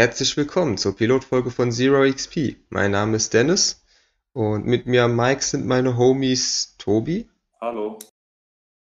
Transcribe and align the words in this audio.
Herzlich 0.00 0.34
willkommen 0.38 0.78
zur 0.78 0.96
Pilotfolge 0.96 1.50
von 1.50 1.70
Zero 1.72 2.10
XP. 2.10 2.56
Mein 2.70 2.92
Name 2.92 3.18
ist 3.18 3.34
Dennis 3.34 3.84
und 4.32 4.64
mit 4.64 4.86
mir 4.86 5.04
am 5.04 5.14
Mic 5.14 5.42
sind 5.42 5.66
meine 5.66 5.98
Homies 5.98 6.74
Tobi 6.78 7.28
Hallo. 7.60 7.98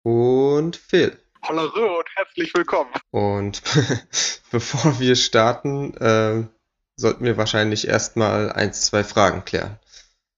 und 0.04 0.75
Phil. 0.75 1.18
Hallo 1.42 1.64
und 1.97 2.06
herzlich 2.14 2.54
willkommen. 2.54 2.92
Und 3.10 3.64
bevor 4.52 5.00
wir 5.00 5.16
starten, 5.16 5.97
äh, 5.97 6.43
sollten 6.96 7.25
wir 7.25 7.38
wahrscheinlich 7.38 7.88
erstmal 7.88 8.52
eins, 8.52 8.86
zwei 8.86 9.04
Fragen 9.04 9.44
klären. 9.46 9.80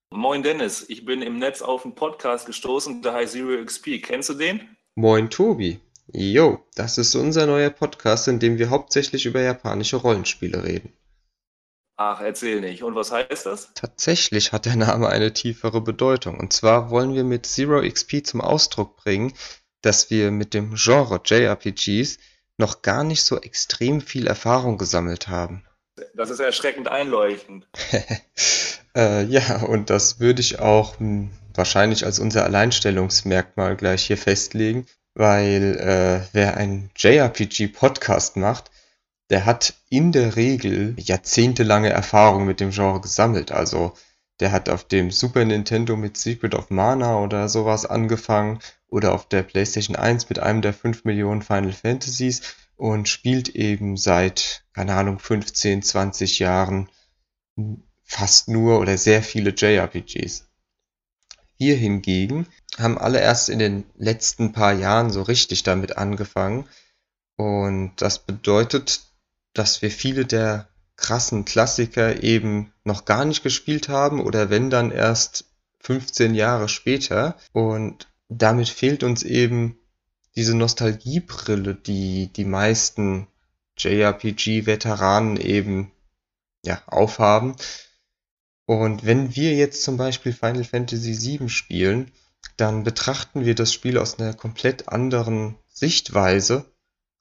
Moin 0.10 0.42
Dennis, 0.42 0.86
ich 0.88 1.04
bin 1.04 1.22
im 1.22 1.38
Netz 1.38 1.62
auf 1.62 1.84
einen 1.84 1.96
Podcast 1.96 2.46
gestoßen, 2.46 3.02
der 3.02 3.12
heißt 3.12 3.34
Zero 3.34 3.62
XP. 3.62 4.02
Kennst 4.02 4.30
du 4.30 4.36
den? 4.36 4.78
Moin 4.96 5.30
Tobi. 5.30 5.82
Yo, 6.14 6.66
das 6.76 6.98
ist 6.98 7.16
unser 7.16 7.46
neuer 7.46 7.70
Podcast, 7.70 8.28
in 8.28 8.40
dem 8.40 8.58
wir 8.58 8.70
hauptsächlich 8.70 9.26
über 9.26 9.42
japanische 9.42 9.96
Rollenspiele 9.96 10.64
reden. 10.64 10.94
Ach, 11.96 12.20
erzähl 12.20 12.62
nicht. 12.62 12.84
Und 12.84 12.96
was 12.96 13.12
heißt 13.12 13.46
das? 13.46 13.74
Tatsächlich 13.76 14.52
hat 14.52 14.66
der 14.66 14.76
Name 14.76 15.08
eine 15.08 15.34
tiefere 15.34 15.82
Bedeutung. 15.82 16.40
Und 16.40 16.52
zwar 16.52 16.90
wollen 16.90 17.14
wir 17.14 17.24
mit 17.24 17.46
Zero 17.46 17.82
XP 17.82 18.26
zum 18.26 18.42
Ausdruck 18.42 18.98
bringen, 18.98 19.34
dass 19.82 20.10
wir 20.10 20.32
mit 20.32 20.54
dem 20.54 20.74
Genre 20.76 21.22
JRPGs 21.24 22.18
noch 22.58 22.82
gar 22.82 23.04
nicht 23.04 23.24
so 23.24 23.40
extrem 23.40 24.02
viel 24.02 24.28
Erfahrung 24.28 24.78
gesammelt 24.78 25.28
haben. 25.28 25.64
Das 26.16 26.30
ist 26.30 26.40
erschreckend 26.40 26.88
einleuchtend. 26.88 27.68
Äh, 28.94 29.24
ja, 29.24 29.62
und 29.62 29.90
das 29.90 30.20
würde 30.20 30.42
ich 30.42 30.60
auch 30.60 31.00
hm, 31.00 31.32
wahrscheinlich 31.54 32.04
als 32.04 32.20
unser 32.20 32.44
Alleinstellungsmerkmal 32.44 33.78
gleich 33.78 34.04
hier 34.04 34.18
festlegen, 34.18 34.86
weil 35.14 35.78
äh, 35.78 36.28
wer 36.34 36.58
einen 36.58 36.90
JRPG-Podcast 36.96 38.38
macht, 38.38 38.72
der 39.30 39.46
hat 39.46 39.76
in 39.90 40.12
der 40.12 40.36
Regel 40.36 40.96
jahrzehntelange 40.98 41.90
Erfahrung 41.90 42.46
mit 42.46 42.60
dem 42.60 42.72
Genre 42.72 43.02
gesammelt. 43.02 43.52
Also 43.52 43.94
der 44.42 44.52
hat 44.52 44.70
auf 44.70 44.84
dem 44.84 45.12
Super 45.12 45.46
Nintendo 45.46 45.96
mit 45.96 46.18
Secret 46.18 46.56
of 46.56 46.70
Mana 46.70 47.20
oder 47.20 47.48
sowas 47.48 47.86
angefangen 47.86 48.60
oder 48.88 49.14
auf 49.14 49.30
der 49.30 49.44
PlayStation 49.44 49.96
1 49.96 50.30
mit 50.30 50.40
einem 50.40 50.62
der 50.62 50.74
5 50.74 51.06
Millionen 51.06 51.42
Final 51.42 51.72
Fantasies 51.72 52.56
und 52.76 53.08
spielt 53.08 53.50
eben 53.50 53.96
seit, 53.98 54.66
keine 54.74 54.96
Ahnung, 54.96 55.20
15, 55.20 55.84
20 55.84 56.40
Jahren 56.40 56.90
fast 58.04 58.50
nur 58.50 58.80
oder 58.80 58.98
sehr 58.98 59.24
viele 59.24 59.52
JRPGs. 59.52 60.51
Wir 61.62 61.76
hingegen 61.76 62.48
haben 62.80 62.98
alle 62.98 63.20
erst 63.20 63.48
in 63.48 63.60
den 63.60 63.84
letzten 63.96 64.52
paar 64.52 64.74
Jahren 64.74 65.12
so 65.12 65.22
richtig 65.22 65.62
damit 65.62 65.96
angefangen. 65.96 66.68
Und 67.36 67.92
das 67.98 68.18
bedeutet, 68.18 69.02
dass 69.54 69.84
wir 69.84 69.92
viele 69.92 70.26
der 70.26 70.70
krassen 70.96 71.46
Klassiker 71.46 72.24
eben 72.24 72.74
noch 72.84 73.06
gar 73.06 73.26
nicht 73.26 73.44
gespielt 73.44 73.90
haben 73.90 74.22
oder 74.22 74.50
wenn 74.50 74.72
dann 74.72 74.90
erst 74.90 75.52
15 75.82 76.34
Jahre 76.34 76.68
später. 76.68 77.38
Und 77.54 78.08
damit 78.28 78.70
fehlt 78.70 79.04
uns 79.04 79.22
eben 79.22 79.78
diese 80.36 80.58
Nostalgiebrille, 80.58 81.76
die 81.76 82.34
die 82.34 82.46
meisten 82.46 83.28
JRPG-Veteranen 83.78 85.38
eben 85.38 85.92
ja, 86.66 86.82
aufhaben. 86.88 87.56
Und 88.72 89.06
wenn 89.06 89.36
wir 89.36 89.54
jetzt 89.54 89.84
zum 89.84 89.98
Beispiel 89.98 90.32
Final 90.32 90.64
Fantasy 90.64 91.40
VII 91.40 91.50
spielen, 91.50 92.10
dann 92.56 92.86
betrachten 92.86 93.44
wir 93.44 93.54
das 93.54 93.74
Spiel 93.74 93.98
aus 93.98 94.18
einer 94.18 94.34
komplett 94.34 94.88
anderen 94.88 95.58
Sichtweise, 95.68 96.72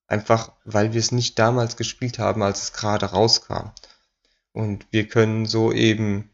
einfach 0.06 0.52
weil 0.64 0.92
wir 0.92 1.00
es 1.00 1.10
nicht 1.10 1.40
damals 1.40 1.76
gespielt 1.76 2.20
haben, 2.20 2.44
als 2.44 2.62
es 2.62 2.72
gerade 2.72 3.06
rauskam. 3.06 3.72
Und 4.52 4.86
wir 4.92 5.08
können 5.08 5.44
so 5.44 5.72
eben, 5.72 6.30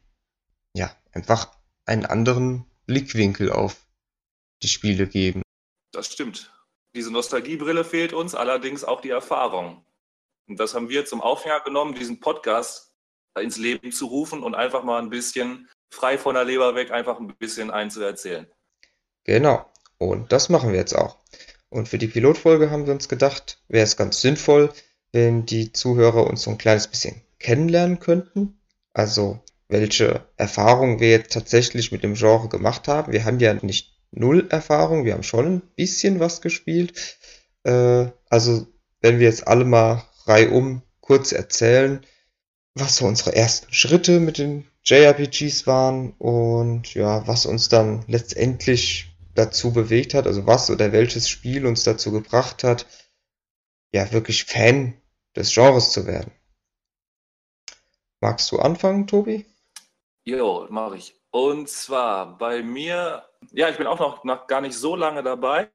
ja, 0.75 0.95
einfach 1.13 1.51
einen 1.87 2.05
anderen 2.05 2.67
Blickwinkel 2.85 3.51
auf 3.51 3.87
die 4.63 4.69
Spiele 4.69 5.07
geben. 5.07 5.41
Das 5.93 6.13
stimmt. 6.13 6.53
Diese 6.95 7.11
Nostalgiebrille 7.11 7.85
fehlt 7.85 8.13
uns, 8.13 8.35
allerdings 8.35 8.85
auch 8.85 9.01
die 9.01 9.09
Erfahrung. 9.09 9.83
Und 10.47 10.61
das 10.61 10.75
haben 10.75 10.91
wir 10.91 11.07
zum 11.07 11.23
Aufhänger 11.23 11.61
genommen, 11.61 11.95
diesen 11.95 12.21
Podcast 12.21 12.86
ins 13.37 13.59
Leben 13.59 13.93
zu 13.93 14.07
rufen 14.07 14.43
und 14.43 14.55
einfach 14.55 14.85
mal 14.85 15.01
ein 15.01 15.11
bisschen 15.11 15.69
frei 15.91 16.19
von 16.19 16.35
der 16.35 16.45
Leber 16.45 16.75
weg 16.75 16.91
einfach 16.91 17.19
ein 17.19 17.35
bisschen 17.39 17.71
einzuerzählen. 17.71 18.47
Genau. 19.25 19.67
Und 19.99 20.33
das 20.33 20.49
machen 20.49 20.73
wir 20.73 20.79
jetzt 20.79 20.95
auch. 20.95 21.19
Und 21.69 21.89
für 21.89 21.99
die 21.99 22.07
Pilotfolge 22.07 22.71
haben 22.71 22.87
wir 22.87 22.93
uns 22.93 23.09
gedacht, 23.09 23.63
wäre 23.69 23.85
es 23.85 23.97
ganz 23.97 24.21
sinnvoll, 24.21 24.73
wenn 25.13 25.47
die 25.47 25.73
Zuhörer 25.73 26.27
uns 26.27 26.43
so 26.43 26.51
ein 26.51 26.59
kleines 26.59 26.89
bisschen 26.89 27.23
kennenlernen 27.39 27.99
könnten. 27.99 28.61
Also 28.93 29.41
welche 29.69 30.27
Erfahrungen 30.37 31.01
wir 31.01 31.11
jetzt 31.11 31.33
tatsächlich 31.33 31.93
mit 31.93 32.03
dem 32.03 32.15
Genre 32.15 32.49
gemacht 32.49 32.89
haben. 32.89 33.13
Wir 33.13 33.25
haben 33.25 33.41
ja 33.41 33.55
nicht 33.55 33.97
null 34.11 34.47
Erfahrung, 34.51 35.05
wir 35.05 35.15
haben 35.15 35.23
schon 35.23 35.47
ein 35.47 35.63
bisschen 35.75 36.21
was 36.21 36.41
gespielt. 36.41 37.19
Äh, 37.65 38.07
also 38.31 38.67
wenn 39.01 39.19
wir 39.19 39.27
jetzt 39.27 39.47
alle 39.47 39.65
mal 39.65 40.05
reihum 40.27 40.83
kurz 41.01 41.33
erzählen, 41.33 42.05
was 42.77 42.97
so 42.97 43.07
unsere 43.07 43.35
ersten 43.35 43.73
Schritte 43.73 44.21
mit 44.21 44.37
den 44.39 44.69
JRPGs 44.85 45.67
waren 45.67 46.13
und 46.19 46.95
ja, 46.95 47.27
was 47.27 47.47
uns 47.47 47.69
dann 47.69 48.05
letztendlich 48.07 49.17
dazu 49.35 49.73
bewegt 49.73 50.15
hat, 50.15 50.27
also 50.27 50.47
was 50.47 50.71
oder 50.71 50.93
welches 50.93 51.29
Spiel 51.29 51.67
uns 51.67 51.85
dazu 51.85 52.13
gebracht 52.13 52.65
hat, 52.65 52.87
ja, 53.93 54.13
wirklich 54.13 54.45
Fan 54.45 55.01
des 55.35 55.55
Genres 55.55 55.93
zu 55.93 56.07
werden. 56.07 56.33
Magst 58.21 58.53
du 58.53 58.59
anfangen, 58.59 59.07
Tobi? 59.07 59.47
Jo, 60.25 60.67
mache 60.69 60.99
ich. 60.99 61.15
Und 61.31 61.69
zwar 61.69 62.37
bei 62.37 62.63
mir, 62.63 63.25
ja, 63.53 63.71
ich 63.71 63.79
bin 63.79 63.87
auch 63.87 63.99
noch, 63.99 64.25
noch 64.25 64.47
gar 64.47 64.61
nicht 64.61 64.77
so 64.77 64.97
lange 64.97 65.23
dabei. 65.23 65.71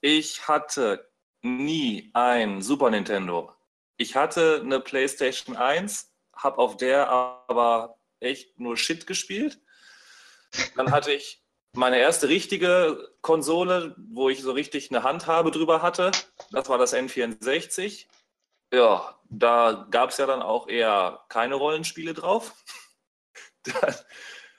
Ich 0.00 0.46
hatte 0.46 1.10
nie 1.42 2.10
ein 2.12 2.62
Super 2.62 2.90
Nintendo. 2.90 3.52
Ich 3.96 4.14
hatte 4.14 4.60
eine 4.62 4.80
PlayStation 4.80 5.56
1 5.56 6.07
habe 6.38 6.58
auf 6.58 6.76
der 6.76 7.08
aber 7.10 7.98
echt 8.20 8.58
nur 8.58 8.76
Shit 8.76 9.06
gespielt. 9.06 9.60
Dann 10.76 10.90
hatte 10.90 11.12
ich 11.12 11.42
meine 11.74 11.98
erste 11.98 12.28
richtige 12.28 13.10
Konsole, 13.20 13.94
wo 14.10 14.30
ich 14.30 14.40
so 14.40 14.52
richtig 14.52 14.90
eine 14.90 15.02
Handhabe 15.02 15.50
drüber 15.50 15.82
hatte. 15.82 16.10
Das 16.50 16.68
war 16.68 16.78
das 16.78 16.94
N64. 16.94 18.06
Ja, 18.72 19.18
da 19.28 19.86
gab 19.90 20.10
es 20.10 20.16
ja 20.18 20.26
dann 20.26 20.42
auch 20.42 20.68
eher 20.68 21.24
keine 21.28 21.56
Rollenspiele 21.56 22.14
drauf. 22.14 22.54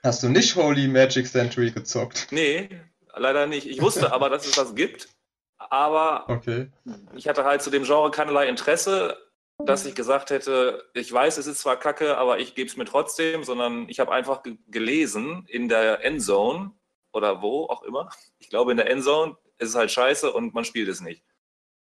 Hast 0.03 0.23
du 0.23 0.29
nicht 0.29 0.55
Holy 0.55 0.87
Magic 0.87 1.27
Century 1.27 1.71
gezockt? 1.71 2.27
Nee, 2.31 2.69
leider 3.15 3.47
nicht. 3.47 3.67
Ich 3.67 3.81
wusste 3.81 4.13
aber, 4.13 4.29
dass 4.29 4.45
es 4.45 4.53
das 4.53 4.75
gibt. 4.75 5.09
Aber 5.57 6.29
okay. 6.29 6.71
ich 7.15 7.27
hatte 7.27 7.43
halt 7.43 7.61
zu 7.61 7.69
dem 7.69 7.83
Genre 7.83 8.09
keinerlei 8.11 8.47
Interesse 8.47 9.17
dass 9.65 9.85
ich 9.85 9.95
gesagt 9.95 10.29
hätte, 10.29 10.89
ich 10.93 11.11
weiß, 11.11 11.37
es 11.37 11.47
ist 11.47 11.59
zwar 11.59 11.77
kacke, 11.77 12.17
aber 12.17 12.39
ich 12.39 12.55
gebe 12.55 12.69
es 12.69 12.77
mir 12.77 12.85
trotzdem, 12.85 13.43
sondern 13.43 13.89
ich 13.89 13.99
habe 13.99 14.11
einfach 14.11 14.41
gelesen 14.67 15.45
in 15.47 15.67
der 15.67 16.03
Endzone 16.03 16.71
oder 17.11 17.41
wo 17.41 17.65
auch 17.65 17.83
immer. 17.83 18.09
Ich 18.39 18.49
glaube, 18.49 18.71
in 18.71 18.77
der 18.77 18.89
Endzone 18.89 19.35
ist 19.57 19.69
es 19.69 19.75
halt 19.75 19.91
scheiße 19.91 20.31
und 20.31 20.53
man 20.53 20.65
spielt 20.65 20.87
es 20.87 21.01
nicht. 21.01 21.23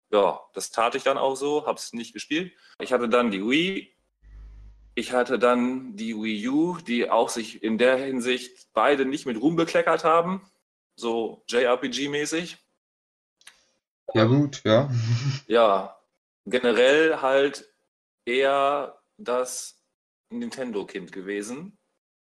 Ja, 0.10 0.42
das 0.54 0.72
tat 0.72 0.96
ich 0.96 1.04
dann 1.04 1.18
auch 1.18 1.36
so, 1.36 1.68
habe 1.68 1.78
es 1.78 1.94
nicht 1.94 2.14
gespielt. 2.14 2.54
Ich 2.82 2.94
hatte 2.94 3.10
dann 3.10 3.30
die 3.30 3.46
Wii. 3.46 3.94
Ich 4.96 5.12
hatte 5.12 5.38
dann 5.38 5.96
die 5.96 6.16
Wii 6.16 6.48
U, 6.48 6.78
die 6.78 7.10
auch 7.12 7.30
sich 7.30 7.62
in 7.62 7.78
der 7.78 7.98
Hinsicht 7.98 8.70
beide 8.74 9.06
nicht 9.06 9.28
mit 9.28 9.40
Ruhm 9.40 9.56
bekleckert 9.56 10.04
haben, 10.04 10.50
so 10.96 11.44
JRPG-mäßig. 11.48 12.58
Ja, 14.14 14.24
gut, 14.24 14.64
ja. 14.64 14.90
Ja, 15.46 15.97
generell 16.48 17.22
halt 17.22 17.74
eher 18.26 19.02
das 19.18 19.84
Nintendo-Kind 20.30 21.12
gewesen. 21.12 21.78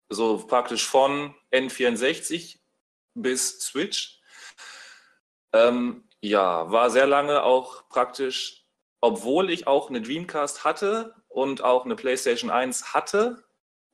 So 0.09 0.45
praktisch 0.45 0.87
von 0.87 1.35
N64 1.51 2.59
bis 3.15 3.59
Switch. 3.61 4.21
Ähm, 5.53 6.07
ja, 6.21 6.71
war 6.71 6.89
sehr 6.89 7.07
lange 7.07 7.43
auch 7.43 7.89
praktisch, 7.89 8.65
obwohl 9.01 9.49
ich 9.49 9.67
auch 9.67 9.89
eine 9.89 10.01
Dreamcast 10.01 10.63
hatte 10.63 11.15
und 11.27 11.63
auch 11.63 11.85
eine 11.85 11.95
PlayStation 11.95 12.51
1 12.51 12.93
hatte, 12.93 13.43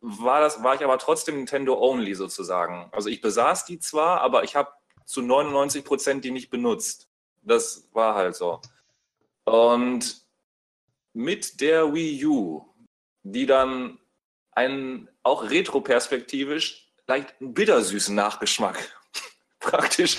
war, 0.01 0.41
das, 0.41 0.63
war 0.63 0.75
ich 0.75 0.83
aber 0.83 0.99
trotzdem 0.99 1.37
Nintendo-only 1.37 2.13
sozusagen. 2.13 2.89
Also 2.91 3.09
ich 3.09 3.21
besaß 3.21 3.65
die 3.65 3.79
zwar, 3.79 4.21
aber 4.21 4.43
ich 4.43 4.55
habe 4.55 4.71
zu 5.05 5.21
99 5.21 5.83
Prozent 5.83 6.25
die 6.25 6.31
nicht 6.31 6.49
benutzt. 6.49 7.09
Das 7.41 7.87
war 7.93 8.15
halt 8.15 8.35
so. 8.35 8.61
Und 9.47 10.21
mit 11.13 11.61
der 11.61 11.93
Wii 11.93 12.25
U, 12.25 12.65
die 13.23 13.45
dann 13.45 13.97
einen 14.51 15.07
auch 15.23 15.49
retroperspektivisch 15.49 16.91
leicht 17.07 17.33
bittersüßen 17.39 18.13
Nachgeschmack 18.13 18.77
praktisch 19.61 20.17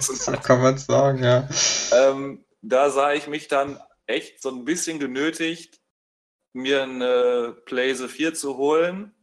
so 0.00 0.32
kann 0.42 0.62
man 0.62 0.78
sagen, 0.78 1.22
ja. 1.22 1.46
Ähm, 1.92 2.46
da 2.62 2.88
sah 2.88 3.12
ich 3.12 3.26
mich 3.26 3.48
dann 3.48 3.78
echt 4.06 4.40
so 4.40 4.48
ein 4.48 4.64
bisschen 4.64 4.98
genötigt, 4.98 5.82
mir 6.54 6.84
eine 6.84 7.54
PlayStation 7.66 8.08
4 8.08 8.34
zu 8.34 8.56
holen, 8.56 9.14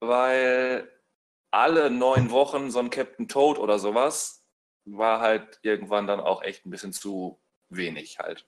weil 0.00 0.90
alle 1.50 1.90
neun 1.90 2.30
Wochen 2.30 2.70
so 2.70 2.78
ein 2.78 2.88
Captain 2.88 3.28
Toad 3.28 3.58
oder 3.58 3.78
sowas 3.78 4.42
war 4.86 5.20
halt 5.20 5.58
irgendwann 5.60 6.06
dann 6.06 6.20
auch 6.20 6.42
echt 6.42 6.64
ein 6.64 6.70
bisschen 6.70 6.94
zu 6.94 7.38
wenig 7.68 8.18
halt. 8.18 8.46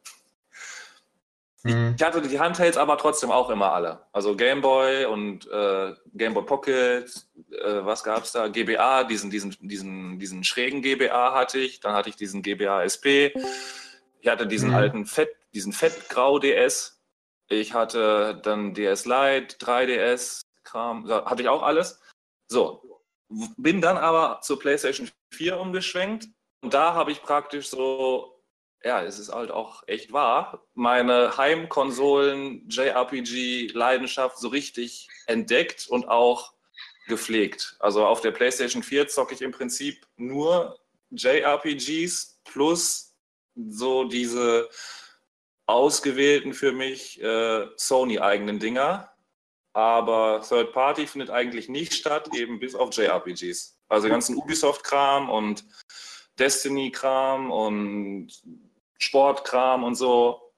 Mhm. 1.65 1.95
Ich 1.97 2.03
hatte 2.03 2.21
die 2.23 2.41
Handhelds 2.41 2.77
aber 2.77 2.99
trotzdem 2.99 3.31
auch 3.31 3.51
immer 3.51 3.73
alle. 3.73 4.07
Also 4.13 4.35
Game 4.35 4.61
Boy 4.61 5.05
und 5.05 5.47
äh, 5.51 5.95
Game 6.15 6.35
Boy 6.35 6.45
Pocket, 6.45 7.05
äh, 7.51 7.85
was 7.85 8.03
gab 8.03 8.25
es 8.25 8.33
da? 8.33 8.49
GBA, 8.49 9.05
diesen, 9.05 9.31
diesen, 9.31 9.57
diesen, 9.61 10.19
diesen 10.19 10.45
schrägen 10.45 10.83
GBA 10.83 11.35
hatte 11.35 11.59
ich. 11.59 11.81
Dann 11.81 11.95
hatte 11.95 12.09
ich 12.09 12.17
diesen 12.17 12.43
GBA 12.43 12.83
SP. 12.87 13.33
Ich 14.21 14.29
hatte 14.29 14.47
diesen 14.47 14.71
mhm. 14.71 14.75
alten 14.77 15.07
Fett, 15.07 15.31
diesen 15.55 15.73
Fettgrau 15.73 16.39
DS. 16.39 17.01
Ich 17.49 17.75
hatte 17.75 18.41
dann 18.43 18.75
DS 18.75 19.05
Lite, 19.05 19.57
3DS, 19.59 20.43
Kram, 20.65 21.09
hatte 21.09 21.43
ich 21.43 21.49
auch 21.49 21.63
alles. 21.63 22.01
So, 22.49 22.83
bin 23.57 23.81
dann 23.81 23.97
aber 23.97 24.41
zur 24.43 24.59
PlayStation 24.59 25.11
4 25.33 25.59
umgeschwenkt 25.59 26.29
und 26.63 26.75
da 26.75 26.95
habe 26.95 27.13
ich 27.13 27.23
praktisch 27.23 27.69
so, 27.69 28.32
ja, 28.85 29.03
es 29.03 29.19
ist 29.19 29.33
halt 29.33 29.51
auch 29.51 29.83
echt 29.87 30.13
wahr, 30.13 30.65
meine 30.75 31.37
Heimkonsolen 31.37 32.69
JRPG-Leidenschaft 32.69 34.39
so 34.39 34.49
richtig 34.49 35.09
entdeckt 35.27 35.87
und 35.89 36.09
auch 36.09 36.53
gepflegt. 37.09 37.77
Also 37.81 38.07
auf 38.07 38.21
der 38.21 38.31
PlayStation 38.31 38.83
4 38.83 39.09
zocke 39.09 39.35
ich 39.35 39.43
im 39.43 39.53
Prinzip 39.53 40.07
nur 40.17 40.79
JRPGs 41.11 42.41
plus 42.45 43.15
so 43.55 44.05
diese 44.05 44.69
ausgewählten 45.67 46.55
für 46.55 46.73
mich 46.73 47.23
äh, 47.23 47.67
Sony-eigenen 47.77 48.59
Dinger 48.59 49.13
aber 49.73 50.43
Third 50.47 50.73
Party 50.73 51.07
findet 51.07 51.31
eigentlich 51.31 51.69
nicht 51.69 51.95
statt, 51.95 52.29
eben 52.35 52.59
bis 52.59 52.75
auf 52.75 52.95
JRPGs. 52.95 53.79
Also 53.89 54.09
ganzen 54.09 54.37
Ubisoft-Kram 54.37 55.31
und 55.31 55.65
Destiny-Kram 56.39 57.51
und 57.51 58.29
Sport-Kram 59.03 59.83
und 59.85 59.97
so. 59.97 60.53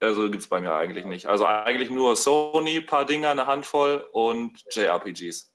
Also 0.00 0.30
gibt 0.30 0.42
es 0.42 0.48
bei 0.48 0.60
mir 0.60 0.74
eigentlich 0.74 1.04
nicht. 1.04 1.26
Also 1.26 1.46
eigentlich 1.46 1.90
nur 1.90 2.16
Sony, 2.16 2.80
paar 2.80 3.04
Dinger, 3.04 3.30
eine 3.30 3.46
Handvoll 3.46 4.08
und 4.12 4.64
JRPGs. 4.70 5.52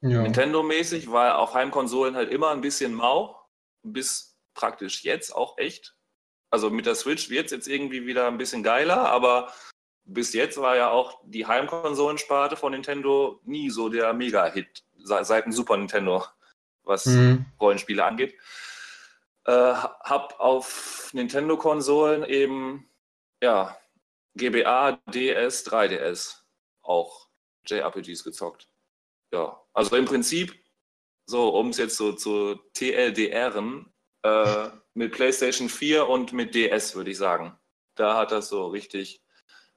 Ja. 0.00 0.20
Nintendo-mäßig 0.22 1.10
war 1.10 1.38
auf 1.38 1.54
Heimkonsolen 1.54 2.16
halt 2.16 2.30
immer 2.30 2.50
ein 2.50 2.60
bisschen 2.60 2.92
mau, 2.92 3.40
bis 3.82 4.36
praktisch 4.52 5.04
jetzt 5.04 5.34
auch 5.34 5.56
echt. 5.56 5.96
Also 6.50 6.68
mit 6.70 6.86
der 6.86 6.94
Switch 6.94 7.30
wird 7.30 7.46
es 7.46 7.52
jetzt 7.52 7.68
irgendwie 7.68 8.04
wieder 8.04 8.26
ein 8.26 8.36
bisschen 8.36 8.62
geiler, 8.62 9.08
aber 9.08 9.52
bis 10.04 10.34
jetzt 10.34 10.60
war 10.60 10.76
ja 10.76 10.90
auch 10.90 11.20
die 11.24 11.46
Heimkonsolensparte 11.46 12.56
von 12.56 12.72
Nintendo 12.72 13.40
nie 13.44 13.70
so 13.70 13.88
der 13.88 14.12
Mega-Hit 14.12 14.84
seit 14.98 15.46
dem 15.46 15.52
Super 15.52 15.76
Nintendo, 15.76 16.24
was 16.82 17.06
mhm. 17.06 17.46
Rollenspiele 17.60 18.04
angeht. 18.04 18.34
Äh, 19.46 19.52
hab 19.52 20.40
auf 20.40 21.10
Nintendo-Konsolen 21.12 22.24
eben 22.24 22.88
ja, 23.42 23.76
GBA, 24.36 24.92
DS, 25.06 25.66
3DS 25.66 26.36
auch 26.82 27.28
JRPGs 27.66 28.24
gezockt. 28.24 28.68
Ja, 29.32 29.60
also 29.72 29.96
im 29.96 30.06
Prinzip, 30.06 30.54
so 31.26 31.50
um 31.50 31.70
es 31.70 31.78
jetzt 31.78 31.96
so 31.96 32.12
zu 32.12 32.56
TLDRen, 32.72 33.92
äh, 34.22 34.70
mit 34.94 35.12
PlayStation 35.12 35.68
4 35.68 36.08
und 36.08 36.32
mit 36.32 36.54
DS, 36.54 36.94
würde 36.94 37.10
ich 37.10 37.18
sagen. 37.18 37.58
Da 37.96 38.16
hat 38.16 38.32
das 38.32 38.48
so 38.48 38.68
richtig 38.68 39.22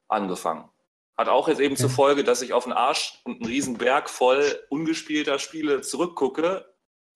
angefangen. 0.08 0.70
Hat 1.18 1.28
auch 1.28 1.48
jetzt 1.48 1.60
eben 1.60 1.74
okay. 1.74 1.82
zur 1.82 1.90
Folge, 1.90 2.24
dass 2.24 2.42
ich 2.42 2.54
auf 2.54 2.66
einen 2.66 2.74
Arsch 2.74 3.20
und 3.24 3.38
einen 3.38 3.46
riesen 3.46 3.78
Berg 3.78 4.10
voll 4.10 4.64
ungespielter 4.70 5.40
Spiele 5.40 5.82
zurückgucke, 5.82 6.72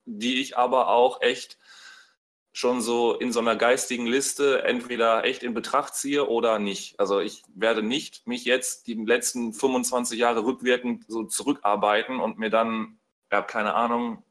die 0.06 0.42
ich 0.42 0.58
aber 0.58 0.90
auch 0.90 1.22
echt 1.22 1.60
schon 2.54 2.82
so 2.82 3.14
in 3.14 3.32
so 3.32 3.40
einer 3.40 3.56
geistigen 3.56 4.06
Liste 4.06 4.64
entweder 4.64 5.24
echt 5.24 5.44
in 5.44 5.54
Betracht 5.54 5.96
ziehe 5.96 6.28
oder 6.28 6.60
nicht. 6.60 7.00
Also 7.00 7.20
ich 7.20 7.44
werde 7.56 7.82
nicht 7.82 8.28
mich 8.28 8.46
jetzt 8.46 8.88
die 8.88 8.96
letzten 8.96 9.54
25 9.54 10.20
Jahre 10.20 10.44
rückwirkend 10.44 11.06
so 11.08 11.24
zurückarbeiten 11.24 12.20
und 12.20 12.40
mir 12.40 12.50
dann, 12.50 13.00
ja, 13.32 13.42
keine 13.42 13.74
Ahnung, 13.74 14.24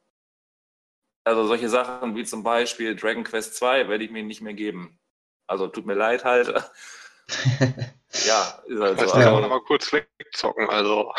also 1.24 1.46
solche 1.46 1.68
Sachen 1.68 2.16
wie 2.16 2.24
zum 2.24 2.42
Beispiel 2.42 2.96
Dragon 2.96 3.24
Quest 3.24 3.56
2 3.56 3.88
werde 3.88 4.04
ich 4.04 4.10
mir 4.10 4.22
nicht 4.22 4.40
mehr 4.40 4.54
geben. 4.54 4.98
Also 5.46 5.68
tut 5.68 5.86
mir 5.86 5.94
leid 5.94 6.24
halt. 6.24 6.54
Ja, 8.26 8.60
ist 8.66 8.80
halt 8.80 8.98
so. 9.00 9.12
Also, 9.12 9.30
auch 9.30 9.40
nochmal 9.40 9.60
kurz 9.60 9.92
wegzocken, 9.92 10.68
also. 10.68 11.12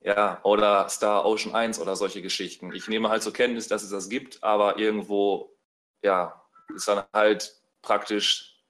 Ja, 0.00 0.40
oder 0.44 0.88
Star 0.88 1.24
Ocean 1.24 1.54
1 1.54 1.80
oder 1.80 1.96
solche 1.96 2.22
Geschichten. 2.22 2.72
Ich 2.72 2.88
nehme 2.88 3.08
halt 3.08 3.22
zur 3.22 3.32
Kenntnis, 3.32 3.68
dass 3.68 3.82
es 3.82 3.90
das 3.90 4.08
gibt, 4.08 4.42
aber 4.42 4.78
irgendwo, 4.78 5.55
ja, 6.02 6.42
ist 6.74 6.88
dann 6.88 7.04
halt 7.12 7.54
praktisch, 7.82 8.62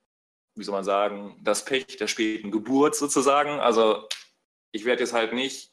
wie 0.55 0.65
soll 0.65 0.75
man 0.75 0.85
sagen, 0.85 1.39
das 1.43 1.65
Pech 1.65 1.97
der 1.99 2.07
späten 2.07 2.51
Geburt 2.51 2.95
sozusagen. 2.95 3.61
Also 3.61 4.09
ich 4.73 4.85
werde 4.85 5.03
jetzt 5.03 5.13
halt 5.13 5.33
nicht 5.33 5.73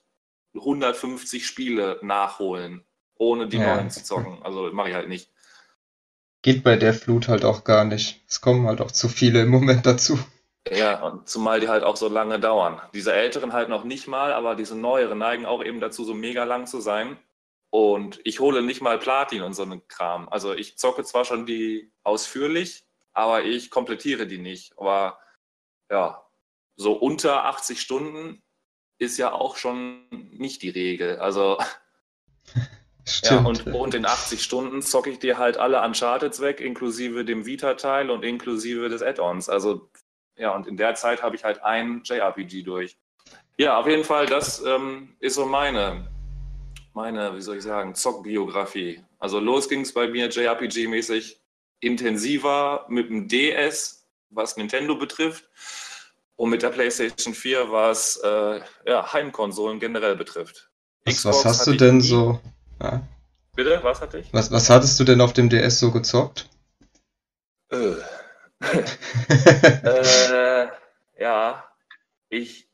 150 0.55 1.45
Spiele 1.45 1.99
nachholen, 2.01 2.85
ohne 3.15 3.47
die 3.47 3.57
ja. 3.57 3.75
neuen 3.75 3.89
zu 3.89 4.03
zocken. 4.03 4.41
Also 4.43 4.71
mache 4.71 4.89
ich 4.89 4.95
halt 4.95 5.09
nicht. 5.09 5.29
Geht 6.41 6.63
bei 6.63 6.75
der 6.75 6.93
Flut 6.93 7.27
halt 7.29 7.45
auch 7.45 7.63
gar 7.63 7.85
nicht. 7.85 8.23
Es 8.27 8.41
kommen 8.41 8.67
halt 8.67 8.81
auch 8.81 8.91
zu 8.91 9.07
viele 9.07 9.41
im 9.41 9.49
Moment 9.49 9.85
dazu. 9.85 10.19
Ja, 10.71 11.01
und 11.03 11.27
zumal 11.27 11.59
die 11.59 11.67
halt 11.67 11.83
auch 11.83 11.97
so 11.97 12.07
lange 12.07 12.39
dauern. 12.39 12.81
Diese 12.93 13.13
älteren 13.13 13.53
halt 13.53 13.69
noch 13.69 13.83
nicht 13.83 14.07
mal, 14.07 14.31
aber 14.31 14.55
diese 14.55 14.75
neueren 14.77 15.17
neigen 15.17 15.45
auch 15.45 15.63
eben 15.63 15.79
dazu, 15.79 16.05
so 16.05 16.13
mega 16.13 16.43
lang 16.45 16.67
zu 16.67 16.79
sein. 16.79 17.17
Und 17.73 18.19
ich 18.23 18.39
hole 18.39 18.61
nicht 18.61 18.81
mal 18.81 18.99
Platin 18.99 19.41
und 19.41 19.55
so 19.55 19.63
einen 19.63 19.87
Kram. 19.87 20.29
Also 20.29 20.53
ich 20.53 20.77
zocke 20.77 21.03
zwar 21.03 21.25
schon 21.25 21.47
die 21.47 21.91
ausführlich, 22.03 22.85
aber 23.13 23.45
ich 23.45 23.71
komplettiere 23.71 24.27
die 24.27 24.37
nicht. 24.37 24.77
Aber 24.77 25.17
ja, 25.89 26.23
so 26.75 26.93
unter 26.93 27.45
80 27.45 27.81
Stunden 27.81 28.43
ist 28.99 29.17
ja 29.17 29.31
auch 29.31 29.57
schon 29.57 30.07
nicht 30.11 30.61
die 30.61 30.69
Regel. 30.69 31.17
Also 31.17 31.57
Stimmt. 33.07 33.41
Ja, 33.41 33.47
und, 33.47 33.65
und 33.65 33.95
in 33.95 34.05
80 34.05 34.43
Stunden 34.43 34.83
zocke 34.83 35.09
ich 35.09 35.17
dir 35.17 35.39
halt 35.39 35.57
alle 35.57 35.81
Uncharted 35.81 36.39
weg, 36.41 36.61
inklusive 36.61 37.25
dem 37.25 37.47
Vita-Teil 37.47 38.11
und 38.11 38.23
inklusive 38.23 38.87
des 38.87 39.01
Add-ons. 39.01 39.49
Also 39.49 39.89
ja, 40.37 40.53
und 40.53 40.67
in 40.67 40.77
der 40.77 40.93
Zeit 40.93 41.23
habe 41.23 41.35
ich 41.35 41.43
halt 41.43 41.63
ein 41.63 42.03
JRPG 42.03 42.61
durch. 42.61 42.99
Ja, 43.57 43.79
auf 43.79 43.87
jeden 43.87 44.03
Fall, 44.03 44.27
das 44.27 44.63
ähm, 44.63 45.15
ist 45.19 45.33
so 45.33 45.47
meine, 45.47 46.12
meine, 46.93 47.35
wie 47.35 47.41
soll 47.41 47.57
ich 47.57 47.63
sagen, 47.63 47.95
Zockbiografie. 47.95 49.03
Also 49.19 49.39
los 49.39 49.69
ging 49.69 49.81
es 49.81 49.93
bei 49.93 50.07
mir 50.07 50.29
JRPG-mäßig 50.29 51.37
intensiver 51.79 52.85
mit 52.89 53.09
dem 53.09 53.27
DS, 53.27 54.05
was 54.29 54.57
Nintendo 54.57 54.95
betrifft, 54.95 55.49
und 56.35 56.49
mit 56.49 56.61
der 56.61 56.69
PlayStation 56.69 57.33
4, 57.33 57.71
was 57.71 58.17
äh, 58.23 58.61
ja, 58.85 59.13
Heimkonsolen 59.13 59.79
generell 59.79 60.15
betrifft. 60.15 60.69
Was, 61.05 61.25
was 61.25 61.45
hast 61.45 61.67
du 61.67 61.73
denn 61.73 62.01
so? 62.01 62.39
Ja. 62.81 63.01
Bitte, 63.55 63.79
was 63.83 64.01
hatte 64.01 64.19
ich? 64.19 64.33
Was, 64.33 64.51
was 64.51 64.69
hattest 64.69 64.99
du 64.99 65.03
denn 65.03 65.21
auf 65.21 65.33
dem 65.33 65.49
DS 65.49 65.79
so 65.79 65.91
gezockt? 65.91 66.49
Äh, 67.69 67.95
äh, 69.83 70.67
ja, 71.19 71.63
ich 72.29 72.67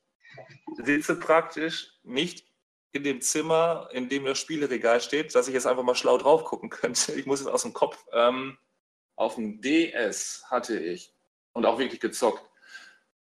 sitze 0.83 1.15
praktisch 1.15 1.99
nicht 2.03 2.48
in 2.91 3.03
dem 3.03 3.21
Zimmer, 3.21 3.89
in 3.91 4.09
dem 4.09 4.25
das 4.25 4.39
Spieleregal 4.39 5.01
steht, 5.01 5.35
dass 5.35 5.47
ich 5.47 5.53
jetzt 5.53 5.67
einfach 5.67 5.83
mal 5.83 5.95
schlau 5.95 6.17
drauf 6.17 6.43
gucken 6.43 6.69
könnte. 6.69 7.13
Ich 7.13 7.25
muss 7.25 7.39
jetzt 7.39 7.49
aus 7.49 7.63
dem 7.63 7.73
Kopf. 7.73 8.03
Ähm, 8.13 8.57
auf 9.15 9.35
dem 9.35 9.61
DS 9.61 10.45
hatte 10.49 10.79
ich 10.79 11.13
und 11.53 11.65
auch 11.65 11.77
wirklich 11.77 11.99
gezockt. 11.99 12.43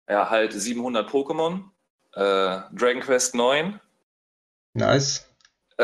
Ja, 0.09 0.29
halt 0.29 0.53
700 0.53 1.09
Pokémon, 1.09 1.63
äh, 2.13 2.61
Dragon 2.73 3.01
Quest 3.01 3.35
9. 3.35 3.79
Nice. 4.73 5.27
Äh, 5.77 5.83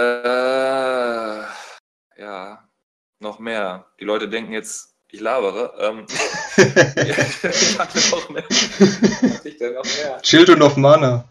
ja, 2.18 2.70
noch 3.20 3.40
mehr. 3.40 3.88
Die 4.00 4.06
Leute 4.06 4.30
denken 4.30 4.54
jetzt, 4.54 4.96
ich 5.10 5.20
labere. 5.20 5.74
Ähm, 5.80 6.06
ich 6.58 7.80
hatte 7.80 8.00
noch 8.12 8.30
mehr. 8.30 8.44
Hatte 8.50 9.50
ich 9.50 9.58
denn 9.58 9.74
noch 9.74 9.84
mehr? 9.84 10.22
Children 10.22 10.62
of 10.62 10.78
Mana. 10.78 11.28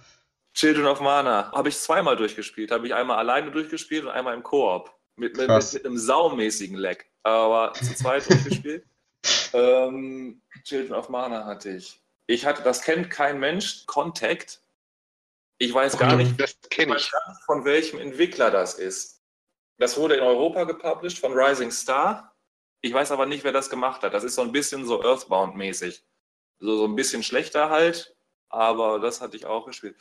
Children 0.54 0.86
of 0.86 1.00
Mana. 1.00 1.50
Habe 1.52 1.68
ich 1.68 1.78
zweimal 1.78 2.16
durchgespielt. 2.16 2.70
Habe 2.70 2.86
ich 2.86 2.94
einmal 2.94 3.18
alleine 3.18 3.50
durchgespielt 3.50 4.04
und 4.04 4.10
einmal 4.10 4.34
im 4.34 4.42
Koop. 4.42 4.94
Mit, 5.16 5.36
mit, 5.36 5.48
mit, 5.48 5.72
mit, 5.72 5.86
einem 5.86 5.98
saumäßigen 5.98 6.76
Leck. 6.76 7.10
Aber 7.22 7.72
zu 7.74 7.94
zweit 7.94 8.28
durchgespielt. 8.28 8.84
Ähm, 9.52 10.42
Children 10.64 10.94
of 10.94 11.08
Mana 11.08 11.44
hatte 11.44 11.70
ich. 11.70 12.00
Ich 12.26 12.44
hatte, 12.44 12.62
das 12.62 12.82
kennt 12.82 13.08
kein 13.08 13.38
Mensch, 13.38 13.86
Contact. 13.86 14.60
Ich 15.58 15.72
weiß 15.72 15.96
gar 15.96 16.16
nicht, 16.16 16.40
das 16.40 16.58
kenne 16.70 16.96
ich. 16.96 17.08
von 17.46 17.64
welchem 17.64 18.00
Entwickler 18.00 18.50
das 18.50 18.74
ist. 18.74 19.22
Das 19.78 19.96
wurde 19.96 20.16
in 20.16 20.22
Europa 20.22 20.64
gepublished 20.64 21.18
von 21.18 21.34
Rising 21.34 21.70
Star. 21.70 22.34
Ich 22.80 22.92
weiß 22.92 23.12
aber 23.12 23.26
nicht, 23.26 23.44
wer 23.44 23.52
das 23.52 23.70
gemacht 23.70 24.02
hat. 24.02 24.14
Das 24.14 24.24
ist 24.24 24.34
so 24.34 24.42
ein 24.42 24.50
bisschen 24.50 24.86
so 24.86 25.02
Earthbound-mäßig. 25.02 26.02
So, 26.58 26.76
so 26.76 26.84
ein 26.86 26.96
bisschen 26.96 27.22
schlechter 27.22 27.70
halt, 27.70 28.16
aber 28.48 28.98
das 28.98 29.20
hatte 29.20 29.36
ich 29.36 29.46
auch 29.46 29.66
gespielt. 29.66 29.96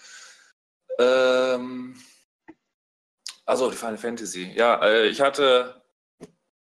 Ähm, 1.00 2.00
also 3.46 3.70
die 3.70 3.78
Final 3.78 3.98
Fantasy. 3.98 4.52
Ja, 4.56 4.84
äh, 4.84 5.08
ich 5.08 5.22
hatte 5.22 5.82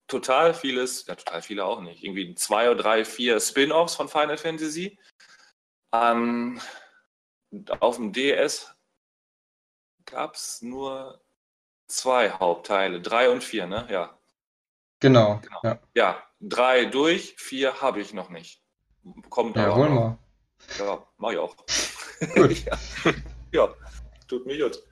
total 0.06 0.54
vieles, 0.54 1.06
ja 1.06 1.14
total 1.14 1.42
viele 1.42 1.64
auch 1.64 1.80
nicht, 1.80 2.02
irgendwie 2.02 2.34
zwei 2.34 2.70
oder 2.70 2.82
drei, 2.82 3.04
vier 3.04 3.40
Spin-offs 3.40 3.94
von 3.94 4.08
Final 4.08 4.36
Fantasy. 4.36 4.98
An, 5.90 6.60
auf 7.80 7.96
dem 7.96 8.12
DS 8.12 8.74
gab 10.06 10.34
es 10.34 10.60
nur 10.62 11.22
zwei 11.86 12.30
Hauptteile, 12.30 13.00
drei 13.00 13.30
und 13.30 13.42
vier, 13.44 13.66
ne? 13.66 13.86
Ja. 13.90 14.18
Genau. 15.00 15.40
genau. 15.42 15.60
Ja. 15.62 15.78
ja, 15.94 16.22
drei 16.40 16.86
durch, 16.86 17.34
vier 17.38 17.80
habe 17.80 18.00
ich 18.00 18.12
noch 18.12 18.30
nicht. 18.30 18.62
Kommt 19.28 19.56
ja, 19.56 19.74
hol 19.74 19.88
mal. 19.90 20.18
Ja, 20.78 21.06
mach 21.18 21.32
ich 21.32 21.38
auch. 21.38 21.54
Gut. 22.34 22.64
ja. 22.64 22.78
ja, 23.52 23.74
tut 24.28 24.46
mir 24.46 24.58
gut. 24.58 24.82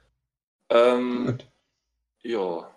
Ähm, 0.68 1.26
gut. 1.26 1.46
Ja. 2.22 2.70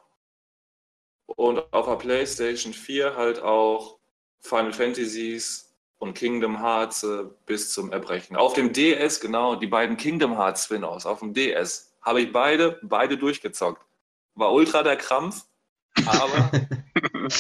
Und 1.28 1.74
auf 1.74 1.86
der 1.88 1.96
PlayStation 1.96 2.74
4 2.74 3.16
halt 3.16 3.42
auch 3.42 4.00
Final 4.40 4.74
Fantasies 4.74 5.76
und 5.98 6.14
Kingdom 6.14 6.62
Hearts 6.62 7.04
äh, 7.04 7.24
bis 7.46 7.74
zum 7.74 7.92
Erbrechen. 7.92 8.36
Auf 8.36 8.54
dem 8.54 8.74
DS, 8.74 9.20
genau, 9.20 9.56
die 9.56 9.68
beiden 9.68 9.98
Kingdom 9.98 10.38
Hearts 10.38 10.66
Spin-Offs 10.66 11.06
auf 11.06 11.20
dem 11.20 11.34
DS 11.34 11.94
habe 12.02 12.22
ich 12.22 12.32
beide, 12.32 12.80
beide 12.84 13.18
durchgezockt. 13.18 13.84
War 14.36 14.54
ultra 14.54 14.84
der 14.84 14.98
Krampf, 14.98 15.46
aber 16.06 16.52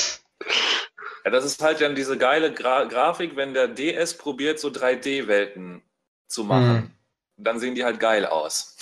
ja, 1.25 1.31
das 1.31 1.45
ist 1.45 1.62
halt 1.62 1.81
dann 1.81 1.95
diese 1.95 2.17
geile 2.17 2.53
Gra 2.53 2.86
Grafik, 2.86 3.36
wenn 3.36 3.53
der 3.53 3.67
DS 3.67 4.17
probiert, 4.17 4.60
so 4.60 4.69
3D-Welten 4.69 5.84
zu 6.27 6.43
machen. 6.43 6.74
Mhm. 6.74 6.91
Dann 7.38 7.60
sehen 7.60 7.75
die 7.75 7.84
halt 7.84 8.00
geil 8.00 8.25
aus. 8.25 8.77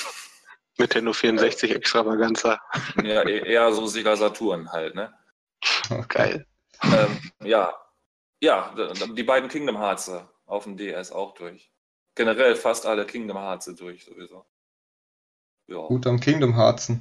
Nintendo 0.78 1.14
64 1.14 1.72
Extravaganza. 1.76 2.60
Ja, 3.04 3.28
e-, 3.28 3.48
eher 3.48 3.72
so 3.74 3.86
Sega 3.86 4.16
Saturn 4.16 4.72
halt, 4.72 4.96
ne? 4.96 5.14
Oh, 5.90 6.04
geil. 6.08 6.46
Ähm, 6.84 7.20
ja. 7.44 7.74
Ja, 8.42 8.76
die 9.16 9.24
beiden 9.24 9.50
Kingdom 9.50 9.78
Hearts 9.78 10.12
auf 10.46 10.66
dem 10.66 10.76
DS 10.76 11.12
auch 11.12 11.34
durch. 11.34 11.72
Generell 12.16 12.56
fast 12.56 12.86
alle 12.86 13.06
Kingdom 13.06 13.38
Hearts 13.38 13.66
durch, 13.76 14.04
sowieso. 14.04 14.46
Ja. 15.68 15.88
Gut 15.88 16.06
am 16.08 16.20
Kingdom 16.20 16.56
Hearts. 16.56 16.92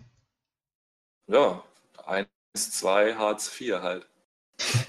Ja, 1.26 1.64
1, 2.07 2.29
2, 2.55 3.17
Hearts 3.17 3.49
4 3.49 3.83
halt. 3.83 4.09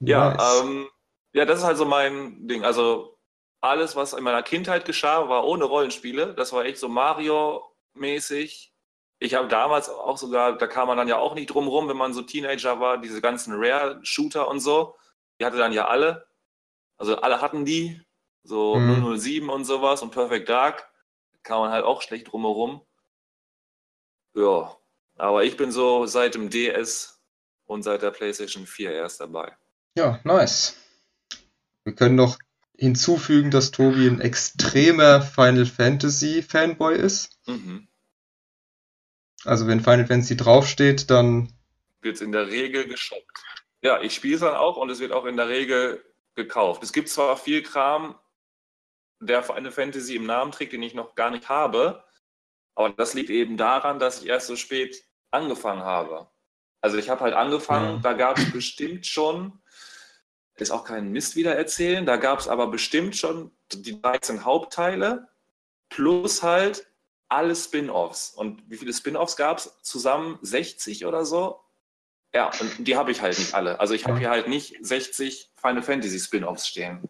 ja, 0.00 0.34
nice. 0.34 0.62
ähm, 0.62 0.88
ja, 1.34 1.44
das 1.44 1.58
ist 1.58 1.64
halt 1.64 1.76
so 1.76 1.84
mein 1.84 2.46
Ding. 2.48 2.64
Also 2.64 3.18
alles, 3.62 3.96
was 3.96 4.12
in 4.12 4.24
meiner 4.24 4.42
Kindheit 4.42 4.84
geschah, 4.84 5.28
war 5.28 5.46
ohne 5.46 5.64
Rollenspiele. 5.64 6.34
Das 6.34 6.52
war 6.52 6.64
echt 6.64 6.78
so 6.78 6.88
Mario-mäßig. 6.88 8.74
Ich 9.20 9.34
habe 9.34 9.46
damals 9.48 9.88
auch 9.88 10.18
sogar, 10.18 10.58
da 10.58 10.66
kam 10.66 10.88
man 10.88 10.96
dann 10.96 11.08
ja 11.08 11.18
auch 11.18 11.34
nicht 11.34 11.46
drum 11.46 11.68
rum, 11.68 11.88
wenn 11.88 11.96
man 11.96 12.12
so 12.12 12.22
Teenager 12.22 12.80
war, 12.80 12.98
diese 12.98 13.20
ganzen 13.20 13.54
Rare-Shooter 13.54 14.48
und 14.48 14.58
so. 14.58 14.96
Die 15.40 15.44
hatte 15.44 15.58
dann 15.58 15.72
ja 15.72 15.86
alle. 15.86 16.26
Also 16.98 17.16
alle 17.16 17.40
hatten 17.40 17.64
die. 17.64 18.02
So 18.42 18.74
mhm. 18.74 19.16
007 19.16 19.48
und 19.48 19.64
sowas 19.64 20.02
und 20.02 20.10
Perfect 20.10 20.48
Dark. 20.48 20.90
Kam 21.44 21.60
man 21.60 21.70
halt 21.70 21.84
auch 21.84 22.02
schlecht 22.02 22.32
drumherum. 22.32 22.84
Ja, 24.34 24.76
aber 25.16 25.44
ich 25.44 25.56
bin 25.56 25.70
so 25.70 26.06
seit 26.06 26.34
dem 26.34 26.50
DS 26.50 27.20
und 27.66 27.84
seit 27.84 28.02
der 28.02 28.10
PlayStation 28.10 28.66
4 28.66 28.92
erst 28.92 29.20
dabei. 29.20 29.56
Ja, 29.96 30.18
nice. 30.24 30.76
Wir 31.84 31.94
können 31.94 32.16
noch 32.16 32.36
hinzufügen, 32.82 33.52
dass 33.52 33.70
Tobi 33.70 34.08
ein 34.08 34.20
extremer 34.20 35.22
Final 35.22 35.66
Fantasy 35.66 36.42
Fanboy 36.42 36.96
ist. 36.96 37.38
Mhm. 37.46 37.86
Also 39.44 39.68
wenn 39.68 39.80
Final 39.80 40.06
Fantasy 40.06 40.36
draufsteht, 40.36 41.08
dann 41.08 41.52
wird 42.00 42.16
es 42.16 42.22
in 42.22 42.32
der 42.32 42.48
Regel 42.48 42.88
geschockt. 42.88 43.44
Ja, 43.82 44.00
ich 44.00 44.14
spiele 44.14 44.34
es 44.34 44.40
dann 44.40 44.56
auch 44.56 44.76
und 44.78 44.90
es 44.90 44.98
wird 44.98 45.12
auch 45.12 45.26
in 45.26 45.36
der 45.36 45.48
Regel 45.48 46.04
gekauft. 46.34 46.82
Es 46.82 46.92
gibt 46.92 47.08
zwar 47.08 47.36
viel 47.36 47.62
Kram, 47.62 48.16
der 49.20 49.44
Final 49.44 49.70
Fantasy 49.70 50.16
im 50.16 50.26
Namen 50.26 50.50
trägt, 50.50 50.72
den 50.72 50.82
ich 50.82 50.94
noch 50.94 51.14
gar 51.14 51.30
nicht 51.30 51.48
habe, 51.48 52.02
aber 52.74 52.90
das 52.90 53.14
liegt 53.14 53.30
eben 53.30 53.56
daran, 53.56 54.00
dass 54.00 54.20
ich 54.20 54.28
erst 54.28 54.48
so 54.48 54.56
spät 54.56 55.04
angefangen 55.30 55.84
habe. 55.84 56.28
Also 56.80 56.96
ich 56.98 57.08
habe 57.08 57.20
halt 57.20 57.34
angefangen, 57.34 57.94
ja. 57.94 58.00
da 58.02 58.12
gab 58.14 58.38
es 58.38 58.50
bestimmt 58.50 59.06
schon 59.06 59.61
ist 60.56 60.70
auch 60.70 60.84
kein 60.84 61.10
Mist 61.10 61.36
wieder 61.36 61.56
erzählen. 61.56 62.06
Da 62.06 62.16
gab 62.16 62.38
es 62.38 62.48
aber 62.48 62.66
bestimmt 62.68 63.16
schon 63.16 63.50
die 63.72 64.00
13 64.00 64.44
Hauptteile 64.44 65.28
plus 65.88 66.42
halt 66.42 66.86
alle 67.28 67.56
Spin-offs. 67.56 68.30
Und 68.34 68.62
wie 68.70 68.76
viele 68.76 68.92
Spin-offs 68.92 69.36
gab 69.36 69.58
es? 69.58 69.80
Zusammen 69.82 70.38
60 70.42 71.06
oder 71.06 71.24
so? 71.24 71.60
Ja, 72.34 72.50
und 72.60 72.86
die 72.86 72.96
habe 72.96 73.10
ich 73.10 73.20
halt 73.20 73.38
nicht 73.38 73.54
alle. 73.54 73.80
Also 73.80 73.94
ich 73.94 74.06
habe 74.06 74.18
hier 74.18 74.30
halt 74.30 74.48
nicht 74.48 74.76
60 74.80 75.52
Final 75.56 75.82
Fantasy 75.82 76.18
Spin-offs 76.18 76.66
stehen. 76.66 77.08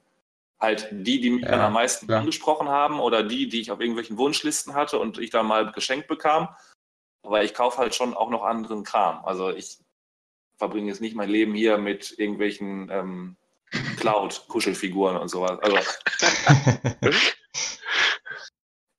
Halt 0.60 0.88
die, 0.92 1.20
die 1.20 1.30
mich 1.30 1.42
ja, 1.42 1.50
dann 1.50 1.60
am 1.60 1.72
meisten 1.72 2.06
klar. 2.06 2.20
angesprochen 2.20 2.68
haben 2.68 3.00
oder 3.00 3.24
die, 3.24 3.48
die 3.48 3.60
ich 3.60 3.72
auf 3.72 3.80
irgendwelchen 3.80 4.16
Wunschlisten 4.16 4.74
hatte 4.74 4.98
und 4.98 5.18
ich 5.18 5.30
dann 5.30 5.46
mal 5.46 5.72
geschenkt 5.72 6.06
bekam. 6.06 6.48
Aber 7.24 7.42
ich 7.42 7.54
kaufe 7.54 7.78
halt 7.78 7.94
schon 7.94 8.14
auch 8.14 8.30
noch 8.30 8.44
anderen 8.44 8.84
Kram. 8.84 9.24
Also 9.24 9.50
ich 9.50 9.78
verbringe 10.62 10.92
jetzt 10.92 11.00
nicht 11.00 11.16
mein 11.16 11.28
Leben 11.28 11.54
hier 11.54 11.76
mit 11.76 12.16
irgendwelchen 12.16 12.88
ähm, 12.88 13.36
Cloud-Kuschelfiguren 13.96 15.16
und 15.16 15.28
sowas. 15.28 15.58
Also, 15.60 15.76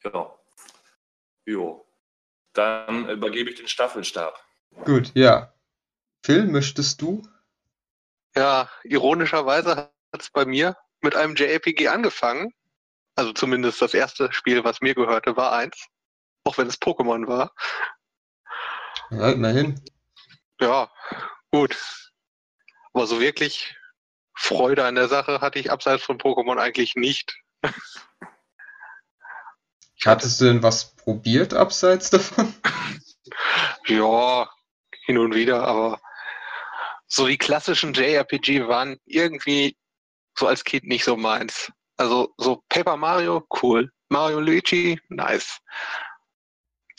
ja. 0.04 0.36
Jo. 1.46 1.88
Dann 2.52 3.08
übergebe 3.08 3.50
ich 3.50 3.56
den 3.56 3.70
Staffelstab. 3.70 4.38
Gut, 4.84 5.12
ja. 5.16 5.54
Phil, 6.26 6.48
möchtest 6.48 7.02
du? 7.02 7.22
Ja, 8.36 8.70
ironischerweise 8.84 9.78
hat 9.78 9.94
es 10.20 10.32
bei 10.32 10.44
mir 10.44 10.76
mit 11.00 11.16
einem 11.16 11.36
JRPG 11.36 11.88
angefangen. 11.88 12.54
Also 13.16 13.32
zumindest 13.32 13.82
das 13.82 13.94
erste 13.94 14.34
Spiel, 14.34 14.66
was 14.66 14.82
mir 14.82 14.96
gehörte, 14.96 15.38
war 15.38 15.54
eins. 15.54 15.88
Auch 16.44 16.58
wenn 16.58 16.68
es 16.68 16.82
Pokémon 16.82 17.26
war. 17.26 17.56
Ja, 19.12 19.32
immerhin. 19.32 19.82
Ja, 20.60 20.92
gut. 21.54 21.78
Aber 22.94 23.06
so 23.06 23.20
wirklich 23.20 23.76
Freude 24.36 24.86
an 24.86 24.96
der 24.96 25.08
Sache 25.08 25.40
hatte 25.40 25.60
ich 25.60 25.72
abseits 25.72 26.04
von 26.04 26.18
Pokémon 26.18 26.58
eigentlich 26.58 26.96
nicht. 26.96 27.36
Hattest 30.04 30.42
du 30.42 30.46
denn 30.46 30.64
was 30.64 30.96
probiert 30.96 31.54
abseits 31.54 32.10
davon? 32.10 32.54
ja, 33.88 34.50
hin 35.06 35.18
und 35.18 35.34
wieder, 35.34 35.64
aber 35.64 36.02
so 37.08 37.28
die 37.28 37.38
klassischen 37.38 37.94
JRPG 37.94 38.68
waren 38.68 39.00
irgendwie 39.06 39.78
so 40.38 40.48
als 40.48 40.64
Kind 40.64 40.86
nicht 40.86 41.06
so 41.06 41.16
meins. 41.16 41.72
Also 41.96 42.34
so 42.38 42.64
Paper 42.68 42.98
Mario, 42.98 43.48
cool. 43.62 43.92
Mario 44.10 44.40
Luigi, 44.40 45.00
nice. 45.10 45.60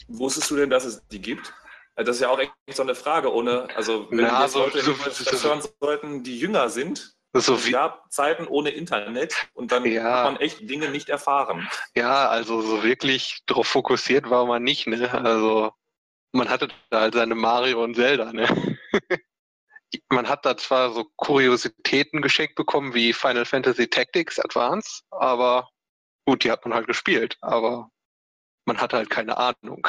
Wusstest 0.06 0.50
du 0.50 0.56
denn, 0.56 0.70
dass 0.70 0.84
es 0.84 1.06
die 1.08 1.20
gibt? 1.20 1.52
Das 1.96 2.16
ist 2.16 2.22
ja 2.22 2.28
auch 2.28 2.38
echt 2.38 2.52
so 2.68 2.82
eine 2.82 2.94
Frage, 2.94 3.32
ohne, 3.32 3.68
also 3.76 4.10
wenn 4.10 4.26
Na, 4.26 4.48
so, 4.48 4.60
Leute 4.60 4.80
so, 4.80 4.92
das 4.94 5.44
hören 5.44 5.62
sollten, 5.80 6.24
die 6.24 6.38
jünger 6.38 6.68
sind, 6.68 7.14
so 7.32 7.54
es 7.54 7.70
gab 7.70 8.12
Zeiten 8.12 8.46
ohne 8.46 8.70
Internet 8.70 9.48
und 9.54 9.72
dann 9.72 9.84
ja. 9.84 10.02
hat 10.02 10.24
man 10.24 10.36
echt 10.40 10.68
Dinge 10.68 10.90
nicht 10.90 11.08
erfahren. 11.08 11.68
Ja, 11.96 12.28
also 12.28 12.62
so 12.62 12.84
wirklich 12.84 13.42
darauf 13.46 13.66
fokussiert 13.66 14.30
war 14.30 14.46
man 14.46 14.62
nicht, 14.62 14.86
ne? 14.86 15.10
Also 15.12 15.72
man 16.32 16.48
hatte 16.48 16.68
da 16.90 17.00
halt 17.02 17.14
seine 17.14 17.34
Mario 17.34 17.82
und 17.82 17.96
Zelda, 17.96 18.32
ne? 18.32 18.78
man 20.10 20.28
hat 20.28 20.44
da 20.46 20.56
zwar 20.56 20.92
so 20.92 21.06
Kuriositäten 21.16 22.22
geschenkt 22.22 22.54
bekommen 22.54 22.94
wie 22.94 23.12
Final 23.12 23.44
Fantasy 23.44 23.88
Tactics 23.88 24.38
Advance, 24.38 25.02
aber 25.10 25.68
gut, 26.26 26.44
die 26.44 26.50
hat 26.50 26.64
man 26.64 26.74
halt 26.74 26.86
gespielt, 26.86 27.36
aber 27.40 27.90
man 28.64 28.80
hatte 28.80 28.96
halt 28.96 29.10
keine 29.10 29.36
Ahnung. 29.36 29.86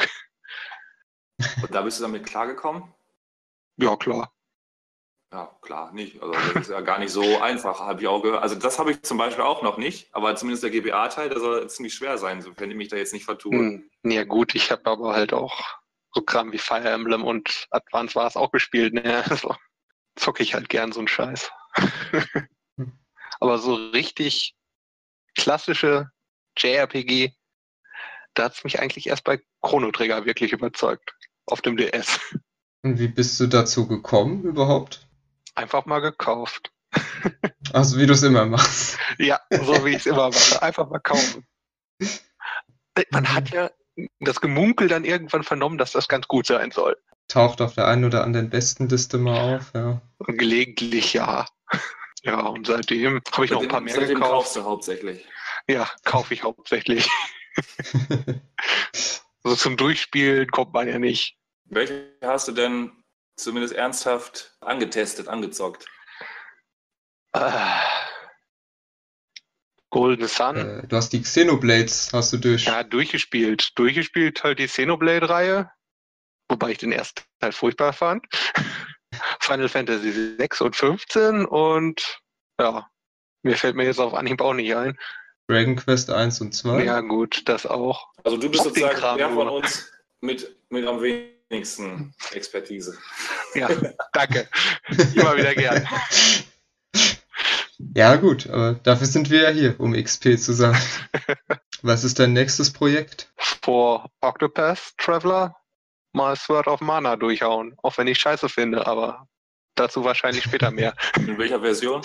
Und 1.38 1.74
da 1.74 1.82
bist 1.82 1.98
du 1.98 2.02
damit 2.02 2.26
klargekommen? 2.26 2.82
Ja, 3.76 3.96
klar. 3.96 4.32
Ja, 5.32 5.58
klar, 5.60 5.92
nicht. 5.92 6.22
Also 6.22 6.32
das 6.32 6.62
ist 6.62 6.70
ja 6.70 6.80
gar 6.80 6.98
nicht 6.98 7.10
so 7.10 7.40
einfach, 7.40 7.80
habe 7.80 8.00
ich 8.00 8.06
auch 8.06 8.22
gehört. 8.22 8.42
Also 8.42 8.54
das 8.54 8.78
habe 8.78 8.92
ich 8.92 9.02
zum 9.02 9.18
Beispiel 9.18 9.44
auch 9.44 9.62
noch 9.62 9.76
nicht, 9.76 10.08
aber 10.14 10.36
zumindest 10.36 10.62
der 10.62 10.70
GBA-Teil, 10.70 11.28
der 11.28 11.40
soll 11.40 11.68
ziemlich 11.68 11.94
schwer 11.94 12.16
sein, 12.16 12.40
sofern 12.40 12.70
ich 12.70 12.76
mich 12.76 12.88
da 12.88 12.96
jetzt 12.96 13.12
nicht 13.12 13.24
vertue. 13.24 13.52
Hm, 13.52 13.90
ja 14.04 14.24
gut, 14.24 14.54
ich 14.54 14.70
habe 14.70 14.88
aber 14.88 15.14
halt 15.14 15.32
auch 15.32 15.60
so 16.14 16.22
Kram 16.22 16.52
wie 16.52 16.58
Fire 16.58 16.88
Emblem 16.88 17.24
und 17.24 17.66
Advance 17.70 18.14
war 18.14 18.26
es 18.26 18.36
auch 18.36 18.50
gespielt. 18.50 18.94
Ne? 18.94 19.24
Also 19.30 19.54
zocke 20.14 20.42
ich 20.42 20.54
halt 20.54 20.68
gern 20.68 20.92
so 20.92 21.00
einen 21.00 21.08
Scheiß. 21.08 21.50
aber 23.40 23.58
so 23.58 23.74
richtig 23.74 24.54
klassische 25.34 26.10
JRPG, 26.56 27.32
da 28.32 28.44
hat 28.44 28.54
es 28.54 28.64
mich 28.64 28.80
eigentlich 28.80 29.08
erst 29.08 29.24
bei 29.24 29.42
Chrono 29.60 29.90
Trigger 29.90 30.24
wirklich 30.24 30.52
überzeugt. 30.52 31.15
Auf 31.46 31.62
dem 31.62 31.76
DS. 31.76 32.18
Und 32.82 32.98
wie 32.98 33.08
bist 33.08 33.38
du 33.40 33.46
dazu 33.46 33.86
gekommen 33.86 34.42
überhaupt? 34.42 35.06
Einfach 35.54 35.86
mal 35.86 36.00
gekauft. 36.00 36.72
Also 37.72 37.98
wie 37.98 38.06
du 38.06 38.12
es 38.12 38.22
immer 38.22 38.46
machst. 38.46 38.98
Ja, 39.18 39.40
so 39.50 39.84
wie 39.84 39.90
ich 39.90 39.96
es 39.96 40.06
immer 40.06 40.28
mache. 40.28 40.62
Einfach 40.62 40.88
mal 40.88 41.00
kaufen. 41.00 41.46
Man 43.10 43.32
hat 43.32 43.50
ja 43.50 43.70
das 44.20 44.40
Gemunkel 44.40 44.88
dann 44.88 45.04
irgendwann 45.04 45.42
vernommen, 45.42 45.78
dass 45.78 45.92
das 45.92 46.08
ganz 46.08 46.28
gut 46.28 46.46
sein 46.46 46.70
soll. 46.70 46.96
Taucht 47.28 47.60
auf 47.60 47.74
der 47.74 47.88
einen 47.88 48.04
oder 48.04 48.22
anderen 48.24 48.50
Bestenliste 48.50 49.18
mal 49.18 49.56
auf, 49.56 49.72
ja. 49.74 50.00
Gelegentlich 50.26 51.12
ja. 51.12 51.46
Ja, 52.22 52.40
und 52.40 52.66
seitdem 52.66 53.20
habe 53.32 53.44
ich 53.44 53.50
noch 53.50 53.62
ein 53.62 53.68
paar 53.68 53.80
mehr 53.80 53.94
Seitdem 53.94 54.16
gekauft. 54.16 54.32
kaufst 54.32 54.56
du 54.56 54.64
hauptsächlich. 54.64 55.26
Ja, 55.68 55.88
kaufe 56.04 56.34
ich 56.34 56.42
hauptsächlich. 56.42 57.08
Also 59.46 59.54
zum 59.54 59.76
Durchspielen 59.76 60.50
kommt 60.50 60.72
man 60.72 60.88
ja 60.88 60.98
nicht. 60.98 61.38
Welche 61.66 62.12
hast 62.20 62.48
du 62.48 62.52
denn 62.52 62.90
zumindest 63.36 63.74
ernsthaft 63.74 64.56
angetestet, 64.60 65.28
angezockt? 65.28 65.86
Ah. 67.32 67.80
Golden 69.90 70.26
Sun. 70.26 70.56
Äh, 70.56 70.88
du 70.88 70.96
hast 70.96 71.10
die 71.10 71.22
Xenoblades, 71.22 72.12
hast 72.12 72.32
du 72.32 72.38
durch. 72.38 72.64
Ja, 72.64 72.82
durchgespielt. 72.82 73.78
Durchgespielt 73.78 74.42
halt 74.42 74.58
die 74.58 74.66
Xenoblade-Reihe, 74.66 75.70
wobei 76.48 76.72
ich 76.72 76.78
den 76.78 76.90
ersten 76.90 77.22
Teil 77.38 77.52
furchtbar 77.52 77.92
fand. 77.92 78.26
Final 79.40 79.68
Fantasy 79.68 80.36
6 80.38 80.60
und 80.60 80.74
15 80.74 81.44
und 81.44 82.20
ja, 82.60 82.90
mir 83.44 83.56
fällt 83.56 83.76
mir 83.76 83.84
jetzt 83.84 84.00
auf 84.00 84.12
Anhieb 84.12 84.40
auch 84.40 84.54
nicht 84.54 84.74
ein. 84.74 84.98
Dragon 85.48 85.76
Quest 85.76 86.10
1 86.10 86.40
und 86.40 86.52
2. 86.54 86.84
Ja, 86.84 87.00
gut, 87.00 87.48
das 87.48 87.66
auch. 87.66 88.08
Also 88.24 88.36
du 88.36 88.48
bist 88.48 88.62
Auf 88.62 88.68
sozusagen 88.68 88.98
Kram 88.98 89.18
der 89.18 89.30
von 89.30 89.48
uns 89.48 89.90
mit, 90.20 90.56
mit 90.70 90.86
am 90.86 91.00
wenigsten 91.00 92.14
Expertise. 92.32 92.96
Ja, 93.54 93.70
danke. 94.12 94.46
Immer 95.14 95.36
wieder 95.36 95.54
gern. 95.54 95.88
Ja, 97.94 98.16
gut, 98.16 98.48
aber 98.48 98.74
dafür 98.74 99.06
sind 99.06 99.30
wir 99.30 99.42
ja 99.42 99.50
hier, 99.50 99.78
um 99.78 99.92
XP 99.92 100.38
zu 100.38 100.54
sammeln. 100.54 100.82
Was 101.82 102.04
ist 102.04 102.18
dein 102.18 102.32
nächstes 102.32 102.72
Projekt? 102.72 103.30
Vor 103.36 104.10
Octopath 104.22 104.96
Traveler 104.96 105.54
mal 106.12 106.36
Sword 106.36 106.68
of 106.68 106.80
Mana 106.80 107.16
durchhauen. 107.16 107.74
Auch 107.82 107.96
wenn 107.98 108.06
ich 108.06 108.18
scheiße 108.18 108.48
finde, 108.48 108.86
aber 108.86 109.28
dazu 109.74 110.04
wahrscheinlich 110.04 110.44
später 110.44 110.70
mehr. 110.70 110.94
In 111.16 111.38
welcher 111.38 111.60
Version? 111.60 112.02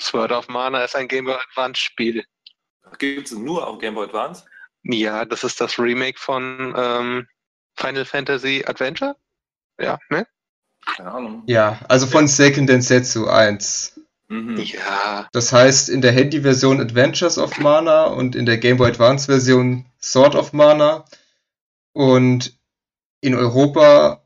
Sword 0.00 0.32
of 0.32 0.48
Mana 0.48 0.84
ist 0.84 0.96
ein 0.96 1.08
Game 1.08 1.26
Boy 1.26 1.36
Advance 1.48 1.80
Spiel. 1.80 2.24
Gibt 2.98 3.26
es 3.26 3.32
nur 3.32 3.66
auf 3.66 3.78
Game 3.78 3.94
Boy 3.94 4.06
Advance? 4.06 4.44
Ja, 4.82 5.24
das 5.24 5.44
ist 5.44 5.60
das 5.60 5.78
Remake 5.78 6.18
von 6.18 6.74
ähm, 6.76 7.28
Final 7.76 8.04
Fantasy 8.04 8.64
Adventure. 8.66 9.16
Ja, 9.78 9.98
ne? 10.08 10.26
Keine 10.96 11.12
Ahnung. 11.12 11.42
Ja, 11.46 11.78
also 11.88 12.06
von 12.06 12.26
Seiken 12.26 12.66
Densetsu 12.66 13.26
1. 13.26 14.00
Mhm. 14.28 14.56
Ja, 14.58 15.28
Das 15.32 15.52
heißt 15.52 15.88
in 15.88 16.00
der 16.00 16.12
Handy-Version 16.12 16.80
Adventures 16.80 17.36
of 17.36 17.58
Mana 17.58 18.04
und 18.04 18.36
in 18.36 18.46
der 18.46 18.58
Game 18.58 18.76
Boy 18.76 18.90
Advance-Version 18.90 19.86
Sword 20.00 20.34
of 20.34 20.52
Mana. 20.52 21.04
Und 21.92 22.56
in 23.20 23.34
Europa 23.34 24.22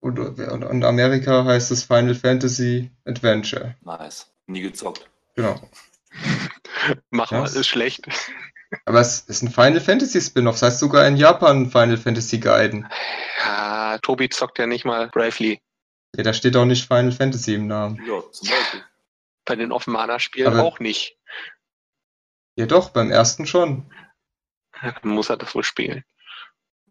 und, 0.00 0.18
und, 0.18 0.64
und 0.64 0.84
Amerika 0.84 1.44
heißt 1.44 1.70
es 1.70 1.84
Final 1.84 2.14
Fantasy 2.14 2.90
Adventure. 3.06 3.74
Nice. 3.80 4.33
Nie 4.46 4.60
gezockt. 4.62 5.08
Genau. 5.36 5.60
mach 7.10 7.30
mal, 7.30 7.44
ist 7.44 7.66
schlecht. 7.66 8.06
Aber 8.84 9.00
es 9.00 9.20
ist 9.20 9.42
ein 9.42 9.50
Final 9.50 9.80
Fantasy 9.80 10.20
Spin-off, 10.20 10.56
das 10.56 10.62
heißt 10.62 10.80
sogar 10.80 11.06
in 11.06 11.16
Japan 11.16 11.70
Final 11.70 11.96
Fantasy 11.96 12.38
Gaiden. 12.38 12.88
Ja, 13.40 13.98
Tobi 13.98 14.28
zockt 14.28 14.58
ja 14.58 14.66
nicht 14.66 14.84
mal 14.84 15.08
Bravely. 15.08 15.60
Ja, 16.16 16.22
da 16.22 16.32
steht 16.32 16.56
auch 16.56 16.64
nicht 16.64 16.86
Final 16.86 17.12
Fantasy 17.12 17.54
im 17.54 17.66
Namen. 17.66 17.96
Ja, 18.06 18.22
zum 18.30 18.48
Beispiel. 18.48 18.84
Bei 19.44 19.56
den 19.56 19.72
Off-Mana-Spielen 19.72 20.46
Aber- 20.48 20.62
auch 20.62 20.78
nicht. 20.80 21.18
Ja 22.56 22.66
doch, 22.66 22.90
beim 22.90 23.10
ersten 23.10 23.46
schon. 23.46 23.92
Dann 24.80 24.94
muss 25.10 25.28
er 25.30 25.36
das 25.36 25.54
wohl 25.54 25.64
spielen. 25.64 26.04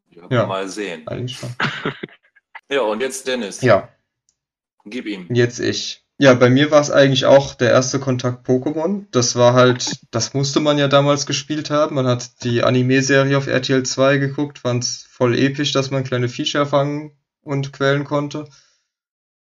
Ja, 0.09 0.27
Ja. 0.29 0.45
Mal 0.45 0.67
sehen. 0.67 1.07
Eigentlich 1.07 1.37
schon. 1.37 1.55
Ja, 2.69 2.81
und 2.81 3.01
jetzt 3.01 3.27
Dennis. 3.27 3.61
Ja, 3.61 3.89
Gib 4.85 5.05
ihm. 5.05 5.27
Jetzt 5.33 5.59
ich. 5.59 6.02
Ja, 6.19 6.35
bei 6.35 6.49
mir 6.49 6.69
war 6.69 6.79
es 6.79 6.91
eigentlich 6.91 7.25
auch 7.25 7.55
der 7.55 7.71
erste 7.71 7.99
Kontakt 7.99 8.47
Pokémon. 8.47 9.07
Das 9.11 9.35
war 9.35 9.53
halt, 9.53 9.99
das 10.11 10.33
musste 10.33 10.59
man 10.59 10.77
ja 10.77 10.87
damals 10.87 11.25
gespielt 11.25 11.69
haben. 11.69 11.95
Man 11.95 12.05
hat 12.05 12.43
die 12.43 12.63
Anime-Serie 12.63 13.37
auf 13.37 13.47
RTL 13.47 13.83
2 13.83 14.17
geguckt, 14.17 14.59
fand's 14.59 15.07
voll 15.09 15.37
episch, 15.37 15.71
dass 15.71 15.91
man 15.91 16.03
kleine 16.03 16.29
Viecher 16.29 16.65
fangen 16.65 17.17
und 17.41 17.73
quälen 17.73 18.03
konnte. 18.03 18.47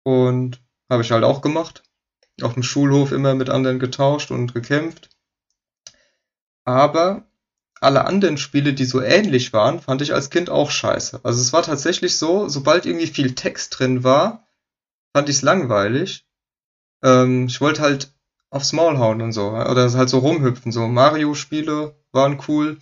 Und 0.04 0.60
habe 0.88 1.02
ich 1.02 1.10
halt 1.10 1.24
auch 1.24 1.42
gemacht. 1.42 1.82
Auf 2.40 2.54
dem 2.54 2.62
Schulhof 2.62 3.12
immer 3.12 3.34
mit 3.34 3.50
anderen 3.50 3.78
getauscht 3.78 4.30
und 4.30 4.54
gekämpft. 4.54 5.10
Aber 6.64 7.26
alle 7.80 8.04
anderen 8.04 8.38
Spiele, 8.38 8.72
die 8.72 8.84
so 8.84 9.00
ähnlich 9.00 9.52
waren, 9.52 9.80
fand 9.80 10.00
ich 10.00 10.14
als 10.14 10.30
Kind 10.30 10.48
auch 10.48 10.70
scheiße. 10.70 11.20
Also 11.24 11.40
es 11.40 11.52
war 11.52 11.62
tatsächlich 11.62 12.16
so, 12.16 12.48
sobald 12.48 12.86
irgendwie 12.86 13.08
viel 13.08 13.34
Text 13.34 13.78
drin 13.78 14.04
war, 14.04 14.46
fand 15.12 15.28
ich's 15.28 15.42
langweilig. 15.42 16.24
Ähm, 17.02 17.46
ich 17.46 17.60
wollte 17.60 17.82
halt 17.82 18.12
aufs 18.50 18.72
Maul 18.72 18.98
hauen 18.98 19.22
und 19.22 19.32
so. 19.32 19.50
Oder 19.50 19.92
halt 19.92 20.08
so 20.08 20.18
rumhüpfen. 20.18 20.72
So 20.72 20.86
Mario-Spiele 20.86 21.94
waren 22.12 22.38
cool. 22.48 22.78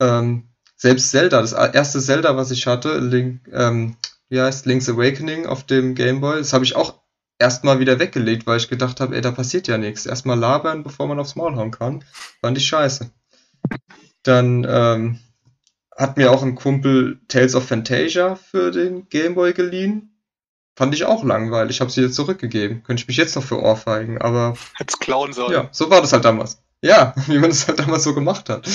Ähm, 0.00 0.48
selbst 0.76 1.10
Zelda, 1.10 1.40
das 1.40 1.52
erste 1.52 2.00
Zelda, 2.00 2.36
was 2.36 2.50
ich 2.50 2.66
hatte, 2.66 2.98
Link, 2.98 3.48
ähm, 3.52 3.96
wie 4.28 4.40
heißt 4.40 4.66
Link's 4.66 4.88
Awakening 4.88 5.46
auf 5.46 5.64
dem 5.64 5.94
Game 5.94 6.20
Boy, 6.20 6.38
das 6.38 6.52
habe 6.52 6.64
ich 6.64 6.76
auch 6.76 7.00
erstmal 7.38 7.80
wieder 7.80 7.98
weggelegt, 7.98 8.46
weil 8.46 8.58
ich 8.58 8.68
gedacht 8.68 9.00
habe, 9.00 9.14
ey, 9.14 9.22
da 9.22 9.30
passiert 9.30 9.68
ja 9.68 9.78
nichts. 9.78 10.06
Erstmal 10.06 10.38
labern, 10.38 10.82
bevor 10.82 11.06
man 11.06 11.18
aufs 11.18 11.36
Maul 11.36 11.56
hauen 11.56 11.70
kann. 11.70 12.04
Fand 12.40 12.58
ich 12.58 12.66
scheiße. 12.66 13.10
Dann 14.22 14.66
ähm, 14.68 15.18
hat 15.96 16.16
mir 16.16 16.30
auch 16.30 16.42
ein 16.42 16.54
Kumpel 16.54 17.20
Tales 17.28 17.54
of 17.54 17.66
Fantasia 17.66 18.34
für 18.34 18.70
den 18.70 19.08
Game 19.08 19.34
Boy 19.34 19.52
geliehen. 19.52 20.15
Fand 20.76 20.94
ich 20.94 21.06
auch 21.06 21.24
langweilig. 21.24 21.76
Ich 21.76 21.80
habe 21.80 21.90
sie 21.90 22.02
jetzt 22.02 22.14
zurückgegeben. 22.14 22.82
Könnte 22.82 23.00
ich 23.00 23.08
mich 23.08 23.16
jetzt 23.16 23.34
noch 23.34 23.42
für 23.42 23.60
ohrfeigen, 23.62 24.20
aber 24.20 24.56
Hätt's 24.76 24.98
klauen 24.98 25.32
sollen. 25.32 25.52
ja, 25.52 25.68
so 25.72 25.88
war 25.88 26.02
das 26.02 26.12
halt 26.12 26.26
damals. 26.26 26.62
Ja, 26.82 27.14
wie 27.26 27.38
man 27.38 27.48
das 27.48 27.66
halt 27.66 27.78
damals 27.78 28.04
so 28.04 28.14
gemacht 28.14 28.50
hat. 28.50 28.68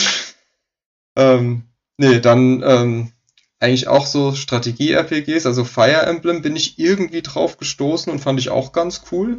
Ähm, 1.16 1.66
nee, 1.98 2.20
dann 2.20 2.64
ähm, 2.66 3.12
eigentlich 3.60 3.88
auch 3.88 4.08
so 4.08 4.34
Strategie-RPGs, 4.34 5.46
also 5.46 5.64
Fire 5.64 6.02
Emblem 6.08 6.42
bin 6.42 6.56
ich 6.56 6.80
irgendwie 6.80 7.22
drauf 7.22 7.58
gestoßen 7.58 8.12
und 8.12 8.20
fand 8.20 8.40
ich 8.40 8.50
auch 8.50 8.72
ganz 8.74 9.04
cool. 9.12 9.38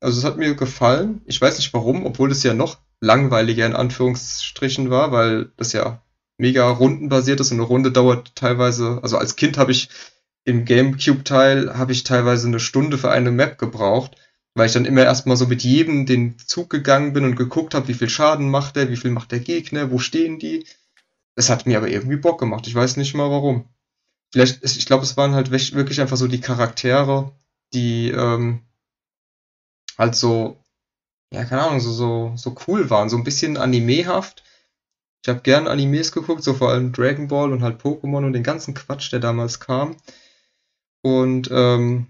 Also 0.00 0.18
es 0.18 0.24
hat 0.24 0.36
mir 0.36 0.54
gefallen. 0.56 1.22
Ich 1.26 1.40
weiß 1.40 1.58
nicht 1.58 1.72
warum, 1.72 2.04
obwohl 2.06 2.32
es 2.32 2.42
ja 2.42 2.54
noch 2.54 2.78
langweiliger 3.00 3.66
in 3.66 3.76
Anführungsstrichen 3.76 4.90
war, 4.90 5.12
weil 5.12 5.52
das 5.56 5.72
ja 5.72 6.02
mega 6.38 6.68
rundenbasiert 6.68 7.38
ist 7.38 7.52
und 7.52 7.58
eine 7.58 7.68
Runde 7.68 7.92
dauert 7.92 8.34
teilweise, 8.34 8.98
also 9.02 9.16
als 9.16 9.36
Kind 9.36 9.58
habe 9.58 9.70
ich 9.70 9.90
im 10.44 10.64
Gamecube-Teil 10.64 11.76
habe 11.76 11.92
ich 11.92 12.04
teilweise 12.04 12.48
eine 12.48 12.60
Stunde 12.60 12.98
für 12.98 13.10
eine 13.10 13.30
Map 13.30 13.58
gebraucht, 13.58 14.16
weil 14.54 14.66
ich 14.66 14.72
dann 14.72 14.84
immer 14.84 15.02
erstmal 15.02 15.36
so 15.36 15.46
mit 15.46 15.62
jedem 15.62 16.06
den 16.06 16.38
Zug 16.38 16.70
gegangen 16.70 17.12
bin 17.12 17.24
und 17.24 17.36
geguckt 17.36 17.74
habe, 17.74 17.88
wie 17.88 17.94
viel 17.94 18.08
Schaden 18.08 18.50
macht 18.50 18.76
der, 18.76 18.90
wie 18.90 18.96
viel 18.96 19.10
macht 19.10 19.32
der 19.32 19.40
Gegner, 19.40 19.90
wo 19.90 19.98
stehen 19.98 20.38
die. 20.38 20.66
Es 21.36 21.50
hat 21.50 21.66
mir 21.66 21.78
aber 21.78 21.88
irgendwie 21.88 22.16
Bock 22.16 22.40
gemacht. 22.40 22.66
Ich 22.66 22.74
weiß 22.74 22.96
nicht 22.96 23.14
mal 23.14 23.30
warum. 23.30 23.68
Vielleicht, 24.32 24.64
ich 24.64 24.86
glaube, 24.86 25.04
es 25.04 25.16
waren 25.16 25.34
halt 25.34 25.50
wirklich 25.50 26.00
einfach 26.00 26.16
so 26.16 26.28
die 26.28 26.40
Charaktere, 26.40 27.32
die 27.72 28.10
ähm, 28.10 28.62
halt 29.98 30.14
so, 30.14 30.62
ja, 31.32 31.44
keine 31.44 31.62
Ahnung, 31.62 31.80
so, 31.80 31.92
so, 31.92 32.32
so 32.36 32.56
cool 32.66 32.90
waren, 32.90 33.08
so 33.08 33.16
ein 33.16 33.24
bisschen 33.24 33.56
animehaft. 33.56 34.42
Ich 35.22 35.28
habe 35.28 35.40
gern 35.40 35.68
Animes 35.68 36.12
geguckt, 36.12 36.42
so 36.42 36.54
vor 36.54 36.70
allem 36.70 36.92
Dragon 36.92 37.28
Ball 37.28 37.52
und 37.52 37.62
halt 37.62 37.82
Pokémon 37.82 38.24
und 38.24 38.32
den 38.32 38.42
ganzen 38.42 38.74
Quatsch, 38.74 39.12
der 39.12 39.20
damals 39.20 39.60
kam. 39.60 39.96
Und 41.02 41.48
ähm, 41.50 42.06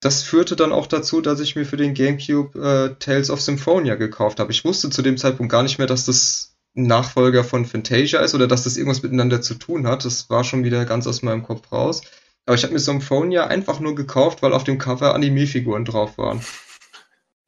das 0.00 0.22
führte 0.22 0.54
dann 0.56 0.72
auch 0.72 0.86
dazu, 0.86 1.20
dass 1.20 1.40
ich 1.40 1.56
mir 1.56 1.64
für 1.64 1.76
den 1.76 1.94
GameCube 1.94 2.58
äh, 2.58 2.94
Tales 2.98 3.30
of 3.30 3.40
Symphonia 3.40 3.96
gekauft 3.96 4.38
habe. 4.38 4.52
Ich 4.52 4.64
wusste 4.64 4.90
zu 4.90 5.02
dem 5.02 5.16
Zeitpunkt 5.16 5.50
gar 5.50 5.62
nicht 5.62 5.78
mehr, 5.78 5.88
dass 5.88 6.04
das 6.04 6.56
ein 6.76 6.86
Nachfolger 6.86 7.42
von 7.42 7.66
Fantasia 7.66 8.20
ist 8.20 8.34
oder 8.34 8.46
dass 8.46 8.64
das 8.64 8.76
irgendwas 8.76 9.02
miteinander 9.02 9.42
zu 9.42 9.54
tun 9.54 9.86
hat. 9.86 10.04
Das 10.04 10.30
war 10.30 10.44
schon 10.44 10.64
wieder 10.64 10.84
ganz 10.84 11.06
aus 11.06 11.22
meinem 11.22 11.42
Kopf 11.42 11.72
raus. 11.72 12.02
Aber 12.46 12.54
ich 12.54 12.62
habe 12.62 12.72
mir 12.72 12.78
Symphonia 12.78 13.46
einfach 13.48 13.80
nur 13.80 13.94
gekauft, 13.94 14.42
weil 14.42 14.52
auf 14.52 14.64
dem 14.64 14.78
Cover 14.78 15.14
Anime-Figuren 15.14 15.84
drauf 15.84 16.16
waren. 16.16 16.40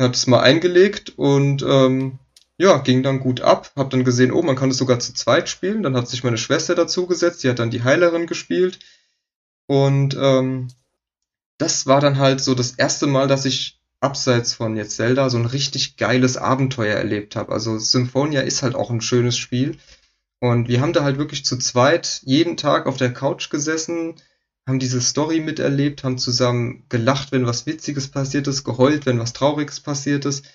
Hab 0.01 0.15
es 0.15 0.27
mal 0.27 0.41
eingelegt 0.41 1.15
und 1.17 1.63
ähm, 1.63 2.19
ja, 2.59 2.79
ging 2.79 3.03
dann 3.03 3.21
gut 3.21 3.41
ab. 3.41 3.71
Hab 3.77 3.91
dann 3.91 4.05
gesehen, 4.05 4.33
oh, 4.33 4.43
man 4.43 4.57
kann 4.57 4.71
es 4.71 4.77
sogar 4.77 4.99
zu 4.99 5.15
zweit 5.15 5.49
spielen. 5.49 5.83
Dann 5.83 5.97
hat 5.97 6.09
sich 6.09 6.25
meine 6.25 6.37
Schwester 6.37 6.75
dazu 6.75 7.07
gesetzt, 7.07 7.45
die 7.45 7.49
hat 7.49 7.59
dann 7.59 7.71
die 7.71 7.85
Heilerin 7.85 8.27
gespielt. 8.27 8.79
Und 9.71 10.17
ähm, 10.21 10.67
das 11.59 11.87
war 11.87 12.01
dann 12.01 12.19
halt 12.19 12.41
so 12.41 12.57
das 12.57 12.73
erste 12.73 13.07
Mal, 13.07 13.29
dass 13.29 13.45
ich 13.45 13.81
abseits 14.01 14.53
von 14.53 14.75
jetzt 14.75 14.97
Zelda 14.97 15.31
so 15.31 15.39
ein 15.39 15.47
richtig 15.47 15.97
geiles 15.97 16.37
Abenteuer 16.37 16.97
erlebt 16.97 17.37
habe. 17.37 17.53
Also 17.53 17.79
Symphonia 17.79 18.41
ist 18.41 18.65
halt 18.65 18.75
auch 18.75 18.91
ein 18.91 19.01
schönes 19.01 19.39
Spiel. 19.39 19.77
Und 20.41 20.67
wir 20.67 20.81
haben 20.81 20.93
da 20.93 21.05
halt 21.05 21.19
wirklich 21.19 21.45
zu 21.45 21.57
zweit 21.57 22.21
jeden 22.25 22.57
Tag 22.57 22.87
auf 22.87 22.97
der 22.97 23.13
Couch 23.13 23.49
gesessen, 23.49 24.17
haben 24.67 24.81
diese 24.81 25.01
Story 25.01 25.39
miterlebt, 25.39 26.03
haben 26.03 26.19
zusammen 26.19 26.85
gelacht, 26.89 27.31
wenn 27.31 27.47
was 27.47 27.65
Witziges 27.67 28.09
passiert 28.09 28.49
ist, 28.49 28.65
geheult, 28.65 29.07
wenn 29.07 29.21
was 29.21 29.35
Trauriges 29.35 29.79
passiert 29.79 30.25
ist. 30.25 30.47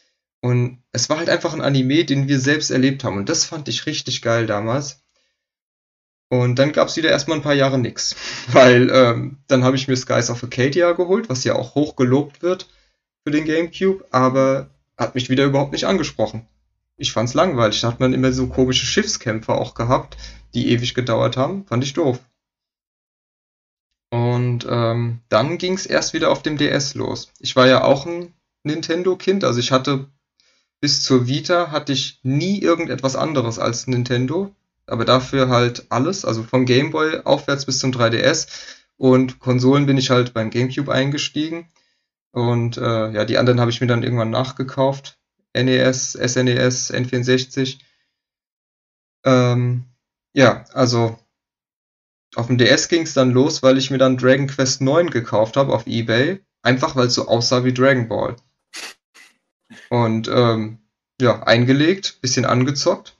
Und 0.41 0.83
es 0.91 1.07
war 1.07 1.19
halt 1.19 1.29
einfach 1.29 1.53
ein 1.53 1.61
Anime, 1.61 2.03
den 2.03 2.27
wir 2.27 2.41
selbst 2.41 2.69
erlebt 2.69 3.05
haben. 3.05 3.15
Und 3.15 3.29
das 3.29 3.45
fand 3.45 3.69
ich 3.69 3.85
richtig 3.85 4.21
geil 4.21 4.45
damals. 4.45 5.04
Und 6.29 6.57
dann 6.57 6.71
gab 6.71 6.87
es 6.87 6.97
wieder 6.97 7.09
erstmal 7.09 7.37
ein 7.37 7.43
paar 7.43 7.53
Jahre 7.53 7.77
nix. 7.77 8.15
Weil 8.51 8.89
ähm, 8.91 9.37
dann 9.47 9.63
habe 9.63 9.75
ich 9.75 9.87
mir 9.87 9.95
Skies 9.95 10.29
of 10.29 10.43
Acadia 10.43 10.91
geholt, 10.93 11.29
was 11.29 11.43
ja 11.43 11.55
auch 11.55 11.75
hoch 11.75 11.95
gelobt 11.95 12.41
wird 12.41 12.67
für 13.23 13.31
den 13.31 13.45
GameCube, 13.45 14.05
aber 14.11 14.69
hat 14.97 15.15
mich 15.15 15.29
wieder 15.29 15.45
überhaupt 15.45 15.71
nicht 15.71 15.85
angesprochen. 15.85 16.47
Ich 16.97 17.11
fand's 17.11 17.33
langweilig. 17.33 17.81
Da 17.81 17.87
hat 17.89 17.99
man 17.99 18.13
immer 18.13 18.31
so 18.31 18.47
komische 18.47 18.85
Schiffskämpfe 18.85 19.53
auch 19.53 19.73
gehabt, 19.73 20.17
die 20.53 20.69
ewig 20.69 20.93
gedauert 20.93 21.35
haben. 21.35 21.65
Fand 21.65 21.83
ich 21.83 21.93
doof. 21.93 22.19
Und 24.11 24.65
ähm, 24.69 25.19
dann 25.27 25.57
ging's 25.57 25.85
erst 25.85 26.13
wieder 26.13 26.31
auf 26.31 26.41
dem 26.41 26.57
DS 26.57 26.95
los. 26.95 27.31
Ich 27.39 27.55
war 27.55 27.67
ja 27.67 27.83
auch 27.83 28.05
ein 28.05 28.33
Nintendo-Kind, 28.63 29.43
also 29.43 29.59
ich 29.59 29.71
hatte 29.71 30.07
bis 30.79 31.03
zur 31.03 31.27
Vita 31.27 31.71
hatte 31.71 31.93
ich 31.93 32.19
nie 32.23 32.59
irgendetwas 32.59 33.15
anderes 33.15 33.59
als 33.59 33.87
Nintendo, 33.87 34.53
aber 34.87 35.05
dafür 35.05 35.49
halt 35.49 35.87
alles, 35.89 36.25
also 36.25 36.43
vom 36.43 36.65
Game 36.65 36.91
Boy 36.91 37.21
aufwärts 37.23 37.65
bis 37.65 37.79
zum 37.79 37.91
3DS 37.91 38.47
und 38.97 39.39
Konsolen 39.39 39.85
bin 39.85 39.97
ich 39.97 40.09
halt 40.09 40.33
beim 40.33 40.49
GameCube 40.49 40.91
eingestiegen 40.91 41.69
und 42.31 42.77
äh, 42.77 43.11
ja, 43.11 43.23
die 43.23 43.37
anderen 43.37 43.61
habe 43.61 43.71
ich 43.71 43.79
mir 43.79 43.87
dann 43.87 44.03
irgendwann 44.03 44.29
nachgekauft. 44.29 45.17
NES, 45.53 46.13
SNES, 46.13 46.93
N64. 46.93 47.79
Ähm, 49.23 49.85
ja, 50.33 50.65
also 50.73 51.17
auf 52.35 52.47
dem 52.47 52.57
DS 52.57 52.89
ging 52.89 53.03
es 53.03 53.13
dann 53.13 53.31
los, 53.31 53.63
weil 53.63 53.77
ich 53.77 53.89
mir 53.89 53.97
dann 53.97 54.17
Dragon 54.17 54.47
Quest 54.47 54.81
9 54.81 55.09
gekauft 55.11 55.55
habe 55.55 55.73
auf 55.73 55.87
Ebay. 55.87 56.41
Einfach 56.61 56.97
weil 56.97 57.07
es 57.07 57.13
so 57.13 57.29
aussah 57.29 57.63
wie 57.63 57.73
Dragon 57.73 58.09
Ball. 58.09 58.35
Und 59.89 60.27
ähm, 60.27 60.79
ja, 61.21 61.43
eingelegt, 61.43 62.19
bisschen 62.21 62.43
angezockt. 62.43 63.15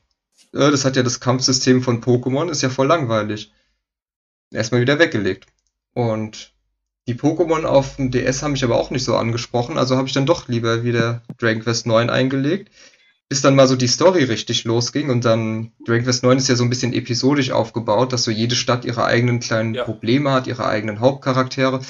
Äh, 0.56 0.72
das 0.72 0.86
hat 0.86 0.96
ja 0.96 1.04
das 1.04 1.20
Kampfsystem 1.20 1.84
von 1.84 2.02
Pokémon, 2.02 2.50
ist 2.50 2.62
ja 2.62 2.70
voll 2.70 2.88
langweilig. 2.88 3.52
Erstmal 4.52 4.82
wieder 4.82 5.00
weggelegt. 5.00 5.48
Und 5.94 6.54
die 7.08 7.16
Pokémon 7.16 7.66
auf 7.66 7.98
dem 7.98 8.10
DS 8.10 8.42
haben 8.42 8.54
mich 8.54 8.64
aber 8.64 8.80
auch 8.80 8.90
nicht 8.90 9.04
so 9.04 9.16
angesprochen, 9.16 9.78
also 9.78 9.96
habe 9.96 10.08
ich 10.08 10.14
dann 10.14 10.26
doch 10.26 10.48
lieber 10.48 10.84
wieder 10.84 11.22
Dragon 11.38 11.62
Quest 11.62 11.86
9 11.86 12.10
eingelegt. 12.10 12.72
Bis 13.28 13.42
dann 13.42 13.56
mal 13.56 13.68
so 13.68 13.76
die 13.76 13.88
Story 13.88 14.24
richtig 14.24 14.66
losging 14.66 15.10
und 15.10 15.26
dann 15.26 15.72
Dragon 15.86 16.04
Quest 16.04 16.24
9 16.24 16.38
ist 16.38 16.48
ja 16.48 16.56
so 16.56 16.64
ein 16.64 16.70
bisschen 16.70 16.94
episodisch 16.94 17.52
aufgebaut, 17.52 18.14
dass 18.14 18.24
so 18.24 18.32
jede 18.32 18.56
Stadt 18.56 18.86
ihre 18.86 19.06
eigenen 19.06 19.40
kleinen 19.40 19.74
ja. 19.74 19.84
Probleme 19.84 20.32
hat, 20.32 20.48
ihre 20.48 20.68
eigenen 20.68 21.00
Hauptcharaktere. 21.00 21.82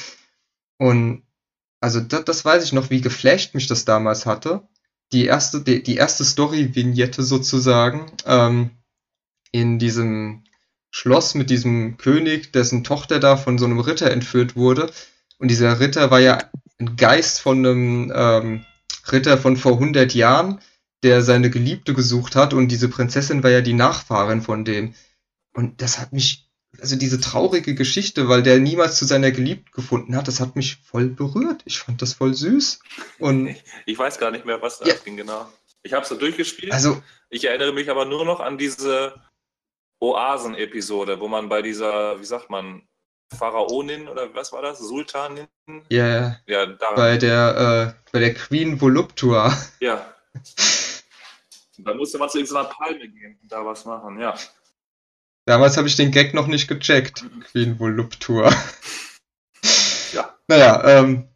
Und 0.77 1.23
also 1.81 1.99
das, 1.99 2.23
das 2.25 2.45
weiß 2.45 2.63
ich 2.63 2.73
noch, 2.73 2.89
wie 2.89 3.01
geflasht 3.01 3.53
mich 3.53 3.67
das 3.67 3.85
damals 3.85 4.25
hatte. 4.25 4.67
Die 5.11 5.25
erste, 5.25 5.61
die, 5.61 5.83
die 5.83 5.95
erste 5.95 6.25
Story-Vignette 6.25 7.23
sozusagen 7.23 8.11
ähm, 8.25 8.71
in 9.51 9.79
diesem 9.79 10.43
Schloss 10.91 11.35
mit 11.35 11.49
diesem 11.49 11.97
König, 11.97 12.53
dessen 12.53 12.83
Tochter 12.83 13.19
da 13.19 13.35
von 13.37 13.57
so 13.57 13.65
einem 13.65 13.79
Ritter 13.79 14.11
entführt 14.11 14.55
wurde. 14.55 14.91
Und 15.37 15.49
dieser 15.49 15.79
Ritter 15.79 16.09
war 16.09 16.19
ja 16.19 16.39
ein 16.79 16.95
Geist 16.95 17.41
von 17.41 17.59
einem 17.59 18.13
ähm, 18.15 18.65
Ritter 19.11 19.37
von 19.37 19.57
vor 19.57 19.73
100 19.73 20.13
Jahren, 20.13 20.61
der 21.03 21.21
seine 21.21 21.49
Geliebte 21.49 21.93
gesucht 21.93 22.35
hat. 22.35 22.53
Und 22.53 22.69
diese 22.69 22.89
Prinzessin 22.89 23.43
war 23.43 23.51
ja 23.51 23.61
die 23.61 23.73
Nachfahrin 23.73 24.41
von 24.41 24.65
dem. 24.65 24.93
Und 25.53 25.81
das 25.81 25.99
hat 25.99 26.13
mich, 26.13 26.44
also 26.81 26.95
diese 26.95 27.19
traurige 27.19 27.75
Geschichte, 27.75 28.27
weil 28.29 28.43
der 28.43 28.59
niemals 28.59 28.97
zu 28.97 29.05
seiner 29.05 29.31
Geliebten 29.31 29.71
gefunden 29.71 30.15
hat, 30.15 30.27
das 30.27 30.39
hat 30.39 30.55
mich 30.55 30.77
voll 30.83 31.07
berührt. 31.07 31.61
Ich 31.65 31.79
fand 31.79 32.01
das 32.01 32.13
voll 32.13 32.33
süß. 32.33 32.79
Und 33.19 33.47
ich, 33.47 33.63
ich 33.85 33.97
weiß 33.97 34.17
gar 34.19 34.31
nicht 34.31 34.45
mehr, 34.45 34.61
was 34.61 34.79
da 34.79 34.85
Ja. 34.87 34.95
ging, 35.03 35.17
genau. 35.17 35.47
Ich 35.83 35.93
habe 35.93 36.03
es 36.03 36.09
so 36.09 36.15
durchgespielt. 36.15 36.71
also, 36.73 37.01
Ich 37.29 37.45
erinnere 37.45 37.73
mich 37.73 37.89
aber 37.89 38.05
nur 38.05 38.25
noch 38.25 38.39
an 38.39 38.57
diese 38.57 39.13
Oasen-Episode, 39.99 41.19
wo 41.19 41.27
man 41.27 41.49
bei 41.49 41.61
dieser, 41.61 42.19
wie 42.19 42.25
sagt 42.25 42.49
man, 42.49 42.81
Pharaonin 43.37 44.07
oder 44.07 44.33
was 44.35 44.51
war 44.53 44.61
das? 44.61 44.79
Sultanin? 44.79 45.47
ja, 45.89 46.37
Ja, 46.47 46.65
da. 46.67 46.93
bei 46.95 47.17
der, 47.17 47.95
äh, 47.97 48.09
bei 48.11 48.19
der 48.19 48.33
Queen 48.33 48.79
Voluptua. 48.79 49.55
Ja. 49.79 50.13
Da 51.77 51.93
musste 51.93 52.17
man 52.17 52.29
zu 52.29 52.37
irgendeiner 52.39 52.69
Palme 52.69 53.07
gehen 53.09 53.37
und 53.41 53.51
da 53.51 53.65
was 53.65 53.85
machen, 53.85 54.19
ja. 54.19 54.35
Damals 55.45 55.77
habe 55.77 55.87
ich 55.87 55.95
den 55.95 56.11
Gag 56.11 56.33
noch 56.33 56.47
nicht 56.47 56.67
gecheckt. 56.67 57.23
Queen 57.51 57.79
Voluptur. 57.79 58.51
Ja. 60.13 60.35
Naja, 60.47 60.83
ähm, 60.85 61.27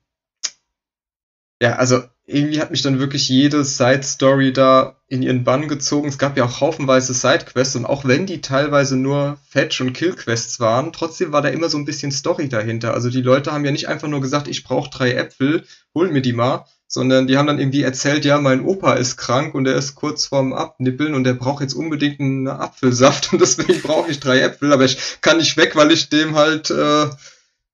ja, 1.62 1.76
also 1.76 2.04
irgendwie 2.26 2.62
hat 2.62 2.72
mich 2.72 2.82
dann 2.82 3.00
wirklich 3.00 3.28
jede 3.28 3.64
Side-Story 3.64 4.54
da 4.54 4.98
in 5.08 5.24
ihren 5.24 5.44
Bann 5.44 5.68
gezogen. 5.68 6.08
Es 6.08 6.20
gab 6.20 6.38
ja 6.38 6.46
auch 6.46 6.62
haufenweise 6.62 7.14
Side-Quests 7.14 7.76
und 7.76 7.86
auch 7.86 8.06
wenn 8.06 8.28
die 8.28 8.42
teilweise 8.42 8.96
nur 8.96 9.40
Fetch- 9.50 9.82
und 9.82 9.94
Kill-Quests 9.94 10.60
waren, 10.60 10.94
trotzdem 10.94 11.32
war 11.32 11.42
da 11.42 11.50
immer 11.50 11.70
so 11.70 11.78
ein 11.78 11.86
bisschen 11.86 12.12
Story 12.12 12.48
dahinter. 12.48 12.94
Also 12.94 13.10
die 13.10 13.22
Leute 13.22 13.52
haben 13.52 13.66
ja 13.66 13.72
nicht 13.72 13.88
einfach 13.88 14.08
nur 14.08 14.22
gesagt, 14.22 14.48
ich 14.48 14.64
brauche 14.64 14.90
drei 14.92 15.14
Äpfel, 15.14 15.66
hol 15.96 16.12
mir 16.12 16.22
die 16.22 16.34
mal, 16.34 16.66
sondern 16.92 17.28
die 17.28 17.38
haben 17.38 17.46
dann 17.46 17.60
irgendwie 17.60 17.84
erzählt, 17.84 18.26
ja, 18.26 18.42
mein 18.42 18.66
Opa 18.66 18.94
ist 18.94 19.16
krank 19.16 19.54
und 19.54 19.68
er 19.68 19.76
ist 19.76 19.94
kurz 19.94 20.26
vorm 20.26 20.54
Abnippeln 20.54 21.14
und 21.14 21.26
er 21.28 21.36
braucht 21.36 21.62
jetzt 21.62 21.76
unbedingt 21.76 22.20
einen 22.20 22.48
Apfelsaft 22.48 23.32
und 23.32 23.40
deswegen 23.40 23.82
brauche 23.84 24.10
ich 24.10 24.20
drei 24.20 24.42
Äpfel, 24.42 24.74
aber 24.74 24.86
ich 24.86 25.22
kann 25.22 25.38
nicht 25.38 25.56
weg, 25.56 25.76
weil 25.76 25.92
ich 25.92 26.10
dem 26.10 26.36
halt, 26.36 26.72
äh, 26.72 27.08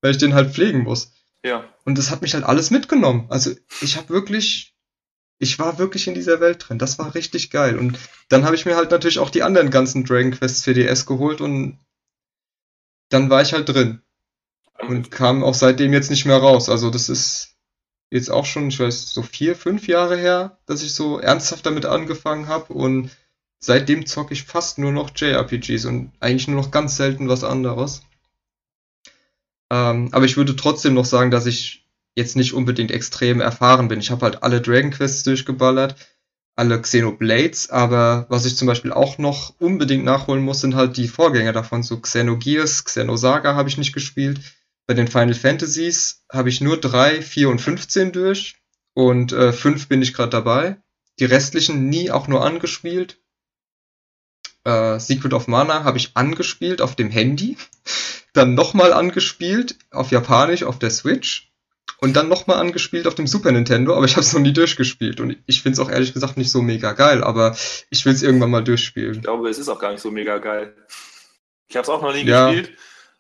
weil 0.02 0.12
ich 0.12 0.18
den 0.18 0.34
halt 0.34 0.54
pflegen 0.54 0.84
muss. 0.84 1.14
Ja. 1.44 1.64
Und 1.86 1.98
das 1.98 2.12
hat 2.12 2.22
mich 2.22 2.34
halt 2.34 2.44
alles 2.44 2.72
mitgenommen. 2.72 3.28
Also 3.30 3.52
ich 3.80 3.96
habe 3.96 4.10
wirklich, 4.10 4.76
ich 5.40 5.60
war 5.60 5.80
wirklich 5.80 6.08
in 6.08 6.14
dieser 6.14 6.42
Welt 6.42 6.66
drin. 6.68 6.78
Das 6.78 7.00
war 7.00 7.16
richtig 7.16 7.52
geil. 7.52 7.80
Und 7.80 7.98
dann 8.28 8.44
habe 8.44 8.56
ich 8.56 8.66
mir 8.66 8.76
halt 8.76 8.92
natürlich 8.92 9.20
auch 9.20 9.30
die 9.30 9.44
anderen 9.44 9.70
ganzen 9.70 10.04
Dragon 10.04 10.32
Quests 10.32 10.64
für 10.64 10.74
DS 10.74 11.06
geholt 11.06 11.40
und 11.40 11.80
dann 13.10 13.30
war 13.30 13.42
ich 13.42 13.54
halt 13.54 13.70
drin 13.70 14.02
und 14.90 15.10
kam 15.10 15.42
auch 15.42 15.54
seitdem 15.54 15.94
jetzt 15.94 16.10
nicht 16.10 16.26
mehr 16.26 16.38
raus. 16.38 16.68
Also 16.68 16.90
das 16.90 17.08
ist 17.08 17.55
jetzt 18.16 18.32
auch 18.32 18.46
schon, 18.46 18.70
ich 18.70 18.80
weiß, 18.80 19.14
so 19.14 19.22
vier, 19.22 19.56
fünf 19.56 19.88
Jahre 19.88 20.18
her, 20.18 20.58
dass 20.66 20.84
ich 20.84 20.94
so 20.94 21.20
ernsthaft 21.20 21.66
damit 21.66 21.86
angefangen 21.86 22.48
habe 22.48 22.74
und 22.74 23.12
seitdem 23.60 24.06
zocke 24.06 24.34
ich 24.34 24.44
fast 24.44 24.78
nur 24.78 24.92
noch 24.92 25.12
JRPGs 25.16 25.86
und 25.86 26.12
eigentlich 26.20 26.48
nur 26.48 26.62
noch 26.62 26.72
ganz 26.72 26.98
selten 26.98 27.30
was 27.30 27.44
anderes. 27.44 28.02
Ähm, 29.72 30.10
aber 30.12 30.26
ich 30.26 30.38
würde 30.38 30.56
trotzdem 30.56 30.94
noch 30.94 31.06
sagen, 31.06 31.32
dass 31.32 31.46
ich 31.46 31.86
jetzt 32.16 32.36
nicht 32.36 32.54
unbedingt 32.54 32.92
extrem 32.92 33.42
erfahren 33.42 33.88
bin. 33.88 34.00
Ich 34.00 34.12
habe 34.12 34.24
halt 34.26 34.44
alle 34.44 34.62
Dragon 34.62 34.92
Quests 34.92 35.24
durchgeballert, 35.24 35.96
alle 36.56 36.80
Xenoblades, 36.80 37.70
aber 37.70 38.26
was 38.30 38.46
ich 38.46 38.56
zum 38.56 38.68
Beispiel 38.68 38.94
auch 38.94 39.18
noch 39.18 39.54
unbedingt 39.60 40.06
nachholen 40.06 40.44
muss, 40.44 40.62
sind 40.62 40.76
halt 40.76 40.96
die 40.96 41.10
Vorgänger 41.10 41.52
davon. 41.52 41.84
So 41.84 42.00
Xenogears, 42.00 42.86
Xenosaga 42.86 43.56
habe 43.56 43.68
ich 43.68 43.78
nicht 43.78 43.94
gespielt. 43.94 44.40
Bei 44.88 44.94
den 44.94 45.08
Final 45.08 45.34
Fantasies 45.34 46.24
habe 46.32 46.50
ich 46.50 46.62
nur 46.62 46.80
3, 46.80 47.22
4 47.22 47.50
und 47.50 47.60
15 47.60 48.12
durch. 48.12 48.56
Und 48.94 49.32
äh, 49.34 49.52
5 49.52 49.88
bin 49.88 50.02
ich 50.02 50.14
gerade 50.14 50.30
dabei. 50.30 50.78
Die 51.20 51.26
restlichen 51.26 51.90
nie 51.90 52.12
auch 52.12 52.28
nur 52.28 52.44
angespielt. 52.46 53.18
Äh, 54.64 55.00
Secret 55.00 55.34
of 55.34 55.48
Mana 55.48 55.84
habe 55.84 55.98
ich 55.98 56.12
angespielt 56.16 56.82
auf 56.82 56.96
dem 56.96 57.10
Handy. 57.10 57.58
Dann 58.34 58.54
nochmal 58.54 58.94
angespielt 58.94 59.78
auf 59.92 60.12
Japanisch 60.12 60.64
auf 60.64 60.78
der 60.80 60.92
Switch. 60.92 61.52
Und 62.00 62.16
dann 62.18 62.28
nochmal 62.28 62.58
angespielt 62.58 63.08
auf 63.08 63.16
dem 63.16 63.26
Super 63.26 63.52
Nintendo, 63.54 63.96
aber 63.96 64.06
ich 64.06 64.12
habe 64.18 64.22
es 64.26 64.34
noch 64.34 64.42
nie 64.42 64.52
durchgespielt. 64.52 65.22
Und 65.22 65.38
ich 65.46 65.62
finde 65.62 65.74
es 65.74 65.80
auch 65.80 65.90
ehrlich 65.90 66.14
gesagt 66.14 66.36
nicht 66.36 66.52
so 66.52 66.62
mega 66.62 66.92
geil, 66.92 67.24
aber 67.24 67.56
ich 67.90 68.06
will 68.06 68.12
es 68.14 68.22
irgendwann 68.22 68.52
mal 68.52 68.64
durchspielen. 68.64 69.16
Ich 69.16 69.22
glaube, 69.22 69.48
es 69.50 69.58
ist 69.58 69.70
auch 69.70 69.80
gar 69.80 69.92
nicht 69.94 70.02
so 70.02 70.12
mega 70.12 70.40
geil. 70.40 70.76
Ich 71.70 71.78
habe 71.78 71.84
es 71.84 71.90
auch 71.90 72.02
noch 72.02 72.14
nie 72.14 72.24
Ja. 72.26 72.52
gespielt, 72.52 72.78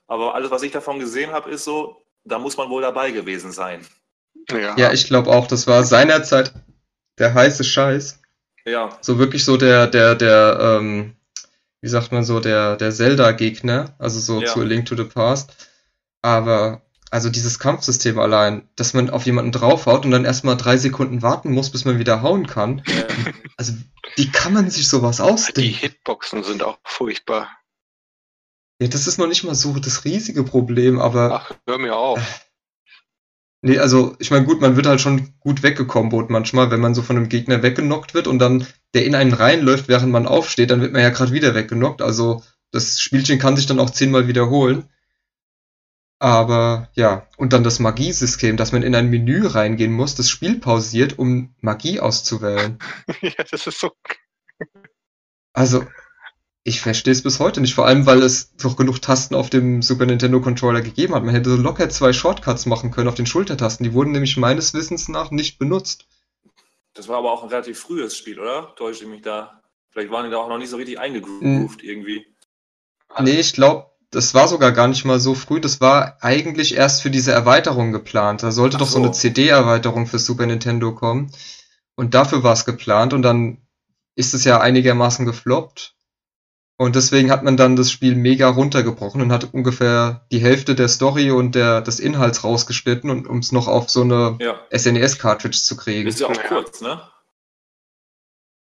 aber 0.07 0.35
alles, 0.35 0.51
was 0.51 0.63
ich 0.63 0.71
davon 0.71 0.99
gesehen 0.99 1.31
habe, 1.31 1.49
ist 1.49 1.63
so, 1.63 2.01
da 2.23 2.39
muss 2.39 2.57
man 2.57 2.69
wohl 2.69 2.81
dabei 2.81 3.11
gewesen 3.11 3.51
sein. 3.51 3.85
Ja, 4.49 4.75
Ja, 4.77 4.93
ich 4.93 5.07
glaube 5.07 5.31
auch, 5.31 5.47
das 5.47 5.67
war 5.67 5.83
seinerzeit 5.83 6.53
der 7.17 7.33
heiße 7.33 7.63
Scheiß. 7.63 8.21
Ja, 8.65 8.97
So 9.01 9.19
wirklich 9.19 9.45
so 9.45 9.57
der, 9.57 9.87
der, 9.87 10.15
der, 10.15 10.57
ähm, 10.79 11.15
wie 11.81 11.87
sagt 11.89 12.11
man 12.11 12.23
so, 12.23 12.39
der, 12.39 12.75
der 12.77 12.91
Zelda-Gegner, 12.91 13.95
also 13.99 14.19
so 14.19 14.41
Ja. 14.41 14.47
zu 14.47 14.61
A 14.61 14.63
Link 14.63 14.85
to 14.87 14.95
the 14.95 15.03
Past. 15.03 15.69
Aber, 16.23 16.81
also 17.11 17.29
dieses 17.29 17.59
Kampfsystem 17.59 18.17
allein, 18.19 18.67
dass 18.75 18.93
man 18.95 19.11
auf 19.11 19.25
jemanden 19.27 19.51
draufhaut 19.51 20.03
und 20.05 20.11
dann 20.11 20.25
erstmal 20.25 20.57
drei 20.57 20.77
Sekunden 20.77 21.21
warten 21.21 21.51
muss, 21.51 21.71
bis 21.71 21.85
man 21.85 21.99
wieder 21.99 22.21
hauen 22.23 22.47
kann. 22.47 22.79
äh, 22.87 23.05
Also, 23.57 23.73
wie 24.15 24.31
kann 24.31 24.53
man 24.53 24.69
sich 24.69 24.89
sowas 24.89 25.17
die 25.17 25.23
ausdenken? 25.23 25.77
Hitboxen 25.77 26.43
sind 26.43 26.63
auch 26.63 26.77
furchtbar. 26.83 27.49
Ja, 28.81 28.87
das 28.87 29.07
ist 29.07 29.17
noch 29.17 29.27
nicht 29.27 29.43
mal 29.43 29.55
so 29.55 29.77
das 29.79 30.03
riesige 30.03 30.43
Problem, 30.43 30.99
aber 30.99 31.31
Ach, 31.33 31.51
hör 31.65 31.77
mir 31.77 31.95
auf. 31.95 32.19
nee, 33.61 33.77
also 33.79 34.15
ich 34.19 34.31
meine, 34.31 34.45
gut, 34.45 34.61
man 34.61 34.75
wird 34.75 34.85
halt 34.85 35.01
schon 35.01 35.33
gut 35.39 35.63
weggekombot 35.63 36.29
manchmal, 36.29 36.71
wenn 36.71 36.81
man 36.81 36.93
so 36.93 37.01
von 37.01 37.17
einem 37.17 37.29
Gegner 37.29 37.63
weggenockt 37.63 38.13
wird 38.13 38.27
und 38.27 38.39
dann 38.39 38.67
der 38.93 39.05
in 39.05 39.15
einen 39.15 39.33
reinläuft, 39.33 39.87
während 39.87 40.11
man 40.11 40.27
aufsteht, 40.27 40.71
dann 40.71 40.81
wird 40.81 40.93
man 40.93 41.01
ja 41.01 41.09
gerade 41.09 41.31
wieder 41.31 41.55
weggenockt. 41.55 42.01
Also 42.01 42.43
das 42.71 42.99
Spielchen 42.99 43.39
kann 43.39 43.55
sich 43.55 43.65
dann 43.65 43.79
auch 43.79 43.89
zehnmal 43.89 44.27
wiederholen. 44.27 44.89
Aber 46.19 46.89
ja, 46.93 47.27
und 47.37 47.53
dann 47.53 47.63
das 47.63 47.79
Magiesystem, 47.79 48.57
dass 48.57 48.71
man 48.71 48.83
in 48.83 48.95
ein 48.95 49.09
Menü 49.09 49.45
reingehen 49.47 49.91
muss, 49.91 50.15
das 50.15 50.29
Spiel 50.29 50.59
pausiert, 50.59 51.19
um 51.19 51.53
Magie 51.61 51.99
auszuwählen. 51.99 52.79
ja, 53.21 53.43
das 53.49 53.67
ist 53.67 53.79
so. 53.79 53.91
Also, 55.53 55.85
ich 56.67 56.81
verstehe 56.81 57.11
es 57.11 57.21
bis 57.21 57.39
heute 57.39 57.61
nicht, 57.61 57.75
vor 57.75 57.85
allem 57.85 58.07
weil 58.07 58.23
es 58.23 58.55
doch 58.55 58.75
genug 58.75 58.99
Tasten 58.99 59.35
auf 59.35 59.51
dem 59.51 59.83
Super 59.83 60.07
Nintendo 60.07 60.41
Controller 60.41 60.81
gegeben 60.81 61.13
hat. 61.13 61.23
Man 61.23 61.35
hätte 61.35 61.51
so 61.51 61.57
locker 61.57 61.89
zwei 61.89 62.11
Shortcuts 62.11 62.65
machen 62.65 62.89
können 62.89 63.07
auf 63.07 63.13
den 63.13 63.27
Schultertasten. 63.27 63.83
Die 63.83 63.93
wurden 63.93 64.13
nämlich 64.13 64.35
meines 64.35 64.73
Wissens 64.73 65.07
nach 65.07 65.29
nicht 65.29 65.59
benutzt. 65.59 66.07
Das 66.95 67.07
war 67.07 67.19
aber 67.19 67.31
auch 67.31 67.43
ein 67.43 67.49
relativ 67.49 67.77
frühes 67.77 68.17
Spiel, 68.17 68.39
oder? 68.39 68.73
Täusche 68.77 69.03
ich 69.03 69.09
mich 69.09 69.21
da? 69.21 69.61
Vielleicht 69.91 70.09
waren 70.09 70.25
die 70.25 70.31
da 70.31 70.37
auch 70.37 70.49
noch 70.49 70.57
nicht 70.57 70.71
so 70.71 70.77
richtig 70.77 70.99
eingegroovt 70.99 71.83
irgendwie. 71.83 72.25
Nee, 73.21 73.39
ich 73.39 73.53
glaube, 73.53 73.91
das 74.09 74.33
war 74.33 74.47
sogar 74.47 74.71
gar 74.71 74.87
nicht 74.87 75.05
mal 75.05 75.19
so 75.19 75.35
früh. 75.35 75.61
Das 75.61 75.81
war 75.81 76.17
eigentlich 76.21 76.75
erst 76.75 77.03
für 77.03 77.11
diese 77.11 77.31
Erweiterung 77.31 77.91
geplant. 77.91 78.41
Da 78.41 78.51
sollte 78.51 78.77
Ach 78.77 78.79
doch 78.79 78.87
so 78.87 78.97
eine 78.97 79.07
so. 79.09 79.13
CD-Erweiterung 79.13 80.07
für 80.07 80.17
Super 80.17 80.47
Nintendo 80.47 80.95
kommen. 80.95 81.31
Und 81.93 82.15
dafür 82.15 82.41
war 82.41 82.53
es 82.53 82.65
geplant. 82.65 83.13
Und 83.13 83.21
dann 83.21 83.61
ist 84.15 84.33
es 84.33 84.45
ja 84.45 84.61
einigermaßen 84.61 85.27
gefloppt. 85.27 85.94
Und 86.77 86.95
deswegen 86.95 87.31
hat 87.31 87.43
man 87.43 87.55
dann 87.55 87.77
das 87.77 87.89
Spiel 87.89 88.15
mega 88.15 88.49
runtergebrochen 88.49 89.21
und 89.21 89.31
hat 89.31 89.53
ungefähr 89.53 90.25
die 90.31 90.39
Hälfte 90.39 90.75
der 90.75 90.89
Story 90.89 91.31
und 91.31 91.55
der, 91.55 91.81
des 91.81 92.01
Inhalts 92.01 92.43
rausgeschnitten, 92.43 93.09
und 93.09 93.27
um 93.27 93.39
es 93.39 93.53
noch 93.53 93.67
auf 93.69 93.89
so 93.89 94.01
eine 94.01 94.37
Ja. 94.41 94.59
SNES-Cartridge 94.71 95.57
zu 95.57 95.77
kriegen. 95.77 96.07
Ist 96.07 96.19
ja 96.19 96.27
auch 96.27 96.35
Ja. 96.35 96.43
kurz, 96.43 96.81
ne? 96.81 97.01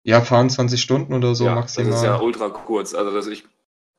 Ja, 0.04 0.22
fahren 0.22 0.50
20 0.50 0.82
Stunden 0.82 1.14
oder 1.14 1.36
so 1.36 1.46
ja, 1.46 1.56
maximal. 1.56 1.92
Das 1.92 2.02
ist 2.02 2.06
ja 2.06 2.20
ultra 2.20 2.50
kurz. 2.50 2.94
Also 2.94 3.12
das, 3.12 3.28
ich, 3.28 3.46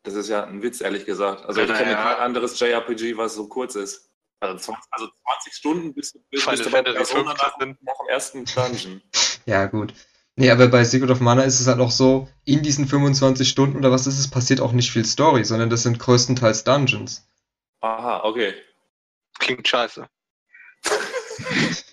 das 0.04 0.14
ist 0.14 0.28
ja 0.28 0.44
ein 0.44 0.62
Witz, 0.62 0.80
ehrlich 0.80 1.06
gesagt. 1.06 1.46
Also 1.46 1.62
ich 1.62 1.72
kenne 1.72 1.92
ja. 1.92 2.02
kein 2.02 2.16
anderes 2.22 2.60
JRPG, 2.60 3.16
was 3.16 3.34
so 3.34 3.48
kurz 3.48 3.74
ist. 3.76 4.10
Also 4.38 4.56
20, 4.56 4.84
also 4.90 5.08
20 5.40 5.54
Stunden 5.54 5.94
bis, 5.94 6.12
bis, 6.30 6.44
bis 6.44 6.62
du 6.62 6.70
bei 6.70 6.82
Persona 6.82 7.34
15. 7.34 7.34
nach, 7.34 7.58
nach 7.58 7.58
dem 7.58 7.76
ersten 8.08 8.44
Dungeon. 8.44 9.00
Ja, 9.46 9.66
gut. 9.66 9.94
Nee, 10.38 10.50
aber 10.50 10.68
bei 10.68 10.84
Secret 10.84 11.10
of 11.10 11.20
Mana 11.20 11.42
ist 11.42 11.60
es 11.60 11.66
halt 11.66 11.80
auch 11.80 11.90
so, 11.90 12.28
in 12.44 12.62
diesen 12.62 12.86
25 12.86 13.48
Stunden 13.48 13.78
oder 13.78 13.90
was 13.90 14.06
ist 14.06 14.18
es, 14.18 14.28
passiert 14.28 14.60
auch 14.60 14.72
nicht 14.72 14.90
viel 14.90 15.06
Story, 15.06 15.44
sondern 15.44 15.70
das 15.70 15.82
sind 15.82 15.98
größtenteils 15.98 16.64
Dungeons. 16.64 17.26
Aha, 17.80 18.22
okay. 18.24 18.54
Klingt 19.38 19.66
scheiße. 19.66 20.08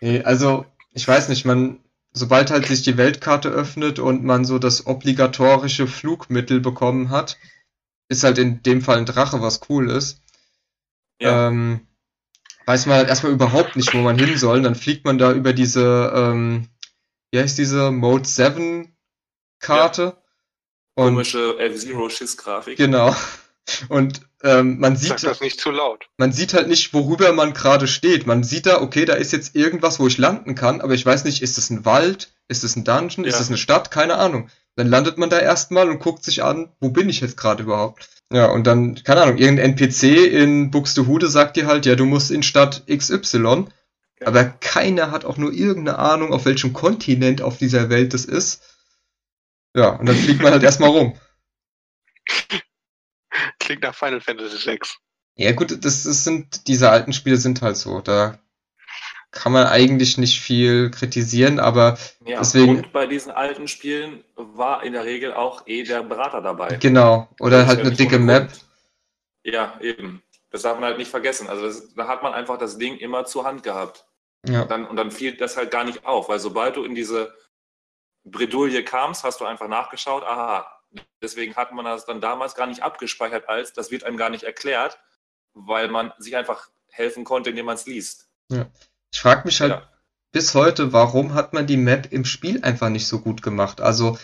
Nee, 0.00 0.22
also, 0.22 0.64
ich 0.92 1.06
weiß 1.06 1.28
nicht, 1.28 1.44
man, 1.44 1.80
sobald 2.12 2.50
halt 2.50 2.66
sich 2.66 2.82
die 2.82 2.96
Weltkarte 2.96 3.50
öffnet 3.50 3.98
und 3.98 4.24
man 4.24 4.44
so 4.44 4.58
das 4.58 4.86
obligatorische 4.86 5.86
Flugmittel 5.86 6.60
bekommen 6.60 7.10
hat, 7.10 7.36
ist 8.08 8.24
halt 8.24 8.38
in 8.38 8.62
dem 8.62 8.82
Fall 8.82 8.98
ein 8.98 9.06
Drache, 9.06 9.40
was 9.40 9.60
cool 9.68 9.90
ist. 9.90 10.22
Ja. 11.20 11.48
Ähm, 11.48 11.86
weiß 12.66 12.86
man 12.86 12.96
halt 12.96 13.08
erstmal 13.08 13.32
überhaupt 13.32 13.76
nicht, 13.76 13.92
wo 13.94 13.98
man 13.98 14.18
hin 14.18 14.36
soll. 14.36 14.58
Und 14.58 14.62
dann 14.64 14.74
fliegt 14.74 15.04
man 15.04 15.18
da 15.18 15.32
über 15.32 15.52
diese, 15.52 16.12
ähm, 16.14 16.68
wie 17.30 17.38
heißt 17.40 17.58
diese 17.58 17.90
Mode 17.90 18.26
7 18.26 18.96
Karte. 19.60 20.16
Und 20.94 21.14
Komische 21.14 21.58
F-Zero-Schiss-Grafik. 21.58 22.76
genau. 22.76 23.14
Und 23.88 24.22
ähm, 24.42 24.80
man 24.80 24.96
Sag 24.96 25.20
sieht, 25.20 25.30
das 25.30 25.40
nicht 25.40 25.60
zu 25.60 25.70
laut. 25.70 26.08
man 26.16 26.32
sieht 26.32 26.54
halt 26.54 26.66
nicht, 26.68 26.92
worüber 26.92 27.32
man 27.32 27.52
gerade 27.52 27.86
steht. 27.86 28.26
Man 28.26 28.42
sieht 28.42 28.66
da, 28.66 28.80
okay, 28.80 29.04
da 29.04 29.12
ist 29.14 29.32
jetzt 29.32 29.54
irgendwas, 29.54 30.00
wo 30.00 30.06
ich 30.08 30.18
landen 30.18 30.54
kann, 30.54 30.80
aber 30.80 30.94
ich 30.94 31.06
weiß 31.06 31.24
nicht, 31.24 31.42
ist 31.42 31.56
es 31.58 31.70
ein 31.70 31.84
Wald, 31.84 32.32
ist 32.48 32.64
es 32.64 32.74
ein 32.74 32.84
Dungeon, 32.84 33.24
ist 33.24 33.34
Ja. 33.36 33.40
es 33.40 33.48
eine 33.48 33.58
Stadt, 33.58 33.90
keine 33.90 34.16
Ahnung. 34.16 34.48
Dann 34.76 34.88
landet 34.88 35.18
man 35.18 35.30
da 35.30 35.38
erstmal 35.38 35.88
und 35.88 36.00
guckt 36.00 36.24
sich 36.24 36.42
an, 36.42 36.72
wo 36.80 36.88
bin 36.88 37.08
ich 37.08 37.20
jetzt 37.20 37.36
gerade 37.36 37.62
überhaupt? 37.62 38.08
Ja, 38.32 38.46
und 38.50 38.66
dann, 38.66 38.96
keine 39.04 39.22
Ahnung, 39.22 39.38
irgendein 39.38 39.72
NPC 39.76 40.02
in 40.32 40.70
Buxtehude 40.70 41.28
sagt 41.28 41.56
dir 41.56 41.66
halt, 41.66 41.86
ja, 41.86 41.94
du 41.96 42.06
musst 42.06 42.30
in 42.30 42.42
Stadt 42.42 42.84
XY, 42.88 43.38
Ja. 43.38 43.64
Aber 44.24 44.44
keiner 44.44 45.10
hat 45.10 45.24
auch 45.24 45.36
nur 45.36 45.52
irgendeine 45.52 45.98
Ahnung, 45.98 46.32
auf 46.32 46.44
welchem 46.44 46.72
Kontinent 46.72 47.42
auf 47.42 47.58
dieser 47.58 47.88
Welt 47.90 48.14
das 48.14 48.24
ist. 48.24 48.62
Ja, 49.74 49.90
und 49.90 50.06
dann 50.06 50.16
fliegt 50.16 50.42
man 50.42 50.52
halt 50.52 50.62
erstmal 50.64 50.90
rum. 50.90 51.18
Klingt 53.58 53.82
nach 53.82 53.94
Final 53.94 54.20
Fantasy 54.20 54.66
VI. 54.66 54.78
Ja, 55.36 55.52
gut, 55.52 55.70
das, 55.84 56.02
das 56.02 56.24
sind, 56.24 56.66
diese 56.68 56.90
alten 56.90 57.12
Spiele 57.12 57.36
sind 57.36 57.62
halt 57.62 57.76
so. 57.76 58.00
Da 58.00 58.38
kann 59.30 59.52
man 59.52 59.66
eigentlich 59.68 60.18
nicht 60.18 60.40
viel 60.40 60.90
kritisieren, 60.90 61.60
aber 61.60 61.96
Ja, 62.26 62.38
Deswegen- 62.40 62.76
und 62.78 62.92
bei 62.92 63.06
diesen 63.06 63.30
alten 63.30 63.68
Spielen 63.68 64.24
war 64.34 64.82
in 64.82 64.92
der 64.92 65.04
Regel 65.04 65.32
auch 65.32 65.66
eh 65.66 65.84
der 65.84 66.02
Berater 66.02 66.42
dabei. 66.42 66.76
genau. 66.76 67.28
Oder 67.38 67.66
halt 67.66 67.80
eine 67.80 67.92
dicke 67.92 68.18
Map. 68.18 68.50
Ja, 69.44 69.78
eben. 69.80 70.22
Das 70.50 70.62
darf 70.62 70.74
man 70.80 70.88
halt 70.88 70.98
nicht 70.98 71.10
vergessen. 71.10 71.48
Also 71.48 71.64
das, 71.64 71.94
da 71.94 72.08
hat 72.08 72.24
man 72.24 72.34
einfach 72.34 72.58
das 72.58 72.76
Ding 72.76 72.96
immer 72.96 73.24
zur 73.24 73.44
Hand 73.44 73.62
gehabt. 73.62 74.04
Ja, 74.46 74.64
Dann, 74.64 74.86
und 74.86 74.96
dann 74.96 75.10
fiel 75.10 75.36
das 75.36 75.56
halt 75.56 75.70
gar 75.70 75.84
nicht 75.84 76.06
auf, 76.06 76.28
weil 76.28 76.38
sobald 76.38 76.76
du 76.76 76.84
in 76.84 76.94
diese 76.94 77.34
Bredouille 78.24 78.84
kamst, 78.84 79.24
hast 79.24 79.40
du 79.40 79.44
einfach 79.44 79.68
nachgeschaut, 79.68 80.22
aha, 80.24 80.66
deswegen 81.22 81.56
hat 81.56 81.72
man 81.72 81.84
das 81.84 82.06
dann 82.06 82.20
damals 82.20 82.54
gar 82.54 82.66
nicht 82.66 82.82
abgespeichert 82.82 83.48
als, 83.48 83.72
das 83.72 83.90
wird 83.90 84.04
einem 84.04 84.16
gar 84.16 84.30
nicht 84.30 84.44
erklärt, 84.44 84.98
weil 85.54 85.88
man 85.88 86.12
sich 86.18 86.36
einfach 86.36 86.68
helfen 86.88 87.24
konnte, 87.24 87.50
indem 87.50 87.66
man 87.66 87.74
es 87.76 87.86
liest. 87.86 88.28
ich 89.12 89.20
frage 89.20 89.42
mich 89.44 89.60
halt 89.60 89.72
Ja. 89.72 89.88
bis 90.32 90.54
heute, 90.54 90.92
warum 90.92 91.34
hat 91.34 91.52
man 91.52 91.66
die 91.66 91.76
Map 91.76 92.10
im 92.10 92.24
Spiel 92.24 92.62
einfach 92.62 92.88
nicht 92.88 93.06
so 93.06 93.20
gut 93.20 93.42
gemacht? 93.42 93.80
Also, 93.80 94.18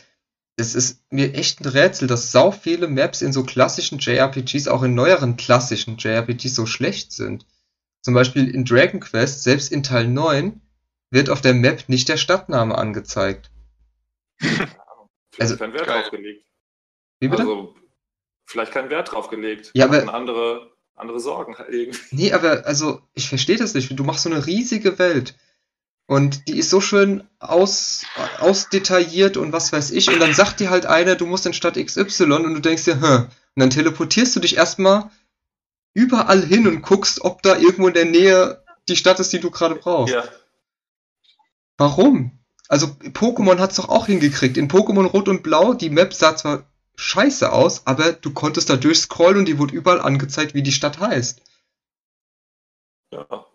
es 0.59 0.74
ist 0.74 1.05
mir 1.11 1.35
echt 1.35 1.61
ein 1.61 1.68
Rätsel, 1.68 2.09
dass 2.09 2.33
sau 2.33 2.50
viele 2.50 2.88
Maps 2.88 3.20
in 3.20 3.33
so 3.33 3.44
klassischen 3.44 3.98
JRPGs, 3.98 4.68
auch 4.68 4.83
in 4.83 4.94
neueren 4.94 5.37
klassischen 5.37 5.98
JRPGs 5.98 6.55
so 6.55 6.64
schlecht 6.64 7.12
sind. 7.12 7.44
Zum 8.07 8.14
Beispiel 8.14 8.49
in 8.49 8.64
Dragon 8.64 9.01
Quest, 9.01 9.42
selbst 9.42 9.73
in 9.73 9.83
Teil 9.83 10.07
9, 10.07 10.61
wird 11.11 11.29
auf 11.29 11.40
der 11.40 11.55
Map 11.55 11.88
nicht 11.88 12.09
der 12.09 12.16
Stadtname 12.16 12.79
angezeigt. 12.79 13.51
Vielleicht 14.40 14.77
Also- 15.40 15.57
kein 15.57 15.73
Wert 15.73 15.88
Geil. 15.88 16.03
drauf 16.03 16.11
gelegt. 16.12 16.47
Wie 17.19 17.27
bitte? 17.27 17.42
Also, 17.42 17.75
vielleicht 18.47 18.71
kein 18.71 18.90
Wert 18.90 19.11
drauf 19.11 19.29
gelegt. 19.29 19.73
Ja, 19.75 19.87
aber- 19.87 20.14
andere, 20.14 20.71
andere 20.95 21.19
Sorgen 21.19 21.59
halt 21.59 21.71
irgendwie. 21.71 21.99
Nee, 22.12 22.33
aber 22.33 22.64
also, 22.64 23.01
ich 23.14 23.29
verstehe 23.29 23.57
das 23.57 23.75
nicht. 23.75 23.90
Du 23.99 24.05
machst 24.05 24.23
so 24.23 24.31
eine 24.31 24.47
riesige 24.47 25.01
Welt. 25.01 25.35
Und 26.07 26.47
die 26.47 26.59
ist 26.61 26.71
so 26.71 26.81
schön 26.81 27.27
aus, 27.40 28.07
ausdetailliert 28.38 29.37
und 29.37 29.53
was 29.53 29.73
weiß 29.73 29.90
ich. 29.90 30.09
Und 30.12 30.21
dann 30.21 30.33
sagt 30.33 30.61
dir 30.61 30.71
halt 30.71 30.87
einer, 30.87 31.16
du 31.16 31.27
musst 31.27 31.45
in 31.45 31.55
Stadt 31.55 31.75
XY 31.75 32.23
und 32.35 32.55
du 32.55 32.61
denkst 32.61 32.85
dir, 32.85 33.01
hm. 33.01 33.25
Und 33.25 33.31
dann 33.61 33.71
teleportierst 33.71 34.37
du 34.37 34.38
dich 34.38 34.57
erstmal 34.57 35.11
überall 35.97 36.43
hin 36.45 36.67
und 36.69 36.83
guckst, 36.83 37.23
ob 37.23 37.43
da 37.43 37.57
irgendwo 37.57 37.89
in 37.89 37.95
der 37.95 38.05
Nähe 38.05 38.63
die 38.89 38.97
Stadt 38.97 39.19
ist, 39.21 39.33
die 39.33 39.41
du 39.41 39.51
gerade 39.51 39.77
brauchst. 39.77 40.15
Ja, 40.15 40.25
Warum? 41.79 42.39
Also, 42.69 42.87
Pokémon 42.87 43.59
hat's 43.59 43.77
doch 43.77 43.89
auch 43.89 44.07
hingekriegt. 44.07 44.57
In 44.57 44.69
Pokémon 44.69 45.07
Rot 45.07 45.29
und 45.29 45.43
Blau, 45.43 45.75
die 45.75 45.91
Map 45.91 46.13
sah 46.13 46.37
zwar 46.37 46.65
scheiße 46.97 47.51
aus, 47.53 47.87
aber 47.87 48.13
du 48.13 48.33
konntest 48.33 48.69
da 48.71 48.77
durchscrollen 48.77 49.39
und 49.39 49.45
die 49.47 49.59
wurde 49.59 49.75
überall 49.75 50.01
angezeigt, 50.01 50.55
wie 50.55 50.63
die 50.63 50.73
Stadt 50.73 50.99
heißt. 50.99 51.43
ja. 53.13 53.47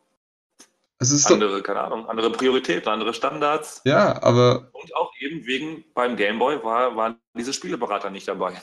Also, 0.99 1.15
es 1.15 1.21
ist 1.21 1.29
doch, 1.29 1.35
andere, 1.35 1.63
keine 1.63 1.81
Ahnung, 1.81 2.07
andere 2.07 2.31
Prioritäten, 2.31 2.87
andere 2.89 3.13
Standards. 3.13 3.81
ja, 3.85 4.21
aber 4.21 4.69
Und 4.71 4.95
auch 4.95 5.11
eben 5.19 5.45
wegen 5.47 5.83
beim 5.95 6.15
Gameboy 6.15 6.63
war, 6.63 6.95
waren 6.95 7.19
diese 7.35 7.53
Spieleberater 7.53 8.11
nicht 8.11 8.27
dabei. 8.27 8.61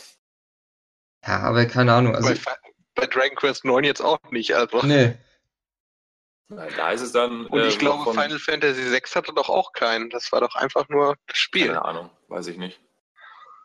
Ja, 1.27 1.41
aber 1.41 1.67
keine 1.67 1.93
Ahnung. 1.95 2.14
Also, 2.14 2.31
bei, 2.31 2.37
Fa- 2.37 2.57
bei 2.98 3.06
Dragon 3.06 3.37
Quest 3.37 3.64
9 3.64 3.84
jetzt 3.84 4.00
auch 4.00 4.18
nicht. 4.30 4.54
Also. 4.54 4.82
nee. 4.82 5.14
Da 6.48 6.92
ist 6.92 7.02
es 7.02 7.12
dann. 7.12 7.46
Und 7.46 7.61
ich 7.66 7.74
äh, 7.74 7.78
glaube, 7.78 8.04
von, 8.04 8.14
Final 8.14 8.38
Fantasy 8.38 8.90
VI 8.90 9.00
hatte 9.14 9.32
doch 9.34 9.50
auch 9.50 9.72
keinen. 9.72 10.08
Das 10.08 10.32
war 10.32 10.40
doch 10.40 10.54
einfach 10.54 10.88
nur 10.88 11.16
das 11.26 11.37
Spiel. 11.37 11.66
Keine 11.66 11.84
Ahnung, 11.84 12.11
weiß 12.28 12.46
ich 12.46 12.56
nicht. 12.56 12.80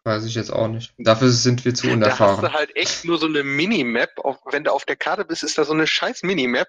Weiß 0.03 0.25
ich 0.25 0.35
jetzt 0.35 0.51
auch 0.51 0.67
nicht. 0.67 0.93
Dafür 0.97 1.29
sind 1.29 1.63
wir 1.63 1.73
zu 1.73 1.87
Da 1.87 1.91
hast 1.91 1.95
unerfahren. 1.95 2.41
du 2.41 2.51
halt 2.51 2.75
echt 2.75 3.05
nur 3.05 3.17
so 3.17 3.27
eine 3.27 3.43
Minimap. 3.43 4.19
Auf, 4.19 4.37
wenn 4.51 4.65
du 4.65 4.73
auf 4.73 4.83
der 4.83 4.97
Karte 4.97 5.23
bist, 5.23 5.43
ist 5.43 5.57
da 5.57 5.63
so 5.63 5.71
eine 5.71 5.87
scheiß 5.87 6.23
Minimap, 6.23 6.67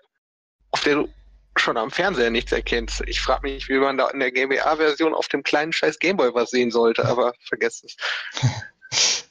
auf 0.70 0.82
der 0.82 0.94
du 0.94 1.08
schon 1.56 1.76
am 1.76 1.90
Fernseher 1.90 2.30
nichts 2.30 2.52
erkennst. 2.52 3.02
Ich 3.06 3.20
frage 3.20 3.48
mich, 3.48 3.68
wie 3.68 3.78
man 3.78 3.98
da 3.98 4.08
in 4.10 4.20
der 4.20 4.30
GBA-Version 4.30 5.14
auf 5.14 5.26
dem 5.26 5.42
kleinen 5.42 5.72
scheiß 5.72 5.98
Gameboy 5.98 6.32
was 6.32 6.50
sehen 6.50 6.70
sollte, 6.70 7.04
aber 7.06 7.32
vergesst 7.40 7.84
es. 7.84 7.96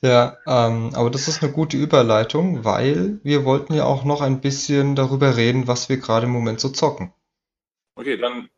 Ja, 0.04 0.38
ähm, 0.46 0.92
aber 0.96 1.10
das 1.10 1.30
ist 1.30 1.42
eine 1.42 1.54
gute 1.54 1.78
Überleitung, 1.78 2.66
weil 2.66 3.22
wir 3.24 3.46
wollten 3.46 3.74
ja 3.74 3.86
auch 3.86 4.04
noch 4.04 4.20
ein 4.20 4.42
bisschen 4.42 4.98
darüber 4.98 5.38
reden, 5.38 5.66
was 5.66 5.88
wir 5.88 5.96
gerade 5.96 6.26
im 6.26 6.34
Moment 6.34 6.60
so 6.60 6.68
zocken. 6.68 7.14
Okay, 7.96 8.18
dann, 8.18 8.50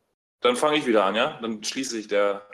dann 0.42 0.56
fange 0.56 0.78
ich 0.78 0.88
wieder 0.88 1.06
an, 1.06 1.14
ja? 1.14 1.40
Dann 1.42 1.64
schließt 1.64 1.92
sich 1.92 2.08
der, 2.08 2.48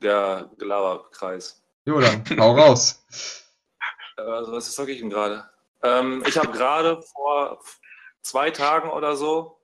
der 0.00 0.50
Gelaberkreis. 0.58 1.62
Jo, 1.84 2.00
dann, 2.00 2.24
hau 2.40 2.56
raus. 2.56 3.04
Äh, 4.18 4.22
Also, 4.22 4.52
was 4.52 4.74
zocke 4.74 4.92
ich 4.92 5.00
denn 5.00 5.08
gerade? 5.08 5.48
Ähm, 5.82 6.22
ich 6.26 6.36
habe 6.36 6.52
gerade 6.52 7.00
vor 7.00 7.58
zwei 8.20 8.50
Tagen 8.50 8.90
oder 8.90 9.16
so 9.16 9.58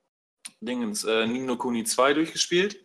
Dingens, 0.59 1.03
äh, 1.03 1.27
Nino 1.27 1.55
Kuni 1.55 1.83
2 1.83 2.15
durchgespielt. 2.15 2.83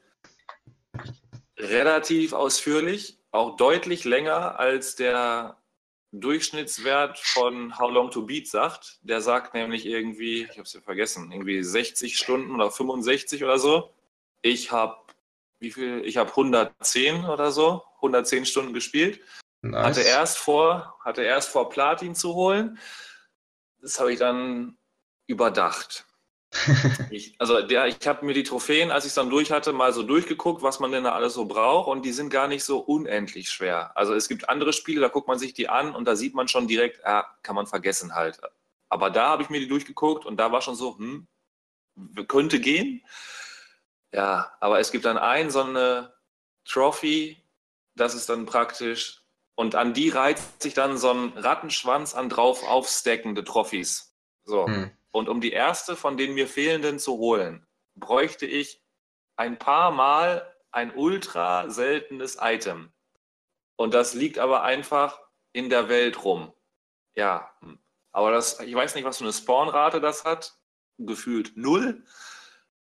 Relativ 1.58 2.34
ausführlich, 2.34 3.18
auch 3.30 3.56
deutlich 3.56 4.04
länger 4.04 4.58
als 4.58 4.94
der 4.96 5.56
Durchschnittswert 6.20 7.18
von 7.18 7.78
How 7.78 7.90
Long 7.90 8.10
to 8.10 8.22
Beat 8.22 8.48
sagt. 8.48 8.98
Der 9.02 9.20
sagt 9.20 9.54
nämlich 9.54 9.86
irgendwie, 9.86 10.44
ich 10.44 10.50
habe 10.50 10.62
es 10.62 10.72
ja 10.72 10.80
vergessen, 10.80 11.32
irgendwie 11.32 11.62
60 11.62 12.16
Stunden 12.16 12.54
oder 12.54 12.70
65 12.70 13.42
oder 13.44 13.58
so. 13.58 13.90
Ich 14.42 14.70
habe 14.72 14.96
wie 15.64 15.72
viel? 15.72 16.04
Ich 16.04 16.16
habe 16.16 16.30
110 16.30 17.24
oder 17.24 17.50
so, 17.50 17.82
110 17.96 18.46
Stunden 18.46 18.74
gespielt. 18.74 19.20
Nice. 19.62 19.84
Hatte 19.84 20.00
erst 20.02 20.38
vor, 20.38 20.96
hatte 21.00 21.22
erst 21.22 21.48
vor 21.48 21.70
Platin 21.70 22.14
zu 22.14 22.34
holen. 22.34 22.78
Das 23.80 23.98
habe 23.98 24.12
ich 24.12 24.18
dann 24.18 24.76
überdacht. 25.26 26.06
Ich, 27.10 27.34
also 27.38 27.62
der, 27.62 27.86
ich 27.86 28.06
habe 28.06 28.24
mir 28.24 28.34
die 28.34 28.42
Trophäen, 28.42 28.90
als 28.90 29.04
ich 29.04 29.10
es 29.10 29.14
dann 29.14 29.30
durch 29.30 29.50
hatte, 29.50 29.72
mal 29.72 29.92
so 29.92 30.02
durchgeguckt, 30.02 30.62
was 30.62 30.80
man 30.80 30.92
denn 30.92 31.04
da 31.04 31.12
alles 31.12 31.34
so 31.34 31.46
braucht 31.46 31.88
und 31.88 32.04
die 32.04 32.12
sind 32.12 32.30
gar 32.30 32.48
nicht 32.48 32.64
so 32.64 32.78
unendlich 32.78 33.50
schwer. 33.50 33.96
Also 33.96 34.14
es 34.14 34.28
gibt 34.28 34.48
andere 34.48 34.72
Spiele, 34.72 35.00
da 35.00 35.08
guckt 35.08 35.28
man 35.28 35.38
sich 35.38 35.54
die 35.54 35.68
an 35.68 35.94
und 35.94 36.06
da 36.06 36.16
sieht 36.16 36.34
man 36.34 36.48
schon 36.48 36.68
direkt, 36.68 37.04
ah, 37.04 37.26
kann 37.42 37.56
man 37.56 37.66
vergessen 37.66 38.14
halt. 38.14 38.40
Aber 38.88 39.10
da 39.10 39.30
habe 39.30 39.42
ich 39.42 39.50
mir 39.50 39.60
die 39.60 39.68
durchgeguckt 39.68 40.26
und 40.26 40.36
da 40.36 40.52
war 40.52 40.62
schon 40.62 40.76
so, 40.76 40.96
hm, 40.96 41.26
könnte 42.28 42.60
gehen. 42.60 43.02
Ja, 44.12 44.52
aber 44.60 44.78
es 44.78 44.92
gibt 44.92 45.04
dann 45.04 45.18
ein, 45.18 45.50
so 45.50 45.62
eine 45.62 46.14
Trophy, 46.64 47.42
das 47.96 48.14
ist 48.14 48.28
dann 48.28 48.46
praktisch, 48.46 49.22
und 49.56 49.74
an 49.74 49.94
die 49.94 50.08
reizt 50.08 50.62
sich 50.62 50.74
dann 50.74 50.98
so 50.98 51.10
ein 51.10 51.32
Rattenschwanz 51.36 52.14
an 52.14 52.28
drauf 52.28 52.62
aufsteckende 52.66 53.44
Trophys. 53.44 54.14
So. 54.44 54.66
Hm. 54.66 54.90
Und 55.14 55.28
um 55.28 55.40
die 55.40 55.52
erste 55.52 55.94
von 55.94 56.16
den 56.16 56.34
mir 56.34 56.48
fehlenden 56.48 56.98
zu 56.98 57.18
holen, 57.18 57.64
bräuchte 57.94 58.46
ich 58.46 58.82
ein 59.36 59.60
paar 59.60 59.92
Mal 59.92 60.52
ein 60.72 60.92
ultra 60.92 61.70
seltenes 61.70 62.36
Item. 62.40 62.92
Und 63.76 63.94
das 63.94 64.14
liegt 64.14 64.40
aber 64.40 64.64
einfach 64.64 65.20
in 65.52 65.70
der 65.70 65.88
Welt 65.88 66.24
rum. 66.24 66.52
Ja, 67.14 67.54
hm. 67.60 67.78
aber 68.10 68.32
das, 68.32 68.58
ich 68.58 68.74
weiß 68.74 68.96
nicht, 68.96 69.04
was 69.04 69.18
für 69.18 69.24
eine 69.24 69.32
Spawnrate 69.32 70.00
das 70.00 70.24
hat. 70.24 70.58
Gefühlt 70.98 71.56
null. 71.56 72.04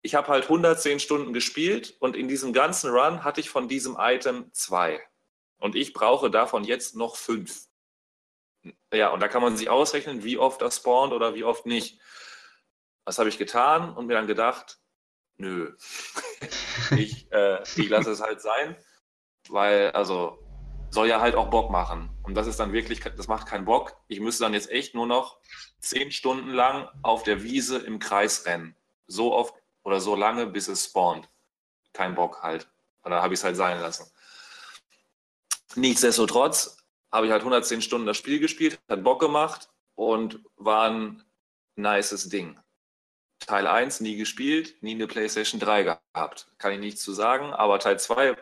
Ich 0.02 0.14
habe 0.14 0.28
halt 0.28 0.44
110 0.44 1.00
Stunden 1.00 1.32
gespielt 1.32 1.96
und 2.00 2.16
in 2.16 2.28
diesem 2.28 2.52
ganzen 2.52 2.90
Run 2.90 3.24
hatte 3.24 3.40
ich 3.40 3.48
von 3.48 3.66
diesem 3.66 3.96
Item 3.98 4.52
zwei. 4.52 5.02
Und 5.56 5.74
ich 5.74 5.94
brauche 5.94 6.30
davon 6.30 6.64
jetzt 6.64 6.96
noch 6.96 7.16
fünf. 7.16 7.69
Ja, 8.92 9.08
und 9.08 9.20
da 9.20 9.28
kann 9.28 9.42
man 9.42 9.56
sich 9.56 9.70
ausrechnen, 9.70 10.24
wie 10.24 10.38
oft 10.38 10.60
das 10.60 10.76
spawnt 10.76 11.12
oder 11.12 11.34
wie 11.34 11.44
oft 11.44 11.66
nicht. 11.66 12.00
Was 13.04 13.18
habe 13.18 13.28
ich 13.28 13.38
getan 13.38 13.94
und 13.96 14.06
mir 14.06 14.14
dann 14.14 14.26
gedacht, 14.26 14.78
nö, 15.36 15.74
ich, 16.96 17.30
äh, 17.32 17.62
ich 17.76 17.88
lasse 17.88 18.10
es 18.10 18.20
halt 18.20 18.40
sein, 18.40 18.76
weil, 19.48 19.90
also, 19.92 20.38
soll 20.90 21.08
ja 21.08 21.20
halt 21.20 21.34
auch 21.34 21.50
Bock 21.50 21.70
machen. 21.70 22.10
Und 22.22 22.34
das 22.34 22.46
ist 22.46 22.60
dann 22.60 22.72
wirklich, 22.72 23.00
das 23.00 23.28
macht 23.28 23.46
keinen 23.46 23.64
Bock. 23.64 23.96
Ich 24.08 24.20
müsste 24.20 24.44
dann 24.44 24.54
jetzt 24.54 24.70
echt 24.70 24.94
nur 24.94 25.06
noch 25.06 25.38
zehn 25.78 26.10
Stunden 26.10 26.50
lang 26.50 26.88
auf 27.02 27.22
der 27.22 27.42
Wiese 27.42 27.78
im 27.78 27.98
Kreis 27.98 28.44
rennen. 28.46 28.76
So 29.06 29.34
oft 29.34 29.54
oder 29.82 30.00
so 30.00 30.14
lange, 30.16 30.46
bis 30.46 30.68
es 30.68 30.86
spawnt. 30.86 31.28
Kein 31.92 32.14
Bock 32.14 32.42
halt. 32.42 32.68
Und 33.02 33.12
dann 33.12 33.22
habe 33.22 33.34
ich 33.34 33.40
es 33.40 33.44
halt 33.44 33.56
sein 33.56 33.80
lassen. 33.80 34.10
Nichtsdestotrotz 35.76 36.76
habe 37.12 37.26
ich 37.26 37.32
halt 37.32 37.42
110 37.42 37.82
Stunden 37.82 38.06
das 38.06 38.16
Spiel 38.16 38.38
gespielt, 38.38 38.80
hat 38.88 39.04
Bock 39.04 39.20
gemacht 39.20 39.68
und 39.94 40.40
war 40.56 40.90
ein 40.90 41.24
nices 41.76 42.28
Ding. 42.28 42.58
Teil 43.40 43.66
1 43.66 44.00
nie 44.00 44.16
gespielt, 44.16 44.82
nie 44.82 44.94
eine 44.94 45.06
PlayStation 45.06 45.60
3 45.60 45.82
gehabt. 45.82 46.48
Kann 46.58 46.72
ich 46.72 46.78
nichts 46.78 47.02
zu 47.02 47.12
sagen, 47.12 47.52
aber 47.52 47.78
Teil 47.78 47.98
2 47.98 48.36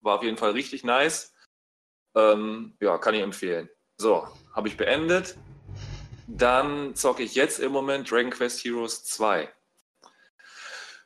war 0.00 0.16
auf 0.16 0.22
jeden 0.22 0.36
Fall 0.36 0.52
richtig 0.52 0.84
nice. 0.84 1.32
Ähm, 2.14 2.76
ja, 2.80 2.98
kann 2.98 3.14
ich 3.14 3.22
empfehlen. 3.22 3.68
So, 3.98 4.28
habe 4.54 4.68
ich 4.68 4.76
beendet. 4.76 5.36
Dann 6.26 6.94
zocke 6.94 7.22
ich 7.22 7.34
jetzt 7.34 7.58
im 7.58 7.72
Moment 7.72 8.10
Dragon 8.10 8.30
Quest 8.30 8.64
Heroes 8.64 9.04
2. 9.04 9.52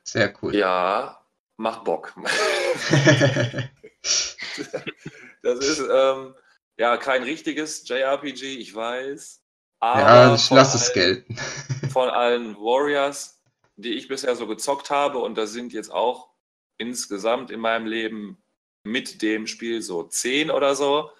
Sehr 0.05 0.35
cool. 0.43 0.55
Ja, 0.55 1.25
macht 1.57 1.85
Bock. 1.85 2.15
das 5.43 5.59
ist 5.59 5.83
ähm, 5.91 6.35
ja 6.79 6.97
kein 6.97 7.23
richtiges 7.23 7.89
JRPG, 7.89 8.57
ich 8.57 8.75
weiß. 8.75 9.43
Aber 9.81 10.01
ja, 10.01 10.35
ich 10.35 10.51
lasse 10.51 10.77
es 10.77 10.93
gelten. 10.93 11.37
von 11.93 12.09
allen 12.09 12.57
Warriors 12.57 13.39
die 13.79 13.95
ich 13.95 14.09
bisher 14.09 14.35
so 14.35 14.47
gezockt 14.47 14.91
habe, 14.91 15.19
und 15.19 15.39
das 15.39 15.53
sind 15.53 15.73
jetzt 15.73 15.91
auch 15.91 16.35
insgesamt 16.79 17.51
in 17.51 17.61
meinem 17.61 17.87
Leben 17.87 18.43
mit 18.85 19.23
dem 19.23 19.47
Spiel 19.47 19.83
so 19.83 20.03
zehn 20.03 20.51
oder 20.51 20.75
so, 20.75 21.11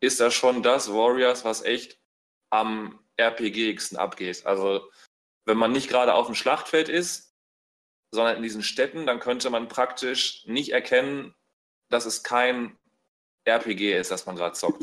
ist 0.00 0.18
das 0.18 0.34
schon 0.34 0.62
das 0.62 0.92
Warriors, 0.92 1.44
was 1.44 1.62
echt 1.62 2.00
am 2.50 2.98
RPGigsten 3.20 3.98
abgeht. 3.98 4.46
Also 4.46 4.90
wenn 5.44 5.58
man 5.58 5.72
nicht 5.72 5.88
gerade 5.88 6.14
auf 6.14 6.26
dem 6.26 6.34
Schlachtfeld 6.34 6.88
ist, 6.88 7.34
sondern 8.14 8.36
in 8.36 8.42
diesen 8.42 8.62
Städten, 8.62 9.06
dann 9.06 9.20
könnte 9.20 9.50
man 9.50 9.68
praktisch 9.68 10.46
nicht 10.46 10.72
erkennen, 10.72 11.34
dass 11.90 12.06
es 12.06 12.22
kein 12.22 12.78
RPG 13.44 13.98
ist, 13.98 14.10
das 14.10 14.24
man 14.24 14.36
gerade 14.36 14.54
zockt. 14.54 14.82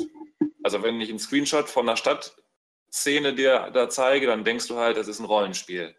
Also 0.65 0.82
wenn 0.84 0.99
ich 0.99 1.10
einen 1.10 1.19
Screenshot 1.19 1.69
von 1.69 1.88
einer 1.88 1.97
Stadtszene 1.97 3.34
dir 3.34 3.69
da 3.73 3.89
zeige, 3.89 4.28
dann 4.28 4.43
denkst 4.43 4.67
du 4.67 4.78
halt, 4.78 4.97
das 4.97 5.08
ist 5.08 5.19
ein 5.19 5.25
Rollenspiel 5.25 5.95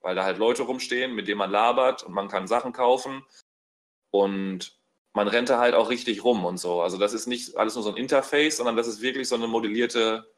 weil 0.00 0.14
da 0.14 0.24
halt 0.24 0.38
Leute 0.38 0.62
rumstehen, 0.62 1.14
mit 1.14 1.28
denen 1.28 1.38
man 1.38 1.50
labert 1.50 2.02
und 2.02 2.14
man 2.14 2.28
kann 2.28 2.46
Sachen 2.46 2.72
kaufen 2.72 3.24
und 4.10 4.78
man 5.12 5.28
rennt 5.28 5.50
da 5.50 5.58
halt 5.58 5.74
auch 5.74 5.90
richtig 5.90 6.22
rum 6.24 6.44
und 6.44 6.58
so. 6.58 6.80
Also 6.80 6.98
das 6.98 7.12
ist 7.12 7.26
nicht 7.26 7.56
alles 7.56 7.74
nur 7.74 7.84
so 7.84 7.90
ein 7.90 7.96
Interface, 7.96 8.58
sondern 8.58 8.76
das 8.76 8.86
ist 8.86 9.00
wirklich 9.00 9.28
so 9.28 9.34
eine 9.34 9.48
modellierte, 9.48 10.30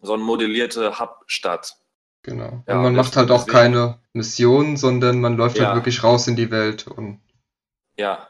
so 0.00 0.14
eine 0.14 0.22
modellierte 0.22 0.98
Hub-Stadt. 0.98 1.76
Genau. 2.22 2.64
Ja, 2.66 2.76
und 2.76 2.82
man 2.82 2.94
macht 2.96 3.16
halt 3.16 3.30
auch 3.30 3.44
deswegen, 3.44 3.74
keine 3.74 4.02
Missionen, 4.12 4.76
sondern 4.76 5.20
man 5.20 5.36
läuft 5.36 5.56
halt 5.56 5.62
ja. 5.62 5.66
halt 5.68 5.76
wirklich 5.76 6.02
raus 6.02 6.26
in 6.26 6.36
die 6.36 6.50
Welt. 6.50 6.86
Und 6.86 7.20
ja, 7.96 8.28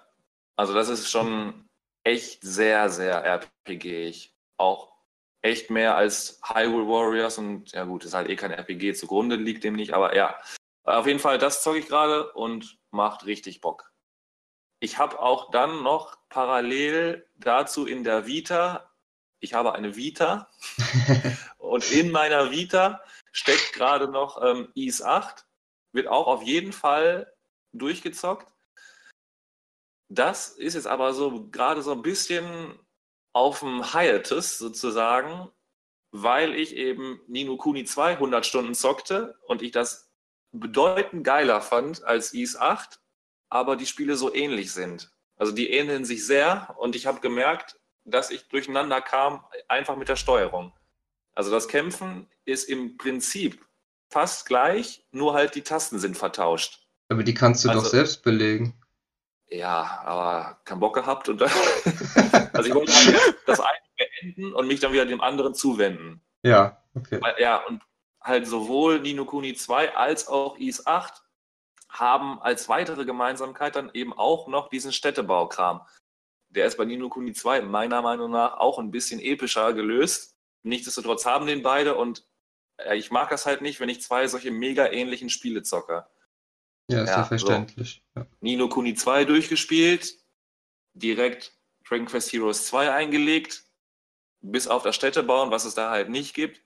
also 0.57 0.75
das 0.75 0.89
ist 0.89 1.11
schon 1.11 1.67
echt 2.05 2.43
sehr, 2.43 2.91
sehr 2.91 3.25
RPG-ig. 3.25 4.35
Auch 4.59 4.93
echt 5.43 5.71
mehr 5.71 5.97
als 5.97 6.41
Hyrule 6.45 6.89
Warriors 6.89 7.39
und 7.39 7.73
ja 7.73 7.85
gut, 7.85 8.05
ist 8.05 8.15
halt 8.15 8.29
eh 8.29 8.37
kein 8.37 8.51
RPG 8.51 8.95
zugrunde, 8.95 9.37
liegt 9.37 9.65
dem 9.65 9.75
nicht, 9.75 9.95
aber 9.95 10.15
ja. 10.15 10.39
Auf 10.85 11.07
jeden 11.07 11.21
Fall, 11.21 11.39
das 11.39 11.63
zocke 11.63 11.79
ich 11.79 11.87
gerade 11.87 12.33
und 12.33 12.79
macht 12.91 13.27
richtig 13.27 13.61
Bock. 13.61 13.93
Ich 14.81 14.99
habe 14.99 15.21
auch 15.21 15.51
dann 15.51 15.83
noch 15.83 16.17
parallel 16.29 17.29
dazu 17.37 17.87
in 17.87 18.05
der 18.05 18.27
Vita, 18.27 18.91
ich 19.41 19.55
habe 19.55 19.75
eine 19.75 19.97
Vita 19.97 20.51
und 21.59 21.91
in 21.93 22.11
meiner 22.11 22.51
Vita 22.51 23.03
steckt 23.33 23.73
gerade 23.73 24.09
noch 24.09 24.43
ähm, 24.43 24.71
IS 24.75 25.03
8, 25.03 25.47
wird 25.93 26.09
auch 26.09 26.27
auf 26.27 26.43
jeden 26.43 26.73
Fall 26.73 27.33
durchgezockt. 27.73 28.51
Das 30.11 30.49
ist 30.49 30.75
jetzt 30.75 30.87
aber 30.87 31.13
so 31.13 31.49
gerade 31.51 31.83
so 31.83 31.93
ein 31.93 32.03
bisschen 32.03 32.79
auf 33.33 33.61
dem 33.61 33.93
Hiatus 33.93 34.59
sozusagen, 34.59 35.51
weil 36.11 36.55
ich 36.55 36.75
eben 36.77 37.21
Nino 37.27 37.57
Kuni 37.57 37.85
200 37.85 38.45
Stunden 38.47 38.75
zockte 38.75 39.39
und 39.47 39.63
ich 39.63 39.73
das 39.73 40.11
bedeutend 40.53 41.25
geiler 41.25 41.61
fand 41.61 42.03
als 42.05 42.33
IS 42.33 42.57
8, 42.57 43.01
aber 43.51 43.77
die 43.77 43.87
Spiele 43.87 44.17
so 44.17 44.35
ähnlich 44.35 44.73
sind. 44.73 45.13
Also 45.37 45.53
die 45.53 45.71
ähneln 45.71 46.05
sich 46.05 46.27
sehr 46.27 46.75
und 46.79 46.97
ich 46.97 47.07
habe 47.07 47.21
gemerkt, 47.21 47.79
dass 48.05 48.31
ich 48.31 48.49
durcheinander 48.49 49.01
kam, 49.01 49.45
einfach 49.69 49.97
mit 49.97 50.09
der 50.09 50.17
Steuerung. 50.17 50.73
Also 51.35 51.51
das 51.51 51.69
Kämpfen 51.69 52.27
ist 52.45 52.69
im 52.69 52.97
Prinzip 52.97 53.65
fast 54.11 54.47
gleich, 54.47 55.05
nur 55.13 55.35
halt 55.35 55.55
die 55.55 55.63
Tasten 55.63 55.99
sind 55.99 56.17
vertauscht. 56.17 56.89
Aber 57.09 57.23
die 57.23 57.35
kannst 57.35 57.65
du 57.65 57.69
also, 57.69 57.83
doch 57.83 57.89
selbst 57.89 58.23
belegen. 58.23 58.75
Ja, 59.51 60.03
aber 60.05 60.61
keinen 60.65 60.81
Bock 60.81 60.95
gehabt 60.95 61.29
und 61.29 61.41
dann, 61.41 61.51
also 62.53 62.69
ich 62.69 62.75
wollte 62.75 62.93
das 63.47 63.61
eine 63.61 63.79
beenden 63.97 64.53
und 64.55 64.67
mich 64.67 64.81
dann 64.81 64.93
wieder 64.93 65.07
dem 65.07 65.21
anderen 65.21 65.55
zuwenden. 65.55 66.23
Ja, 66.43 66.83
okay. 66.95 67.21
Ja, 67.39 67.65
und 67.67 67.83
halt 68.21 68.47
sowohl 68.47 69.01
Nino 69.01 69.25
Kuni 69.25 69.55
2 69.55 69.97
als 69.97 70.29
auch 70.29 70.59
IS 70.59 70.87
8 70.87 71.23
haben 71.89 72.41
als 72.43 72.69
weitere 72.69 73.07
Gemeinsamkeit 73.07 73.75
dann 73.75 73.91
eben 73.95 74.13
auch 74.13 74.49
noch 74.49 74.69
diesen 74.69 74.93
Städtebaukram. 74.93 75.81
Der 76.51 76.67
ist 76.67 76.77
bei 76.77 76.85
Nino 76.85 77.09
Kuni 77.09 77.33
2 77.33 77.63
meiner 77.63 78.03
Meinung 78.03 78.31
nach 78.31 78.59
auch 78.59 78.79
ein 78.79 78.91
bisschen 78.91 79.21
epischer 79.21 79.73
gelöst. 79.73 80.37
Nichtsdestotrotz 80.63 81.25
haben 81.25 81.47
den 81.47 81.63
beide 81.63 81.95
und 81.95 82.27
ich 82.93 83.11
mag 83.11 83.31
das 83.31 83.47
halt 83.47 83.61
nicht, 83.61 83.81
wenn 83.81 83.89
ich 83.89 84.03
zwei 84.03 84.27
solche 84.29 84.51
mega 84.51 84.87
ähnlichen 84.87 85.31
Spiele 85.31 85.63
zocke. 85.63 86.07
Ja, 86.91 87.03
ist 87.03 87.11
ja, 87.11 87.17
ja 87.19 87.25
verständlich. 87.25 88.03
So. 88.15 88.21
Ja. 88.21 88.27
Nino 88.41 88.69
Kuni 88.69 88.95
2 88.95 89.25
durchgespielt, 89.25 90.17
direkt 90.95 91.53
Dragon 91.87 92.07
Quest 92.07 92.33
Heroes 92.33 92.67
2 92.67 92.93
eingelegt, 92.93 93.65
bis 94.41 94.69
auf 94.69 94.83
das 94.83 94.97
Städtebauen, 94.97 95.51
was 95.51 95.65
es 95.65 95.75
da 95.75 95.91
halt 95.91 96.09
nicht 96.09 96.35
gibt, 96.35 96.63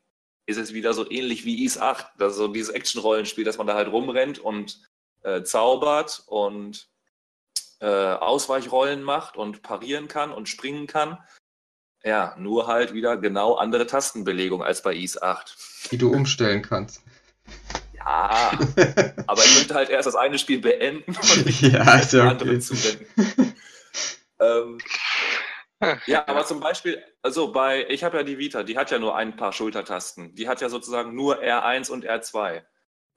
ist 0.46 0.58
es 0.58 0.72
wieder 0.72 0.92
so 0.92 1.08
ähnlich 1.10 1.44
wie 1.44 1.64
Is 1.64 1.78
8. 1.78 2.06
Das 2.18 2.32
ist 2.32 2.38
so 2.38 2.48
dieses 2.48 2.70
Action-Rollenspiel, 2.70 3.44
dass 3.44 3.58
man 3.58 3.66
da 3.66 3.74
halt 3.74 3.88
rumrennt 3.88 4.38
und 4.38 4.80
äh, 5.22 5.42
zaubert 5.42 6.22
und 6.26 6.88
äh, 7.80 7.86
Ausweichrollen 7.86 9.02
macht 9.02 9.36
und 9.36 9.62
parieren 9.62 10.08
kann 10.08 10.32
und 10.32 10.48
springen 10.48 10.86
kann. 10.86 11.18
Ja, 12.04 12.34
nur 12.38 12.66
halt 12.66 12.92
wieder 12.94 13.16
genau 13.16 13.54
andere 13.54 13.86
Tastenbelegung 13.86 14.62
als 14.62 14.82
bei 14.82 14.94
IS 14.94 15.20
8. 15.20 15.56
Die 15.92 15.98
du 15.98 16.12
umstellen 16.12 16.62
kannst. 16.62 17.02
Ja, 18.04 18.58
aber 19.26 19.44
ich 19.44 19.54
möchte 19.54 19.74
halt 19.74 19.88
erst 19.90 20.06
das 20.06 20.16
eine 20.16 20.38
Spiel 20.38 20.60
beenden 20.60 21.14
und 21.16 21.60
Ja, 21.60 22.00
ja 22.00 22.28
andere 22.28 22.50
okay. 22.50 22.58
zuwenden. 22.60 23.54
ähm, 24.40 24.78
ja, 26.06 26.26
aber 26.28 26.44
zum 26.44 26.60
Beispiel, 26.60 27.02
also 27.22 27.52
bei, 27.52 27.86
ich 27.88 28.04
habe 28.04 28.18
ja 28.18 28.22
die 28.22 28.38
Vita, 28.38 28.62
die 28.62 28.76
hat 28.78 28.90
ja 28.90 28.98
nur 28.98 29.16
ein 29.16 29.36
paar 29.36 29.52
Schultertasten. 29.52 30.34
Die 30.34 30.48
hat 30.48 30.60
ja 30.60 30.68
sozusagen 30.68 31.14
nur 31.14 31.42
R1 31.42 31.90
und 31.90 32.04
R2. 32.04 32.62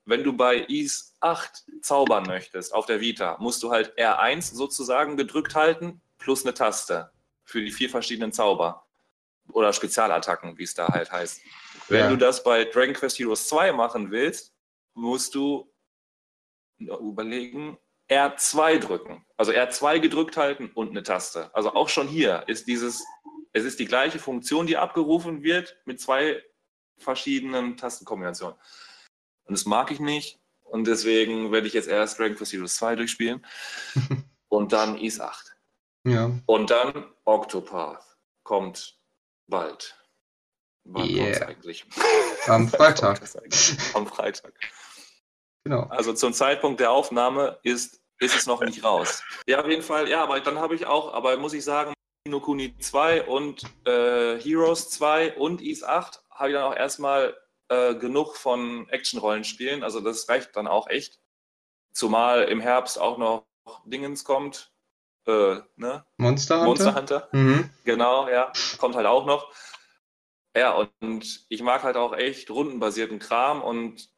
Wenn 0.06 0.24
du 0.24 0.34
bei 0.34 0.58
IS 0.68 1.16
8 1.20 1.64
zaubern 1.82 2.26
möchtest 2.26 2.74
auf 2.74 2.86
der 2.86 3.02
Vita, 3.02 3.38
musst 3.40 3.62
du 3.64 3.72
halt 3.72 3.98
R1 4.00 4.54
sozusagen 4.56 5.18
gedrückt 5.18 5.56
halten 5.56 6.02
plus 6.18 6.44
eine 6.44 6.54
Taste 6.54 7.12
für 7.44 7.62
die 7.62 7.72
vier 7.72 7.90
verschiedenen 7.90 8.32
Zauber. 8.32 8.86
Oder 9.52 9.74
Spezialattacken, 9.74 10.58
wie 10.58 10.64
es 10.64 10.74
da 10.74 10.88
halt 10.90 11.12
heißt. 11.12 11.40
Wenn 11.88 12.00
Ja. 12.00 12.10
du 12.10 12.18
das 12.18 12.44
bei 12.44 12.66
Dragon 12.66 12.96
Quest 12.96 13.20
Heroes 13.20 13.48
2 13.48 13.74
machen 13.74 14.10
willst, 14.10 14.55
musst 14.96 15.36
du 15.36 15.72
überlegen, 16.80 17.78
R2 18.10 18.80
drücken. 18.80 19.26
Also 19.38 19.52
R2 19.52 20.00
gedrückt 20.00 20.38
halten 20.38 20.72
und 20.74 20.91
eine 20.91 21.04
Taste. 21.04 21.54
Also 21.54 21.74
auch 21.74 21.89
schon 21.89 22.08
hier 22.08 22.43
ist 22.48 22.68
dieses, 22.68 23.04
es 23.54 23.64
ist 23.64 23.80
die 23.80 23.86
gleiche 23.86 24.20
Funktion, 24.20 24.68
die 24.68 24.78
abgerufen 24.78 25.43
wird 25.43 25.78
mit 25.86 26.00
zwei 26.00 26.41
verschiedenen 26.98 27.78
Tastenkombinationen. 27.78 28.58
Und 29.46 29.54
das 29.54 29.66
mag 29.66 29.91
ich 29.91 30.00
nicht. 30.00 30.39
Und 30.64 30.88
deswegen 30.88 31.52
werde 31.52 31.68
ich 31.68 31.74
jetzt 31.74 31.88
erst 31.88 32.20
Dragon 32.20 32.36
Quest 32.36 32.54
Heroes 32.54 32.76
2 32.76 32.96
durchspielen 32.96 33.46
und 34.48 34.74
dann 34.74 34.98
Is 34.98 35.20
8. 35.20 35.56
Ja. 36.06 36.32
Und 36.46 36.70
dann 36.70 37.12
Octopath 37.24 38.04
kommt 38.43 39.00
bald. 39.48 39.98
Wann 40.86 41.10
Yeah. 41.10 41.48
eigentlich? 41.48 41.86
Am 42.48 42.70
Freitag. 42.70 43.22
Am 43.94 44.08
Freitag. 44.08 44.54
Genau. 45.64 45.84
Also 45.90 46.14
zum 46.14 46.34
Zeitpunkt 46.34 46.80
der 46.80 46.92
Aufnahme 46.92 47.60
ist, 47.64 48.02
ist 48.20 48.36
es 48.36 48.46
noch 48.46 48.62
nicht 48.62 48.84
raus. 48.84 49.24
Ja, 49.48 49.62
auf 49.62 49.68
jeden 49.68 49.82
Fall. 49.82 50.08
Ja, 50.08 50.22
aber 50.24 50.40
dann 50.40 50.60
habe 50.60 50.76
ich 50.76 50.86
auch, 50.86 51.14
aber 51.14 51.38
muss 51.38 51.54
ich 51.54 51.64
sagen, 51.64 51.94
no 52.28 52.40
Kuni 52.40 52.78
2 52.78 53.24
und 53.24 53.64
äh, 53.86 54.40
Heroes 54.40 54.90
2 54.92 55.38
und 55.38 55.62
Is 55.62 55.84
8 55.84 56.24
habe 56.30 56.50
ich 56.50 56.56
dann 56.56 56.72
auch 56.72 56.76
erstmal 56.76 57.36
äh, 57.70 57.96
genug 57.96 58.36
von 58.36 58.88
Action-Rollenspielen. 58.90 59.84
Also 59.84 60.02
das 60.02 60.30
reicht 60.30 60.56
dann 60.56 60.68
auch 60.68 60.88
echt. 60.88 61.20
Zumal 61.94 62.44
im 62.44 62.60
Herbst 62.60 63.00
auch 63.00 63.18
noch 63.18 63.46
Dingens 63.86 64.24
kommt. 64.24 64.72
Äh, 65.26 65.56
ne? 65.78 66.06
Monster 66.18 66.58
Hunter? 66.58 66.66
Monster 66.68 66.96
Hunter. 66.96 67.30
Mhm. 67.32 67.70
Genau, 67.86 68.30
ja. 68.30 68.52
Kommt 68.78 68.96
halt 68.96 69.08
auch 69.08 69.26
noch. 69.26 69.52
Ja, 70.56 70.74
und 70.74 71.45
ich 71.49 71.62
mag 71.62 71.84
halt 71.84 71.97
auch 71.97 72.14
echt 72.14 72.49
rundenbasierten 72.49 73.20
Kram 73.20 73.62
und 73.62 74.10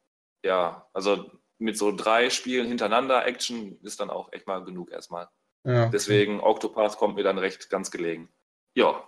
ja, 0.44 0.86
also 0.92 1.30
mit 1.58 1.76
so 1.76 1.94
drei 1.94 2.30
Spielen 2.30 2.68
hintereinander 2.68 3.26
Action 3.26 3.78
ist 3.82 3.98
dann 4.00 4.10
auch 4.10 4.32
echt 4.32 4.46
mal 4.46 4.62
genug 4.64 4.90
erstmal. 4.92 5.28
Ja. 5.64 5.88
Deswegen 5.88 6.40
Octopath 6.40 6.96
kommt 6.96 7.16
mir 7.16 7.24
dann 7.24 7.38
recht 7.38 7.68
ganz 7.70 7.90
gelegen. 7.90 8.28
Ja, 8.74 9.02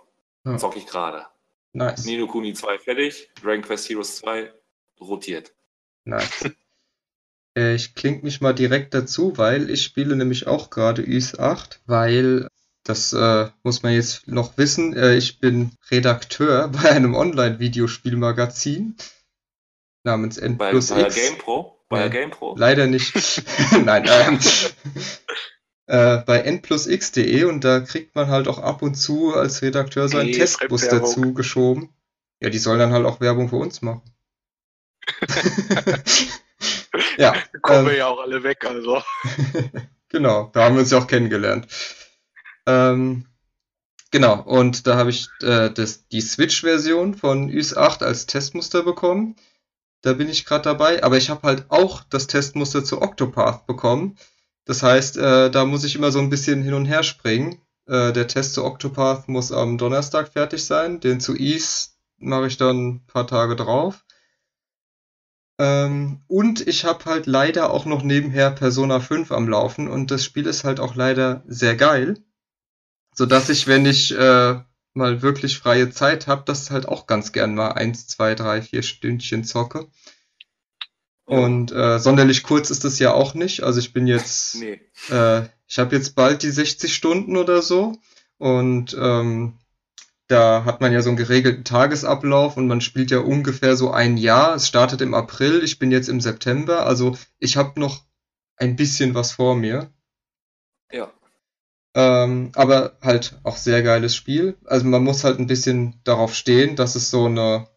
Ja. 0.45 0.57
zock 0.57 0.75
ich 0.75 0.85
gerade. 0.87 1.25
Nice. 1.71 2.03
Nino 2.05 2.27
Kuni 2.27 2.53
2 2.53 2.77
fertig, 2.79 3.29
Dragon 3.41 3.61
Quest 3.61 3.89
Heroes 3.89 4.17
2 4.17 4.53
rotiert. 4.99 5.53
Nice. 6.03 6.49
Äh, 7.57 7.75
Ich 7.75 7.95
klinge 7.95 8.21
mich 8.23 8.39
mal 8.39 8.53
direkt 8.53 8.93
dazu, 8.93 9.37
weil 9.37 9.69
ich 9.69 9.83
spiele 9.83 10.15
nämlich 10.15 10.47
auch 10.47 10.69
gerade 10.69 11.01
Ys 11.01 11.37
8, 11.37 11.81
weil 11.85 12.47
das 12.83 13.13
äh, 13.13 13.49
muss 13.63 13.83
man 13.83 13.93
jetzt 13.93 14.27
noch 14.27 14.57
wissen. 14.57 14.95
Äh, 14.95 15.15
ich 15.15 15.39
bin 15.39 15.71
Redakteur 15.89 16.67
bei 16.83 16.89
einem 16.91 17.15
Online-Videospielmagazin 17.15 18.95
namens 20.03 20.37
N 20.37 20.57
Bei, 20.57 20.71
plus 20.71 20.89
bei 20.89 20.95
der 20.97 21.07
X. 21.07 21.15
GamePro? 21.15 21.77
Bei 21.89 22.07
der. 22.07 22.09
GamePro? 22.09 22.55
Leider 22.57 22.87
nicht. 22.87 23.13
Nein, 23.85 24.07
ähm, 24.07 24.39
äh, 25.87 26.17
bei 26.17 26.41
nplusx.de 26.41 27.43
und 27.43 27.63
da 27.63 27.81
kriegt 27.81 28.15
man 28.15 28.27
halt 28.27 28.47
auch 28.47 28.59
ab 28.59 28.81
und 28.81 28.95
zu 28.95 29.33
als 29.33 29.61
Redakteur 29.61 30.07
so 30.07 30.17
einen 30.17 30.31
Testbus 30.31 30.87
dazu 30.87 31.33
geschoben. 31.33 31.93
Ja, 32.39 32.49
die 32.49 32.57
sollen 32.57 32.79
dann 32.79 32.93
halt 32.93 33.05
auch 33.05 33.21
Werbung 33.21 33.49
für 33.49 33.57
uns 33.57 33.83
machen. 33.83 34.01
ja, 37.17 37.35
Kommen 37.61 37.79
ähm, 37.79 37.85
wir 37.85 37.95
ja 37.97 38.07
auch 38.07 38.19
alle 38.19 38.41
weg, 38.41 38.65
also. 38.65 39.03
genau, 40.09 40.49
da 40.53 40.63
haben 40.63 40.75
wir 40.75 40.81
uns 40.81 40.91
ja 40.91 40.97
auch 40.97 41.07
kennengelernt. 41.07 41.67
Ähm, 42.65 43.25
genau, 44.11 44.41
und 44.41 44.87
da 44.87 44.95
habe 44.95 45.09
ich 45.09 45.29
äh, 45.41 45.69
das, 45.71 46.07
die 46.07 46.21
Switch-Version 46.21 47.15
von 47.15 47.49
Ys 47.49 47.75
8 47.75 48.03
als 48.03 48.25
Testmuster 48.25 48.83
bekommen. 48.83 49.35
Da 50.01 50.13
bin 50.13 50.29
ich 50.29 50.45
gerade 50.45 50.63
dabei, 50.63 51.03
aber 51.03 51.17
ich 51.17 51.29
habe 51.29 51.43
halt 51.43 51.65
auch 51.69 52.03
das 52.09 52.27
Testmuster 52.27 52.83
zu 52.83 53.01
Octopath 53.01 53.67
bekommen. 53.67 54.17
Das 54.65 54.83
heißt, 54.83 55.17
äh, 55.17 55.51
da 55.51 55.65
muss 55.65 55.83
ich 55.83 55.95
immer 55.95 56.11
so 56.11 56.19
ein 56.19 56.29
bisschen 56.29 56.63
hin 56.63 56.73
und 56.73 56.85
her 56.85 57.03
springen. 57.03 57.61
Äh, 57.87 58.13
der 58.13 58.27
Test 58.27 58.53
zu 58.53 58.63
Octopath 58.63 59.27
muss 59.27 59.51
am 59.51 59.77
Donnerstag 59.77 60.29
fertig 60.29 60.65
sein. 60.65 60.99
Den 60.99 61.19
zu 61.19 61.35
Ys 61.35 61.97
mache 62.17 62.47
ich 62.47 62.57
dann 62.57 62.87
ein 62.87 63.05
paar 63.07 63.27
Tage 63.27 63.55
drauf. 63.55 64.05
Ähm, 65.59 66.21
und 66.27 66.67
ich 66.67 66.85
habe 66.85 67.05
halt 67.05 67.27
leider 67.27 67.71
auch 67.71 67.85
noch 67.85 68.03
nebenher 68.03 68.51
Persona 68.51 68.99
5 68.99 69.31
am 69.31 69.47
Laufen 69.47 69.87
und 69.87 70.09
das 70.09 70.23
Spiel 70.23 70.47
ist 70.47 70.63
halt 70.63 70.79
auch 70.79 70.95
leider 70.95 71.43
sehr 71.47 71.75
geil. 71.75 72.15
Sodass 73.13 73.49
ich, 73.49 73.67
wenn 73.67 73.85
ich 73.85 74.15
äh, 74.17 74.59
mal 74.93 75.21
wirklich 75.21 75.57
freie 75.57 75.89
Zeit 75.89 76.27
habe, 76.27 76.43
das 76.45 76.71
halt 76.71 76.87
auch 76.87 77.07
ganz 77.07 77.31
gern 77.31 77.55
mal 77.55 77.71
eins, 77.73 78.07
zwei, 78.07 78.35
drei, 78.35 78.61
vier 78.61 78.83
Stündchen 78.83 79.43
zocke. 79.43 79.87
Und 81.25 81.71
äh, 81.71 81.99
sonderlich 81.99 82.43
kurz 82.43 82.69
ist 82.71 82.83
es 82.83 82.99
ja 82.99 83.13
auch 83.13 83.33
nicht. 83.35 83.63
Also 83.63 83.79
ich 83.79 83.93
bin 83.93 84.07
jetzt 84.07 84.55
Nee. 84.55 84.81
äh, 85.09 85.43
ich 85.67 85.79
habe 85.79 85.95
jetzt 85.95 86.15
bald 86.15 86.43
die 86.43 86.49
60 86.49 86.93
Stunden 86.93 87.37
oder 87.37 87.61
so 87.61 87.97
und 88.37 88.93
ähm, 88.99 89.57
da 90.27 90.65
hat 90.65 90.81
man 90.81 90.91
ja 90.91 91.01
so 91.01 91.09
einen 91.09 91.17
geregelten 91.17 91.63
Tagesablauf 91.63 92.57
und 92.57 92.67
man 92.67 92.81
spielt 92.81 93.11
ja 93.11 93.19
ungefähr 93.19 93.77
so 93.77 93.91
ein 93.91 94.17
Jahr. 94.17 94.55
Es 94.55 94.67
startet 94.67 95.01
im 95.01 95.13
April, 95.13 95.63
ich 95.63 95.79
bin 95.79 95.91
jetzt 95.91 96.09
im 96.09 96.19
September, 96.19 96.85
also 96.85 97.17
ich 97.39 97.55
habe 97.55 97.79
noch 97.79 98.03
ein 98.57 98.75
bisschen 98.75 99.15
was 99.15 99.31
vor 99.31 99.55
mir. 99.55 99.89
Ja. 100.91 101.11
Ähm, 101.93 102.51
aber 102.55 102.97
halt 103.01 103.39
auch 103.43 103.57
sehr 103.57 103.83
geiles 103.83 104.15
Spiel. 104.15 104.57
Also 104.65 104.85
man 104.85 105.03
muss 105.03 105.23
halt 105.23 105.39
ein 105.39 105.47
bisschen 105.47 105.99
darauf 106.03 106.33
stehen, 106.33 106.75
dass 106.75 106.95
es 106.95 107.11
so 107.11 107.25
eine 107.25 107.67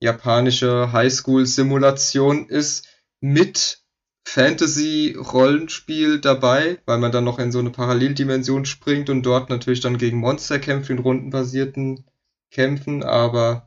japanische 0.00 0.92
Highschool-Simulation 0.92 2.48
ist 2.48 2.86
mit 3.20 3.82
Fantasy-Rollenspiel 4.24 6.20
dabei, 6.20 6.78
weil 6.86 6.98
man 6.98 7.12
dann 7.12 7.24
noch 7.24 7.38
in 7.38 7.52
so 7.52 7.58
eine 7.58 7.70
Paralleldimension 7.70 8.64
springt 8.64 9.10
und 9.10 9.22
dort 9.24 9.50
natürlich 9.50 9.80
dann 9.80 9.98
gegen 9.98 10.18
Monster 10.18 10.58
kämpft 10.58 10.90
in 10.90 10.98
rundenbasierten 10.98 12.04
Kämpfen, 12.50 13.02
aber 13.02 13.66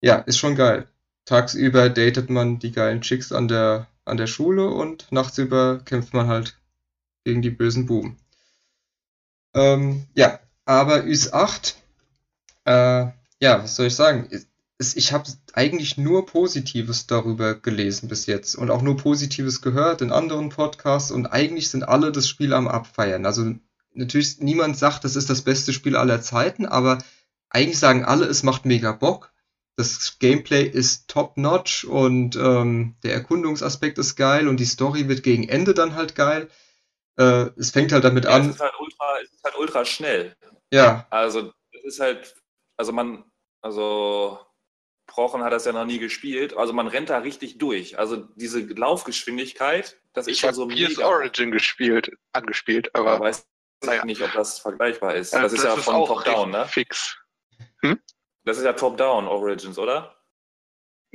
ja, 0.00 0.16
ist 0.16 0.38
schon 0.38 0.56
geil. 0.56 0.88
Tagsüber 1.24 1.88
datet 1.88 2.30
man 2.30 2.58
die 2.58 2.72
geilen 2.72 3.02
Chicks 3.02 3.32
an 3.32 3.48
der, 3.48 3.86
an 4.04 4.16
der 4.16 4.26
Schule 4.26 4.68
und 4.68 5.10
nachtsüber 5.12 5.80
kämpft 5.84 6.14
man 6.14 6.26
halt 6.26 6.58
gegen 7.24 7.42
die 7.42 7.50
bösen 7.50 7.86
Buben. 7.86 8.16
Ähm, 9.54 10.06
ja, 10.14 10.38
aber 10.64 11.04
Ys 11.06 11.32
8, 11.32 11.76
äh, 12.64 13.06
ja, 13.40 13.62
was 13.62 13.76
soll 13.76 13.86
ich 13.86 13.94
sagen? 13.94 14.28
Es, 14.78 14.96
ich 14.96 15.12
habe 15.12 15.28
eigentlich 15.52 15.98
nur 15.98 16.26
Positives 16.26 17.06
darüber 17.06 17.54
gelesen 17.54 18.08
bis 18.08 18.26
jetzt 18.26 18.54
und 18.54 18.70
auch 18.70 18.82
nur 18.82 18.96
Positives 18.96 19.60
gehört 19.60 20.00
in 20.00 20.12
anderen 20.12 20.48
Podcasts 20.48 21.10
und 21.10 21.26
eigentlich 21.26 21.70
sind 21.70 21.82
alle 21.82 22.12
das 22.12 22.28
Spiel 22.28 22.54
am 22.54 22.68
Abfeiern. 22.68 23.26
Also 23.26 23.54
natürlich, 23.92 24.40
niemand 24.40 24.78
sagt, 24.78 25.04
das 25.04 25.16
ist 25.16 25.28
das 25.28 25.42
beste 25.42 25.72
Spiel 25.72 25.96
aller 25.96 26.22
Zeiten, 26.22 26.66
aber 26.66 26.98
eigentlich 27.50 27.78
sagen 27.78 28.04
alle, 28.04 28.26
es 28.26 28.42
macht 28.42 28.64
mega 28.64 28.92
Bock. 28.92 29.32
Das 29.76 30.18
Gameplay 30.18 30.64
ist 30.66 31.08
top-notch 31.08 31.84
und 31.84 32.36
ähm, 32.36 32.96
der 33.02 33.14
Erkundungsaspekt 33.14 33.98
ist 33.98 34.14
geil 34.16 34.46
und 34.46 34.60
die 34.60 34.66
Story 34.66 35.08
wird 35.08 35.22
gegen 35.22 35.48
Ende 35.48 35.74
dann 35.74 35.94
halt 35.94 36.14
geil. 36.14 36.48
Äh, 37.20 37.50
es 37.58 37.70
fängt 37.70 37.92
halt 37.92 38.04
damit 38.04 38.24
Ja, 38.24 38.30
es 38.38 38.44
an. 38.44 38.50
ist 38.50 38.60
halt 38.60 38.72
ultra, 38.80 39.20
es 39.22 39.30
ist 39.30 39.44
halt 39.44 39.58
ultra 39.58 39.84
schnell. 39.84 40.34
Ja, 40.72 41.06
Also, 41.10 41.52
es 41.72 41.84
ist 41.84 42.00
halt, 42.00 42.34
also 42.76 42.92
man, 42.92 43.24
also 43.60 44.38
Prochen 45.06 45.42
hat 45.42 45.52
das 45.52 45.64
ja 45.66 45.72
noch 45.72 45.84
nie 45.84 45.98
gespielt, 45.98 46.56
also 46.56 46.72
man 46.72 46.86
rennt 46.86 47.10
da 47.10 47.18
richtig 47.18 47.58
durch. 47.58 47.98
Also 47.98 48.16
diese 48.36 48.60
Laufgeschwindigkeit, 48.60 50.00
das 50.12 50.26
ist 50.28 50.34
Ich 50.34 50.40
schon 50.40 50.48
habe 50.48 50.56
so 50.56 50.66
mega. 50.66 51.04
Origin 51.06 51.50
gespielt, 51.50 52.10
angespielt, 52.32 52.94
Aber 52.94 53.12
aber 53.16 53.24
weiß 53.26 53.46
naja. 53.84 54.04
nicht, 54.04 54.22
ob 54.22 54.32
das 54.32 54.58
vergleichbar 54.60 55.14
ist. 55.16 55.32
äh, 55.34 55.42
Das 55.42 55.52
ist 55.52 55.64
ja 55.64 55.76
von 55.76 55.94
auch 55.96 56.08
Top-Down, 56.08 56.54
recht 56.54 56.64
ne? 56.64 56.66
Fix. 56.68 57.18
Das 58.44 58.56
ist 58.56 58.64
ja 58.64 58.72
Top-Down 58.72 59.26
Origins, 59.26 59.78
oder? 59.78 60.16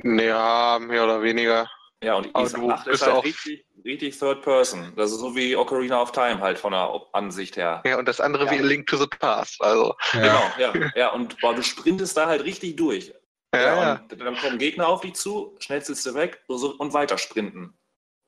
Ja, 0.02 0.78
mehr 0.80 1.04
oder 1.04 1.22
weniger. 1.22 1.68
Ja, 2.02 2.14
und 2.16 2.28
Aber 2.34 2.44
Isa 2.46 2.58
du 2.58 2.70
8 2.70 2.86
ist 2.86 2.90
bist 2.92 3.02
halt 3.06 3.12
auch- 3.14 3.24
richtig, 3.24 3.64
richtig 3.84 4.18
Third 4.18 4.42
Person. 4.42 4.92
Das 4.96 5.10
ist 5.12 5.18
so 5.18 5.34
wie 5.34 5.56
Ocarina 5.56 6.00
of 6.02 6.12
Time 6.12 6.40
halt 6.40 6.58
von 6.58 6.72
der 6.72 6.90
Ansicht 7.12 7.56
her. 7.56 7.82
Ja, 7.86 7.98
und 7.98 8.06
das 8.06 8.20
andere 8.20 8.44
Ja. 8.46 8.50
wie 8.52 8.58
A 8.58 8.62
Link 8.62 8.86
to 8.86 8.96
the 8.98 9.06
Past. 9.06 9.60
Also, 9.60 9.94
Ja. 10.12 10.50
Genau, 10.58 10.74
ja. 10.78 10.90
ja. 10.94 11.12
Und 11.12 11.40
boah, 11.40 11.54
du 11.54 11.62
sprintest 11.62 12.16
da 12.16 12.26
halt 12.26 12.44
richtig 12.44 12.76
durch. 12.76 13.12
ja, 13.54 13.60
ja. 13.62 13.92
Und 14.10 14.20
dann 14.20 14.36
kommen 14.36 14.58
Gegner 14.58 14.88
auf 14.88 15.00
dich 15.00 15.14
zu, 15.14 15.56
schnellst 15.60 15.88
du 15.88 16.14
weg 16.14 16.42
so, 16.48 16.74
und 16.76 16.92
weiter 16.92 17.16
sprinten. 17.16 17.72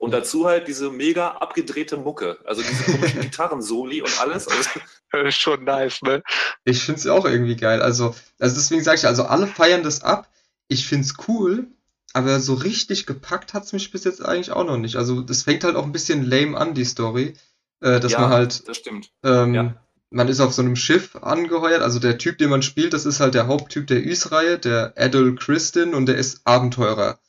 Und 0.01 0.11
dazu 0.11 0.45
halt 0.47 0.67
diese 0.67 0.89
mega 0.89 1.27
abgedrehte 1.33 1.97
Mucke. 1.97 2.39
Also 2.45 2.61
diese 2.63 2.85
komischen 2.91 3.21
Gitarrensoli 3.31 4.01
und 4.01 4.19
alles. 4.21 4.47
Also, 4.47 4.79
Das 5.11 5.27
ist 5.27 5.37
schon 5.39 5.65
nice, 5.65 6.01
ne? 6.01 6.23
Ich 6.63 6.81
finde 6.83 6.99
es 7.01 7.07
auch 7.07 7.25
irgendwie 7.25 7.57
geil. 7.57 7.81
Also, 7.81 8.15
also 8.39 8.55
deswegen 8.55 8.81
sage 8.81 8.97
ich, 8.97 9.05
also 9.05 9.25
alle 9.25 9.45
feiern 9.45 9.83
das 9.83 10.01
ab. 10.01 10.27
Ich 10.69 10.87
finde 10.87 11.05
es 11.05 11.13
cool, 11.27 11.67
aber 12.13 12.39
so 12.39 12.53
richtig 12.53 13.05
gepackt 13.05 13.53
hat 13.53 13.65
es 13.65 13.73
mich 13.73 13.91
bis 13.91 14.03
jetzt 14.03 14.23
eigentlich 14.23 14.51
auch 14.51 14.65
noch 14.65 14.77
nicht. 14.77 14.95
Also 14.95 15.21
das 15.21 15.43
fängt 15.43 15.63
halt 15.63 15.75
auch 15.75 15.85
ein 15.85 15.91
bisschen 15.91 16.23
lame 16.23 16.57
an, 16.57 16.73
die 16.73 16.85
Story. 16.85 17.35
Äh, 17.81 17.99
dass 17.99 18.13
ja, 18.13 18.21
man 18.21 18.29
halt, 18.29 18.67
das 18.67 18.77
stimmt. 18.77 19.11
ähm, 19.23 19.53
ja. 19.53 19.75
man 20.09 20.27
ist 20.27 20.41
auf 20.41 20.53
so 20.53 20.61
einem 20.61 20.75
Schiff 20.75 21.15
angeheuert. 21.15 21.81
Also 21.81 21.99
der 21.99 22.17
Typ, 22.17 22.37
den 22.37 22.49
man 22.49 22.61
spielt, 22.61 22.93
das 22.93 23.05
ist 23.05 23.19
halt 23.19 23.35
der 23.35 23.47
Haupttyp 23.47 23.87
der 23.87 24.05
Ys-Reihe, 24.05 24.59
der 24.59 24.93
Adol 24.97 25.35
Christin 25.35 25.93
und 25.93 26.07
der 26.07 26.17
ist 26.17 26.41
Abenteurer. 26.45 27.19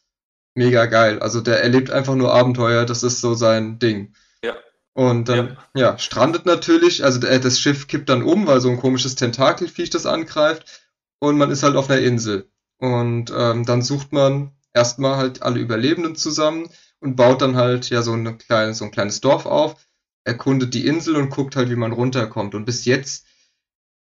Mega 0.55 0.87
geil. 0.87 1.21
Also 1.21 1.41
der 1.41 1.63
erlebt 1.63 1.91
einfach 1.91 2.17
nur 2.17 2.35
Abenteuer, 2.35 2.85
das 2.85 3.03
ist 3.03 3.21
so 3.21 3.35
sein 3.35 3.79
Ding. 3.79 4.15
Ja. 4.43 4.57
Und 4.95 5.29
dann, 5.29 5.57
ja, 5.75 5.97
strandet 5.99 6.47
natürlich, 6.47 7.05
also 7.05 7.21
der, 7.21 7.39
das 7.39 7.61
Schiff 7.61 7.87
kippt 7.87 8.09
dann 8.09 8.23
um, 8.23 8.47
weil 8.47 8.61
so 8.61 8.71
ein 8.71 8.81
komisches 8.81 9.15
Tentakelviech 9.15 9.91
das 9.91 10.07
angreift 10.07 10.83
und 11.21 11.39
man 11.39 11.51
ist 11.51 11.63
halt 11.63 11.77
auf 11.77 11.89
einer 11.89 12.01
Insel. 12.01 12.51
Und 12.79 13.33
ähm, 13.37 13.65
dann 13.65 13.83
sucht 13.83 14.13
man 14.13 14.53
erstmal 14.75 15.17
halt 15.17 15.43
alle 15.43 15.61
Überlebenden 15.61 16.17
zusammen 16.17 16.69
und 17.01 17.17
baut 17.17 17.43
dann 17.43 17.57
halt 17.57 17.91
ja 17.91 18.03
so, 18.03 18.13
eine 18.13 18.37
kleine, 18.37 18.75
so 18.75 18.85
ein 18.85 18.91
kleines 18.91 19.21
Dorf 19.21 19.47
auf, 19.47 19.77
erkundet 20.25 20.75
die 20.75 20.87
Insel 20.87 21.17
und 21.17 21.31
guckt 21.31 21.57
halt, 21.57 21.71
wie 21.71 21.77
man 21.77 21.93
runterkommt. 21.93 22.55
Und 22.55 22.65
bis 22.65 22.85
jetzt, 22.85 23.27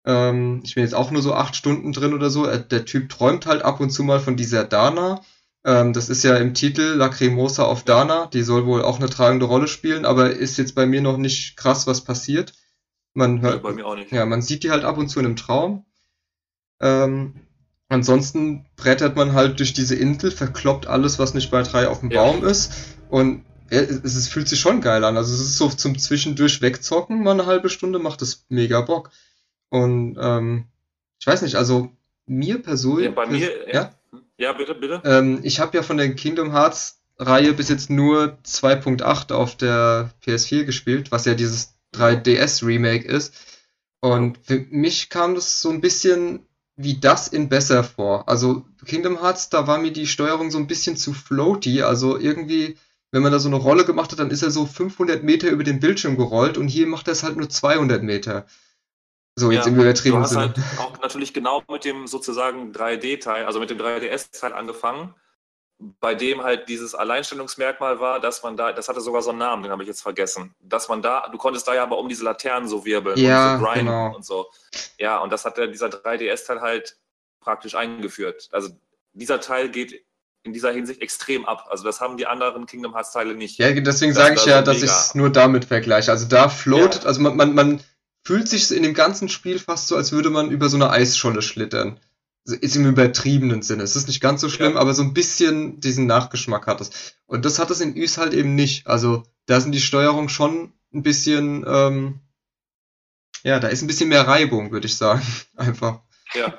ähm, 0.05 0.61
ich 0.63 0.75
bin 0.75 0.83
jetzt 0.83 0.95
auch 0.95 1.11
nur 1.11 1.21
so 1.21 1.33
acht 1.33 1.55
Stunden 1.55 1.93
drin 1.93 2.13
oder 2.13 2.29
so, 2.29 2.45
äh, 2.47 2.65
der 2.65 2.85
Typ 2.85 3.09
träumt 3.09 3.45
halt 3.45 3.61
ab 3.61 3.79
und 3.79 3.91
zu 3.91 4.03
mal 4.03 4.19
von 4.19 4.35
dieser 4.35 4.63
Dana. 4.63 5.21
Ähm, 5.65 5.93
das 5.93 6.09
ist 6.09 6.23
ja 6.23 6.37
im 6.37 6.53
Titel 6.53 6.81
Lacrimosa 6.95 7.63
auf 7.63 7.83
Dana, 7.83 8.27
die 8.27 8.43
soll 8.43 8.65
wohl 8.65 8.81
auch 8.81 8.97
eine 8.99 9.09
tragende 9.09 9.45
Rolle 9.45 9.67
spielen, 9.67 10.05
aber 10.05 10.31
ist 10.31 10.57
jetzt 10.57 10.73
bei 10.73 10.85
mir 10.85 11.01
noch 11.01 11.17
nicht 11.17 11.57
krass, 11.57 11.85
was 11.85 12.03
passiert. 12.03 12.53
Man 13.13 13.41
hört, 13.41 13.63
Bei 13.63 13.73
mir 13.73 13.85
auch 13.85 13.95
nicht. 13.95 14.11
ja, 14.11 14.25
man 14.25 14.41
sieht 14.41 14.63
die 14.63 14.71
halt 14.71 14.85
ab 14.85 14.97
und 14.97 15.09
zu 15.09 15.19
in 15.19 15.25
einem 15.25 15.35
Traum. 15.35 15.85
Ähm, 16.81 17.35
ansonsten 17.89 18.65
brettert 18.75 19.15
man 19.15 19.33
halt 19.33 19.59
durch 19.59 19.73
diese 19.73 19.95
Insel, 19.95 20.31
verkloppt 20.31 20.87
alles, 20.87 21.19
was 21.19 21.33
nicht 21.33 21.51
bei 21.51 21.63
drei 21.63 21.87
auf 21.87 21.99
dem 21.99 22.11
Ja. 22.11 22.23
Baum 22.23 22.43
ist. 22.45 22.71
Und 23.09 23.43
es, 23.69 23.89
es 23.89 24.27
fühlt 24.27 24.47
sich 24.47 24.59
schon 24.59 24.81
geil 24.81 25.03
an. 25.03 25.17
Also 25.17 25.33
es 25.33 25.41
ist 25.41 25.57
so 25.57 25.69
zum 25.69 25.97
Zwischendurch 25.97 26.61
wegzocken, 26.61 27.23
mal 27.23 27.31
eine 27.31 27.45
halbe 27.45 27.69
Stunde, 27.69 27.99
macht 27.99 28.21
das 28.21 28.45
mega 28.49 28.81
Bock. 28.81 29.11
Und 29.69 30.17
ähm, 30.19 30.65
ich 31.19 31.27
weiß 31.27 31.41
nicht, 31.41 31.55
also 31.55 31.91
mir 32.25 32.61
persönlich. 32.61 33.05
Ja, 33.05 33.11
bei 33.11 33.25
mir, 33.27 33.51
ja? 33.71 33.93
Ja, 34.37 34.53
bitte, 34.53 34.73
bitte. 34.75 35.01
Ähm, 35.03 35.39
ich 35.43 35.59
habe 35.59 35.75
ja 35.75 35.83
von 35.83 35.97
der 35.97 36.15
Kingdom 36.15 36.51
Hearts 36.51 37.01
Reihe 37.17 37.53
bis 37.53 37.67
jetzt 37.67 37.89
nur 37.89 38.37
2.8 38.45 39.33
auf 39.33 39.57
der 39.57 40.11
PS4 40.25 40.63
gespielt, 40.63 41.11
was 41.11 41.25
ja 41.25 41.33
dieses 41.33 41.75
3DS 41.93 42.65
Remake 42.65 43.05
ist. 43.05 43.33
Und 43.99 44.37
für 44.41 44.65
mich 44.69 45.09
kam 45.09 45.35
das 45.35 45.61
so 45.61 45.69
ein 45.69 45.81
bisschen 45.81 46.45
wie 46.81 46.97
das 46.97 47.27
in 47.27 47.49
besser 47.49 47.83
vor. 47.83 48.29
Also 48.29 48.65
Kingdom 48.85 49.21
Hearts, 49.21 49.49
da 49.49 49.67
war 49.67 49.79
mir 49.79 49.91
die 49.91 50.07
Steuerung 50.07 50.49
so 50.49 50.57
ein 50.57 50.67
bisschen 50.67 50.95
zu 50.95 51.13
floaty. 51.13 51.83
Also 51.83 52.17
irgendwie, 52.17 52.77
wenn 53.11 53.21
man 53.21 53.33
da 53.33 53.39
so 53.39 53.49
eine 53.49 53.57
Rolle 53.57 53.83
gemacht 53.83 54.11
hat, 54.13 54.19
dann 54.19 54.31
ist 54.31 54.43
er 54.43 54.51
so 54.51 54.65
500 54.65 55.21
Meter 55.23 55.49
über 55.49 55.65
den 55.65 55.81
Bildschirm 55.81 56.15
gerollt 56.15 56.57
und 56.57 56.69
hier 56.69 56.87
macht 56.87 57.07
er 57.07 57.11
es 57.13 57.23
halt 57.23 57.35
nur 57.35 57.49
200 57.49 58.01
Meter. 58.01 58.45
So, 59.35 59.51
jetzt 59.51 59.65
Ja, 59.65 59.67
im 59.67 59.75
Du 59.75 59.81
übertriebenen 59.81 60.23
hast 60.23 60.31
Sinne. 60.31 60.53
halt 60.55 60.59
auch 60.79 60.99
natürlich 61.01 61.33
genau 61.33 61.63
mit 61.69 61.85
dem 61.85 62.07
sozusagen 62.07 62.71
3D-Teil, 62.71 63.45
also 63.45 63.59
mit 63.59 63.69
dem 63.69 63.77
3DS-Teil 63.77 64.53
angefangen, 64.53 65.13
bei 65.79 66.13
dem 66.13 66.43
halt 66.43 66.67
dieses 66.67 66.93
Alleinstellungsmerkmal 66.93 67.99
war, 68.01 68.19
dass 68.19 68.43
man 68.43 68.57
da, 68.57 68.73
das 68.73 68.89
hatte 68.89 68.99
sogar 68.99 69.21
so 69.21 69.29
einen 69.29 69.39
Namen, 69.39 69.63
den 69.63 69.71
habe 69.71 69.81
ich 69.81 69.87
jetzt 69.87 70.01
vergessen, 70.01 70.53
dass 70.59 70.89
man 70.89 71.01
da, 71.01 71.29
du 71.31 71.37
konntest 71.37 71.67
da 71.67 71.73
ja 71.73 71.83
aber 71.83 71.97
um 71.99 72.09
diese 72.09 72.25
Laternen 72.25 72.67
so 72.67 72.83
wirbeln 72.85 73.17
Ja, 73.17 73.53
und 73.53 73.59
so 73.59 73.65
grinden 73.65 73.85
genau. 73.85 74.15
und 74.15 74.25
so. 74.25 74.47
Ja, 74.97 75.19
und 75.19 75.31
das 75.31 75.45
hat 75.45 75.57
der, 75.57 75.67
dieser 75.67 75.87
3DS-Teil 75.87 76.59
halt 76.59 76.97
praktisch 77.39 77.75
eingeführt. 77.75 78.49
Also 78.51 78.69
dieser 79.13 79.39
Teil 79.39 79.69
geht 79.69 80.03
in 80.43 80.51
dieser 80.51 80.71
Hinsicht 80.71 81.01
extrem 81.01 81.45
ab. 81.45 81.67
Also 81.69 81.85
das 81.85 82.01
haben 82.01 82.17
die 82.17 82.27
anderen 82.27 82.65
Kingdom 82.65 82.93
Hearts-Teile 82.93 83.33
nicht. 83.35 83.57
Ja, 83.57 83.71
deswegen 83.71 84.13
sage 84.13 84.35
ich 84.35 84.45
ja, 84.45 84.61
dass 84.61 84.77
ich 84.77 84.83
es 84.91 85.15
nur 85.15 85.29
damit 85.29 85.65
vergleiche. 85.65 86.11
Also 86.11 86.27
da 86.27 86.49
floatet, 86.49 87.03
Ja. 87.03 87.07
also 87.07 87.21
man, 87.21 87.37
man, 87.37 87.53
man 87.55 87.83
fühlt 88.25 88.49
sich 88.49 88.69
in 88.71 88.83
dem 88.83 88.93
ganzen 88.93 89.29
Spiel 89.29 89.59
fast 89.59 89.87
so, 89.87 89.95
als 89.95 90.11
würde 90.11 90.29
man 90.29 90.51
über 90.51 90.67
so 90.67 90.75
eine 90.77 90.89
Eisscholle 90.89 91.41
schlittern. 91.41 91.99
Ist 92.45 92.75
im 92.75 92.85
übertriebenen 92.87 93.61
Sinne. 93.61 93.83
Es 93.83 93.95
ist 93.95 94.07
nicht 94.07 94.21
ganz 94.21 94.41
so 94.41 94.49
schlimm, 94.49 94.73
Ja. 94.73 94.79
aber 94.79 94.93
so 94.93 95.03
ein 95.03 95.13
bisschen 95.13 95.79
diesen 95.79 96.07
Nachgeschmack 96.07 96.65
hat 96.67 96.81
es. 96.81 97.15
Und 97.25 97.45
das 97.45 97.59
hat 97.59 97.69
es 97.69 97.79
in 97.81 97.95
Ys 97.95 98.17
halt 98.17 98.33
eben 98.33 98.55
nicht. 98.55 98.87
Also 98.87 99.23
da 99.45 99.59
sind 99.61 99.73
die 99.73 99.81
Steuerungen 99.81 100.29
schon 100.29 100.73
ein 100.93 101.03
bisschen, 101.03 101.63
ähm, 101.67 102.19
ja, 103.43 103.59
da 103.59 103.67
ist 103.67 103.81
ein 103.83 103.87
bisschen 103.87 104.09
mehr 104.09 104.27
Reibung, 104.27 104.71
würde 104.71 104.87
ich 104.87 104.95
sagen. 104.95 105.21
Einfach. 105.55 106.01
Ja, 106.33 106.57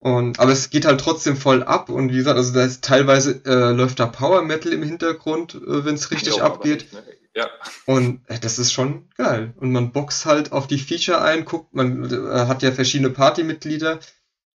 Und, 0.00 0.40
aber 0.40 0.50
es 0.52 0.70
geht 0.70 0.84
halt 0.84 1.00
trotzdem 1.00 1.36
voll 1.36 1.62
ab 1.62 1.88
und 1.88 2.10
wie 2.12 2.16
gesagt, 2.16 2.36
also 2.36 2.52
da 2.52 2.64
ist 2.64 2.82
teilweise 2.82 3.40
äh, 3.44 3.70
läuft 3.72 4.00
da 4.00 4.06
Power 4.06 4.42
Metal 4.42 4.72
im 4.72 4.82
Hintergrund, 4.82 5.54
äh, 5.54 5.84
wenn 5.84 5.94
es 5.94 6.10
richtig 6.10 6.36
Jo, 6.36 6.42
abgeht. 6.42 6.82
nicht, 6.82 6.92
ne? 6.92 7.04
Ja, 7.34 7.48
Und 7.86 8.20
äh, 8.28 8.38
das 8.40 8.58
ist 8.58 8.72
schon 8.72 9.08
geil. 9.16 9.54
Und 9.56 9.70
man 9.72 9.92
boxt 9.92 10.26
halt 10.26 10.50
auf 10.52 10.66
die 10.66 10.78
Feature 10.78 11.22
ein, 11.22 11.44
guckt, 11.44 11.72
man 11.74 12.04
äh, 12.10 12.46
hat 12.46 12.62
ja 12.62 12.72
verschiedene 12.72 13.10
Partymitglieder 13.10 14.00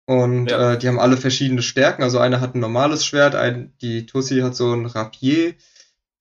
und 0.07 0.51
Ja. 0.51 0.73
äh, 0.73 0.79
die 0.79 0.89
haben 0.89 0.99
alle 1.01 1.17
verschiedene 1.17 1.63
Stärken. 1.63 2.03
Also 2.03 2.19
einer 2.19 2.41
hat 2.41 2.55
ein 2.55 2.61
normales 2.61 3.05
Schwert, 3.05 3.35
ein, 3.35 3.73
die 3.81 4.07
Tussi 4.07 4.41
hat 4.41 4.55
so 4.57 4.73
ein 4.73 4.87
Rapier, 4.87 5.55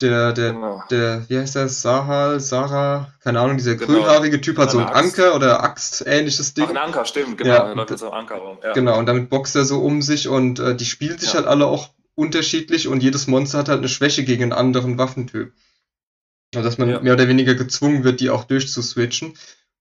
der, 0.02 0.34
der, 0.34 0.54
genau. 0.54 0.84
der, 0.90 1.30
wie 1.30 1.38
heißt 1.38 1.56
das, 1.56 1.82
Sahal, 1.82 2.40
Sarah, 2.40 3.14
keine 3.22 3.40
Ahnung, 3.40 3.58
dieser 3.58 3.76
Genau. 3.76 3.94
grünhaarige 3.94 4.42
Typ 4.42 4.58
hat 4.58 4.72
so 4.72 4.80
ein. 4.80 4.88
Anker 4.88 5.36
oder 5.36 5.64
Axt-ähnliches 5.64 6.54
Ding. 6.54 6.66
Ach, 6.66 6.72
ein 6.72 6.78
Anker, 6.78 7.06
stimmt, 7.06 7.38
genau. 7.38 7.50
Ja. 7.54 7.74
Läuft 7.74 7.92
jetzt 7.92 8.04
am 8.04 8.12
Anker 8.14 8.36
rum. 8.36 8.58
Ja. 8.64 8.74
Genau, 8.74 8.98
und 9.00 9.06
damit 9.06 9.30
boxt 9.30 9.56
er 9.56 9.64
so 9.66 9.80
um 9.82 10.02
sich 10.02 10.28
und 10.28 10.60
äh, 10.60 10.76
die 10.76 10.86
spielen 10.86 11.18
sich 11.20 11.30
Ja. 11.30 11.36
halt 11.36 11.48
alle 11.48 11.68
auch 11.68 11.90
unterschiedlich 12.16 12.88
und 12.88 13.02
jedes 13.02 13.28
Monster 13.28 13.60
hat 13.60 13.70
halt 13.70 13.80
eine 13.80 13.88
Schwäche 13.90 14.24
gegen 14.24 14.44
einen 14.44 14.54
anderen 14.54 14.98
Waffentyp. 14.98 15.54
Also 16.54 16.68
dass 16.68 16.78
man 16.78 16.90
Ja. 16.90 17.00
mehr 17.00 17.14
oder 17.14 17.28
weniger 17.28 17.56
gezwungen 17.56 18.04
wird, 18.04 18.20
die 18.20 18.30
auch 18.30 18.44
durchzuswitchen. 18.44 19.30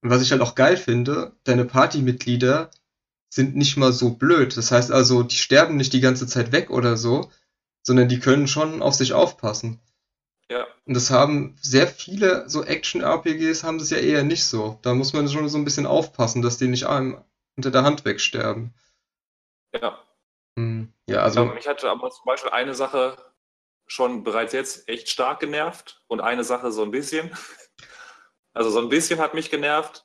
Und 0.02 0.10
was 0.10 0.22
ich 0.22 0.30
halt 0.32 0.40
auch 0.40 0.54
geil 0.54 0.76
finde, 0.76 1.32
deine 1.44 1.64
Partymitglieder 1.64 2.70
sind 3.32 3.56
nicht 3.56 3.78
mal 3.78 3.92
so 3.94 4.10
blöd. 4.10 4.58
Das 4.58 4.70
heißt 4.70 4.92
also, 4.92 5.22
die 5.22 5.36
sterben 5.36 5.76
nicht 5.76 5.94
die 5.94 6.00
ganze 6.02 6.26
Zeit 6.26 6.52
weg 6.52 6.68
oder 6.68 6.98
so, 6.98 7.30
sondern 7.82 8.08
die 8.08 8.20
können 8.20 8.46
schon 8.46 8.82
auf 8.82 8.92
sich 8.94 9.14
aufpassen. 9.14 9.80
Ja. 10.50 10.66
Und 10.84 10.92
das 10.94 11.10
haben 11.10 11.56
sehr 11.62 11.86
viele 11.86 12.46
so 12.50 12.62
Action-RPGs 12.62 13.64
haben 13.64 13.78
das 13.78 13.88
ja 13.88 13.96
eher 13.96 14.22
nicht 14.22 14.44
so. 14.44 14.78
Da 14.82 14.92
muss 14.92 15.14
man 15.14 15.26
schon 15.28 15.48
so 15.48 15.56
ein 15.56 15.64
bisschen 15.64 15.86
aufpassen, 15.86 16.42
dass 16.42 16.58
die 16.58 16.68
nicht 16.68 16.84
einem 16.86 17.24
unter 17.56 17.70
der 17.70 17.84
Hand 17.84 18.04
wegsterben. 18.04 18.74
ja. 19.72 19.98
Hm, 20.58 20.92
Ja, 21.08 21.22
Also, 21.22 21.40
also 21.40 21.54
mich 21.54 21.66
hatte 21.66 21.88
aber 21.90 22.10
zum 22.10 22.26
Beispiel 22.26 22.50
eine 22.50 22.74
Sache 22.74 23.16
schon 23.86 24.24
bereits 24.24 24.52
jetzt 24.52 24.86
echt 24.90 25.08
stark 25.08 25.40
genervt 25.40 26.04
und 26.06 26.20
eine 26.20 26.44
Sache 26.44 26.70
so 26.70 26.82
ein 26.82 26.90
bisschen. 26.90 27.30
Also 28.54 28.68
so 28.68 28.80
ein 28.80 28.90
bisschen 28.90 29.18
hat 29.18 29.32
mich 29.32 29.50
genervt, 29.50 30.04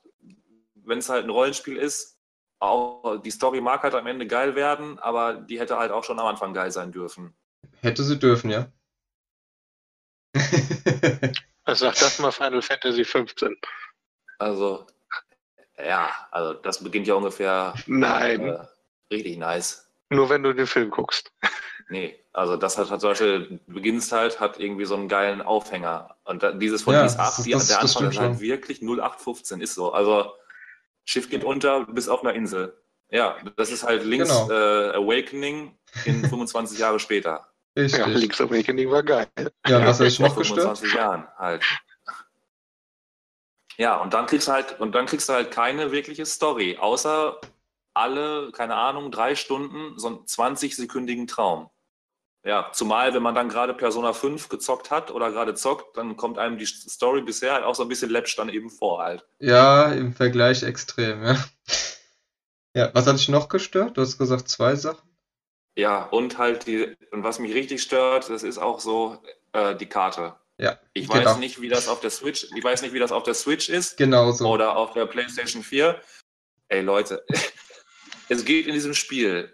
wenn 0.73 0.99
es 0.99 1.09
halt 1.09 1.25
ein 1.25 1.29
Rollenspiel 1.29 1.75
ist. 1.75 2.16
Auch 2.59 3.17
die 3.21 3.31
Story 3.31 3.61
mag 3.61 3.83
halt 3.83 3.93
am 3.93 4.07
Ende 4.07 4.25
geil 4.27 4.55
werden, 4.55 4.97
aber 4.99 5.35
die 5.35 5.59
hätte 5.59 5.77
halt 5.77 5.91
auch 5.91 6.03
schon 6.03 6.19
am 6.19 6.25
Anfang 6.25 6.53
geil 6.53 6.71
sein 6.71 6.91
dürfen. 6.91 7.35
hätte 7.81 8.03
sie 8.03 8.17
dürfen, 8.19 8.49
ja. 8.49 8.67
Also 11.65 11.85
sag 11.85 11.95
das 11.95 12.19
mal 12.19 12.31
Final 12.31 12.61
Fantasy 12.61 13.03
15. 13.03 13.57
Also, 14.39 14.87
ja, 15.77 16.09
also 16.31 16.53
das 16.53 16.81
beginnt 16.81 17.07
ja 17.07 17.15
ungefähr 17.15 17.73
Nein, 17.87 18.45
äh, 18.47 18.65
richtig 19.11 19.37
nice. 19.37 19.91
nur 20.09 20.29
wenn 20.29 20.43
du 20.43 20.53
den 20.53 20.67
Film 20.67 20.89
guckst. 20.89 21.31
Nee, 21.89 22.19
also 22.33 22.57
das 22.57 22.77
hat, 22.77 22.91
hat 22.91 22.99
zum 22.99 23.11
Beispiel, 23.11 23.61
du 23.65 23.73
beginnst 23.73 24.11
halt, 24.11 24.41
hat 24.41 24.59
irgendwie 24.59 24.83
so 24.83 24.95
einen 24.95 25.07
geilen 25.07 25.41
Aufhänger. 25.41 26.17
Und 26.25 26.43
da, 26.43 26.51
dieses 26.51 26.81
von 26.83 26.93
Ja, 26.93 27.03
dies 27.03 27.15
das 27.15 27.25
8, 27.35 27.39
ist- 27.39 27.45
die, 27.45 27.51
das- 27.51 27.67
der 27.69 27.79
das 27.79 27.95
Anfang 27.95 28.11
ist 28.11 28.19
halt 28.19 28.31
schon. 28.33 28.39
wirklich 28.41 28.81
0815, 28.81 29.61
ist 29.61 29.73
so. 29.75 29.93
Also 29.93 30.33
Schiff 31.07 31.29
geht 31.29 31.43
unter, 31.43 31.85
du 31.85 31.93
bist 31.93 32.09
auf 32.09 32.21
einer 32.23 32.33
Insel. 32.33 32.77
Ja, 33.09 33.37
das 33.55 33.71
ist 33.71 33.83
halt 33.83 34.03
Links 34.03 34.27
Genau. 34.29 34.51
äh, 34.51 34.95
Awakening 34.95 35.77
in 36.05 36.25
25 36.29 36.77
Jahre 36.79 36.99
später. 36.99 37.47
Richtig. 37.77 37.99
Ja, 37.99 38.07
Ja, 38.07 38.13
Link's 38.17 38.41
Awakening 38.41 38.91
war 38.91 39.03
geil. 39.03 39.27
was 39.63 39.99
hat 39.99 40.07
dich 40.07 40.17
vor 40.17 40.27
noch 40.27 40.35
gestört? 40.35 40.77
25 40.79 40.93
Jahren 40.93 41.27
halt. 41.37 41.63
Ja, 43.77 43.97
und 44.01 44.13
dann 44.13 44.25
kriegst 44.25 44.47
du 44.47 44.51
halt, 44.51 44.79
und 44.79 44.93
dann 44.95 45.05
kriegst 45.05 45.29
du 45.29 45.33
halt 45.33 45.51
keine 45.51 45.91
wirkliche 45.91 46.25
Story, 46.25 46.77
außer 46.79 47.39
alle, 47.93 48.51
keine 48.51 48.75
Ahnung, 48.75 49.11
drei 49.11 49.35
Stunden 49.35 49.97
so 49.97 50.07
einen 50.07 50.17
20-sekündigen 50.25 51.27
Traum. 51.27 51.69
Ja, 52.47 52.71
zumal, 52.71 53.13
wenn 53.13 53.21
man 53.21 53.35
dann 53.35 53.49
gerade 53.49 53.73
Persona 53.73 54.13
5 54.13 54.47
gezockt 54.47 54.89
hat 54.89 55.11
oder 55.11 55.31
gerade 55.31 55.53
zockt, 55.53 55.97
dann 55.97 56.15
kommt 56.15 56.37
einem 56.37 56.57
die 56.57 56.65
Story 56.65 57.21
bisher 57.21 57.53
halt 57.53 57.65
auch 57.65 57.75
so 57.75 57.83
ein 57.83 57.89
bisschen 57.89 58.09
läppsch 58.09 58.37
dann 58.37 58.47
eben 58.47 58.69
vor 58.69 59.03
halt. 59.03 59.27
Ja, 59.39 59.91
im 59.91 60.13
Vergleich 60.13 60.63
extrem, 60.63 61.25
ja. 61.25 61.45
Ja, 62.73 62.89
was 62.93 63.05
hat 63.05 63.17
dich 63.17 63.27
noch 63.27 63.49
gestört? 63.49 63.97
Du 63.97 64.01
hast 64.01 64.17
gesagt 64.17 64.47
zwei 64.47 64.75
Sachen. 64.75 65.09
Ja, 65.75 66.03
und 66.03 66.37
halt 66.37 66.67
die, 66.67 66.95
und 67.11 67.25
was 67.25 67.39
mich 67.39 67.53
richtig 67.53 67.81
stört, 67.81 68.29
das 68.29 68.43
ist 68.43 68.59
auch 68.59 68.79
so 68.79 69.21
äh, 69.51 69.75
die 69.75 69.87
Karte. 69.87 70.35
Ja. 70.57 70.79
Ich 70.93 71.09
genau. 71.09 71.25
weiß 71.25 71.39
nicht, 71.39 71.59
wie 71.59 71.67
das 71.67 71.89
auf 71.89 71.99
der 71.99 72.11
Switch, 72.11 72.47
ich 72.55 72.63
weiß 72.63 72.81
nicht, 72.81 72.93
wie 72.93 72.99
das 72.99 73.11
auf 73.11 73.23
der 73.23 73.33
Switch 73.33 73.67
ist 73.67 73.97
Genau 73.97 74.31
so. 74.31 74.47
oder 74.47 74.77
auf 74.77 74.93
der 74.93 75.05
PlayStation 75.05 75.63
4. 75.63 75.99
Ey 76.69 76.81
Leute, 76.81 77.25
es 78.29 78.45
geht 78.45 78.67
in 78.67 78.73
diesem 78.73 78.93
Spiel 78.93 79.53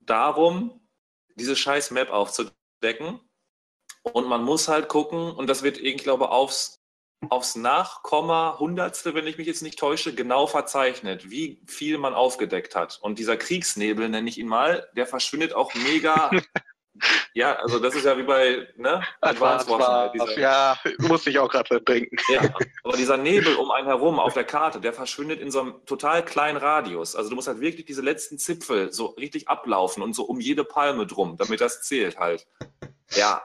darum, 0.00 0.83
diese 1.34 1.56
scheiß 1.56 1.90
Map 1.90 2.10
aufzudecken. 2.10 3.20
Und 4.02 4.28
man 4.28 4.44
muss 4.44 4.68
halt 4.68 4.88
gucken, 4.88 5.32
und 5.32 5.48
das 5.48 5.62
wird, 5.62 5.78
ich 5.78 5.96
glaube, 5.98 6.30
aufs, 6.30 6.80
aufs 7.30 7.56
Nachkomma 7.56 8.58
Hundertstel, 8.58 9.14
wenn 9.14 9.26
ich 9.26 9.38
mich 9.38 9.46
jetzt 9.46 9.62
nicht 9.62 9.78
täusche, 9.78 10.14
genau 10.14 10.46
verzeichnet, 10.46 11.30
wie 11.30 11.62
viel 11.66 11.96
man 11.98 12.12
aufgedeckt 12.12 12.76
hat. 12.76 12.98
Und 13.00 13.18
dieser 13.18 13.36
Kriegsnebel, 13.36 14.08
nenne 14.08 14.28
ich 14.28 14.38
ihn 14.38 14.48
mal, 14.48 14.88
der 14.94 15.06
verschwindet 15.06 15.54
auch 15.54 15.74
mega. 15.74 16.30
ja, 17.34 17.56
also 17.56 17.78
das 17.78 17.94
ist 17.94 18.04
ja 18.04 18.16
wie 18.16 18.22
bei 18.22 18.66
ne? 18.76 19.02
Advanced 19.20 19.68
Warfare. 19.68 20.12
dieser- 20.12 20.38
Ja, 20.38 20.78
muss 21.00 21.26
ich 21.26 21.38
auch 21.38 21.48
gerade 21.50 21.80
denken. 21.80 22.16
ja, 22.32 22.40
aber 22.82 22.96
dieser 22.96 23.16
Nebel 23.16 23.56
um 23.56 23.70
einen 23.70 23.86
herum 23.86 24.18
auf 24.18 24.34
der 24.34 24.44
Karte, 24.44 24.80
der 24.80 24.92
verschwindet 24.92 25.40
in 25.40 25.50
so 25.50 25.60
einem 25.60 25.84
total 25.86 26.24
kleinen 26.24 26.56
Radius. 26.56 27.14
Also 27.16 27.30
du 27.30 27.36
musst 27.36 27.48
halt 27.48 27.60
wirklich 27.60 27.84
diese 27.86 28.02
letzten 28.02 28.38
Zipfel 28.38 28.92
so 28.92 29.06
richtig 29.06 29.48
ablaufen 29.48 30.02
und 30.02 30.14
so 30.14 30.24
um 30.24 30.40
jede 30.40 30.64
Palme 30.64 31.06
drum, 31.06 31.36
damit 31.36 31.60
das 31.60 31.82
zählt 31.82 32.18
halt. 32.18 32.46
Ja. 33.14 33.42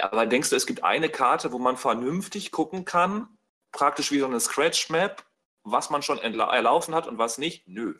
Aber 0.00 0.24
denkst 0.24 0.48
du, 0.50 0.56
es 0.56 0.66
gibt 0.66 0.84
eine 0.84 1.10
Karte, 1.10 1.52
wo 1.52 1.58
man 1.58 1.76
vernünftig 1.76 2.50
gucken 2.50 2.84
kann, 2.86 3.28
praktisch 3.72 4.10
wie 4.10 4.20
so 4.20 4.26
eine 4.26 4.40
Scratch-Map, 4.40 5.22
was 5.64 5.90
man 5.90 6.02
schon 6.02 6.18
erlaufen 6.18 6.94
hat 6.94 7.06
und 7.06 7.18
was 7.18 7.36
nicht? 7.38 7.68
Nö, 7.68 7.94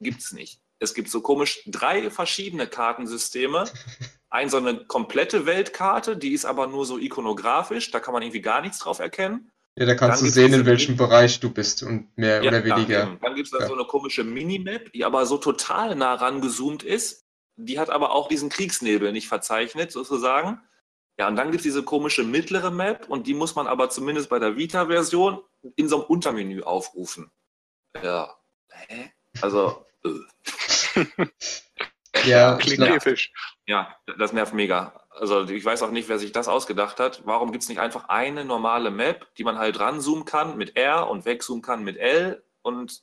gibt's 0.00 0.32
nicht. 0.32 0.60
Es 0.78 0.94
gibt 0.94 1.10
so 1.10 1.20
komisch 1.22 1.62
drei 1.66 2.10
verschiedene 2.10 2.66
Kartensysteme. 2.68 3.64
Ein 4.30 4.50
so 4.50 4.58
eine 4.58 4.84
komplette 4.84 5.46
Weltkarte, 5.46 6.16
die 6.16 6.32
ist 6.32 6.44
aber 6.44 6.66
nur 6.66 6.84
so 6.84 6.98
ikonografisch, 6.98 7.90
da 7.90 8.00
kann 8.00 8.12
man 8.12 8.22
irgendwie 8.22 8.42
gar 8.42 8.60
nichts 8.60 8.78
drauf 8.78 8.98
erkennen. 8.98 9.50
Ja, 9.76 9.86
da 9.86 9.94
kannst 9.94 10.20
Dann 10.20 10.26
du 10.28 10.32
sehen, 10.32 10.52
in 10.52 10.66
welchem 10.66 10.96
Mini- 10.96 10.98
Bereich 11.08 11.40
du 11.40 11.50
bist 11.50 11.82
und 11.82 12.08
mehr 12.16 12.42
Ja, 12.42 12.48
oder 12.50 12.64
weniger. 12.64 13.04
eben. 13.04 13.18
Dann 13.22 13.34
gibt 13.36 13.46
es 13.46 13.52
da 13.52 13.60
Ja. 13.60 13.66
so 13.68 13.74
eine 13.74 13.84
komische 13.84 14.24
Minimap, 14.24 14.92
die 14.92 15.04
aber 15.04 15.24
so 15.24 15.38
total 15.38 15.94
nah 15.94 16.14
rangezoomt 16.14 16.82
ist. 16.82 17.24
Die 17.56 17.78
hat 17.78 17.88
aber 17.90 18.12
auch 18.12 18.28
diesen 18.28 18.50
Kriegsnebel 18.50 19.12
nicht 19.12 19.28
verzeichnet, 19.28 19.92
sozusagen. 19.92 20.60
Ja, 21.18 21.26
und 21.28 21.36
dann 21.36 21.50
gibt 21.50 21.58
es 21.60 21.64
diese 21.64 21.82
komische 21.82 22.22
mittlere 22.22 22.70
Map 22.70 23.08
und 23.08 23.26
die 23.26 23.34
muss 23.34 23.54
man 23.54 23.66
aber 23.66 23.88
zumindest 23.90 24.28
bei 24.28 24.38
der 24.38 24.56
Vita-Version 24.56 25.40
in 25.76 25.88
so 25.88 25.96
einem 25.96 26.04
Untermenü 26.06 26.62
aufrufen. 26.62 27.30
Ja. 28.02 28.36
Hä? 28.70 29.10
Also, 29.40 29.84
äh. 30.04 30.10
Ja, 32.24 32.56
Klingt 32.60 32.78
glaub, 32.78 32.96
episch. 32.96 33.32
ja, 33.66 33.94
das 34.18 34.32
nervt 34.32 34.54
mega. 34.54 35.04
Also 35.10 35.44
ich 35.48 35.64
weiß 35.64 35.82
auch 35.82 35.90
nicht, 35.90 36.08
wer 36.08 36.18
sich 36.18 36.32
das 36.32 36.48
ausgedacht 36.48 37.00
hat. 37.00 37.22
Warum 37.24 37.50
gibt 37.52 37.62
es 37.64 37.68
nicht 37.68 37.80
einfach 37.80 38.08
eine 38.08 38.44
normale 38.44 38.90
Map, 38.90 39.26
die 39.36 39.44
man 39.44 39.58
halt 39.58 39.78
ranzoomen 39.80 40.24
kann 40.24 40.56
mit 40.56 40.76
R 40.76 41.08
und 41.10 41.24
wegzoomen 41.24 41.62
kann 41.62 41.82
mit 41.84 41.96
L 41.96 42.42
und 42.62 43.00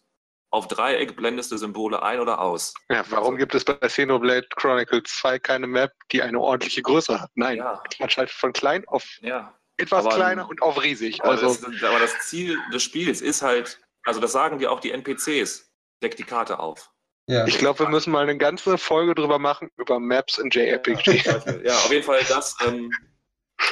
auf 0.51 0.67
Dreieck 0.69 1.17
blendest 1.17 1.51
du 1.51 1.57
Symbole 1.57 2.01
ein 2.01 2.19
oder 2.21 2.39
aus? 2.39 2.73
Ja, 2.89 3.03
warum 3.09 3.35
gibt 3.35 3.53
es 3.55 3.65
bei 3.65 3.73
Xenoblade 3.73 4.47
Chronicles 4.55 5.03
2 5.19 5.39
keine 5.39 5.67
Map, 5.67 5.91
die 6.11 6.21
eine 6.21 6.39
ordentliche 6.39 6.81
Größe 6.81 7.19
hat? 7.21 7.29
Nein, 7.35 7.57
Ja, 7.57 7.83
man 7.99 8.09
schaltet 8.09 8.33
von 8.35 8.53
klein 8.53 8.87
auf 8.87 9.03
ja. 9.21 9.53
etwas 9.77 10.05
Aber- 10.05 10.15
kleiner 10.15 10.47
und 10.47 10.61
auf 10.61 10.81
riesig. 10.81 11.21
Aber, 11.21 11.31
Also, 11.31 11.47
das, 11.47 11.83
aber 11.83 11.99
das 11.99 12.17
Ziel 12.29 12.57
des 12.73 12.81
Spiels 12.83 13.19
ist 13.21 13.41
halt, 13.41 13.81
also 14.05 14.21
das 14.21 14.31
sagen 14.31 14.57
dir 14.59 14.71
auch 14.71 14.79
die 14.79 14.91
NPCs, 14.91 15.69
deck 16.01 16.15
die 16.15 16.23
Karte 16.23 16.59
auf. 16.59 16.89
Ja. 17.27 17.45
ich 17.47 17.57
glaube, 17.57 17.79
wir 17.79 17.89
müssen 17.89 18.11
mal 18.11 18.23
eine 18.23 18.37
ganze 18.37 18.77
Folge 18.77 19.15
drüber 19.15 19.39
machen 19.39 19.69
über 19.77 19.99
Maps 19.99 20.37
in 20.37 20.49
JRPG. 20.49 21.23
Ja, 21.63 21.75
auf 21.75 21.91
jeden 21.91 22.03
Fall, 22.03 22.21
das 22.27 22.55
ähm, 22.65 22.91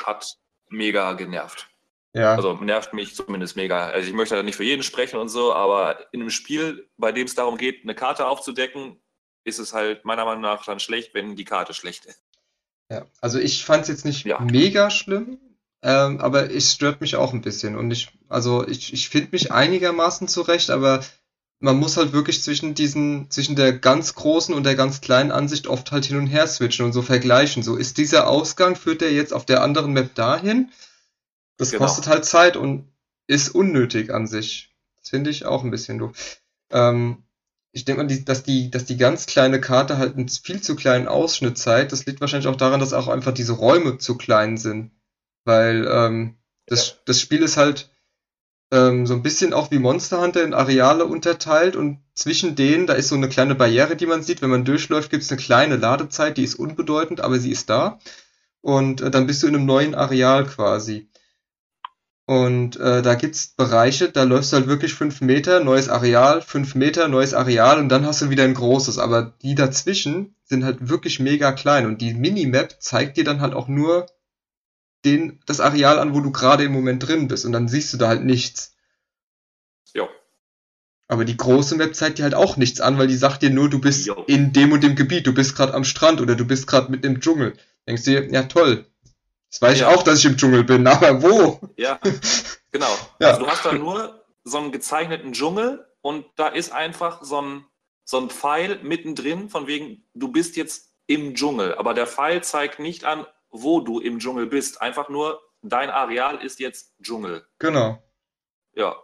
hat 0.06 0.38
mega 0.70 1.14
genervt. 1.14 1.68
ja. 2.14 2.36
Also 2.36 2.54
nervt 2.56 2.94
mich 2.94 3.16
zumindest 3.16 3.56
mega. 3.56 3.88
Also 3.88 4.08
ich 4.08 4.14
möchte 4.14 4.36
da 4.36 4.44
nicht 4.44 4.56
für 4.56 4.64
jeden 4.64 4.84
sprechen 4.84 5.20
und 5.20 5.30
so, 5.30 5.54
aber 5.54 6.00
in 6.14 6.22
einem 6.22 6.30
Spiel, 6.32 6.90
bei 6.98 7.12
dem 7.12 7.26
es 7.28 7.36
darum 7.36 7.58
geht, 7.58 7.84
eine 7.84 7.96
Karte 7.96 8.26
aufzudecken, 8.28 9.00
ist 9.46 9.60
es 9.60 9.74
halt 9.74 10.06
meiner 10.06 10.26
Meinung 10.26 10.42
nach 10.42 10.66
dann 10.66 10.80
schlecht, 10.80 11.14
wenn 11.14 11.36
die 11.36 11.44
Karte 11.46 11.74
schlecht 11.74 12.06
ist. 12.06 12.24
Ja, 12.90 13.06
also 13.22 13.40
ich 13.40 13.66
fand 13.66 13.84
es 13.84 13.88
jetzt 13.90 14.06
nicht 14.06 14.26
Ja. 14.26 14.40
mega 14.40 14.90
schlimm, 14.90 15.40
ähm, 15.82 16.20
aber 16.22 16.50
es 16.52 16.74
stört 16.74 17.02
mich 17.02 17.16
auch 17.18 17.34
ein 17.34 17.42
bisschen. 17.42 17.76
Und 17.76 17.92
ich, 17.92 18.10
also 18.30 18.66
ich, 18.68 18.94
ich 18.94 19.10
finde 19.10 19.30
mich 19.32 19.52
einigermaßen 19.52 20.28
zurecht, 20.28 20.70
aber 20.70 21.04
man 21.64 21.78
muss 21.78 21.96
halt 21.96 22.12
wirklich 22.12 22.44
zwischen 22.44 22.74
diesen, 22.76 23.32
zwischen 23.32 23.56
der 23.56 23.72
ganz 23.72 24.16
großen 24.16 24.54
und 24.54 24.64
der 24.66 24.76
ganz 24.76 25.00
kleinen 25.00 25.32
Ansicht 25.32 25.68
oft 25.68 25.94
halt 25.94 26.04
hin 26.04 26.18
und 26.18 26.28
her 26.28 26.46
switchen 26.46 26.86
und 26.86 26.92
so 26.92 27.02
vergleichen. 27.02 27.64
So, 27.64 27.78
ist 27.78 27.98
dieser 27.98 28.28
Ausgang, 28.28 28.76
führt 28.76 29.00
der 29.00 29.14
jetzt 29.14 29.32
auf 29.32 29.46
der 29.46 29.64
anderen 29.64 29.94
Map 29.94 30.14
dahin? 30.14 30.72
Das 31.58 31.72
Genau. 31.72 31.86
kostet 31.86 32.08
halt 32.08 32.26
Zeit 32.26 32.58
und 32.58 32.92
ist 33.28 33.50
unnötig 33.56 34.14
an 34.14 34.28
sich. 34.28 34.76
Das 35.00 35.10
finde 35.10 35.30
ich 35.30 35.46
auch 35.46 35.64
ein 35.64 35.72
bisschen 35.72 36.00
doof. 36.00 36.12
Ähm, 36.70 37.24
ich 37.72 37.86
denke 37.86 38.04
mal, 38.04 38.08
die, 38.08 38.26
dass 38.26 38.44
die, 38.44 38.70
dass 38.70 38.84
die 38.84 38.98
ganz 38.98 39.26
kleine 39.26 39.62
Karte 39.62 39.98
halt 39.98 40.18
einen 40.18 40.28
viel 40.28 40.62
zu 40.62 40.76
kleinen 40.76 41.08
Ausschnitt 41.08 41.58
zeigt. 41.58 41.94
Das 41.94 42.06
liegt 42.06 42.20
wahrscheinlich 42.20 42.48
auch 42.48 42.58
daran, 42.58 42.82
dass 42.82 42.92
auch 42.92 43.08
einfach 43.08 43.34
diese 43.34 43.54
Räume 43.54 43.98
zu 44.00 44.18
klein 44.18 44.58
sind. 44.58 44.92
Weil 45.46 45.88
ähm, 45.90 46.36
das, 46.66 46.98
das 47.06 47.22
Spiel 47.22 47.42
ist 47.42 47.56
halt 47.56 47.93
ähm, 48.74 49.06
so 49.06 49.14
ein 49.14 49.22
bisschen 49.22 49.54
auch 49.54 49.70
wie 49.70 49.78
Monster 49.78 50.20
Hunter 50.20 50.44
in 50.44 50.56
Areale 50.56 51.06
unterteilt 51.06 51.76
und 51.76 52.00
zwischen 52.16 52.56
denen, 52.56 52.88
da 52.88 52.94
ist 52.94 53.10
so 53.10 53.16
eine 53.16 53.30
kleine 53.30 53.54
Barriere, 53.54 53.96
die 53.96 54.08
man 54.08 54.24
sieht. 54.24 54.42
Wenn 54.42 54.50
man 54.50 54.66
durchläuft, 54.66 55.12
gibt 55.12 55.22
es 55.22 55.32
eine 55.32 55.40
kleine 55.40 55.76
Ladezeit, 55.78 56.38
die 56.38 56.44
ist 56.44 56.56
unbedeutend, 56.56 57.22
aber 57.22 57.38
sie 57.38 57.52
ist 57.52 57.70
da. 57.70 58.00
Und 58.62 59.02
äh, 59.02 59.12
dann 59.12 59.28
bist 59.28 59.44
du 59.44 59.48
in 59.48 59.56
einem 59.56 59.68
neuen 59.68 59.94
Areal 59.94 60.46
quasi. 60.46 61.08
Und 62.26 62.78
äh, 62.78 63.04
da 63.04 63.14
gibt's 63.14 63.48
Bereiche, 63.48 64.10
da 64.10 64.24
läufst 64.24 64.52
du 64.52 64.58
halt 64.58 64.68
wirklich 64.68 64.96
fünf 64.96 65.22
Meter, 65.22 65.60
neues 65.60 65.90
Areal, 65.90 66.42
fünf 66.42 66.74
Meter, 66.74 67.08
neues 67.08 67.36
Areal 67.36 67.80
und 67.80 67.90
dann 67.90 68.08
hast 68.08 68.22
du 68.22 68.30
wieder 68.32 68.46
ein 68.46 68.56
großes. 68.56 68.98
Aber 68.98 69.34
die 69.44 69.54
dazwischen 69.54 70.36
sind 70.46 70.64
halt 70.64 70.90
wirklich 70.90 71.20
mega 71.20 71.52
klein 71.52 71.86
und 71.86 72.02
die 72.02 72.14
Minimap 72.16 72.82
zeigt 72.82 73.18
dir 73.18 73.24
dann 73.24 73.42
halt 73.42 73.54
auch 73.54 73.68
nur 73.68 74.08
den, 75.06 75.40
das 75.46 75.60
Areal 75.60 76.00
an, 76.00 76.14
wo 76.14 76.22
du 76.22 76.32
gerade 76.32 76.64
im 76.64 76.72
Moment 76.72 77.06
drin 77.08 77.28
bist 77.28 77.46
und 77.46 77.52
dann 77.52 77.68
siehst 77.68 77.94
du 77.94 77.98
da 77.98 78.08
halt 78.08 78.24
nichts. 78.24 78.76
Jo. 79.94 80.08
Aber 81.08 81.26
die 81.26 81.38
große 81.38 81.76
Map 81.76 81.96
zeigt 81.96 82.18
dir 82.18 82.24
halt 82.24 82.36
auch 82.36 82.58
nichts 82.58 82.80
an, 82.82 82.98
weil 82.98 83.08
die 83.08 83.18
sagt 83.18 83.42
dir 83.42 83.50
nur, 83.50 83.70
du 83.70 83.80
bist 83.80 84.06
Jo. 84.06 84.24
in 84.28 84.54
dem 84.54 84.72
und 84.72 84.82
dem 84.84 84.96
Gebiet, 84.96 85.28
du 85.28 85.34
bist 85.34 85.56
gerade 85.56 85.74
am 85.74 85.84
Strand 85.84 86.22
oder 86.22 86.36
du 86.36 86.46
bist 86.46 86.68
gerade 86.68 86.90
mit 86.92 87.04
im 87.06 87.20
Dschungel. 87.20 87.54
Denkst 87.88 88.04
dir, 88.04 88.30
ja 88.32 88.44
toll. 88.44 88.86
Das 89.52 89.62
weiß 89.62 89.80
Ja. 89.80 89.90
ich 89.92 89.96
auch, 89.98 90.04
dass 90.04 90.20
ich 90.20 90.26
im 90.26 90.38
Dschungel 90.38 90.64
bin, 90.64 90.88
aber 90.88 91.22
wo? 91.22 91.60
Ja, 91.78 92.00
genau. 92.72 92.88
Ja. 93.20 93.30
Also 93.30 93.42
du 93.42 93.48
hast 93.48 93.66
da 93.66 93.74
nur 93.74 94.24
so 94.44 94.58
einen 94.58 94.72
gezeichneten 94.72 95.34
Dschungel 95.34 95.86
und 96.02 96.26
da 96.36 96.48
ist 96.48 96.72
einfach 96.72 97.24
so 97.24 97.42
ein, 97.42 97.66
so 98.06 98.20
ein 98.20 98.30
Pfeil 98.30 98.80
mittendrin, 98.84 99.50
von 99.50 99.68
wegen, 99.68 100.04
du 100.14 100.30
bist 100.30 100.56
jetzt 100.56 100.90
im 101.08 101.36
Dschungel. 101.36 101.76
Aber 101.76 101.94
der 101.94 102.08
Pfeil 102.08 102.44
zeigt 102.44 102.80
nicht 102.80 103.04
an, 103.06 103.26
wo 103.54 103.80
du 103.80 104.00
im 104.02 104.20
Dschungel 104.20 104.48
bist. 104.48 104.82
Einfach 104.82 105.08
nur, 105.08 105.40
dein 105.62 105.90
Areal 105.90 106.44
ist 106.44 106.60
jetzt 106.60 106.94
Dschungel. 107.02 107.46
Genau. 107.60 108.04
Ja, 108.76 108.96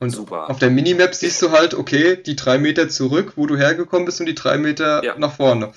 Und 0.00 0.10
super. 0.10 0.48
auf 0.50 0.58
der 0.58 0.70
Minimap 0.70 1.14
siehst 1.14 1.40
du 1.42 1.50
halt, 1.50 1.74
okay, 1.74 2.20
die 2.22 2.34
drei 2.34 2.58
Meter 2.58 2.88
zurück, 2.88 3.34
wo 3.36 3.46
du 3.46 3.56
hergekommen 3.56 4.06
bist 4.06 4.18
und 4.20 4.26
die 4.26 4.34
drei 4.34 4.56
Meter 4.58 5.04
Ja. 5.04 5.16
nach 5.18 5.36
vorne. 5.36 5.72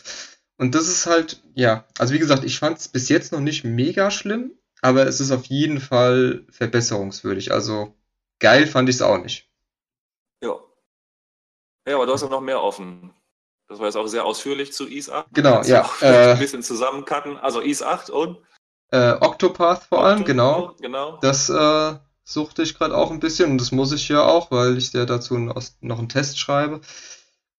Und 0.58 0.74
das 0.76 0.88
ist 0.88 1.06
halt, 1.08 1.44
ja, 1.56 1.86
also 2.00 2.14
wie 2.14 2.20
gesagt, 2.20 2.44
ich 2.46 2.58
fand 2.60 2.78
es 2.78 2.88
bis 2.88 3.10
jetzt 3.10 3.32
noch 3.34 3.40
nicht 3.42 3.64
mega 3.64 4.10
schlimm, 4.12 4.58
aber 4.82 5.06
es 5.08 5.20
ist 5.20 5.32
auf 5.32 5.46
jeden 5.46 5.80
Fall 5.80 6.46
verbesserungswürdig. 6.50 7.52
Also 7.52 7.94
geil 8.40 8.66
fand 8.68 8.88
ich 8.90 8.96
es 8.96 9.02
auch 9.02 9.18
nicht. 9.18 9.50
Ja. 10.42 10.56
Ja, 11.88 11.96
aber 11.96 12.06
du 12.06 12.14
hast 12.14 12.22
ja 12.22 12.30
noch 12.30 12.42
mehr 12.42 12.62
offen. 12.62 13.12
Das 13.72 13.80
war 13.80 13.86
jetzt 13.86 13.96
auch 13.96 14.08
sehr 14.08 14.26
ausführlich 14.26 14.74
zu 14.74 14.86
IS 14.86 15.10
8. 15.10 15.28
Genau, 15.34 15.54
Kannst 15.54 15.70
ja, 15.70 15.90
äh, 16.02 16.34
ein 16.34 16.40
bisschen 16.40 16.62
zusammencutten. 16.62 17.38
Also 17.38 17.62
IS 17.62 17.82
8 17.82 18.10
und 18.10 18.38
Äh, 18.92 19.14
Octopath 19.14 19.84
vor 19.86 20.04
allem, 20.04 20.20
Octo- 20.20 20.26
genau. 20.26 20.76
Genau. 20.82 21.18
Das 21.22 21.50
äh, 21.50 21.94
suchte 22.26 22.64
ich 22.64 22.78
gerade 22.78 22.96
auch 22.98 23.12
ein 23.12 23.22
bisschen 23.22 23.52
und 23.52 23.58
das 23.62 23.72
muss 23.72 23.94
ich 23.94 24.10
ja 24.10 24.24
auch, 24.24 24.52
weil 24.52 24.78
ich 24.78 24.92
ja 24.92 25.06
dazu 25.06 25.38
noch 25.38 25.62
noch 25.80 26.00
einen 26.00 26.10
Test 26.10 26.38
schreibe. 26.38 26.82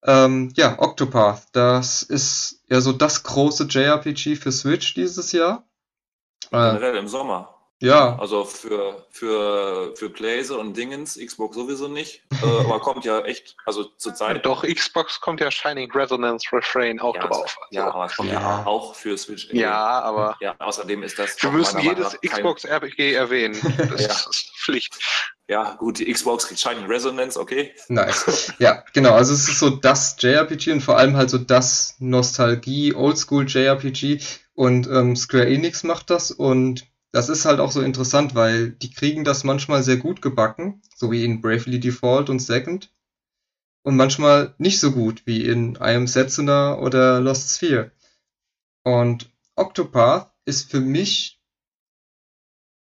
Ähm, 0.03 0.51
ja, 0.55 0.77
Octopath, 0.79 1.47
das 1.53 2.03
ist 2.03 2.61
ja 2.69 2.79
so 2.81 2.91
das 2.91 3.23
große 3.23 3.63
JRPG 3.63 4.35
für 4.35 4.51
Switch 4.51 4.93
dieses 4.93 5.31
Jahr. 5.31 5.65
Äh, 6.51 6.57
Generell 6.57 6.97
im 6.97 7.07
Sommer. 7.07 7.52
Ja. 7.83 8.17
Also 8.17 8.45
für, 8.45 9.05
für, 9.11 9.93
für 9.95 10.09
Blaze 10.09 10.57
und 10.57 10.77
Dingens, 10.77 11.19
Xbox 11.23 11.55
sowieso 11.57 11.89
nicht. 11.89 12.23
äh, 12.41 12.45
aber 12.45 12.79
kommt 12.79 13.03
ja 13.03 13.19
echt, 13.21 13.57
also 13.65 13.83
zur 13.97 14.15
Zeit. 14.15 14.45
Doch, 14.45 14.63
Xbox 14.63 15.19
kommt 15.19 15.41
ja 15.41 15.51
Shining 15.51 15.91
Resonance 15.91 16.47
Refrain 16.53 17.01
auch 17.01 17.13
ja, 17.15 17.27
drauf. 17.27 17.57
Ja, 17.71 17.83
Also, 17.85 17.93
aber 17.97 18.05
es 18.05 18.15
kommt 18.15 18.31
ja. 18.31 18.39
Ja. 18.39 18.65
auch 18.65 18.95
für 18.95 19.17
Switch. 19.17 19.49
ja, 19.51 19.99
aber 20.01 20.37
Ja, 20.39 20.55
außerdem 20.59 21.03
ist 21.03 21.19
das. 21.19 21.35
wir 21.43 21.51
müssen 21.51 21.79
jedes 21.79 22.17
Xbox 22.21 22.63
RPG 22.63 23.13
erwähnen. 23.15 23.59
Das 23.91 24.01
Ja. 24.01 24.13
ist 24.29 24.51
Pflicht. 24.57 24.97
Ja, 25.49 25.73
gut, 25.73 25.99
die 25.99 26.09
Xbox 26.11 26.47
kriegt 26.47 26.61
Shining 26.61 26.85
Resonance, 26.85 27.37
okay. 27.37 27.73
Nice. 27.89 28.53
Ja, 28.59 28.81
genau. 28.93 29.11
Also 29.13 29.33
es 29.33 29.49
ist 29.49 29.59
so 29.59 29.69
das 29.71 30.15
JRPG 30.19 30.71
und 30.71 30.81
vor 30.81 30.97
allem 30.97 31.17
halt 31.17 31.29
so 31.29 31.37
das 31.37 31.95
Nostalgie, 31.99 32.93
Oldschool 32.95 33.45
JRPG 33.45 34.19
und 34.55 34.87
ähm, 34.87 35.17
Square 35.17 35.47
Enix 35.47 35.83
macht 35.83 36.09
das 36.09 36.31
und 36.31 36.85
das 37.13 37.29
ist 37.29 37.45
halt 37.45 37.59
auch 37.59 37.71
so 37.71 37.81
interessant, 37.81 38.33
weil 38.33 38.71
die 38.71 38.91
kriegen 38.91 39.23
das 39.23 39.43
manchmal 39.43 39.83
sehr 39.83 39.97
gut 39.97 40.21
gebacken, 40.21 40.81
so 40.95 41.11
wie 41.11 41.23
in 41.23 41.41
Bravely 41.41 41.79
Default 41.79 42.29
und 42.29 42.39
Second 42.39 42.91
und 43.83 43.95
manchmal 43.95 44.55
nicht 44.57 44.79
so 44.79 44.91
gut 44.91 45.21
wie 45.25 45.45
in 45.45 45.75
I 45.75 45.95
Am 45.95 46.07
Setsuna 46.07 46.79
oder 46.79 47.21
Lost 47.21 47.55
Sphere. 47.55 47.91
Und 48.83 49.31
Octopath 49.55 50.33
ist 50.45 50.71
für 50.71 50.79
mich 50.79 51.39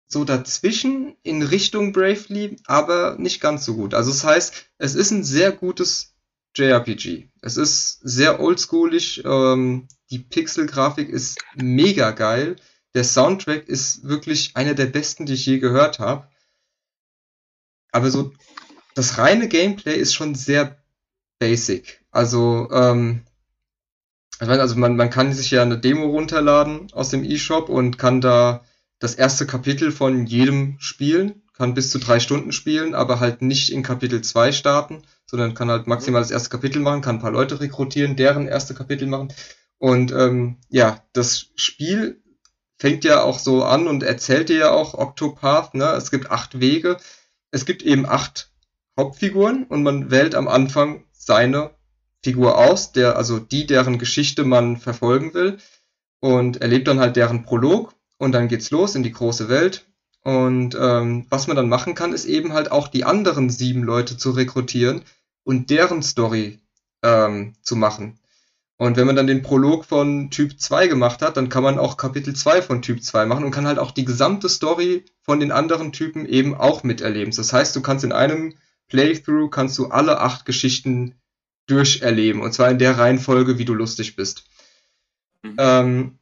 so 0.08 0.24
dazwischen 0.24 1.16
in 1.24 1.42
Richtung 1.42 1.92
Bravely, 1.92 2.58
aber 2.66 3.18
nicht 3.18 3.42
ganz 3.42 3.66
so 3.66 3.76
gut. 3.76 3.96
Also 3.96 4.12
das 4.12 4.24
heißt, 4.24 4.54
es 4.78 4.94
ist 4.94 5.12
ein 5.12 5.24
sehr 5.24 5.52
gutes 5.52 6.14
JRPG. 6.56 7.30
Es 7.42 7.58
ist 7.58 8.02
sehr 8.04 8.40
oldschoolig, 8.40 9.24
ähm, 9.26 9.88
die 10.12 10.20
Pixel-Grafik 10.20 11.10
ist 11.10 11.40
mega 11.56 12.12
geil. 12.12 12.58
Der 12.94 13.04
Soundtrack 13.04 13.68
ist 13.68 14.04
wirklich 14.04 14.56
einer 14.56 14.74
der 14.74 14.88
besten, 14.88 15.26
die 15.26 15.34
ich 15.34 15.46
je 15.46 15.60
gehört 15.60 16.00
habe. 16.00 16.28
Aber 17.92 18.10
so 18.12 18.34
das 18.96 19.18
reine 19.18 19.48
Gameplay 19.48 19.96
ist 19.96 20.14
schon 20.14 20.36
sehr 20.36 20.78
basic. 21.39 22.04
Also, 22.12 22.70
ähm, 22.72 23.22
also 24.39 24.76
man, 24.76 24.96
man 24.96 25.10
kann 25.10 25.34
sich 25.34 25.52
ja 25.52 25.62
eine 25.62 25.80
Demo 25.80 26.08
runterladen 26.08 26.92
aus 26.94 27.10
dem 27.10 27.24
eShop 27.24 27.70
und 27.70 27.98
kann 27.98 28.22
da 28.22 28.66
das 29.00 29.16
erste 29.16 29.46
Kapitel 29.46 29.92
von 29.92 30.26
jedem 30.26 30.78
spielen, 30.80 31.42
kann 31.54 31.74
bis 31.74 31.89
zu 31.89 32.00
drei 32.00 32.20
Stunden 32.20 32.52
spielen, 32.52 32.94
aber 32.94 33.20
halt 33.20 33.42
nicht 33.42 33.72
in 33.72 33.84
Kapitel 33.84 34.22
2 34.22 34.52
starten, 34.52 35.04
sondern 35.26 35.54
kann 35.54 35.70
halt 35.70 35.88
maximal 35.88 36.22
das 36.22 36.32
erste 36.32 36.50
Kapitel 36.50 36.82
machen, 36.82 37.02
kann 37.02 37.16
ein 37.18 37.22
paar 37.22 37.32
Leute 37.32 37.60
rekrutieren, 37.60 38.16
deren 38.16 38.48
erste 38.48 38.74
Kapitel 38.74 39.08
machen. 39.08 39.34
Und 39.78 40.12
ähm, 40.12 40.58
ja, 40.70 41.04
das 41.14 41.48
Spiel 41.56 42.22
fängt 42.82 43.04
ja 43.04 43.22
auch 43.22 43.38
so 43.38 43.64
an 43.64 43.88
und 43.88 44.02
erzählt 44.02 44.50
dir 44.50 44.58
ja 44.58 44.72
auch 44.72 44.96
Octopath, 44.96 45.76
ne? 45.76 45.92
Es 45.92 46.10
gibt 46.10 46.32
acht 46.32 46.60
Wege, 46.60 46.98
es 47.52 47.68
gibt 47.68 47.84
eben 47.84 48.08
acht 48.08 48.50
Hauptfiguren 49.00 49.66
und 49.66 49.84
man 49.84 50.10
wählt 50.10 50.34
am 50.34 50.48
Anfang 50.48 51.04
seine 51.12 51.76
Figur 52.24 52.58
aus, 52.58 52.92
der, 52.92 53.18
also 53.18 53.38
die, 53.38 53.68
deren 53.68 54.00
Geschichte 54.00 54.44
man 54.46 54.78
verfolgen 54.78 55.36
will 55.36 55.60
und 56.22 56.64
erlebt 56.64 56.88
dann 56.88 57.00
halt 57.00 57.18
deren 57.18 57.44
Prolog 57.44 57.94
und 58.18 58.32
dann 58.32 58.48
geht's 58.48 58.72
los 58.72 58.96
in 58.96 59.04
die 59.04 59.12
große 59.12 59.48
Welt. 59.48 59.86
Und 60.24 60.74
ähm, 60.74 61.28
was 61.30 61.46
man 61.46 61.58
dann 61.58 61.70
machen 61.70 61.94
kann, 61.94 62.14
ist 62.14 62.26
eben 62.26 62.52
halt 62.52 62.72
auch 62.72 62.88
die 62.88 63.04
anderen 63.04 63.52
sieben 63.52 63.84
Leute 63.84 64.18
zu 64.18 64.32
rekrutieren 64.32 65.04
und 65.44 65.70
deren 65.70 66.02
Story 66.02 66.58
ähm, 67.04 67.54
zu 67.62 67.76
machen. 67.76 68.20
Und 68.82 68.98
wenn 68.98 69.06
man 69.06 69.16
dann 69.16 69.28
den 69.28 69.44
Prolog 69.44 69.86
von 69.86 70.32
Typ 70.32 70.60
2 70.60 70.88
gemacht 70.88 71.22
hat, 71.22 71.38
dann 71.38 71.50
kann 71.50 71.62
man 71.62 71.78
auch 71.78 71.98
Kapitel 71.98 72.36
2 72.36 72.64
von 72.64 72.82
Typ 72.82 73.04
2 73.04 73.28
machen 73.28 73.46
und 73.46 73.52
kann 73.52 73.68
halt 73.68 73.78
auch 73.78 73.92
die 73.92 74.06
gesamte 74.06 74.50
Story 74.50 75.06
von 75.22 75.40
den 75.40 75.52
anderen 75.52 75.92
Typen 75.92 76.26
eben 76.26 76.56
auch 76.56 76.82
miterleben. 76.82 77.32
Das 77.32 77.54
heißt, 77.54 77.76
du 77.76 77.84
kannst 77.84 78.04
in 78.04 78.12
einem 78.12 78.56
Playthrough 78.88 79.52
kannst 79.52 79.78
du 79.78 79.90
alle 79.90 80.20
acht 80.20 80.48
Geschichten 80.48 81.14
durcherleben. 81.68 82.42
Und 82.42 82.54
zwar 82.54 82.72
in 82.72 82.80
der 82.80 82.98
Reihenfolge, 82.98 83.60
wie 83.60 83.66
du 83.66 83.76
lustig 83.76 84.16
bist. 84.16 84.46
Mhm. 85.44 85.56
Ähm, 85.60 86.20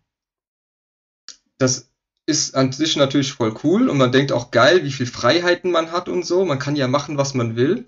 das 1.60 1.90
ist 2.26 2.56
an 2.56 2.74
sich 2.74 2.98
natürlich 2.98 3.32
voll 3.32 3.56
cool 3.64 3.88
und 3.88 3.98
man 3.98 4.12
denkt 4.12 4.34
auch 4.34 4.52
geil, 4.52 4.84
wie 4.84 4.92
viel 4.92 5.08
Freiheiten 5.08 5.72
man 5.72 5.94
hat 5.94 6.10
und 6.10 6.26
so. 6.26 6.44
Man 6.44 6.60
kann 6.60 6.76
ja 6.76 6.90
machen, 6.90 7.18
was 7.18 7.34
man 7.34 7.56
will. 7.56 7.86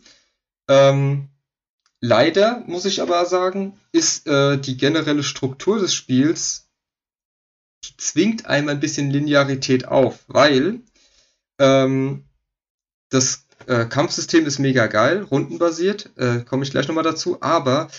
Ähm, 0.70 1.28
leider, 2.02 2.64
muss 2.68 2.86
ich 2.86 3.02
aber 3.02 3.26
sagen, 3.26 3.80
ist 3.92 4.28
äh, 4.28 4.58
die 4.58 4.76
generelle 4.76 5.24
Struktur 5.24 5.80
des 5.80 5.94
Spiels 5.94 6.68
die 7.84 7.98
zwingt 7.98 8.46
einem 8.46 8.70
ein 8.70 8.80
bisschen 8.80 9.10
Linearität 9.10 9.88
auf, 9.88 10.24
weil 10.28 10.82
ähm, 11.60 12.26
das 13.10 13.46
äh, 13.68 13.86
Kampfsystem 13.86 14.46
ist 14.46 14.60
mega 14.60 14.88
geil, 14.88 15.24
rundenbasiert, 15.24 16.12
äh, 16.16 16.42
komme 16.42 16.64
ich 16.64 16.72
gleich 16.72 16.88
nochmal 16.88 17.04
dazu, 17.04 17.42
aber 17.42 17.90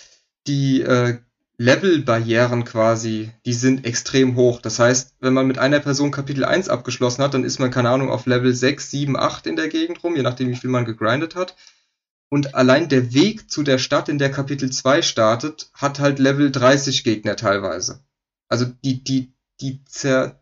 die 0.47 0.83
äh, 0.83 1.19
Levelbarrieren 1.59 2.65
quasi, 2.65 3.31
die 3.45 3.53
sind 3.53 3.85
extrem 3.85 4.35
hoch. 4.37 4.61
Das 4.61 4.79
heißt, 4.79 5.15
wenn 5.21 5.35
man 5.35 5.47
mit 5.47 5.59
einer 5.59 5.81
Person 5.81 6.11
Kapitel 6.11 6.45
1 6.45 6.69
abgeschlossen 6.69 7.23
hat, 7.23 7.35
dann 7.35 7.45
ist 7.45 7.61
man, 7.61 7.71
keine 7.71 7.91
Ahnung, 7.91 8.11
auf 8.11 8.27
Level 8.27 8.53
6, 8.53 8.91
7, 8.91 9.17
8 9.17 9.47
in 9.47 9.57
der 9.57 9.69
Gegend 9.69 10.03
rum, 10.03 10.17
je 10.17 10.23
nachdem, 10.23 10.49
wie 10.49 10.57
viel 10.57 10.71
man 10.71 10.85
gegrindet 10.85 11.37
hat. 11.37 11.55
Und 12.33 12.55
allein 12.55 12.89
der 12.89 13.13
Weg 13.13 13.51
zu 13.51 13.63
der 13.63 13.77
Stadt, 13.77 14.09
in 14.09 14.17
der 14.17 14.31
Kapitel 14.31 14.73
2 14.73 15.03
startet, 15.03 15.71
hat 15.75 16.01
halt 16.01 16.19
Level 16.19 16.51
30 16.51 17.05
Gegner 17.05 17.37
teilweise. 17.37 18.03
Also 18.49 18.65
die, 18.65 19.05
die, 19.05 19.35
die 19.61 19.85
zer, 19.85 20.41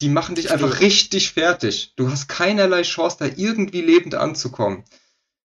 die 0.00 0.08
machen 0.08 0.34
dich 0.34 0.50
einfach 0.50 0.80
richtig 0.80 1.32
fertig. 1.32 1.92
Du 1.96 2.10
hast 2.10 2.28
keinerlei 2.28 2.80
Chance, 2.84 3.18
da 3.20 3.26
irgendwie 3.26 3.82
lebend 3.82 4.14
anzukommen. 4.14 4.84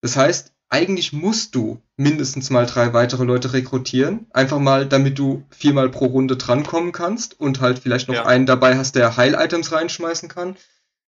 Das 0.02 0.18
heißt, 0.18 0.54
eigentlich 0.70 1.14
musst 1.14 1.54
du 1.54 1.84
mindestens 1.98 2.50
mal 2.50 2.66
drei 2.66 2.94
weitere 2.94 3.26
Leute 3.26 3.54
rekrutieren. 3.54 4.26
Einfach 4.32 4.58
mal, 4.58 4.88
damit 4.88 5.20
du 5.20 5.46
viermal 5.52 5.90
pro 5.90 6.08
Runde 6.08 6.36
drankommen 6.36 6.94
kannst 6.94 7.40
und 7.40 7.62
halt 7.62 7.78
vielleicht 7.78 8.08
noch 8.08 8.16
Ja. 8.16 8.26
einen 8.26 8.48
dabei 8.48 8.76
hast, 8.76 8.96
der 8.96 9.18
Heil-Items 9.18 9.72
reinschmeißen 9.72 10.30
kann. 10.30 10.58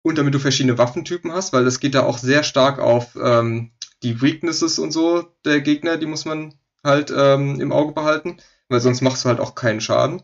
Und 0.02 0.20
damit 0.20 0.36
du 0.36 0.40
verschiedene 0.40 0.78
Waffentypen 0.78 1.32
hast, 1.32 1.52
weil 1.52 1.66
das 1.66 1.80
geht 1.80 1.96
da 1.96 2.04
auch 2.04 2.20
sehr 2.20 2.44
stark 2.44 2.78
auf 2.78 3.16
ähm, 3.16 3.72
die 4.04 4.22
Weaknesses 4.22 4.80
und 4.80 4.92
so 4.92 5.26
der 5.46 5.62
Gegner, 5.62 5.98
die 5.98 6.06
muss 6.06 6.26
man 6.26 6.54
halt 6.84 7.12
ähm, 7.16 7.60
im 7.60 7.72
Auge 7.72 7.94
behalten, 7.94 8.38
weil 8.70 8.80
sonst 8.80 9.02
machst 9.02 9.26
du 9.26 9.30
halt 9.30 9.40
auch 9.40 9.56
keinen 9.56 9.82
Schaden. 9.82 10.22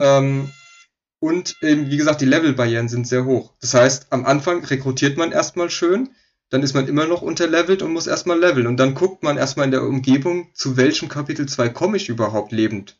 Ähm, 0.00 0.50
und 1.20 1.56
eben, 1.62 1.90
wie 1.90 1.96
gesagt, 1.96 2.20
die 2.20 2.26
Levelbarrieren 2.26 2.88
sind 2.88 3.06
sehr 3.06 3.24
hoch. 3.24 3.52
Das 3.60 3.74
heißt, 3.74 4.06
am 4.10 4.24
Anfang 4.24 4.64
rekrutiert 4.64 5.16
man 5.16 5.32
erstmal 5.32 5.68
schön, 5.68 6.10
dann 6.50 6.62
ist 6.62 6.74
man 6.74 6.88
immer 6.88 7.06
noch 7.06 7.22
unterlevelt 7.22 7.82
und 7.82 7.92
muss 7.92 8.06
erstmal 8.06 8.38
leveln. 8.38 8.66
Und 8.66 8.78
dann 8.78 8.94
guckt 8.94 9.22
man 9.22 9.36
erstmal 9.36 9.66
in 9.66 9.72
der 9.72 9.82
Umgebung, 9.82 10.48
zu 10.54 10.76
welchem 10.76 11.08
Kapitel 11.08 11.46
2 11.46 11.68
komme 11.70 11.96
ich 11.96 12.08
überhaupt 12.08 12.52
lebend. 12.52 12.98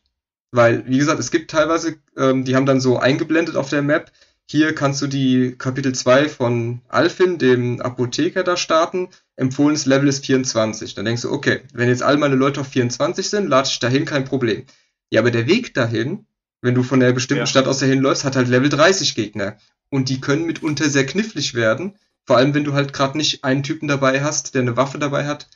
Weil, 0.50 0.86
wie 0.86 0.98
gesagt, 0.98 1.20
es 1.20 1.30
gibt 1.30 1.50
teilweise, 1.50 1.96
ähm, 2.16 2.44
die 2.44 2.56
haben 2.56 2.66
dann 2.66 2.80
so 2.80 2.98
eingeblendet 2.98 3.56
auf 3.56 3.70
der 3.70 3.82
Map, 3.82 4.10
hier 4.50 4.74
kannst 4.74 5.02
du 5.02 5.06
die 5.06 5.56
Kapitel 5.58 5.94
2 5.94 6.28
von 6.28 6.80
Alfin, 6.88 7.36
dem 7.36 7.80
Apotheker, 7.82 8.42
da 8.42 8.56
starten. 8.56 9.08
Empfohlenes 9.36 9.84
Level 9.84 10.08
ist 10.08 10.24
24. 10.24 10.94
Dann 10.94 11.04
denkst 11.04 11.22
du, 11.22 11.30
okay, 11.30 11.60
wenn 11.74 11.88
jetzt 11.88 12.02
all 12.02 12.16
meine 12.16 12.34
Leute 12.34 12.62
auf 12.62 12.68
24 12.68 13.28
sind, 13.28 13.48
lade 13.48 13.68
ich 13.70 13.78
dahin, 13.78 14.06
kein 14.06 14.24
Problem. 14.24 14.64
Ja, 15.10 15.20
aber 15.20 15.30
der 15.30 15.46
Weg 15.46 15.74
dahin, 15.74 16.26
wenn 16.62 16.74
du 16.74 16.82
von 16.82 17.00
der 17.00 17.12
bestimmten 17.12 17.42
Ja. 17.42 17.46
Stadt 17.46 17.66
aus 17.66 17.78
dahin 17.78 18.00
läufst, 18.00 18.24
hat 18.24 18.36
halt 18.36 18.48
Level 18.48 18.70
30 18.70 19.14
Gegner. 19.14 19.58
Und 19.90 20.08
die 20.08 20.20
können 20.20 20.46
mitunter 20.46 20.88
sehr 20.88 21.04
knifflig 21.04 21.52
werden. 21.52 21.96
Vor 22.24 22.38
allem, 22.38 22.54
wenn 22.54 22.64
du 22.64 22.72
halt 22.72 22.94
gerade 22.94 23.18
nicht 23.18 23.44
einen 23.44 23.62
Typen 23.62 23.86
dabei 23.86 24.22
hast, 24.22 24.54
der 24.54 24.62
eine 24.62 24.76
Waffe 24.78 24.98
dabei 24.98 25.26
hat, 25.26 25.48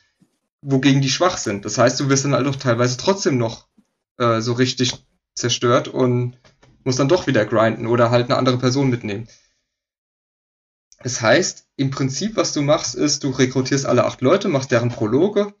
wogegen 0.61 1.01
die 1.01 1.09
schwach 1.09 1.37
sind. 1.37 1.65
Das 1.65 1.79
heißt, 1.79 1.99
du 1.99 2.09
wirst 2.09 2.25
dann 2.25 2.33
halt 2.33 2.47
auch 2.47 2.55
teilweise 2.55 2.97
trotzdem 2.97 3.39
noch 3.39 3.67
äh, 4.17 4.39
so 4.39 4.53
richtig 4.53 4.93
zerstört 5.35 5.87
und 5.87 6.37
musst 6.83 6.99
dann 6.99 7.07
doch 7.07 7.27
wieder 7.27 7.45
grinden 7.45 7.87
oder 7.87 8.11
halt 8.11 8.29
eine 8.29 8.37
andere 8.37 8.57
Person 8.57 8.89
mitnehmen. 8.89 9.27
Das 11.01 11.21
heißt, 11.21 11.67
im 11.75 11.91
Prinzip, 11.91 12.37
was 12.37 12.53
du 12.53 12.61
machst, 12.61 12.95
ist, 12.95 13.23
du 13.23 13.29
rekrutierst 13.29 13.85
alle 13.85 14.05
acht 14.05 14.21
Leute, 14.21 14.47
machst 14.47 14.71
deren 14.71 14.89
Prologe 14.89 15.53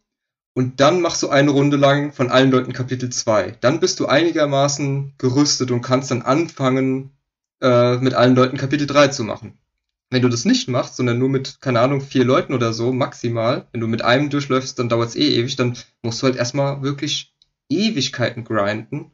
und 0.53 0.79
dann 0.79 1.01
machst 1.01 1.21
du 1.23 1.29
eine 1.29 1.51
Runde 1.51 1.77
lang 1.77 2.13
von 2.13 2.29
allen 2.29 2.51
Leuten 2.51 2.73
Kapitel 2.73 3.09
2. 3.09 3.57
Dann 3.59 3.79
bist 3.79 3.99
du 3.99 4.05
einigermaßen 4.05 5.15
gerüstet 5.17 5.71
und 5.71 5.81
kannst 5.81 6.11
dann 6.11 6.21
anfangen, 6.21 7.11
äh, 7.61 7.97
mit 7.97 8.13
allen 8.13 8.35
Leuten 8.35 8.57
Kapitel 8.57 8.87
3 8.87 9.09
zu 9.09 9.23
machen. 9.23 9.57
Wenn 10.09 10.21
du 10.21 10.29
das 10.29 10.45
nicht 10.45 10.69
machst, 10.69 10.95
sondern 10.95 11.17
nur 11.17 11.29
mit, 11.29 11.59
keine 11.59 11.79
Ahnung, 11.79 11.99
vier 11.99 12.23
Leuten 12.23 12.53
oder 12.53 12.71
so, 12.71 12.93
maximal, 12.93 13.67
wenn 13.71 13.81
du 13.81 13.87
mit 13.87 14.03
einem 14.03 14.29
durchläufst, 14.29 14.77
dann 14.77 14.89
dauert 14.89 15.09
es 15.09 15.15
eh 15.15 15.39
ewig, 15.39 15.55
dann 15.55 15.75
musst 16.03 16.21
du 16.21 16.27
halt 16.27 16.35
erstmal 16.35 16.83
wirklich 16.83 17.33
Ewigkeiten 17.67 18.43
grinden. 18.43 19.11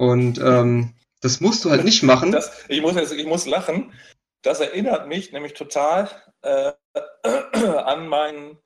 Und 0.00 0.38
ähm, 0.38 0.94
das 1.20 1.42
musst 1.42 1.62
du 1.62 1.70
halt 1.70 1.84
nicht 1.84 2.02
machen. 2.02 2.32
Das, 2.32 2.64
ich, 2.68 2.80
muss 2.80 2.94
jetzt, 2.94 3.12
ich 3.12 3.26
muss 3.26 3.44
lachen. 3.44 3.92
Das 4.40 4.60
erinnert 4.60 5.08
mich 5.08 5.30
nämlich 5.32 5.52
total 5.52 6.08
äh, 6.40 6.72
an 7.52 8.08
meinen 8.08 8.58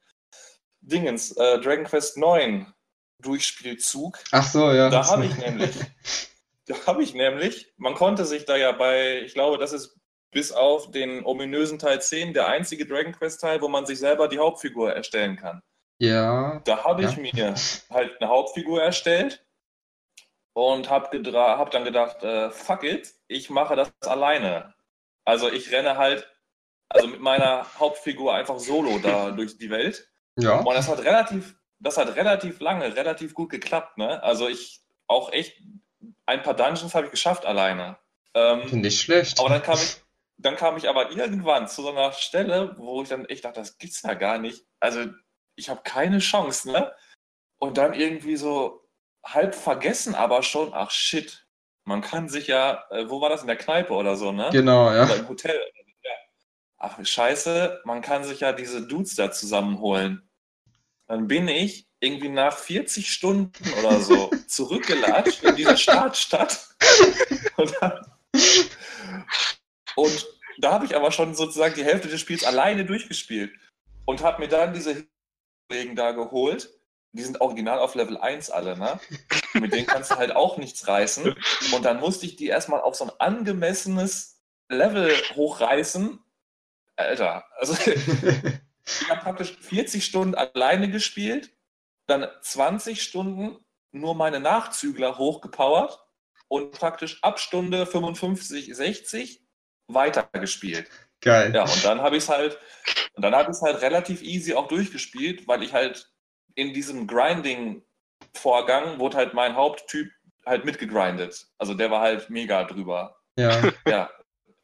Dingens, 0.81 1.33
äh, 1.37 1.59
Dragon 1.59 1.87
Quest 1.87 2.19
9 2.19 2.73
Durchspielzug. 3.21 4.21
Ach 4.31 4.47
so, 4.47 4.71
ja. 4.71 4.91
Da 4.91 5.09
habe 5.09 5.27
ich 5.27 5.37
nämlich, 5.37 5.75
da 6.67 6.77
habe 6.87 7.03
ich 7.03 7.15
nämlich, 7.15 7.73
man 7.79 7.95
konnte 7.95 8.27
sich 8.27 8.45
da 8.45 8.55
ja 8.55 8.71
bei, 8.71 9.23
ich 9.23 9.35
glaube, 9.35 9.59
das 9.59 9.73
ist 9.73 9.99
bis 10.31 10.53
auf 10.53 10.93
den 10.93 11.25
ominösen 11.27 11.81
Teil 11.81 12.01
10 12.01 12.33
der 12.33 12.47
einzige 12.47 12.87
Dragon 12.87 13.13
Quest 13.13 13.41
Teil, 13.41 13.61
wo 13.61 13.67
man 13.67 13.87
sich 13.87 13.99
selber 13.99 14.29
die 14.29 14.39
Hauptfigur 14.39 14.93
erstellen 14.93 15.35
kann. 15.35 15.63
Ja. 15.99 16.61
Da 16.65 16.85
habe 16.85 17.03
ich 17.03 17.17
Ja. 17.17 17.23
mir 17.51 17.55
halt 17.91 18.21
eine 18.21 18.31
Hauptfigur 18.31 18.81
erstellt 18.81 19.44
und 20.55 20.89
habe 20.89 21.09
hab 21.35 21.71
dann 21.73 21.85
gedacht, 21.85 22.23
äh, 22.23 22.51
fuck 22.51 22.85
it, 22.85 23.13
ich 23.29 23.51
mache 23.51 23.77
das 23.77 23.93
alleine. 24.01 24.73
Also 25.25 25.51
ich 25.51 25.71
renne 25.73 25.97
halt, 25.99 26.29
also 26.89 27.09
mit 27.09 27.21
meiner 27.21 27.67
Hauptfigur 27.79 28.35
einfach 28.35 28.59
solo 28.59 28.99
da 28.99 29.31
durch 29.33 29.59
die 29.59 29.71
Welt. 29.71 30.09
Ja. 30.37 30.61
Und 30.61 30.75
das 30.75 30.89
hat 30.89 31.01
relativ, 31.01 31.57
das 31.81 31.97
hat 31.97 32.17
relativ 32.17 32.61
lange, 32.61 32.97
relativ 32.97 33.35
gut 33.35 33.51
geklappt, 33.51 33.99
ne? 33.99 34.23
Also 34.23 34.49
ich 34.49 34.81
auch 35.07 35.33
echt 35.33 35.61
ein 36.27 36.43
paar 36.43 36.55
Dungeons 36.55 36.95
habe 36.95 37.07
ich 37.07 37.11
geschafft 37.11 37.45
alleine. 37.45 37.99
Ähm, 38.35 38.81
Nicht 38.81 39.01
schlecht. 39.01 39.39
aber 39.39 39.49
dann 39.49 39.63
kam 39.63 39.79
ich, 39.79 39.97
dann 40.37 40.57
kam 40.57 40.77
ich 40.77 40.89
aber 40.89 41.11
irgendwann 41.11 41.69
zu 41.69 41.83
so 41.83 41.91
einer 41.91 42.13
Stelle, 42.13 42.75
wo 42.79 43.03
ich 43.03 43.09
dann 43.09 43.27
echt 43.27 43.45
dachte, 43.45 43.61
das 43.61 43.79
gibt's 43.79 44.03
ja 44.03 44.15
gar 44.15 44.39
nicht. 44.39 44.65
Also 44.81 45.07
ich 45.57 45.69
habe 45.69 45.83
keine 45.85 46.19
Chance, 46.19 46.71
ne? 46.71 46.93
Und 47.59 47.79
dann 47.79 47.95
irgendwie 47.95 48.37
so 48.37 48.84
halb 49.25 49.55
vergessen, 49.55 50.15
aber 50.15 50.43
schon, 50.43 50.73
ach 50.75 50.91
shit, 50.91 51.47
man 51.85 52.01
kann 52.01 52.29
sich 52.29 52.47
ja, 52.47 52.85
äh, 52.91 53.09
wo 53.09 53.21
war 53.21 53.29
das 53.29 53.43
in 53.43 53.47
der 53.47 53.57
Kneipe 53.57 53.93
oder 53.93 54.17
so, 54.17 54.33
ne? 54.33 54.49
Genau, 54.53 54.91
ja. 54.91 55.05
Oder 55.05 55.17
im 55.17 55.29
Hotel. 55.29 55.61
Ja. 56.03 56.11
Ach 56.79 57.05
scheiße, 57.05 57.83
man 57.85 58.03
kann 58.03 58.25
sich 58.25 58.41
ja 58.41 58.53
diese 58.53 58.87
Dudes 58.87 59.15
da 59.15 59.31
zusammenholen. 59.31 60.29
Dann 61.07 61.29
bin 61.29 61.49
ich 61.49 61.87
irgendwie 62.01 62.31
nach 62.31 62.57
40 62.57 63.13
Stunden 63.13 63.73
oder 63.79 64.01
so 64.01 64.31
zurückgelatscht 64.47 65.43
in 65.43 65.57
diese 65.57 65.77
Startstadt. 65.77 66.69
Und, 67.57 67.73
dann, 67.81 68.05
und 69.95 70.27
da 70.59 70.73
habe 70.73 70.87
ich 70.87 70.97
aber 70.97 71.13
schon 71.13 71.37
sozusagen 71.37 71.77
die 71.77 71.85
Hälfte 71.85 72.09
des 72.09 72.21
Spiels 72.21 72.43
alleine 72.43 72.85
durchgespielt 72.85 73.53
und 74.07 74.23
habe 74.23 74.43
mir 74.43 74.49
dann 74.49 74.75
diese 74.75 75.07
Kollegen 75.69 75.95
da 75.95 76.11
geholt. 76.11 76.69
Die 77.15 77.23
sind 77.23 77.41
original 77.41 77.79
auf 77.79 77.95
Level 77.95 78.19
1 78.19 78.51
alle, 78.51 78.77
ne? 78.77 78.99
Mit 79.55 79.73
denen 79.73 79.87
kannst 79.87 80.11
du 80.11 80.17
halt 80.17 80.35
auch 80.35 80.57
nichts 80.57 80.89
reißen. 80.89 81.35
Und 81.73 81.85
dann 81.85 82.01
musste 82.01 82.27
ich 82.27 82.35
die 82.35 82.49
erstmal 82.49 82.81
auf 82.81 82.97
so 82.97 83.05
ein 83.05 83.13
angemessenes 83.19 84.43
Level 84.69 85.15
hochreißen. 85.37 86.19
Alter, 86.97 87.45
also 87.57 87.75
ich 87.75 89.09
habe 89.09 89.21
praktisch 89.21 89.57
40 89.61 90.05
Stunden 90.05 90.35
alleine 90.35 90.91
gespielt, 90.91 91.51
dann 92.07 92.27
20 92.43 93.03
Stunden 93.03 93.65
nur 93.93 94.17
meine 94.17 94.41
Nachzügler 94.41 95.17
hochgepowert 95.17 96.05
und 96.49 96.73
praktisch 96.73 97.23
ab 97.23 97.39
Stunde 97.39 97.87
55, 97.87 98.75
60 98.75 99.41
weitergespielt. 99.87 100.91
Geil. 101.21 101.55
Ja, 101.55 101.63
und 101.63 101.85
dann 101.85 102.03
habe 102.03 102.17
ich 102.17 102.25
es 102.25 102.29
halt, 102.29 102.59
und 103.15 103.23
dann 103.23 103.35
habe 103.35 103.51
ich 103.51 103.57
es 103.57 103.63
halt 103.63 103.83
relativ 103.83 104.23
easy 104.23 104.55
auch 104.55 104.67
durchgespielt, 104.69 105.47
weil 105.47 105.63
ich 105.63 105.73
halt 105.73 106.13
in 106.55 106.73
diesem 106.73 107.07
Grinding-Vorgang 107.07 108.99
wurde 108.99 109.17
halt 109.17 109.35
mein 109.35 109.57
Haupttyp 109.57 110.11
halt 110.47 110.65
mitgegrindet. 110.65 111.47
Also 111.59 111.75
der 111.75 111.91
war 111.91 112.01
halt 112.01 112.31
mega 112.31 112.65
drüber. 112.65 113.17
Ja. 113.37 113.63
Ja. 113.87 114.11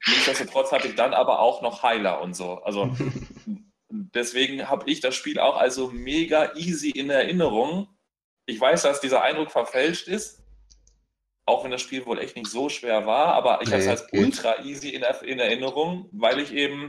Nichtsdestotrotz 0.06 0.72
hatte 0.72 0.88
ich 0.88 0.94
dann 0.94 1.12
aber 1.12 1.40
auch 1.40 1.60
noch 1.60 1.82
Heiler 1.82 2.22
und 2.22 2.34
so. 2.34 2.62
Also 2.62 2.96
deswegen 3.90 4.68
habe 4.68 4.90
ich 4.90 5.00
das 5.00 5.14
Spiel 5.14 5.38
auch 5.38 5.56
also 5.58 5.90
mega 5.90 6.54
easy 6.54 6.90
in 6.90 7.10
Erinnerung. 7.10 7.88
Ich 8.46 8.58
weiß, 8.58 8.82
dass 8.82 9.00
dieser 9.02 9.22
Eindruck 9.22 9.50
verfälscht 9.50 10.08
ist, 10.08 10.42
auch 11.44 11.64
wenn 11.64 11.70
das 11.70 11.82
Spiel 11.82 12.06
wohl 12.06 12.18
echt 12.18 12.36
nicht 12.36 12.50
so 12.50 12.68
schwer 12.68 13.06
war, 13.06 13.34
aber 13.34 13.60
ich 13.62 13.68
habe 13.68 13.78
es 13.78 13.84
Nee, 13.84 13.90
als 13.90 14.06
ultra 14.12 14.64
easy 14.64 14.90
in, 14.90 15.04
in 15.22 15.38
Erinnerung, 15.38 16.08
weil 16.12 16.38
ich 16.38 16.52
eben, 16.52 16.88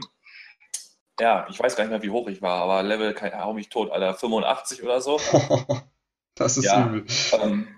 ja, 1.22 1.46
ich 1.48 1.58
weiß 1.58 1.76
gar 1.76 1.84
nicht 1.84 1.92
mehr, 1.92 2.02
wie 2.02 2.10
hoch 2.10 2.28
ich 2.28 2.42
war, 2.42 2.62
aber 2.62 2.82
Level, 2.82 3.14
kein, 3.14 3.32
hau 3.38 3.52
mich 3.54 3.68
tot, 3.68 3.90
Alter, 3.90 4.14
85 4.14 4.82
oder 4.82 5.00
so. 5.00 5.18
Das 6.34 6.56
ist 6.56 6.64
Ja. 6.64 6.86
übel. 6.86 7.04
Ähm, 7.40 7.68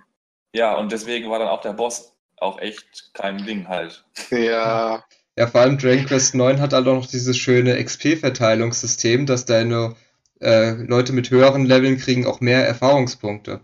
ja, 0.55 0.77
und 0.77 0.93
deswegen 0.93 1.29
war 1.29 1.41
dann 1.41 1.49
auch 1.49 1.61
der 1.61 1.73
Boss 1.73 2.17
auch 2.37 2.61
echt 2.61 3.11
kein 3.13 3.45
Ding 3.45 3.69
halt. 3.69 4.05
Ja, 4.31 5.05
Ja, 5.37 5.49
vor 5.49 5.63
allem 5.63 5.79
Dragon 5.79 6.07
Quest 6.07 6.37
9 6.37 6.61
hat 6.61 6.73
halt 6.73 6.87
auch 6.87 6.95
noch 6.95 7.07
dieses 7.07 7.37
schöne 7.37 7.83
XP-Verteilungssystem, 7.83 9.27
dass 9.27 9.45
deine 9.45 9.97
äh, 10.41 10.71
Leute 10.71 11.13
mit 11.13 11.31
höheren 11.31 11.67
Leveln 11.67 11.99
kriegen 11.99 12.25
auch 12.27 12.41
mehr 12.41 12.65
Erfahrungspunkte. 12.67 13.61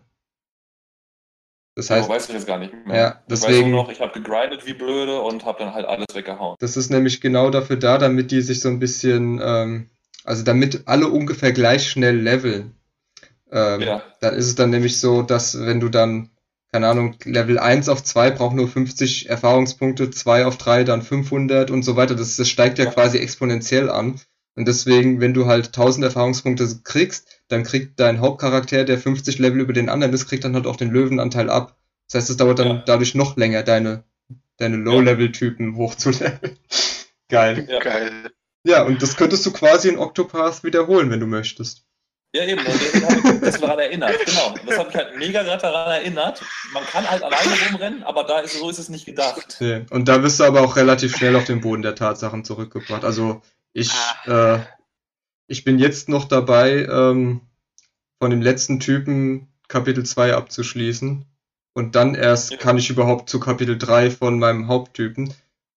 Das 1.76 1.86
Das 1.86 1.98
heißt, 1.98 2.08
weiß 2.08 2.28
ich 2.28 2.34
jetzt 2.34 2.46
gar 2.46 2.58
nicht 2.58 2.72
mehr. 2.86 2.96
Ja, 2.96 3.22
ich 3.26 3.32
weiß 3.32 3.40
deswegen- 3.42 3.70
nur 3.70 3.84
noch, 3.84 3.90
ich 3.92 4.00
habe 4.00 4.12
gegrindet 4.12 4.66
wie 4.66 4.74
blöde 4.74 5.20
und 5.20 5.44
habe 5.44 5.58
dann 5.62 5.72
halt 5.72 5.86
alles 5.86 6.06
weggehauen. 6.14 6.56
das 6.58 6.76
ist 6.76 6.90
nämlich 6.90 7.20
genau 7.20 7.50
dafür 7.50 7.76
da, 7.76 7.96
damit 7.98 8.30
die 8.32 8.40
sich 8.42 8.60
so 8.60 8.68
ein 8.68 8.80
bisschen, 8.80 9.40
ähm, 9.42 9.88
also 10.24 10.42
damit 10.42 10.82
alle 10.86 11.08
ungefähr 11.08 11.52
gleich 11.52 11.88
schnell 11.88 12.16
leveln. 12.16 12.74
Ähm, 13.52 13.80
Ja. 13.80 14.02
Dann 14.20 14.34
ist 14.34 14.46
es 14.46 14.54
dann 14.56 14.70
nämlich 14.70 14.98
so, 15.00 15.22
dass 15.22 15.58
wenn 15.64 15.80
du 15.80 15.88
dann, 15.88 16.30
keine 16.72 16.88
Ahnung, 16.88 17.16
Level 17.24 17.58
1 17.58 17.88
auf 17.88 18.02
2 18.04 18.30
braucht 18.30 18.54
nur 18.54 18.68
50 18.68 19.28
Erfahrungspunkte, 19.28 20.10
2 20.10 20.46
auf 20.46 20.56
3 20.58 20.84
dann 20.84 21.02
500 21.02 21.70
und 21.70 21.82
so 21.84 21.96
weiter. 21.96 22.14
Das, 22.14 22.36
das 22.36 22.48
steigt 22.48 22.78
ja 22.78 22.84
Ja. 22.86 22.90
quasi 22.92 23.18
exponentiell 23.18 23.88
an. 23.90 24.20
Und 24.56 24.66
deswegen, 24.68 25.20
wenn 25.20 25.34
du 25.34 25.46
halt 25.46 25.72
1000 25.72 26.04
Erfahrungspunkte 26.04 26.68
kriegst, 26.84 27.39
dann 27.50 27.64
kriegt 27.64 27.98
dein 28.00 28.20
Hauptcharakter, 28.20 28.84
der 28.84 28.98
50 28.98 29.38
Level 29.38 29.60
über 29.60 29.72
den 29.72 29.88
anderen 29.88 30.12
ist, 30.14 30.28
kriegt 30.28 30.44
dann 30.44 30.54
halt 30.54 30.66
auch 30.66 30.76
den 30.76 30.90
Löwenanteil 30.90 31.50
ab. 31.50 31.76
Das 32.08 32.22
heißt, 32.22 32.30
es 32.30 32.36
dauert 32.36 32.58
dann 32.58 32.68
Ja. 32.68 32.82
dadurch 32.86 33.14
noch 33.14 33.36
länger, 33.36 33.62
deine, 33.62 34.04
deine 34.56 34.76
Low-Level-Typen 34.76 35.76
hochzuleveln. 35.76 36.58
Geil. 37.28 37.66
Ja. 37.70 37.78
geil. 37.78 38.30
Ja, 38.66 38.82
und 38.82 39.00
das 39.02 39.16
könntest 39.16 39.46
du 39.46 39.52
quasi 39.52 39.88
in 39.88 39.98
Octopath 39.98 40.64
wiederholen, 40.64 41.10
wenn 41.10 41.20
du 41.20 41.26
möchtest. 41.26 41.84
Ja, 42.34 42.44
eben, 42.44 42.60
deswegen 42.64 43.06
habe 43.06 43.34
ich 43.36 43.40
das 43.40 43.60
daran 43.60 43.78
erinnert. 43.78 44.14
Genau. 44.24 44.54
Das 44.66 44.78
hat 44.78 44.86
mich 44.88 44.96
halt 44.96 45.16
mega 45.16 45.42
gerade 45.42 45.62
daran 45.62 45.92
erinnert. 45.92 46.42
Man 46.72 46.84
kann 46.84 47.08
halt 47.10 47.22
alleine 47.22 47.50
rumrennen, 47.70 48.02
aber 48.04 48.24
da 48.24 48.40
ist, 48.40 48.58
so 48.58 48.68
ist 48.70 48.78
es 48.78 48.88
nicht 48.88 49.06
gedacht. 49.06 49.56
Nee. 49.60 49.84
Und 49.90 50.08
da 50.08 50.22
wirst 50.22 50.38
du 50.38 50.44
aber 50.44 50.60
auch 50.60 50.76
relativ 50.76 51.16
schnell 51.16 51.34
auf 51.36 51.44
den 51.44 51.60
Boden 51.60 51.82
der 51.82 51.94
Tatsachen 51.96 52.44
zurückgebracht. 52.44 53.04
Also 53.04 53.42
ich, 53.72 53.90
äh, 54.26 54.58
ich 55.50 55.64
bin 55.64 55.78
jetzt 55.78 56.08
noch 56.08 56.24
dabei, 56.26 56.86
ähm, 56.86 57.40
von 58.22 58.30
dem 58.30 58.40
letzten 58.42 58.80
Typen 58.80 59.48
Kapitel 59.68 60.04
2 60.04 60.34
abzuschließen. 60.34 61.24
Und 61.74 61.94
dann 61.94 62.14
erst 62.14 62.52
Ja. 62.52 62.56
kann 62.56 62.78
ich 62.78 62.90
überhaupt 62.90 63.28
zu 63.30 63.40
Kapitel 63.40 63.78
3 63.78 64.10
von 64.10 64.38
meinem 64.38 64.68
Haupttypen. 64.68 65.32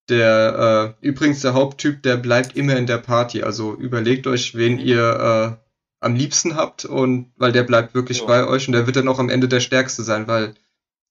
Der, 0.09 0.95
äh, 1.01 1.05
übrigens 1.07 1.41
der 1.41 1.53
Haupttyp, 1.53 2.03
der 2.03 2.17
bleibt 2.17 2.55
immer 2.57 2.75
in 2.75 2.87
der 2.87 2.97
Party. 2.97 3.43
Also 3.43 3.73
überlegt 3.75 4.27
euch, 4.27 4.55
wen 4.55 4.79
ihr 4.79 5.57
äh, 5.59 5.65
am 6.01 6.15
liebsten 6.15 6.55
habt 6.55 6.83
und 6.85 7.31
weil 7.37 7.51
der 7.53 7.63
bleibt 7.63 7.95
wirklich 7.95 8.19
Ja. 8.19 8.25
bei 8.25 8.45
euch 8.47 8.67
und 8.67 8.73
der 8.73 8.85
wird 8.85 8.97
dann 8.97 9.07
auch 9.07 9.19
am 9.19 9.29
Ende 9.29 9.47
der 9.47 9.61
stärkste 9.61 10.03
sein, 10.03 10.27
weil 10.27 10.55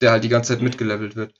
der 0.03 0.11
halt 0.11 0.25
die 0.25 0.29
ganze 0.29 0.49
Zeit 0.53 0.59
Mhm. 0.59 0.65
mitgelevelt 0.65 1.17
wird. 1.17 1.35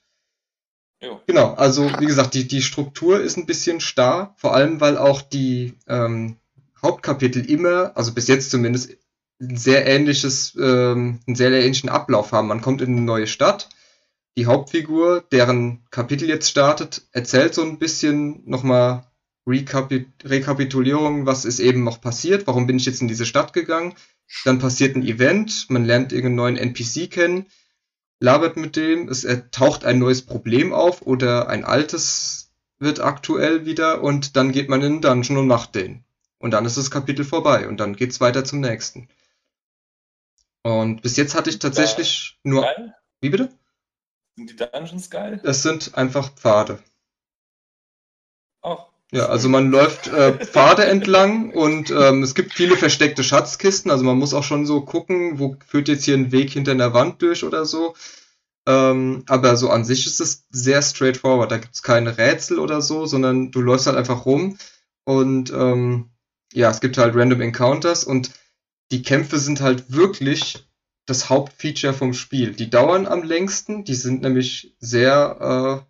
Jo. 1.01 1.21
Genau, 1.27 1.53
also 1.53 1.89
wie 1.99 2.05
gesagt, 2.07 2.33
die, 2.33 2.47
die 2.47 2.61
Struktur 2.61 3.19
ist 3.21 3.37
ein 3.37 3.45
bisschen 3.45 3.79
starr, 3.81 4.33
vor 4.37 4.55
allem 4.55 4.79
weil 4.81 4.97
auch 4.97 5.21
die 5.21 5.73
ähm, 5.87 6.37
Hauptkapitel 6.83 7.49
immer, 7.49 7.95
also 7.95 8.13
bis 8.13 8.27
jetzt 8.27 8.51
zumindest, 8.51 8.97
ein 9.39 9.57
sehr 9.57 9.85
ähnliches, 9.85 10.55
ähm, 10.59 11.19
einen 11.25 11.35
sehr 11.35 11.51
ähnlichen 11.51 11.89
Ablauf 11.89 12.31
haben. 12.31 12.47
Man 12.47 12.61
kommt 12.61 12.81
in 12.81 12.91
eine 12.91 13.01
neue 13.01 13.27
Stadt, 13.27 13.69
die 14.37 14.45
Hauptfigur, 14.45 15.23
deren 15.31 15.85
Kapitel 15.91 16.27
jetzt 16.27 16.49
startet, 16.49 17.07
erzählt 17.11 17.53
so 17.53 17.61
ein 17.61 17.77
bisschen 17.79 18.43
nochmal 18.49 19.05
Recapi 19.45 20.07
Rekapitulierung, 20.23 21.25
was 21.25 21.45
ist 21.45 21.59
eben 21.59 21.83
noch 21.83 21.99
passiert, 21.99 22.47
warum 22.47 22.65
bin 22.65 22.77
ich 22.77 22.85
jetzt 22.85 23.01
in 23.01 23.07
diese 23.07 23.25
Stadt 23.25 23.53
gegangen. 23.53 23.93
Dann 24.45 24.59
passiert 24.59 24.95
ein 24.95 25.03
Event, 25.03 25.65
man 25.69 25.85
lernt 25.85 26.13
irgendeinen 26.13 26.35
neuen 26.35 26.57
NPC 26.57 27.11
kennen, 27.11 27.47
labert 28.19 28.55
mit 28.57 28.75
dem, 28.75 29.09
es 29.09 29.27
taucht 29.51 29.83
ein 29.85 29.99
neues 29.99 30.21
Problem 30.21 30.73
auf 30.73 31.01
oder 31.01 31.49
ein 31.49 31.65
altes 31.65 32.51
wird 32.79 33.01
aktuell 33.01 33.65
wieder 33.65 34.01
und 34.01 34.35
dann 34.35 34.51
geht 34.51 34.69
man 34.69 34.81
in 34.81 34.93
den 34.93 35.01
Dungeon 35.01 35.37
und 35.37 35.47
macht 35.47 35.75
den. 35.75 36.03
Und 36.43 36.51
dann 36.51 36.65
ist 36.65 36.75
das 36.75 36.91
Kapitel 36.91 37.23
vorbei 37.23 37.69
und 37.69 37.77
dann 37.77 37.95
geht's 37.95 38.19
weiter 38.19 38.43
zum 38.43 38.59
nächsten. 38.59 39.07
Und 40.61 41.01
bis 41.01 41.15
jetzt 41.15 41.35
hatte 41.35 41.49
ich 41.49 41.57
tatsächlich 41.57 42.37
nur. 42.43 42.63
Geil? 42.63 42.95
Wie 43.21 43.29
bitte? 43.29 43.49
Sind 44.35 44.49
die 44.49 44.57
Dungeons 44.57 45.09
geil? 45.09 45.39
Es 45.45 45.63
sind 45.63 45.95
einfach 45.95 46.33
Pfade. 46.35 46.83
Auch. 48.59 48.89
Ja, 49.13 49.27
also 49.27 49.47
man 49.47 49.71
läuft 49.71 50.07
äh, 50.07 50.33
Pfade 50.33 50.85
entlang 50.85 51.51
und 51.51 51.91
ähm, 51.91 52.23
es 52.23 52.35
gibt 52.35 52.53
viele 52.53 52.75
versteckte 52.75 53.23
Schatzkisten. 53.23 53.89
Also 53.89 54.03
man 54.03 54.17
muss 54.17 54.33
auch 54.33 54.43
schon 54.43 54.65
so 54.65 54.81
gucken, 54.81 55.39
wo 55.39 55.55
führt 55.65 55.87
jetzt 55.87 56.03
hier 56.03 56.17
ein 56.17 56.33
Weg 56.33 56.49
hinter 56.49 56.71
einer 56.71 56.93
Wand 56.93 57.21
durch 57.21 57.45
oder 57.45 57.65
so. 57.65 57.95
Ähm, 58.67 59.23
aber 59.29 59.55
so 59.55 59.69
an 59.69 59.85
sich 59.85 60.07
ist 60.07 60.19
es 60.19 60.45
sehr 60.49 60.81
straightforward. 60.81 61.51
Da 61.51 61.57
gibt's 61.59 61.83
keine 61.83 62.17
Rätsel 62.17 62.59
oder 62.59 62.81
so, 62.81 63.05
sondern 63.05 63.51
du 63.51 63.61
läufst 63.61 63.87
halt 63.87 63.95
einfach 63.95 64.25
rum 64.25 64.57
und 65.05 65.49
ähm, 65.51 66.09
ja, 66.53 66.69
es 66.69 66.81
gibt 66.81 66.97
halt 66.97 67.15
Random 67.15 67.41
Encounters 67.41 68.03
und 68.03 68.31
die 68.91 69.01
Kämpfe 69.01 69.39
sind 69.39 69.61
halt 69.61 69.91
wirklich 69.91 70.65
das 71.05 71.29
Hauptfeature 71.29 71.93
vom 71.93 72.13
Spiel. 72.13 72.53
Die 72.53 72.69
dauern 72.69 73.07
am 73.07 73.23
längsten, 73.23 73.83
die 73.83 73.95
sind 73.95 74.21
nämlich 74.21 74.75
sehr, 74.79 75.85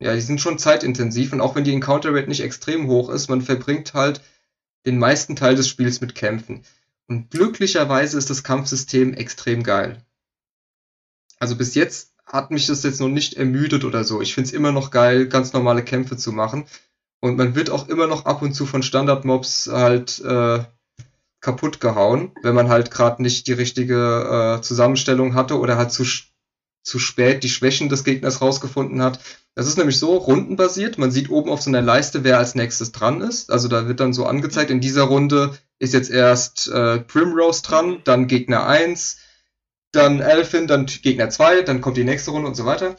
äh, 0.00 0.04
ja, 0.04 0.14
die 0.14 0.20
sind 0.20 0.40
schon 0.40 0.58
zeitintensiv 0.58 1.32
und 1.32 1.40
auch 1.40 1.54
wenn 1.54 1.64
die 1.64 1.72
Encounter 1.72 2.14
Rate 2.14 2.28
nicht 2.28 2.42
extrem 2.42 2.88
hoch 2.88 3.08
ist, 3.08 3.28
man 3.28 3.42
verbringt 3.42 3.94
halt 3.94 4.20
den 4.86 4.98
meisten 4.98 5.34
Teil 5.34 5.56
des 5.56 5.68
Spiels 5.68 6.00
mit 6.00 6.14
Kämpfen. 6.14 6.62
Und 7.06 7.30
glücklicherweise 7.30 8.18
ist 8.18 8.30
das 8.30 8.44
Kampfsystem 8.44 9.14
extrem 9.14 9.62
geil. 9.62 10.02
Also 11.38 11.56
bis 11.56 11.74
jetzt 11.74 12.14
hat 12.26 12.50
mich 12.50 12.66
das 12.66 12.82
jetzt 12.82 13.00
noch 13.00 13.08
nicht 13.08 13.34
ermüdet 13.34 13.84
oder 13.84 14.04
so. 14.04 14.20
Ich 14.20 14.34
finde 14.34 14.48
es 14.48 14.54
immer 14.54 14.72
noch 14.72 14.90
geil, 14.90 15.26
ganz 15.28 15.52
normale 15.52 15.84
Kämpfe 15.84 16.16
zu 16.16 16.32
machen. 16.32 16.66
Und 17.24 17.38
man 17.38 17.54
wird 17.54 17.70
auch 17.70 17.88
immer 17.88 18.06
noch 18.06 18.26
ab 18.26 18.42
und 18.42 18.52
zu 18.52 18.66
von 18.66 18.82
Standardmobs 18.82 19.70
halt 19.72 20.20
äh, 20.20 20.62
kaputt 21.40 21.80
gehauen, 21.80 22.32
wenn 22.42 22.54
man 22.54 22.68
halt 22.68 22.90
gerade 22.90 23.22
nicht 23.22 23.46
die 23.46 23.54
richtige 23.54 24.58
äh, 24.58 24.60
Zusammenstellung 24.60 25.34
hatte 25.34 25.58
oder 25.58 25.78
halt 25.78 25.90
zu, 25.90 26.04
zu 26.82 26.98
spät 26.98 27.42
die 27.42 27.48
Schwächen 27.48 27.88
des 27.88 28.04
Gegners 28.04 28.42
rausgefunden 28.42 29.00
hat. 29.00 29.20
Das 29.54 29.66
ist 29.66 29.78
nämlich 29.78 29.98
so 29.98 30.18
rundenbasiert. 30.18 30.98
Man 30.98 31.10
sieht 31.10 31.30
oben 31.30 31.48
auf 31.48 31.62
so 31.62 31.70
einer 31.70 31.80
Leiste, 31.80 32.24
wer 32.24 32.36
als 32.36 32.56
nächstes 32.56 32.92
dran 32.92 33.22
ist. 33.22 33.50
Also 33.50 33.68
da 33.68 33.88
wird 33.88 34.00
dann 34.00 34.12
so 34.12 34.26
angezeigt, 34.26 34.70
in 34.70 34.82
dieser 34.82 35.04
Runde 35.04 35.56
ist 35.78 35.94
jetzt 35.94 36.10
erst 36.10 36.68
äh, 36.68 36.98
Primrose 36.98 37.62
dran, 37.62 38.02
dann 38.04 38.26
Gegner 38.26 38.66
1, 38.66 39.16
dann 39.92 40.20
Elfin, 40.20 40.66
dann 40.66 40.84
Gegner 40.84 41.30
2, 41.30 41.62
dann 41.62 41.80
kommt 41.80 41.96
die 41.96 42.04
nächste 42.04 42.32
Runde 42.32 42.48
und 42.48 42.54
so 42.54 42.66
weiter. 42.66 42.96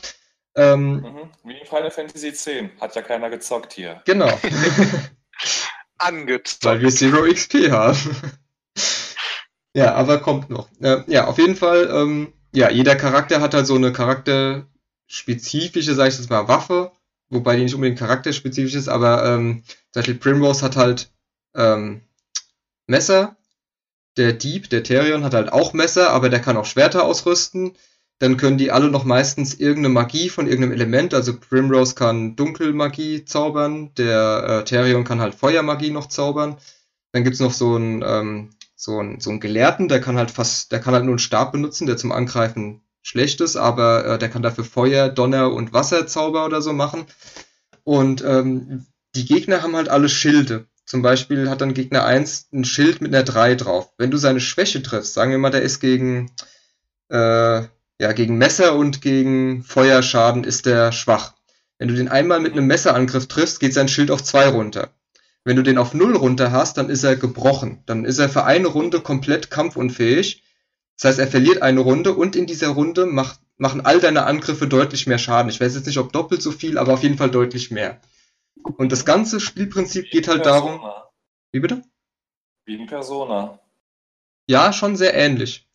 Ähm, 0.56 1.02
mhm. 1.02 1.30
Wie 1.44 1.58
in 1.58 1.66
Final 1.66 1.92
Fantasy 1.92 2.30
X. 2.30 2.48
Hat 2.80 2.96
ja 2.96 3.02
keiner 3.02 3.30
gezockt 3.30 3.74
hier. 3.74 4.02
Genau. 4.06 4.28
Angezockt. 5.98 6.64
Weil 6.64 6.82
wir 6.82 6.90
Zero 6.90 7.24
XP 7.24 7.72
haben. 7.72 8.16
ja, 9.74 9.94
aber 9.96 10.20
kommt 10.20 10.50
noch. 10.50 10.70
Äh, 10.82 11.04
ja, 11.08 11.28
auf 11.28 11.38
jeden 11.38 11.56
Fall, 11.56 11.90
ähm, 11.92 12.34
ja, 12.54 12.70
jeder 12.70 12.96
Charakter 12.96 13.42
hat 13.42 13.54
halt 13.54 13.68
so 13.68 13.76
eine 13.76 13.92
charakterspezifische, 13.92 15.94
sag 15.94 16.08
ich 16.08 16.18
jetzt 16.18 16.30
mal, 16.30 16.48
Waffe. 16.48 16.92
Wobei 17.30 17.56
die 17.56 17.64
nicht 17.64 17.76
unbedingt 17.76 18.00
charakterspezifisch 18.00 18.76
ist, 18.76 18.88
aber 18.88 19.26
ähm, 19.26 19.64
zum 19.92 20.00
Beispiel 20.00 20.16
Primrose 20.16 20.64
hat 20.64 20.76
halt 20.76 21.12
ähm, 21.56 22.02
Messer. 22.88 23.36
Der 24.18 24.32
Dieb, 24.32 24.70
der 24.70 24.84
Therion, 24.84 25.24
hat 25.24 25.34
halt 25.34 25.52
auch 25.52 25.74
Messer, 25.74 26.12
aber 26.12 26.30
der 26.30 26.40
kann 26.40 26.56
auch 26.56 26.66
Schwerter 26.66 27.04
ausrüsten. 27.04 27.76
Dann 28.20 28.38
können 28.38 28.58
die 28.58 28.72
alle 28.72 28.90
noch 28.90 29.04
meistens 29.04 29.54
irgendeine 29.56 29.90
Magie 29.90 30.30
von 30.30 30.48
irgendeinem 30.48 30.72
Element. 30.74 31.14
Also 31.14 31.38
Primrose 31.38 31.96
kann 31.96 32.36
Dunkelmagie 32.36 33.26
zaubern, 33.26 33.94
der 33.96 34.46
äh, 34.48 34.64
Therion 34.64 35.04
kann 35.04 35.20
halt 35.20 35.36
Feuermagie 35.36 35.92
noch 35.92 36.08
zaubern. 36.08 36.58
Dann 37.12 37.24
gibt's 37.24 37.40
noch 37.42 37.52
so 37.52 37.76
einen, 37.76 38.04
ähm, 38.06 38.52
so 38.76 39.00
einen, 39.00 39.20
so 39.20 39.30
einen 39.30 39.40
Gelehrten, 39.40 39.88
der 39.90 40.00
kann 40.00 40.18
halt 40.18 40.32
fast, 40.32 40.72
der 40.72 40.80
kann 40.80 40.94
halt 40.94 41.04
nur 41.04 41.14
einen 41.14 41.20
Stab 41.20 41.52
benutzen, 41.52 41.88
der 41.88 41.98
zum 41.98 42.12
Angreifen 42.12 42.82
schlecht 43.02 43.42
ist, 43.42 43.56
aber 43.56 44.06
äh, 44.06 44.18
der 44.18 44.30
kann 44.30 44.42
dafür 44.42 44.64
Feuer, 44.64 45.10
Donner 45.10 45.52
und 45.52 45.74
Wasserzauber 45.74 46.46
oder 46.46 46.62
so 46.62 46.74
machen. 46.74 47.06
Und 47.84 48.24
ähm, 48.24 48.86
die 49.14 49.26
Gegner 49.26 49.62
haben 49.62 49.76
halt 49.76 49.90
alle 49.90 50.10
Schilde. 50.10 50.68
Zum 50.86 51.02
Beispiel 51.02 51.50
hat 51.50 51.62
dann 51.62 51.74
Gegner 51.74 52.06
1 52.06 52.50
ein 52.54 52.66
Schild 52.66 53.02
mit 53.02 53.14
einer 53.14 53.24
3 53.24 53.56
drauf. 53.56 53.92
Wenn 53.98 54.12
du 54.12 54.18
seine 54.18 54.40
Schwäche 54.40 54.82
triffst, 54.82 55.14
sagen 55.14 55.32
wir 55.32 55.38
mal, 55.38 55.52
der 55.52 55.62
ist 55.62 55.80
gegen, 55.80 56.32
äh, 57.10 57.64
ja, 58.00 58.12
gegen 58.12 58.38
Messer 58.38 58.76
und 58.76 59.02
gegen 59.02 59.64
Feuerschaden 59.64 60.44
ist 60.44 60.66
der 60.66 60.92
schwach. 60.92 61.34
Wenn 61.78 61.88
du 61.88 61.96
den 61.96 62.08
einmal 62.08 62.40
mit 62.40 62.54
einem 62.54 62.68
Messerangriff 62.68 63.28
triffst, 63.28 63.60
geht 63.60 63.74
sein 63.74 63.88
Schild 63.88 64.12
auf 64.12 64.24
2 64.24 64.48
runter. 64.50 64.90
Wenn 65.44 65.58
du 65.58 65.62
den 65.62 65.78
auf 65.78 65.94
0 65.94 66.16
runter 66.16 66.52
hast, 66.52 66.78
dann 66.78 66.90
ist 66.90 67.04
er 67.04 67.16
gebrochen. 67.16 67.84
Dann 67.86 68.06
ist 68.06 68.18
er 68.20 68.30
für 68.30 68.46
eine 68.46 68.68
Runde 68.68 69.02
komplett 69.02 69.52
kampfunfähig. 69.52 70.44
Das 70.98 71.10
heißt, 71.10 71.20
er 71.20 71.28
verliert 71.28 71.62
eine 71.62 71.82
Runde 71.82 72.14
und 72.14 72.36
in 72.36 72.48
dieser 72.48 72.70
Runde 72.70 73.06
macht, 73.06 73.40
machen 73.58 73.86
all 73.86 74.00
deine 74.00 74.26
Angriffe 74.26 74.68
deutlich 74.68 75.08
mehr 75.08 75.18
Schaden. 75.18 75.50
Ich 75.50 75.62
weiß 75.62 75.76
jetzt 75.76 75.86
nicht, 75.86 76.00
ob 76.00 76.14
doppelt 76.14 76.42
so 76.42 76.52
viel, 76.52 76.78
aber 76.78 76.94
auf 76.94 77.04
jeden 77.04 77.18
Fall 77.18 77.30
deutlich 77.30 77.70
mehr. 77.70 78.00
Und 78.64 78.92
das 78.92 79.06
ganze 79.06 79.40
Spielprinzip 79.40 80.10
geht 80.10 80.28
halt 80.28 80.46
darum. 80.46 80.82
Wie 81.52 81.60
bitte? 81.60 81.84
Wie 82.66 82.76
in 82.76 82.88
Persona. 82.88 83.60
Ja, 84.48 84.74
schon 84.74 84.96
sehr 84.96 85.14
ähnlich. 85.14 85.68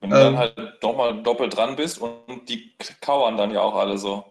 Wenn 0.00 0.10
du 0.10 0.16
ähm, 0.16 0.22
dann 0.22 0.38
halt 0.38 0.82
nochmal 0.82 1.22
doppelt 1.22 1.56
dran 1.56 1.76
bist 1.76 1.98
und 2.00 2.48
die 2.48 2.72
kauern 3.00 3.36
dann 3.36 3.50
ja 3.50 3.60
auch 3.60 3.74
alle 3.74 3.98
so. 3.98 4.24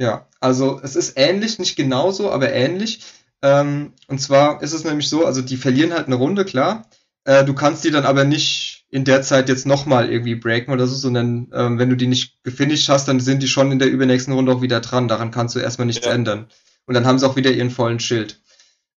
Ja, 0.00 0.28
also 0.40 0.80
es 0.82 0.96
ist 0.96 1.18
ähnlich, 1.18 1.58
nicht 1.58 1.76
genauso, 1.76 2.30
aber 2.30 2.52
ähnlich. 2.52 3.04
Ähm, 3.42 3.92
und 4.06 4.20
zwar 4.20 4.62
ist 4.62 4.72
es 4.72 4.84
nämlich 4.84 5.08
so, 5.08 5.24
also 5.24 5.42
die 5.42 5.56
verlieren 5.56 5.92
halt 5.92 6.06
eine 6.06 6.16
Runde, 6.16 6.44
klar. 6.44 6.86
Äh, 7.24 7.44
du 7.44 7.54
kannst 7.54 7.84
die 7.84 7.90
dann 7.90 8.04
aber 8.04 8.24
nicht 8.24 8.86
in 8.90 9.04
der 9.04 9.22
Zeit 9.22 9.48
jetzt 9.48 9.66
nochmal 9.66 10.10
irgendwie 10.10 10.34
breaken 10.34 10.72
oder 10.72 10.86
so, 10.86 10.94
sondern 10.94 11.50
ähm, 11.52 11.78
wenn 11.78 11.90
du 11.90 11.96
die 11.96 12.06
nicht 12.06 12.42
gefinisht 12.42 12.88
hast, 12.88 13.06
dann 13.06 13.20
sind 13.20 13.42
die 13.42 13.48
schon 13.48 13.70
in 13.70 13.78
der 13.78 13.90
übernächsten 13.90 14.32
Runde 14.32 14.52
auch 14.52 14.62
wieder 14.62 14.80
dran. 14.80 15.08
Daran 15.08 15.30
kannst 15.30 15.54
du 15.54 15.58
erstmal 15.60 15.86
nichts 15.86 16.06
ja. 16.06 16.12
ändern. 16.12 16.48
Und 16.86 16.94
dann 16.94 17.06
haben 17.06 17.18
sie 17.18 17.28
auch 17.28 17.36
wieder 17.36 17.50
ihren 17.50 17.70
vollen 17.70 18.00
Schild. 18.00 18.40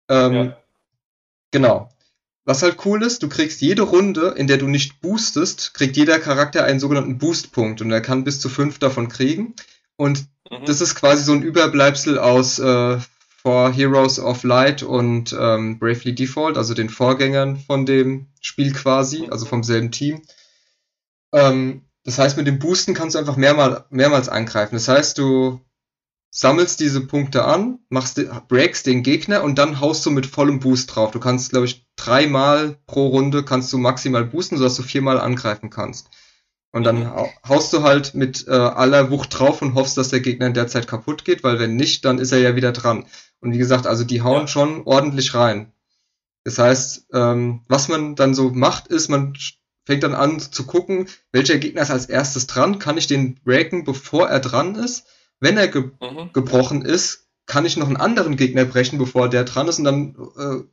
Ähm, 0.08 0.34
ja. 0.34 0.56
Genau. 1.50 1.90
Was 2.44 2.62
halt 2.62 2.78
cool 2.84 3.02
ist, 3.02 3.22
du 3.22 3.28
kriegst 3.28 3.60
jede 3.60 3.82
Runde, 3.82 4.34
in 4.36 4.48
der 4.48 4.58
du 4.58 4.66
nicht 4.66 5.00
boostest, 5.00 5.74
kriegt 5.74 5.96
jeder 5.96 6.18
Charakter 6.18 6.64
einen 6.64 6.80
sogenannten 6.80 7.18
Boostpunkt 7.18 7.80
und 7.80 7.90
er 7.92 8.00
kann 8.00 8.24
bis 8.24 8.40
zu 8.40 8.48
fünf 8.48 8.78
davon 8.80 9.08
kriegen. 9.08 9.54
Und 9.96 10.26
mhm. 10.50 10.64
das 10.66 10.80
ist 10.80 10.96
quasi 10.96 11.22
so 11.22 11.32
ein 11.32 11.42
Überbleibsel 11.42 12.18
aus 12.18 12.58
äh, 12.58 12.98
For 13.42 13.72
Heroes 13.72 14.18
of 14.18 14.42
Light 14.42 14.82
und 14.82 15.36
ähm, 15.38 15.78
Bravely 15.78 16.14
Default, 16.14 16.56
also 16.56 16.74
den 16.74 16.88
Vorgängern 16.88 17.58
von 17.58 17.86
dem 17.86 18.26
Spiel 18.40 18.72
quasi, 18.72 19.28
also 19.30 19.46
vom 19.46 19.62
selben 19.62 19.92
Team. 19.92 20.22
Ähm, 21.32 21.82
das 22.04 22.18
heißt, 22.18 22.36
mit 22.36 22.48
dem 22.48 22.58
Boosten 22.58 22.94
kannst 22.94 23.14
du 23.14 23.20
einfach 23.20 23.36
mehrmal, 23.36 23.84
mehrmals 23.90 24.28
angreifen. 24.28 24.74
Das 24.74 24.88
heißt, 24.88 25.18
du 25.18 25.60
sammelst 26.30 26.80
diese 26.80 27.06
Punkte 27.06 27.44
an, 27.44 27.78
machst, 27.88 28.20
breaks 28.48 28.82
den 28.82 29.02
Gegner 29.02 29.42
und 29.42 29.58
dann 29.58 29.80
haust 29.80 30.04
du 30.06 30.10
mit 30.10 30.26
vollem 30.26 30.60
Boost 30.60 30.94
drauf. 30.94 31.10
Du 31.12 31.20
kannst, 31.20 31.50
glaube 31.50 31.66
ich, 31.66 31.81
dreimal 31.96 32.78
pro 32.86 33.08
Runde 33.08 33.44
kannst 33.44 33.72
du 33.72 33.78
maximal 33.78 34.24
boosten, 34.24 34.56
sodass 34.56 34.76
du 34.76 34.82
viermal 34.82 35.20
angreifen 35.20 35.70
kannst. 35.70 36.08
Und 36.72 36.84
dann 36.84 37.00
mhm. 37.00 37.28
haust 37.46 37.72
du 37.72 37.82
halt 37.82 38.14
mit 38.14 38.48
äh, 38.48 38.52
aller 38.52 39.10
Wucht 39.10 39.38
drauf 39.38 39.60
und 39.60 39.74
hoffst, 39.74 39.98
dass 39.98 40.08
der 40.08 40.20
Gegner 40.20 40.46
in 40.46 40.54
der 40.54 40.68
Zeit 40.68 40.88
kaputt 40.88 41.24
geht, 41.24 41.44
weil 41.44 41.58
wenn 41.58 41.76
nicht, 41.76 42.04
dann 42.04 42.18
ist 42.18 42.32
er 42.32 42.38
ja 42.38 42.56
wieder 42.56 42.72
dran. 42.72 43.04
Und 43.40 43.52
wie 43.52 43.58
gesagt, 43.58 43.86
also 43.86 44.04
die 44.04 44.22
hauen 44.22 44.42
ja. 44.42 44.48
schon 44.48 44.82
ordentlich 44.86 45.34
rein. 45.34 45.72
Das 46.44 46.58
heißt, 46.58 47.08
ähm, 47.12 47.60
was 47.68 47.88
man 47.88 48.16
dann 48.16 48.34
so 48.34 48.50
macht, 48.50 48.88
ist, 48.88 49.08
man 49.08 49.34
fängt 49.84 50.02
dann 50.02 50.14
an 50.14 50.40
zu 50.40 50.64
gucken, 50.64 51.08
welcher 51.30 51.58
Gegner 51.58 51.82
ist 51.82 51.90
als 51.90 52.06
erstes 52.06 52.46
dran, 52.46 52.78
kann 52.78 52.96
ich 52.96 53.06
den 53.06 53.34
breaken, 53.44 53.84
bevor 53.84 54.28
er 54.28 54.40
dran 54.40 54.74
ist. 54.74 55.06
Wenn 55.40 55.58
er 55.58 55.68
ge 55.68 55.90
mhm. 56.00 56.32
gebrochen 56.32 56.82
ist, 56.82 57.28
kann 57.46 57.66
ich 57.66 57.76
noch 57.76 57.88
einen 57.88 57.96
anderen 57.96 58.36
Gegner 58.36 58.64
brechen, 58.64 58.98
bevor 58.98 59.28
der 59.28 59.44
dran 59.44 59.68
ist 59.68 59.78
und 59.78 59.84
dann 59.84 60.16
äh, 60.38 60.64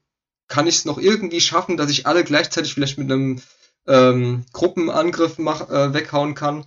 kann 0.50 0.68
ich 0.68 0.76
es 0.78 0.86
noch 0.86 0.98
irgendwie 0.98 1.40
schaffen, 1.40 1.78
dass 1.78 1.90
ich 1.90 2.06
alle 2.06 2.24
gleichzeitig 2.24 2.74
vielleicht 2.74 2.98
mit 2.98 3.10
einem 3.10 3.42
ähm, 3.88 4.46
Gruppenangriff 4.52 5.38
mach, 5.38 5.70
äh, 5.70 5.94
weghauen 5.94 6.36
kann. 6.36 6.66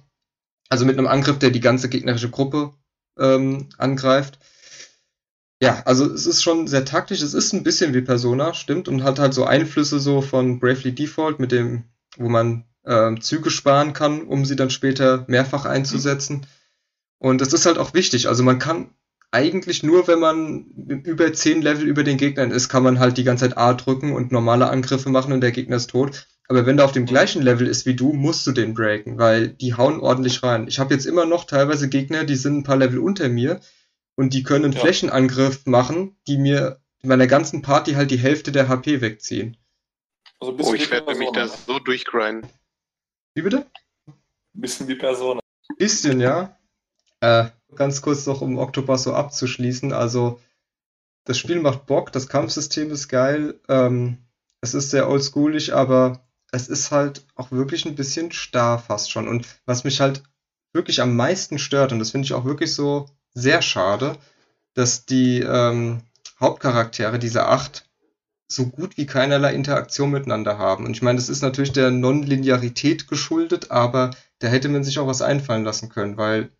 Also 0.70 0.86
mit 0.86 0.96
einem 0.96 1.08
Angriff, 1.08 1.38
der 1.38 1.50
die 1.50 1.60
ganze 1.60 1.90
gegnerische 1.90 2.30
Gruppe 2.30 2.72
ähm, 3.18 3.68
angreift. 3.76 4.38
Ja, 5.60 5.82
also 5.84 6.06
es 6.06 6.26
ist 6.26 6.42
schon 6.42 6.66
sehr 6.66 6.84
taktisch. 6.84 7.20
Es 7.22 7.34
ist 7.34 7.52
ein 7.52 7.62
bisschen 7.62 7.92
wie 7.94 8.00
Persona, 8.00 8.54
stimmt, 8.54 8.88
und 8.88 9.04
hat 9.04 9.18
halt 9.18 9.34
so 9.34 9.44
Einflüsse 9.44 10.00
so 10.00 10.22
von 10.22 10.58
Bravely 10.58 10.94
Default, 10.94 11.38
mit 11.38 11.52
dem, 11.52 11.84
wo 12.16 12.28
man 12.28 12.64
äh, 12.84 13.14
Züge 13.20 13.50
sparen 13.50 13.92
kann, 13.92 14.22
um 14.22 14.44
sie 14.44 14.56
dann 14.56 14.70
später 14.70 15.24
mehrfach 15.28 15.64
einzusetzen. 15.64 16.46
Und 17.18 17.40
das 17.40 17.52
ist 17.52 17.66
halt 17.66 17.78
auch 17.78 17.94
wichtig. 17.94 18.28
Also 18.28 18.42
man 18.42 18.58
kann 18.58 18.90
eigentlich 19.32 19.82
nur, 19.82 20.06
wenn 20.06 20.20
man 20.20 20.66
über 21.04 21.32
10 21.32 21.62
Level 21.62 21.86
über 21.86 22.04
den 22.04 22.18
Gegnern 22.18 22.50
ist, 22.50 22.68
kann 22.68 22.82
man 22.82 23.00
halt 23.00 23.16
die 23.16 23.24
ganze 23.24 23.48
Zeit 23.48 23.58
A 23.58 23.72
drücken 23.72 24.12
und 24.12 24.30
normale 24.30 24.68
Angriffe 24.68 25.08
machen 25.08 25.32
und 25.32 25.40
der 25.40 25.52
Gegner 25.52 25.76
ist 25.76 25.90
tot. 25.90 26.28
Aber 26.48 26.66
wenn 26.66 26.76
der 26.76 26.84
auf 26.84 26.92
dem 26.92 27.06
gleichen 27.06 27.40
Level 27.40 27.66
ist 27.66 27.86
wie 27.86 27.94
du, 27.94 28.12
musst 28.12 28.46
du 28.46 28.52
den 28.52 28.74
breaken, 28.74 29.18
weil 29.18 29.48
die 29.48 29.74
hauen 29.74 30.00
ordentlich 30.00 30.42
rein. 30.42 30.68
Ich 30.68 30.78
habe 30.78 30.92
jetzt 30.92 31.06
immer 31.06 31.24
noch 31.24 31.44
teilweise 31.44 31.88
Gegner, 31.88 32.24
die 32.24 32.36
sind 32.36 32.58
ein 32.58 32.62
paar 32.62 32.76
Level 32.76 32.98
unter 32.98 33.30
mir 33.30 33.60
und 34.16 34.34
die 34.34 34.42
können 34.42 34.66
einen 34.66 34.74
ja. 34.74 34.80
Flächenangriff 34.80 35.64
machen, 35.64 36.16
die 36.26 36.36
mir 36.36 36.80
in 37.02 37.08
meiner 37.08 37.26
ganzen 37.26 37.62
Party 37.62 37.94
halt 37.94 38.10
die 38.10 38.18
Hälfte 38.18 38.52
der 38.52 38.68
HP 38.68 39.00
wegziehen. 39.00 39.56
Also 40.40 40.56
oh, 40.58 40.74
ich 40.74 40.90
werde 40.90 41.14
mich 41.14 41.30
da 41.32 41.48
so 41.48 41.78
durchgrinden. 41.78 42.50
Wie 43.34 43.42
bitte? 43.42 43.66
Bisschen 44.52 44.88
wie 44.88 44.96
Persona. 44.96 45.40
Bisschen, 45.78 46.20
ja. 46.20 46.58
Äh, 47.20 47.46
ganz 47.74 48.02
kurz 48.02 48.26
noch, 48.26 48.40
um 48.40 48.58
Octopus 48.58 49.04
so 49.04 49.14
abzuschließen. 49.14 49.92
Also, 49.92 50.40
das 51.24 51.38
Spiel 51.38 51.60
macht 51.60 51.86
Bock, 51.86 52.12
das 52.12 52.28
Kampfsystem 52.28 52.90
ist 52.90 53.08
geil. 53.08 53.60
Ähm, 53.68 54.18
es 54.60 54.74
ist 54.74 54.90
sehr 54.90 55.08
oldschoolig, 55.08 55.74
aber 55.74 56.26
es 56.52 56.68
ist 56.68 56.90
halt 56.90 57.24
auch 57.34 57.50
wirklich 57.50 57.84
ein 57.86 57.94
bisschen 57.94 58.32
starr 58.32 58.78
fast 58.78 59.10
schon. 59.10 59.28
Und 59.28 59.46
was 59.66 59.84
mich 59.84 60.00
halt 60.00 60.22
wirklich 60.72 61.00
am 61.00 61.16
meisten 61.16 61.58
stört, 61.58 61.92
und 61.92 61.98
das 61.98 62.10
finde 62.10 62.26
ich 62.26 62.34
auch 62.34 62.44
wirklich 62.44 62.74
so 62.74 63.08
sehr 63.34 63.62
schade, 63.62 64.16
dass 64.74 65.06
die 65.06 65.40
ähm, 65.40 66.02
Hauptcharaktere, 66.40 67.18
diese 67.18 67.46
acht, 67.46 67.88
so 68.48 68.66
gut 68.66 68.96
wie 68.96 69.06
keinerlei 69.06 69.54
Interaktion 69.54 70.10
miteinander 70.10 70.58
haben. 70.58 70.84
Und 70.84 70.92
ich 70.92 71.02
meine, 71.02 71.16
das 71.16 71.30
ist 71.30 71.42
natürlich 71.42 71.72
der 71.72 71.90
Nonlinearität 71.90 73.08
geschuldet, 73.08 73.70
aber 73.70 74.10
da 74.40 74.48
hätte 74.48 74.68
man 74.68 74.84
sich 74.84 74.98
auch 74.98 75.06
was 75.06 75.22
einfallen 75.22 75.64
lassen 75.64 75.88
können, 75.88 76.16
weil 76.16 76.50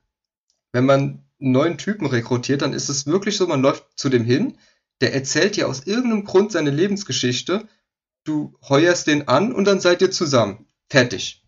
wenn 0.73 0.87
man 0.87 1.01
einen 1.41 1.53
neuen 1.53 1.79
Typen 1.79 2.07
rekrutiert, 2.07 2.63
dann 2.63 2.73
ist 2.73 2.89
es 2.89 3.07
wirklich 3.07 3.37
so, 3.37 3.47
man 3.47 3.63
läuft 3.63 3.87
zu 3.97 4.09
dem 4.09 4.25
hin, 4.25 4.59
der 5.01 5.15
erzählt 5.15 5.57
dir 5.57 5.69
aus 5.69 5.87
irgendeinem 5.87 6.25
Grund 6.25 6.53
seine 6.53 6.71
Lebensgeschichte, 6.71 7.69
du 8.25 8.57
heuerst 8.69 9.07
den 9.07 9.29
an 9.29 9.53
und 9.53 9.65
dann 9.65 9.81
seid 9.81 10.01
ihr 10.01 10.11
zusammen. 10.11 10.67
Fertig. 10.89 11.45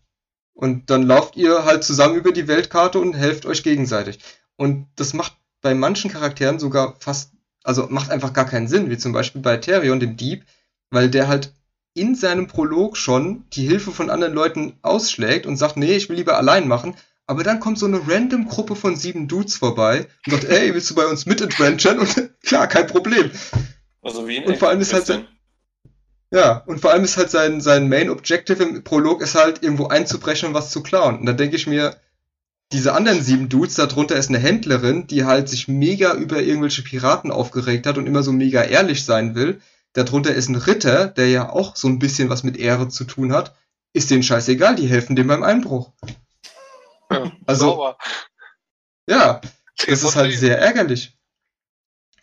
Und 0.53 0.89
dann 0.89 1.03
lauft 1.03 1.35
ihr 1.35 1.65
halt 1.65 1.83
zusammen 1.83 2.15
über 2.15 2.31
die 2.31 2.47
Weltkarte 2.47 2.99
und 2.99 3.13
helft 3.13 3.45
euch 3.45 3.63
gegenseitig. 3.63 4.19
Und 4.55 4.87
das 4.95 5.13
macht 5.13 5.33
bei 5.61 5.73
manchen 5.73 6.11
Charakteren 6.11 6.59
sogar 6.59 6.95
fast, 6.99 7.33
also 7.63 7.87
macht 7.89 8.11
einfach 8.11 8.33
gar 8.33 8.45
keinen 8.45 8.67
Sinn, 8.67 8.89
wie 8.89 8.97
zum 8.97 9.11
Beispiel 9.11 9.41
bei 9.41 9.57
Therion, 9.57 9.99
dem 9.99 10.17
Dieb, 10.17 10.45
weil 10.91 11.09
der 11.09 11.27
halt 11.27 11.53
in 11.93 12.15
seinem 12.15 12.47
Prolog 12.47 12.97
schon 12.97 13.45
die 13.51 13.67
Hilfe 13.67 13.91
von 13.91 14.09
anderen 14.09 14.33
Leuten 14.33 14.77
ausschlägt 14.81 15.45
und 15.45 15.57
sagt, 15.57 15.77
nee, 15.77 15.95
ich 15.95 16.09
will 16.09 16.17
lieber 16.17 16.37
allein 16.37 16.67
machen. 16.67 16.95
Aber 17.27 17.43
dann 17.43 17.59
kommt 17.59 17.79
so 17.79 17.87
eine 17.87 18.07
random 18.07 18.47
Gruppe 18.47 18.75
von 18.75 18.95
sieben 18.95 19.27
Dudes 19.27 19.57
vorbei 19.57 20.07
und 20.25 20.33
sagt, 20.33 20.45
ey, 20.45 20.73
willst 20.73 20.91
du 20.91 20.95
bei 20.95 21.07
uns 21.07 21.25
mit 21.25 21.41
adventuren? 21.41 21.99
Und 21.99 22.31
klar, 22.43 22.67
kein 22.67 22.87
Problem. 22.87 23.31
Also 24.01 24.27
wie 24.27 24.37
in 24.37 24.43
Und 24.45 24.57
vor 24.57 24.69
allem 24.69 24.81
ist 24.81 24.93
halt 24.93 25.07
sein, 25.07 25.27
ja, 26.31 26.57
und 26.67 26.79
vor 26.79 26.91
allem 26.91 27.03
ist 27.03 27.17
halt 27.17 27.31
sein, 27.31 27.61
sein 27.61 27.89
Main 27.89 28.09
Objective 28.09 28.61
im 28.61 28.83
Prolog 28.83 29.21
ist 29.21 29.35
halt 29.35 29.63
irgendwo 29.63 29.87
einzubrechen 29.87 30.49
und 30.49 30.53
was 30.53 30.69
zu 30.69 30.83
klauen. 30.83 31.19
Und 31.19 31.25
da 31.25 31.33
denke 31.33 31.55
ich 31.55 31.65
mir, 31.65 31.95
diese 32.71 32.93
anderen 32.93 33.21
sieben 33.21 33.47
Dudes, 33.49 33.75
darunter 33.75 34.15
ist 34.15 34.29
eine 34.29 34.39
Händlerin, 34.39 35.07
die 35.07 35.23
halt 35.23 35.49
sich 35.49 35.67
mega 35.67 36.13
über 36.13 36.41
irgendwelche 36.41 36.81
Piraten 36.81 37.31
aufgeregt 37.31 37.87
hat 37.87 37.97
und 37.97 38.07
immer 38.07 38.23
so 38.23 38.31
mega 38.31 38.63
ehrlich 38.63 39.05
sein 39.05 39.35
will. 39.35 39.61
Darunter 39.93 40.33
ist 40.33 40.49
ein 40.49 40.55
Ritter, 40.55 41.07
der 41.07 41.29
ja 41.29 41.49
auch 41.49 41.75
so 41.75 41.87
ein 41.87 41.99
bisschen 41.99 42.29
was 42.29 42.43
mit 42.43 42.57
Ehre 42.57 42.89
zu 42.89 43.05
tun 43.05 43.31
hat. 43.31 43.55
Ist 43.93 44.11
denen 44.11 44.23
scheißegal, 44.23 44.75
die 44.75 44.87
helfen 44.87 45.15
dem 45.15 45.27
beim 45.27 45.43
Einbruch. 45.43 45.93
Ja, 47.11 47.31
Also- 47.45 47.65
sauber. 47.67 47.97
Ja, 49.07 49.41
das 49.87 50.03
ist 50.03 50.15
halt 50.15 50.33
sehr 50.37 50.59
ärgerlich. 50.59 51.17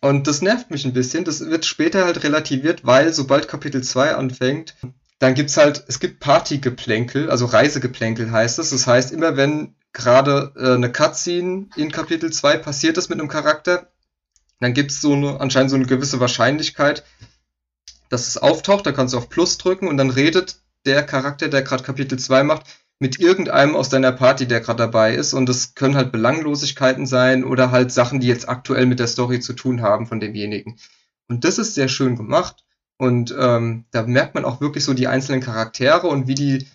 Und 0.01 0.26
das 0.26 0.43
nervt 0.43 0.70
mich 0.70 0.85
ein 0.85 0.93
bisschen. 0.93 1.24
Das 1.24 1.41
wird 1.41 1.64
später 1.64 2.05
halt 2.05 2.24
relativiert, 2.24 2.85
weil 2.85 3.12
sobald 3.12 3.47
Kapitel 3.47 3.85
2 3.85 4.16
anfängt, 4.16 4.74
dann 5.20 5.35
gibt's 5.35 5.57
halt, 5.57 5.85
es 5.87 6.01
gibt 6.01 6.18
Partygeplänkel, 6.18 7.30
also 7.30 7.45
Reisegeplänkel 7.47 8.33
heißt 8.33 8.59
es. 8.59 8.70
Das 8.70 8.89
heißt, 8.89 9.12
immer 9.12 9.37
wenn 9.37 9.76
gerade 9.93 10.53
äh, 10.57 10.74
eine 10.74 10.91
Cutscene 10.91 11.68
in 11.76 11.93
Kapitel 11.93 12.33
2 12.33 12.57
passiert 12.57 12.99
ist 12.99 13.11
mit 13.11 13.20
einem 13.20 13.28
Charakter, 13.28 13.93
dann 14.59 14.74
gibt's 14.74 15.01
so 15.01 15.12
eine, 15.12 15.41
anscheinend 15.41 15.70
so 15.70 15.76
eine 15.76 15.87
gewisse 15.87 16.18
Wahrscheinlichkeit, 16.18 17.05
dass 18.09 18.26
es 18.26 18.39
auftaucht, 18.39 18.85
da 18.87 18.93
kannst 18.93 19.14
du 19.14 19.18
auf 19.18 19.28
Plus 19.28 19.59
drücken 19.59 19.87
und 19.87 19.97
dann 19.99 20.11
redet 20.11 20.57
der 20.85 21.05
Charakter, 21.05 21.49
der 21.49 21.62
gerade 21.62 21.85
Kapitel 21.85 22.18
2 22.18 22.43
macht, 22.43 22.64
mit 23.03 23.18
irgendeinem 23.18 23.74
aus 23.74 23.88
deiner 23.88 24.12
Party, 24.12 24.46
der 24.46 24.61
gerade 24.61 24.78
dabei 24.78 25.16
ist. 25.16 25.34
Und 25.34 25.48
das 25.48 25.74
können 25.74 25.96
halt 25.96 26.12
Belanglosigkeiten 26.12 27.05
sein 27.05 27.42
oder 27.42 27.72
halt 27.72 27.90
Sachen, 27.90 28.20
die 28.20 28.28
jetzt 28.28 28.48
aktuell 28.48 28.86
mit 28.86 29.00
der 29.00 29.09
Story 29.09 29.40
zu 29.40 29.55
tun 29.55 29.82
haben 29.82 30.07
von 30.07 30.20
demjenigen. 30.20 30.78
Und 31.26 31.42
das 31.42 31.59
ist 31.59 31.74
sehr 31.74 31.88
schön 31.88 32.14
gemacht. 32.14 32.64
Und 32.98 33.34
ähm, 33.36 33.86
da 33.90 34.05
merkt 34.05 34.36
man 34.36 34.44
auch 34.44 34.61
wirklich 34.61 34.84
so 34.84 34.94
die 34.94 35.09
einzelnen 35.09 35.40
Charaktere 35.40 36.07
und 36.07 36.28
wie 36.28 36.36
die, 36.36 36.68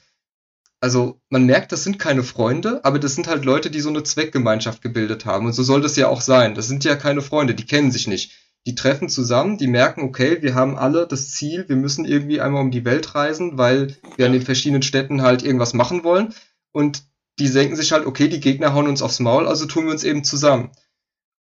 also 0.81 1.21
man 1.29 1.45
merkt, 1.45 1.71
das 1.71 1.85
sind 1.85 1.97
keine 1.97 2.23
Freunde, 2.23 2.83
aber 2.83 2.99
das 2.99 3.15
sind 3.15 3.27
halt 3.27 3.45
Leute, 3.45 3.71
die 3.71 3.79
so 3.79 3.87
eine 3.87 4.03
Zweckgemeinschaft 4.03 4.81
gebildet 4.81 5.25
haben. 5.25 5.45
Und 5.45 5.53
so 5.53 5.63
soll 5.63 5.79
das 5.79 5.95
ja 5.95 6.09
auch 6.09 6.19
sein. 6.19 6.55
Das 6.55 6.67
sind 6.67 6.83
ja 6.83 6.97
keine 6.97 7.21
Freunde, 7.21 7.55
die 7.55 7.65
kennen 7.65 7.89
sich 7.89 8.05
nicht. 8.05 8.33
Die 8.67 8.75
treffen 8.75 9.07
zusammen, 9.07 9.57
die 9.57 9.67
merken, 9.67 10.01
okay, 10.01 10.41
wir 10.41 10.53
haben 10.53 10.77
alle 10.77 11.07
das 11.07 11.31
Ziel, 11.31 11.69
wir 11.69 11.77
müssen 11.77 12.03
irgendwie 12.03 12.41
einmal 12.41 12.61
um 12.61 12.69
die 12.69 12.83
Welt 12.83 13.15
reisen, 13.15 13.57
weil 13.57 13.95
wir 14.17 14.25
an 14.25 14.33
den 14.33 14.41
verschiedenen 14.41 14.81
Städten 14.81 15.21
halt 15.21 15.41
irgendwas 15.41 15.73
machen 15.73 16.03
wollen. 16.03 16.33
Und 16.73 17.03
die 17.39 17.49
denken 17.49 17.77
sich 17.77 17.93
halt, 17.93 18.05
okay, 18.05 18.27
die 18.27 18.41
Gegner 18.41 18.73
hauen 18.73 18.89
uns 18.89 19.01
aufs 19.01 19.21
Maul, 19.21 19.47
also 19.47 19.67
tun 19.67 19.85
wir 19.85 19.93
uns 19.93 20.03
eben 20.03 20.25
zusammen. 20.25 20.71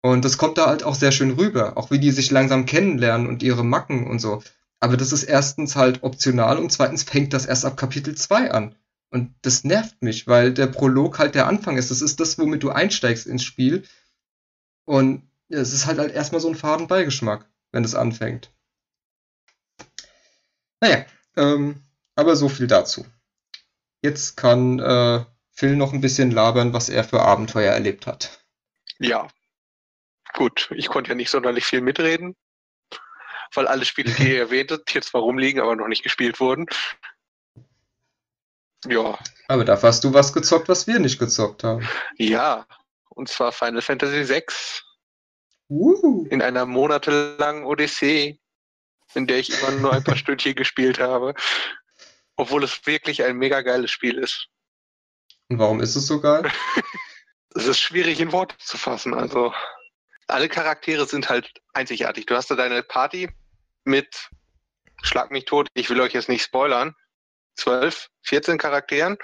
Und 0.01 0.25
das 0.25 0.39
kommt 0.39 0.59
da 0.59 0.67
halt 0.67 0.85
auch 0.85 0.95
sehr 0.95 1.11
schön 1.11 1.33
rüber, 1.33 1.77
auch 1.77 1.91
wie 1.91 1.99
die 1.99 2.13
sich 2.13 2.31
langsam 2.31 2.67
kennenlernen 2.67 3.27
und 3.27 3.43
ihre 3.43 3.65
Macken 3.65 4.07
und 4.07 4.21
so. 4.21 4.41
Aber 4.79 4.97
das 4.97 5.11
ist 5.11 5.25
erstens 5.25 5.75
halt 5.75 6.05
optional 6.05 6.59
und 6.59 6.71
zweitens 6.71 7.03
fängt 7.03 7.33
das 7.33 7.47
erst 7.47 7.65
ab 7.65 7.77
Kapitel 7.77 8.15
2 8.15 8.53
an. 8.53 8.77
Und 9.11 9.35
das 9.43 9.65
nervt 9.65 10.03
mich, 10.03 10.29
weil 10.29 10.55
der 10.55 10.69
Prolog 10.69 11.19
halt 11.19 11.35
der 11.35 11.49
Anfang 11.49 11.79
ist. 11.79 11.91
Das 11.91 12.01
ist 12.01 12.21
das, 12.21 12.39
womit 12.39 12.63
du 12.63 12.71
einsteigst 12.71 13.27
ins 13.27 13.43
Spiel. 13.43 13.83
Und 14.85 15.25
es 15.49 15.73
ist 15.73 15.87
halt, 15.87 15.99
halt 15.99 16.15
erstmal 16.15 16.41
so 16.41 16.49
ein 16.49 16.55
faden 16.55 16.87
Beigeschmack, 16.87 17.49
wenn 17.73 17.85
es 17.85 17.95
anfängt. 17.95 18.53
Naja, 20.81 21.07
ähm, 21.37 21.83
aber 22.15 22.37
so 22.37 22.49
viel 22.49 22.67
dazu. 22.67 23.07
Jetzt 24.03 24.37
kann 24.37 24.79
äh, 24.79 25.25
Phil 25.53 25.77
noch 25.77 25.93
ein 25.93 26.01
bisschen 26.01 26.31
labern, 26.31 26.73
was 26.73 26.89
er 26.89 27.03
für 27.05 27.23
Abenteuer 27.23 27.73
erlebt 27.73 28.07
hat. 28.07 28.45
Ja. 28.99 29.29
Gut, 30.35 30.71
ich 30.75 30.89
konnte 30.89 31.11
ja 31.11 31.15
nicht 31.15 31.31
sonderlich 31.31 31.65
viel 31.65 31.81
mitreden, 31.81 32.37
weil 33.55 33.67
alle 33.67 33.85
Spiele, 33.85 34.13
die 34.13 34.31
ihr 34.35 34.39
erwähntet, 34.41 34.91
hier 34.91 35.03
zwar 35.03 35.23
rumliegen, 35.23 35.61
aber 35.61 35.75
noch 35.75 35.89
nicht 35.89 36.03
gespielt 36.03 36.39
wurden. 36.39 36.67
Ja, 38.87 39.19
Aber 39.49 39.65
dafür 39.65 39.89
hast 39.89 40.05
du 40.05 40.15
was 40.15 40.33
gezockt, 40.33 40.69
was 40.69 40.87
wir 40.87 41.01
nicht 41.01 41.19
gezockt 41.19 41.65
haben. 41.65 41.89
ja. 42.17 42.67
Und 43.09 43.29
zwar 43.29 43.51
Final 43.51 43.83
Fantasy 43.83 44.29
VI 44.29 44.45
Uh. 45.71 46.27
in 46.31 46.41
einer 46.41 46.65
monatelangen 46.65 47.65
Odyssee, 47.65 48.41
in 49.15 49.27
der 49.27 49.39
ich 49.39 49.51
immer 49.51 49.73
nur 49.73 49.93
ein 49.93 50.05
paar 50.05 50.17
Stündchen 50.17 50.55
gespielt 50.55 50.99
habe. 50.99 51.35
Obwohl 52.37 52.65
es 52.65 52.87
wirklich 52.87 53.23
ein 53.25 53.37
mega 53.37 53.63
geiles 53.63 53.91
Spiel 53.91 54.17
ist. 54.19 54.49
Und 55.49 55.59
warum 55.59 55.81
ist 55.81 55.97
es 55.97 56.07
so 56.07 56.21
geil? 56.21 56.51
Es 57.55 57.67
ist 57.67 57.81
schwierig 57.81 58.21
in 58.21 58.31
Worte 58.31 58.57
zu 58.59 58.77
fassen. 58.77 59.15
Also 59.15 59.53
alle 60.29 60.49
Charaktere 60.49 61.07
sind 61.07 61.29
halt 61.29 61.51
einzigartig. 61.73 62.27
Du 62.27 62.37
hast 62.37 62.51
da 62.51 62.55
deine 62.55 62.83
Party 62.83 63.31
mit 63.85 64.29
Schlag 65.03 65.31
mich 65.31 65.45
tot, 65.45 65.69
ich 65.75 65.89
will 65.91 66.01
euch 66.01 66.13
jetzt 66.13 66.29
nicht 66.29 66.43
spoilern. 66.43 66.95
12, 67.57 68.09
14 68.23 68.59
Charakteren. 68.59 69.17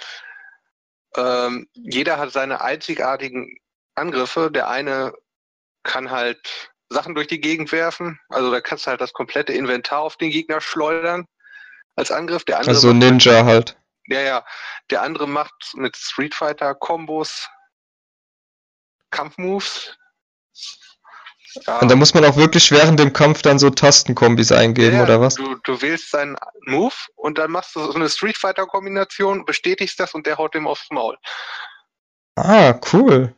Ähm, 1.17 1.69
jeder 1.75 2.19
hat 2.19 2.33
seine 2.33 2.61
einzigartigen 2.61 3.57
Angriffe. 3.95 4.51
Der 4.51 4.69
eine 4.69 5.15
kann 5.85 6.11
halt 6.11 6.73
Sachen 6.89 7.15
durch 7.15 7.29
die 7.29 7.41
Gegend 7.41 7.71
werfen. 7.73 8.19
Also 8.29 8.51
da 8.51 8.61
kannst 8.61 8.87
du 8.87 8.91
halt 8.91 9.01
das 9.01 9.13
komplette 9.13 9.53
Inventar 9.53 10.01
auf 10.01 10.17
den 10.17 10.31
Gegner 10.31 10.61
schleudern 10.61 11.27
als 11.97 12.11
Angriff. 12.11 12.45
Der 12.45 12.59
andere 12.59 12.75
Also 12.75 12.93
Ninja 12.93 13.45
halt. 13.45 13.79
ja, 14.07 14.21
ja. 14.21 14.45
Der 14.91 15.03
andere 15.03 15.29
macht 15.29 15.73
mit 15.75 15.97
Street 15.97 16.35
Fighter 16.35 16.75
Kombos 16.75 17.49
Kampfmoves. 19.11 19.97
Ja, 21.67 21.79
Und 21.79 21.89
da 21.89 21.95
muss 21.95 22.15
man 22.15 22.25
auch 22.25 22.37
wirklich 22.37 22.73
während 22.73 22.99
dem 22.99 23.13
Kampf 23.13 23.43
dann 23.43 23.61
so 23.61 23.71
Tastenkombis 23.71 24.51
eingeben, 24.51 24.97
ja, 24.97 25.05
oder 25.05 25.21
was? 25.21 25.37
Du, 25.37 25.55
du 25.63 25.81
wählst 25.81 26.11
seinen 26.11 26.37
Move 26.67 26.95
und 27.15 27.39
dann 27.39 27.53
machst 27.53 27.77
du 27.77 27.81
so 27.81 27.95
eine 27.95 28.09
Street 28.09 28.37
Fighter 28.37 28.67
Kombination, 28.67 29.45
bestätigst 29.45 30.01
das 30.01 30.15
und 30.15 30.27
der 30.27 30.37
haut 30.37 30.55
dem 30.55 30.67
aufs 30.67 30.89
Maul. 30.91 31.17
Ah, 32.35 32.75
cool. 32.93 33.37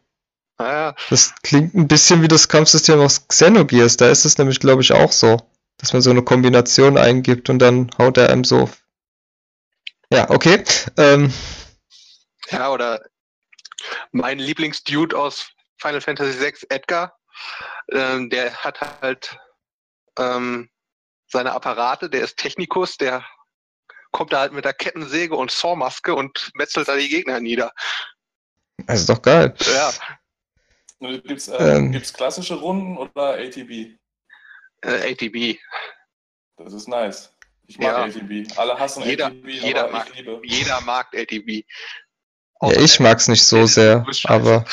Naja, 0.58 0.94
Das 1.10 1.34
klingt 1.42 1.74
ein 1.74 1.88
bisschen 1.88 2.22
wie 2.22 2.28
das 2.28 2.48
Kampfsystem 2.48 3.00
aus 3.00 3.28
Xenogears. 3.28 3.96
Da 3.96 4.08
ist 4.08 4.24
es 4.24 4.38
nämlich, 4.38 4.60
glaube 4.60 4.82
ich, 4.82 4.92
auch 4.92 5.12
so. 5.12 5.36
Dass 5.78 5.92
man 5.92 6.00
so 6.00 6.10
eine 6.10 6.22
Kombination 6.22 6.96
eingibt 6.96 7.50
und 7.50 7.58
dann 7.58 7.90
haut 7.98 8.16
er 8.16 8.30
einem 8.30 8.44
so. 8.44 8.70
Ja, 10.10 10.30
okay. 10.30 10.64
Ähm, 10.96 11.32
ja, 12.50 12.70
oder 12.70 13.02
mein 14.12 14.38
Lieblingsdude 14.38 15.18
aus 15.18 15.50
Final 15.78 16.00
Fantasy 16.00 16.40
VI, 16.40 16.54
Edgar, 16.70 17.18
ähm, 17.92 18.30
der 18.30 18.54
hat 18.56 18.80
halt 19.02 19.38
ähm, 20.18 20.70
seine 21.26 21.52
Apparate, 21.52 22.08
der 22.08 22.22
ist 22.22 22.38
Technikus, 22.38 22.96
der 22.96 23.24
kommt 24.12 24.32
da 24.32 24.40
halt 24.40 24.52
mit 24.52 24.64
der 24.64 24.72
Kettensäge 24.72 25.34
und 25.36 25.50
Sawmaske 25.50 26.14
und 26.14 26.50
metzelt 26.54 26.88
da 26.88 26.96
die 26.96 27.08
Gegner 27.08 27.40
nieder. 27.40 27.72
das 28.86 29.00
ist 29.00 29.08
doch 29.10 29.20
geil. 29.20 29.54
Ja, 29.74 29.92
Gibt 31.01 31.31
es 31.31 31.48
äh, 31.48 31.56
Ähm. 31.77 31.93
gibt's 31.93 32.12
klassische 32.12 32.55
Runden 32.55 32.97
oder 32.97 33.35
ATB? 33.39 33.97
äh, 34.82 35.12
ATB. 35.12 35.59
Das 36.56 36.73
ist 36.73 36.89
nice. 36.89 37.32
Ich 37.66 37.78
mag 37.78 37.86
Ja. 37.86 38.05
ATB. 38.05 38.47
Alle 38.56 38.78
hassen 38.78 39.02
Jeder- 39.02 39.27
ATB, 39.27 39.48
jeder 39.48 39.85
aber 39.85 39.93
mag- 39.93 40.06
ich 40.10 40.16
liebe. 40.16 40.40
Jeder 40.44 40.81
mag 40.82 41.09
ATB. 41.14 41.64
Ja, 42.62 42.70
ich 42.81 43.01
mag's 43.01 43.28
nicht 43.28 43.44
so 43.44 43.66
sehr, 43.66 44.06
aber 44.24 44.64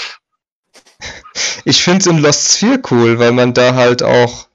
ich 1.65 1.83
find's 1.83 2.05
in 2.07 2.19
Lost 2.19 2.57
Sphere 2.57 2.81
cool, 2.91 3.19
weil 3.19 3.31
man 3.33 3.53
da 3.53 3.73
halt 3.75 4.03
auch 4.03 4.47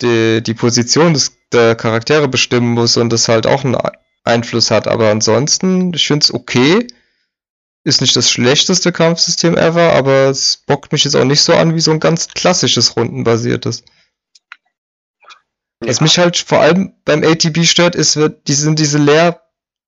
die, 0.00 0.42
die 0.42 0.54
Position 0.54 1.14
des, 1.14 1.36
der 1.52 1.74
Charaktere 1.74 2.28
bestimmen 2.28 2.72
muss 2.74 2.96
und 2.96 3.10
das 3.10 3.28
halt 3.28 3.46
auch 3.46 3.64
einen 3.64 3.76
Einfluss 4.24 4.70
hat. 4.70 4.86
Aber 4.86 5.10
ansonsten, 5.10 5.92
ich 5.94 6.06
find's 6.06 6.32
okay. 6.32 6.86
Ist 7.84 8.00
nicht 8.00 8.14
das 8.14 8.30
schlechteste 8.30 8.92
Kampfsystem 8.92 9.56
ever, 9.56 9.92
aber 9.92 10.28
es 10.30 10.58
bockt 10.66 10.92
mich 10.92 11.04
jetzt 11.04 11.16
auch 11.16 11.24
nicht 11.24 11.40
so 11.40 11.52
an 11.54 11.74
wie 11.74 11.80
so 11.80 11.90
ein 11.90 11.98
ganz 12.00 12.28
klassisches 12.28 12.96
rundenbasiertes. 12.96 13.82
Was 15.80 15.98
Ja. 15.98 16.02
mich 16.04 16.18
halt 16.18 16.36
vor 16.36 16.60
allem 16.60 16.94
beim 17.04 17.24
ATB 17.24 17.64
stört, 17.64 17.96
ist, 17.96 18.18
die 18.46 18.54
sind 18.54 18.78
diese 18.78 18.98
Leer, 18.98 19.42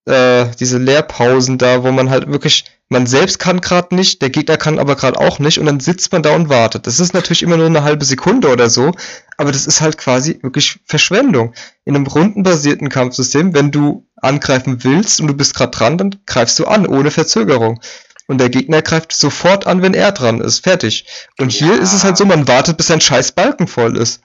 äh, 0.07 0.47
diese 0.59 0.79
Leerpausen 0.79 1.57
da, 1.57 1.85
wo 1.85 1.93
man 1.93 2.11
halt 2.11 2.27
wirklich, 2.27 2.65
man 2.95 3.07
selbst 3.07 3.41
kann 3.41 3.61
gerade 3.61 3.93
nicht, 3.93 4.23
der 4.23 4.31
Gegner 4.31 4.57
kann 4.57 4.79
aber 4.79 4.95
gerade 4.95 5.19
auch 5.19 5.41
nicht 5.41 5.59
und 5.59 5.67
dann 5.67 5.81
sitzt 5.81 6.13
man 6.13 6.23
da 6.23 6.33
und 6.33 6.49
wartet. 6.49 6.87
Das 6.87 7.01
ist 7.01 7.13
natürlich 7.13 7.43
immer 7.43 7.57
nur 7.57 7.67
eine 7.67 7.83
halbe 7.83 8.05
Sekunde 8.05 8.53
oder 8.53 8.71
so, 8.71 8.93
aber 9.37 9.51
das 9.51 9.67
ist 9.67 9.81
halt 9.81 9.99
quasi 9.99 10.39
wirklich 10.43 10.79
Verschwendung. 10.85 11.55
In 11.85 11.97
einem 11.97 12.07
rundenbasierten 12.07 12.91
Kampfsystem, 12.91 13.53
wenn 13.53 13.73
du 13.73 14.07
angreifen 14.15 14.85
willst 14.85 15.21
und 15.21 15.27
du 15.27 15.35
bist 15.35 15.57
gerade 15.57 15.73
dran, 15.73 15.99
dann 15.99 16.21
greifst 16.25 16.57
du 16.61 16.67
an, 16.67 16.87
ohne 16.87 17.11
Verzögerung. 17.11 17.81
Und 18.29 18.39
der 18.39 18.49
Gegner 18.49 18.81
greift 18.81 19.13
sofort 19.13 19.67
an, 19.67 19.83
wenn 19.83 19.93
er 19.93 20.13
dran 20.13 20.41
ist. 20.41 20.63
Fertig. 20.63 21.05
Und 21.41 21.53
ja. 21.53 21.67
hier 21.67 21.81
ist 21.83 21.93
es 21.93 22.05
halt 22.05 22.17
so, 22.17 22.25
man 22.25 22.47
wartet, 22.47 22.77
bis 22.77 22.93
ein 22.93 23.01
scheiß 23.01 23.33
Balken 23.33 23.67
voll 23.67 23.97
ist. 23.97 24.23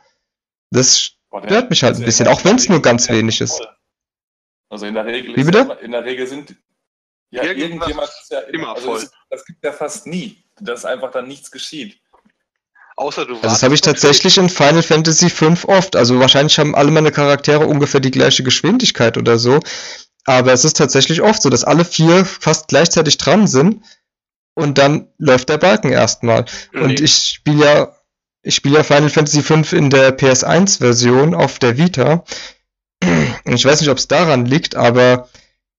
Das 0.69 0.99
stört 0.99 1.71
mich 1.71 1.81
halt 1.81 1.97
ein 1.97 2.05
bisschen, 2.05 2.27
auch 2.27 2.45
wenn 2.45 2.57
es 2.57 2.69
nur 2.69 2.83
ganz 2.83 3.09
wenig 3.09 3.41
ist. 3.41 3.61
Also 4.69 4.85
in 4.85 4.93
der 4.93 5.05
Regel, 5.05 5.35
Wie 5.35 5.43
bitte? 5.43 5.75
in 5.81 5.91
der 5.91 6.05
Regel 6.05 6.27
sind 6.27 6.55
ja 7.31 7.43
irgendjemand 7.43 8.09
ist 8.09 8.31
ja 8.31 8.39
immer, 8.39 8.75
also 8.75 8.87
voll. 8.87 8.99
Das, 8.99 9.11
das, 9.29 9.45
gibt 9.45 9.63
ja 9.63 9.71
fast 9.71 10.07
nie, 10.07 10.43
dass 10.59 10.85
einfach 10.85 11.11
dann 11.11 11.27
nichts 11.27 11.51
geschieht. 11.51 11.99
Außer 12.95 13.25
du 13.25 13.35
also 13.35 13.43
Das 13.43 13.63
habe 13.63 13.75
ich 13.75 13.81
tatsächlich 13.81 14.37
in 14.37 14.49
Final 14.49 14.83
Fantasy 14.83 15.29
V 15.29 15.53
oft. 15.67 15.95
Also 15.95 16.19
wahrscheinlich 16.19 16.59
haben 16.59 16.75
alle 16.75 16.91
meine 16.91 17.11
Charaktere 17.11 17.65
ungefähr 17.65 18.01
die 18.01 18.11
gleiche 18.11 18.43
Geschwindigkeit 18.43 19.17
oder 19.17 19.37
so. 19.37 19.59
Aber 20.25 20.51
es 20.51 20.65
ist 20.65 20.77
tatsächlich 20.77 21.21
oft 21.21 21.41
so, 21.41 21.49
dass 21.49 21.63
alle 21.63 21.85
vier 21.85 22.25
fast 22.25 22.67
gleichzeitig 22.67 23.17
dran 23.17 23.47
sind 23.47 23.83
und 24.53 24.77
dann 24.77 25.07
läuft 25.17 25.47
der 25.47 25.57
Balken 25.57 25.91
erstmal. 25.91 26.45
Nee. 26.73 26.81
Und 26.81 26.99
ich 26.99 27.13
spiele 27.13 27.65
ja, 27.65 27.95
ich 28.41 28.55
spiele 28.55 28.77
ja 28.77 28.83
Final 28.83 29.09
Fantasy 29.09 29.41
V 29.41 29.75
in 29.75 29.89
der 29.89 30.17
PS1-Version 30.17 31.33
auf 31.33 31.59
der 31.59 31.77
Vita. 31.77 32.25
Und 33.01 33.53
ich 33.53 33.63
weiß 33.63 33.79
nicht, 33.79 33.89
ob 33.89 33.97
es 33.97 34.09
daran 34.09 34.45
liegt, 34.45 34.75
aber 34.75 35.29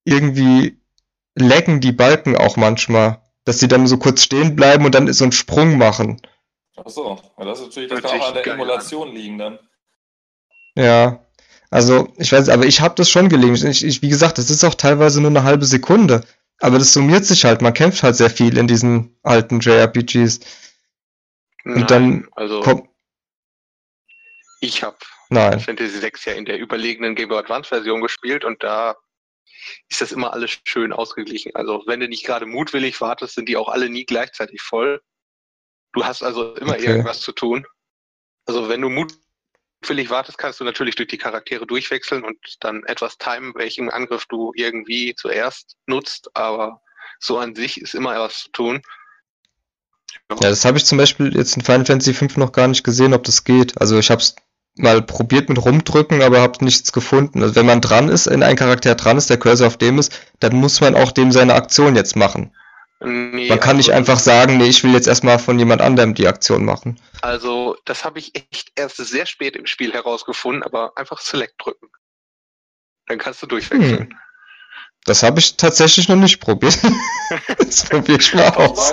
irgendwie 0.04 0.79
laggen 1.40 1.80
die 1.80 1.92
Balken 1.92 2.36
auch 2.36 2.56
manchmal, 2.56 3.20
dass 3.44 3.58
sie 3.58 3.68
dann 3.68 3.86
so 3.86 3.98
kurz 3.98 4.22
stehen 4.22 4.56
bleiben 4.56 4.84
und 4.84 4.94
dann 4.94 5.12
so 5.12 5.24
einen 5.24 5.32
Sprung 5.32 5.78
machen. 5.78 6.20
Ach 6.76 6.88
so, 6.88 7.18
ja, 7.38 7.44
das 7.44 7.60
ist 7.60 7.66
natürlich, 7.66 7.90
das 7.90 8.02
kann 8.02 8.20
auch 8.20 8.28
an 8.28 8.34
der 8.34 8.46
Emulation 8.46 9.08
an. 9.08 9.14
liegen 9.14 9.38
dann. 9.38 9.58
Ja, 10.76 11.24
also 11.70 12.12
ich 12.16 12.32
weiß, 12.32 12.48
aber 12.48 12.66
ich 12.66 12.80
habe 12.80 12.94
das 12.96 13.10
schon 13.10 13.28
gelegen. 13.28 13.54
Ich, 13.54 13.84
ich, 13.84 14.02
wie 14.02 14.08
gesagt, 14.08 14.38
das 14.38 14.50
ist 14.50 14.64
auch 14.64 14.74
teilweise 14.74 15.20
nur 15.20 15.30
eine 15.30 15.44
halbe 15.44 15.64
Sekunde. 15.64 16.22
Aber 16.58 16.78
das 16.78 16.92
summiert 16.92 17.24
sich 17.24 17.44
halt. 17.44 17.62
Man 17.62 17.72
kämpft 17.72 18.02
halt 18.02 18.16
sehr 18.16 18.30
viel 18.30 18.58
in 18.58 18.66
diesen 18.66 19.16
alten 19.22 19.60
JRPGs. 19.60 20.40
Und 21.64 21.74
Nein, 21.74 21.86
dann 21.86 22.28
also 22.32 22.60
kommt. 22.60 22.88
Ich 24.60 24.82
habe 24.82 24.96
Fantasy 25.30 25.98
6 25.98 26.24
ja 26.26 26.32
in 26.34 26.44
der 26.44 26.58
überlegenen 26.58 27.14
Game 27.14 27.28
Boy 27.28 27.38
Advance 27.38 27.68
Version 27.68 28.02
gespielt 28.02 28.44
und 28.44 28.62
da 28.62 28.96
ist 29.88 30.00
das 30.00 30.12
immer 30.12 30.32
alles 30.32 30.58
schön 30.64 30.92
ausgeglichen. 30.92 31.54
Also 31.54 31.82
wenn 31.86 32.00
du 32.00 32.08
nicht 32.08 32.24
gerade 32.24 32.46
mutwillig 32.46 33.00
wartest, 33.00 33.34
sind 33.34 33.48
die 33.48 33.56
auch 33.56 33.68
alle 33.68 33.88
nie 33.88 34.04
gleichzeitig 34.04 34.62
voll. 34.62 35.00
Du 35.92 36.04
hast 36.04 36.22
also 36.22 36.54
immer 36.54 36.74
okay. 36.74 36.86
irgendwas 36.86 37.20
zu 37.20 37.32
tun. 37.32 37.66
Also 38.46 38.68
wenn 38.68 38.80
du 38.80 38.88
mutwillig 38.88 40.10
wartest, 40.10 40.38
kannst 40.38 40.60
du 40.60 40.64
natürlich 40.64 40.94
durch 40.94 41.08
die 41.08 41.18
Charaktere 41.18 41.66
durchwechseln 41.66 42.24
und 42.24 42.38
dann 42.60 42.84
etwas 42.84 43.18
timen, 43.18 43.54
welchen 43.54 43.90
Angriff 43.90 44.26
du 44.26 44.52
irgendwie 44.54 45.14
zuerst 45.14 45.76
nutzt, 45.86 46.30
aber 46.34 46.80
so 47.18 47.38
an 47.38 47.54
sich 47.54 47.80
ist 47.80 47.94
immer 47.94 48.12
etwas 48.12 48.42
zu 48.42 48.50
tun. 48.50 48.82
Ja, 50.30 50.36
ja 50.36 50.48
das 50.50 50.64
habe 50.64 50.78
ich 50.78 50.84
zum 50.84 50.98
Beispiel 50.98 51.36
jetzt 51.36 51.56
in 51.56 51.62
Final 51.62 51.86
Fantasy 51.86 52.14
V 52.14 52.26
noch 52.38 52.52
gar 52.52 52.68
nicht 52.68 52.84
gesehen, 52.84 53.14
ob 53.14 53.24
das 53.24 53.44
geht. 53.44 53.80
Also 53.80 53.98
ich 53.98 54.10
habe 54.10 54.20
es 54.20 54.36
mal 54.82 55.02
probiert 55.02 55.48
mit 55.48 55.64
rumdrücken, 55.64 56.22
aber 56.22 56.40
habe 56.40 56.64
nichts 56.64 56.92
gefunden. 56.92 57.42
Also 57.42 57.54
wenn 57.54 57.66
man 57.66 57.80
dran 57.80 58.08
ist, 58.08 58.26
in 58.26 58.42
einen 58.42 58.56
Charakter 58.56 58.94
dran 58.94 59.16
ist, 59.16 59.30
der 59.30 59.38
Cursor 59.38 59.66
auf 59.66 59.76
dem 59.76 59.98
ist, 59.98 60.12
dann 60.40 60.56
muss 60.56 60.80
man 60.80 60.94
auch 60.94 61.12
dem 61.12 61.32
seine 61.32 61.54
Aktion 61.54 61.96
jetzt 61.96 62.16
machen. 62.16 62.54
Nee, 63.02 63.48
man 63.48 63.58
kann 63.58 63.76
also, 63.76 63.78
nicht 63.78 63.92
einfach 63.92 64.18
sagen, 64.18 64.58
nee, 64.58 64.68
ich 64.68 64.84
will 64.84 64.92
jetzt 64.92 65.08
erstmal 65.08 65.38
von 65.38 65.58
jemand 65.58 65.80
anderem 65.80 66.14
die 66.14 66.26
Aktion 66.26 66.66
machen. 66.66 67.00
Also, 67.22 67.78
das 67.86 68.04
habe 68.04 68.18
ich 68.18 68.34
echt 68.34 68.72
erst 68.74 68.98
sehr 68.98 69.24
spät 69.24 69.56
im 69.56 69.64
Spiel 69.64 69.92
herausgefunden, 69.92 70.62
aber 70.62 70.92
einfach 70.96 71.20
Select 71.20 71.54
drücken. 71.64 71.88
Dann 73.06 73.18
kannst 73.18 73.42
du 73.42 73.46
durchwechseln. 73.46 74.10
Hm. 74.10 74.18
Das 75.06 75.22
habe 75.22 75.40
ich 75.40 75.56
tatsächlich 75.56 76.10
noch 76.10 76.16
nicht 76.16 76.40
probiert. 76.40 76.78
das 77.58 77.84
probiere 77.84 78.18
ich 78.20 78.34
mal 78.34 78.50
aus. 78.50 78.92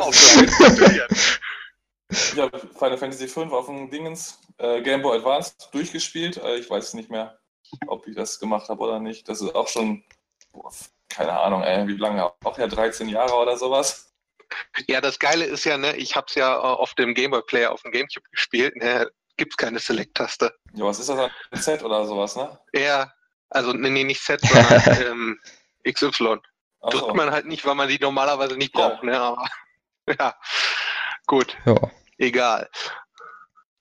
ja, 2.34 2.50
Final 2.80 2.98
Fantasy 2.98 3.28
V 3.28 3.44
auf 3.44 3.66
dem 3.66 3.92
Dingens 3.92 4.40
äh, 4.58 4.82
Game 4.82 5.02
Boy 5.02 5.18
Advance 5.18 5.56
durchgespielt. 5.72 6.38
Äh, 6.38 6.58
ich 6.58 6.70
weiß 6.70 6.94
nicht 6.94 7.10
mehr, 7.10 7.40
ob 7.88 8.08
ich 8.08 8.16
das 8.16 8.40
gemacht 8.40 8.70
habe 8.70 8.84
oder 8.84 9.00
nicht. 9.00 9.28
Das 9.30 9.42
ist 9.42 9.56
auch 9.56 9.68
schon, 9.68 10.04
boah, 10.52 10.72
keine 11.10 11.40
Ahnung, 11.40 11.64
ey, 11.64 11.88
wie 11.88 11.98
lange? 11.98 12.32
Auch 12.44 12.58
ja 12.58 12.68
13 12.68 13.10
Jahre 13.10 13.36
oder 13.36 13.58
sowas. 13.58 14.14
Ja, 14.88 15.02
das 15.02 15.20
Geile 15.20 15.46
ist 15.46 15.66
ja, 15.66 15.78
ne, 15.78 15.96
ich 15.98 16.16
habe 16.16 16.28
es 16.30 16.36
ja 16.36 16.56
äh, 16.56 16.60
auf 16.60 16.94
dem 16.94 17.14
Game 17.14 17.32
Boy 17.32 17.42
Player 17.42 17.72
auf 17.72 17.82
dem 17.82 17.92
Gamecube 17.92 18.28
gespielt. 18.32 18.76
Ne, 18.78 19.10
Gibt 19.38 19.54
es 19.54 19.58
keine 19.58 19.80
Select-Taste. 19.80 20.54
Ja, 20.74 20.86
was 20.86 21.00
ist 21.00 21.10
das? 21.10 21.20
Ein 21.20 21.32
Z 21.62 21.84
oder 21.84 22.06
sowas, 22.06 22.36
ne? 22.36 22.60
Ja, 22.74 23.12
also 23.50 23.74
nee, 23.74 23.90
nee 23.90 24.04
nicht 24.04 24.24
Z, 24.24 24.42
sondern 24.42 25.02
ähm, 25.08 25.40
XY. 25.88 26.38
Ach 26.82 26.90
Drückt 26.90 27.08
so. 27.08 27.14
man 27.14 27.32
halt 27.32 27.46
nicht, 27.46 27.66
weil 27.66 27.76
man 27.76 27.88
die 27.88 28.00
normalerweise 28.00 28.56
nicht 28.58 28.74
braucht, 28.74 29.04
ja. 29.04 29.10
ne? 29.10 29.20
Aber 29.20 29.46
ja, 30.20 30.36
gut. 31.28 31.58
Ja. 31.66 31.76
Egal. 32.18 32.70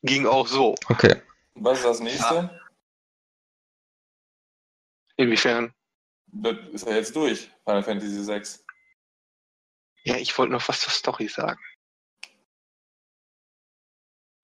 Ging 0.02 0.27
auch 0.27 0.47
so. 0.47 0.74
Okay. 0.89 1.23
Was 1.55 1.78
ist 1.78 1.85
das 1.86 2.01
nächste? 2.01 2.35
Ja. 2.35 2.60
Inwiefern? 5.16 5.74
Das 6.27 6.56
ist 6.73 6.86
ja 6.86 6.94
jetzt 6.94 7.16
durch, 7.16 7.51
Final 7.64 7.82
Fantasy 7.82 8.23
6. 8.23 8.64
Ja, 10.05 10.16
ich 10.16 10.36
wollte 10.36 10.52
noch 10.52 10.68
was 10.68 10.81
zur 10.81 10.93
Story 10.93 11.28
sagen. 11.28 11.60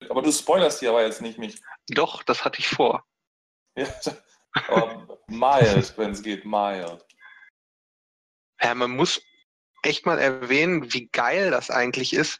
Aber 0.09 0.21
du 0.21 0.31
spoilerst 0.31 0.81
die 0.81 0.87
aber 0.87 1.03
jetzt 1.03 1.21
nicht 1.21 1.37
mich. 1.37 1.61
Doch, 1.89 2.23
das 2.23 2.43
hatte 2.43 2.59
ich 2.59 2.67
vor. 2.67 3.05
Ja, 3.75 4.67
aber 4.67 5.19
mild, 5.25 5.97
wenn 5.97 6.11
es 6.11 6.21
geht, 6.21 6.45
mild. 6.45 7.03
Ja, 8.61 8.75
man 8.75 8.91
muss 8.91 9.19
echt 9.81 10.05
mal 10.05 10.19
erwähnen, 10.19 10.93
wie 10.93 11.07
geil 11.07 11.49
das 11.49 11.71
eigentlich 11.71 12.13
ist. 12.13 12.39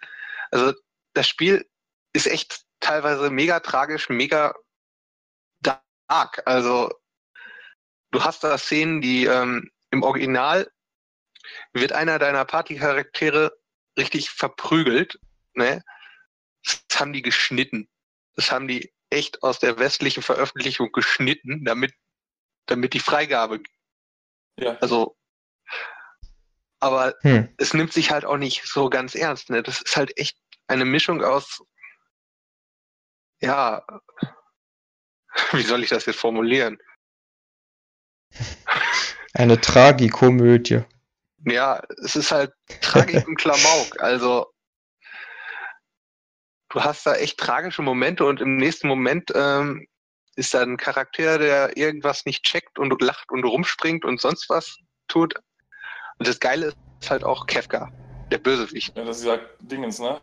Also, 0.51 0.79
das 1.15 1.27
Spiel 1.27 1.67
ist 2.13 2.27
echt 2.27 2.62
teilweise 2.83 3.29
mega 3.29 3.59
tragisch, 3.61 4.09
mega 4.09 4.53
dark. 5.61 6.43
Also 6.45 6.91
du 8.11 8.23
hast 8.23 8.43
da 8.43 8.57
Szenen, 8.57 9.01
die 9.01 9.25
ähm, 9.25 9.71
im 9.89 10.03
Original 10.03 10.69
wird 11.71 11.93
einer 11.93 12.19
deiner 12.19 12.45
Partycharaktere 12.45 13.57
richtig 13.97 14.29
verprügelt. 14.29 15.19
Ne? 15.53 15.83
Das 16.63 16.99
haben 16.99 17.13
die 17.13 17.21
geschnitten. 17.21 17.87
Das 18.35 18.51
haben 18.51 18.67
die 18.67 18.93
echt 19.09 19.43
aus 19.43 19.59
der 19.59 19.77
westlichen 19.79 20.23
Veröffentlichung 20.23 20.91
geschnitten, 20.91 21.63
damit, 21.63 21.93
damit 22.65 22.93
die 22.93 22.99
Freigabe. 22.99 23.61
Ja. 24.57 24.77
Also, 24.77 25.15
aber 26.79 27.15
hm. 27.21 27.53
es 27.57 27.73
nimmt 27.73 27.93
sich 27.93 28.11
halt 28.11 28.25
auch 28.25 28.37
nicht 28.37 28.65
so 28.65 28.89
ganz 28.89 29.15
ernst. 29.15 29.49
Ne? 29.49 29.63
Das 29.63 29.81
ist 29.81 29.95
halt 29.95 30.17
echt 30.17 30.37
eine 30.67 30.85
Mischung 30.85 31.23
aus 31.23 31.61
ja, 33.43 33.85
wie 35.51 35.63
soll 35.63 35.83
ich 35.83 35.89
das 35.89 36.05
jetzt 36.05 36.19
formulieren? 36.19 36.77
Eine 39.33 39.59
Tragikomödie. 39.59 40.83
Ja, 41.45 41.81
es 42.03 42.15
ist 42.15 42.31
halt 42.31 42.53
Tragik 42.81 43.27
und 43.27 43.35
Klamauk. 43.39 43.99
Also, 44.01 44.47
du 46.69 46.83
hast 46.83 47.05
da 47.05 47.15
echt 47.15 47.37
tragische 47.37 47.81
Momente 47.81 48.25
und 48.25 48.39
im 48.39 48.55
nächsten 48.55 48.87
Moment 48.87 49.31
ähm, 49.35 49.85
ist 50.35 50.53
da 50.53 50.61
ein 50.61 50.77
Charakter, 50.77 51.37
der 51.37 51.75
irgendwas 51.75 52.25
nicht 52.25 52.43
checkt 52.43 52.79
und 52.79 52.99
lacht 53.01 53.29
und 53.31 53.43
rumspringt 53.43 54.05
und 54.05 54.21
sonst 54.21 54.49
was 54.49 54.77
tut. 55.07 55.35
Und 56.17 56.27
das 56.27 56.39
Geile 56.39 56.73
ist 57.01 57.11
halt 57.11 57.23
auch 57.23 57.45
Kefka, 57.45 57.91
der 58.31 58.37
Bösewicht. 58.37 58.95
Ja, 58.95 59.03
das 59.03 59.17
ist 59.17 59.25
ja 59.25 59.39
Dingens, 59.59 59.99
ne? 59.99 60.21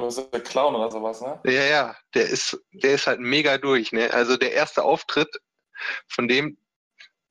Das 0.00 0.18
ist 0.18 0.32
der 0.32 0.40
Clown 0.40 0.74
oder 0.74 0.90
sowas, 0.90 1.20
ne? 1.20 1.40
Ja, 1.44 1.64
ja, 1.64 1.96
der 2.14 2.28
ist, 2.28 2.58
der 2.72 2.94
ist 2.94 3.06
halt 3.06 3.20
mega 3.20 3.58
durch, 3.58 3.92
ne? 3.92 4.12
Also 4.12 4.36
der 4.36 4.52
erste 4.52 4.82
Auftritt 4.82 5.40
von 6.08 6.28
dem, 6.28 6.56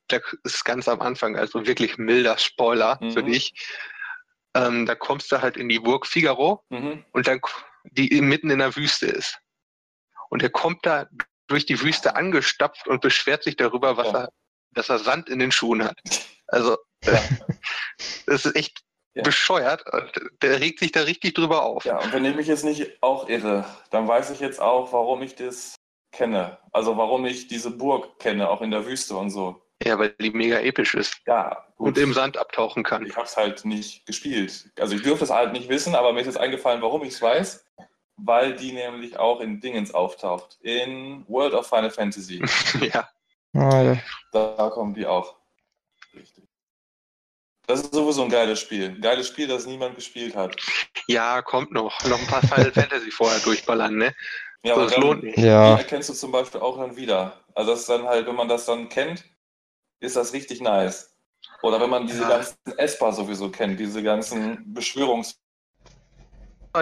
der 0.09 0.21
ist 0.43 0.65
ganz 0.65 0.87
am 0.87 1.01
Anfang, 1.01 1.35
also 1.35 1.65
wirklich 1.65 1.97
milder 1.97 2.37
Spoiler 2.37 2.97
mhm. 3.01 3.11
für 3.11 3.23
dich. 3.23 3.53
Ähm, 4.55 4.85
da 4.85 4.95
kommst 4.95 5.31
du 5.31 5.41
halt 5.41 5.57
in 5.57 5.69
die 5.69 5.79
Burg 5.79 6.07
Figaro 6.07 6.63
mhm. 6.69 7.05
und 7.11 7.27
dann 7.27 7.39
die 7.83 8.21
mitten 8.21 8.49
in 8.49 8.59
der 8.59 8.75
Wüste 8.75 9.07
ist. 9.07 9.39
Und 10.29 10.43
er 10.43 10.49
kommt 10.49 10.85
da 10.85 11.07
durch 11.47 11.65
die 11.65 11.81
Wüste 11.81 12.15
angestapft 12.15 12.87
und 12.87 13.01
beschwert 13.01 13.43
sich 13.43 13.55
darüber, 13.55 13.97
was 13.97 14.11
ja. 14.11 14.23
er, 14.23 14.29
dass 14.71 14.89
er 14.89 14.99
Sand 14.99 15.29
in 15.29 15.39
den 15.39 15.51
Schuhen 15.51 15.83
hat. 15.83 15.99
Also, 16.47 16.77
ja. 17.03 17.21
das 18.25 18.45
ist 18.45 18.55
echt 18.55 18.83
ja. 19.13 19.23
bescheuert. 19.23 19.83
Der 20.41 20.59
regt 20.59 20.79
sich 20.79 20.91
da 20.91 21.01
richtig 21.01 21.33
drüber 21.33 21.63
auf. 21.63 21.85
Ja, 21.85 21.99
und 21.99 22.13
wenn 22.13 22.25
ich 22.25 22.35
mich 22.35 22.47
jetzt 22.47 22.65
nicht 22.65 23.01
auch 23.01 23.27
irre, 23.29 23.65
dann 23.91 24.07
weiß 24.07 24.31
ich 24.31 24.39
jetzt 24.39 24.61
auch, 24.61 24.93
warum 24.93 25.21
ich 25.21 25.35
das 25.35 25.75
kenne. 26.11 26.57
Also 26.71 26.97
warum 26.97 27.25
ich 27.25 27.47
diese 27.47 27.71
Burg 27.71 28.19
kenne, 28.19 28.49
auch 28.49 28.61
in 28.61 28.71
der 28.71 28.85
Wüste 28.85 29.15
und 29.15 29.29
so. 29.29 29.61
Ja, 29.83 29.97
weil 29.97 30.09
die 30.09 30.31
mega 30.31 30.59
episch 30.59 30.93
ist. 30.93 31.21
Ja, 31.25 31.65
Und 31.77 31.97
im 31.97 32.13
Sand 32.13 32.37
abtauchen 32.37 32.83
kann. 32.83 33.05
Ich 33.05 33.15
habe 33.15 33.25
es 33.25 33.37
halt 33.37 33.63
nicht 33.63 34.05
gespielt. 34.05 34.69
Also 34.77 34.95
ich 34.95 35.01
dürfte 35.01 35.23
es 35.23 35.31
halt 35.31 35.53
nicht 35.53 35.69
wissen, 35.69 35.95
aber 35.95 36.11
mir 36.11 36.19
ist 36.19 36.27
jetzt 36.27 36.37
eingefallen, 36.37 36.81
warum 36.81 37.03
ich 37.03 37.13
es 37.13 37.21
weiß. 37.21 37.65
Weil 38.17 38.53
die 38.55 38.73
nämlich 38.73 39.17
auch 39.17 39.39
in 39.39 39.61
Dingens 39.61 39.93
auftaucht. 39.93 40.57
In 40.61 41.23
World 41.29 41.53
of 41.53 41.67
Final 41.67 41.89
Fantasy. 41.89 42.43
ja. 42.93 43.09
Ah, 43.53 43.81
ja. 43.81 43.97
Da 44.33 44.69
kommen 44.69 44.93
die 44.93 45.05
auch. 45.05 45.37
Richtig. 46.13 46.48
Das 47.69 47.81
ist 47.81 47.93
sowieso 47.93 48.23
ein 48.23 48.29
geiles 48.29 48.59
Spiel. 48.59 48.85
Ein 48.95 48.99
geiles 49.01 49.27
Spiel, 49.27 49.47
das 49.47 49.67
niemand 49.67 49.93
gespielt 49.95 50.35
hat. 50.35 50.55
ja, 51.05 51.39
kommt 51.43 51.71
noch. 51.71 52.03
Noch 52.05 52.19
ein 52.19 52.25
paar 52.25 52.41
Final 52.41 52.71
Fantasy 52.71 53.11
vorher 53.11 53.39
durchballern, 53.41 53.95
ne? 53.95 54.15
Ja, 54.63 54.73
aber 54.73 54.85
das 54.85 54.93
dann, 54.93 55.01
lohnt 55.03 55.21
nicht. 55.23 55.37
die 55.37 55.43
Ja, 55.43 55.77
erkennst 55.77 56.09
du 56.09 56.13
zum 56.15 56.31
Beispiel 56.31 56.61
auch 56.61 56.79
dann 56.79 56.95
wieder. 56.95 57.43
Also 57.53 57.69
das 57.69 57.81
ist 57.81 57.89
dann 57.89 58.05
halt, 58.07 58.25
wenn 58.25 58.33
man 58.33 58.47
das 58.47 58.65
dann 58.65 58.89
kennt, 58.89 59.23
ist 59.99 60.15
das 60.15 60.33
richtig 60.33 60.61
nice. 60.61 61.15
Oder 61.61 61.79
wenn 61.79 61.91
man 61.91 62.07
diese 62.07 62.23
Ja. 62.23 62.29
ganzen 62.29 62.57
Esper 62.75 63.13
sowieso 63.13 63.51
kennt, 63.51 63.79
diese 63.79 64.01
ganzen 64.01 64.73
Beschwörungs... 64.73 65.39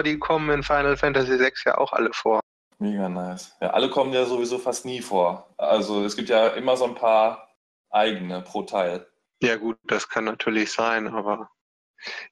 Die 0.06 0.18
kommen 0.18 0.48
in 0.48 0.62
Final 0.62 0.96
Fantasy 0.96 1.36
6 1.36 1.64
ja 1.64 1.76
auch 1.76 1.92
alle 1.92 2.14
vor. 2.14 2.40
Mega 2.78 3.10
nice. 3.10 3.54
Ja, 3.60 3.70
alle 3.70 3.90
kommen 3.90 4.14
ja 4.14 4.24
sowieso 4.24 4.58
fast 4.58 4.86
nie 4.86 5.02
vor. 5.02 5.50
Also 5.58 6.02
es 6.06 6.16
gibt 6.16 6.30
ja 6.30 6.46
immer 6.48 6.78
so 6.78 6.86
ein 6.86 6.94
paar 6.94 7.50
eigene 7.90 8.40
pro 8.40 8.62
Teil. 8.62 9.06
Ja 9.42 9.56
gut, 9.56 9.78
das 9.84 10.08
kann 10.08 10.24
natürlich 10.24 10.72
sein, 10.72 11.08
aber 11.08 11.50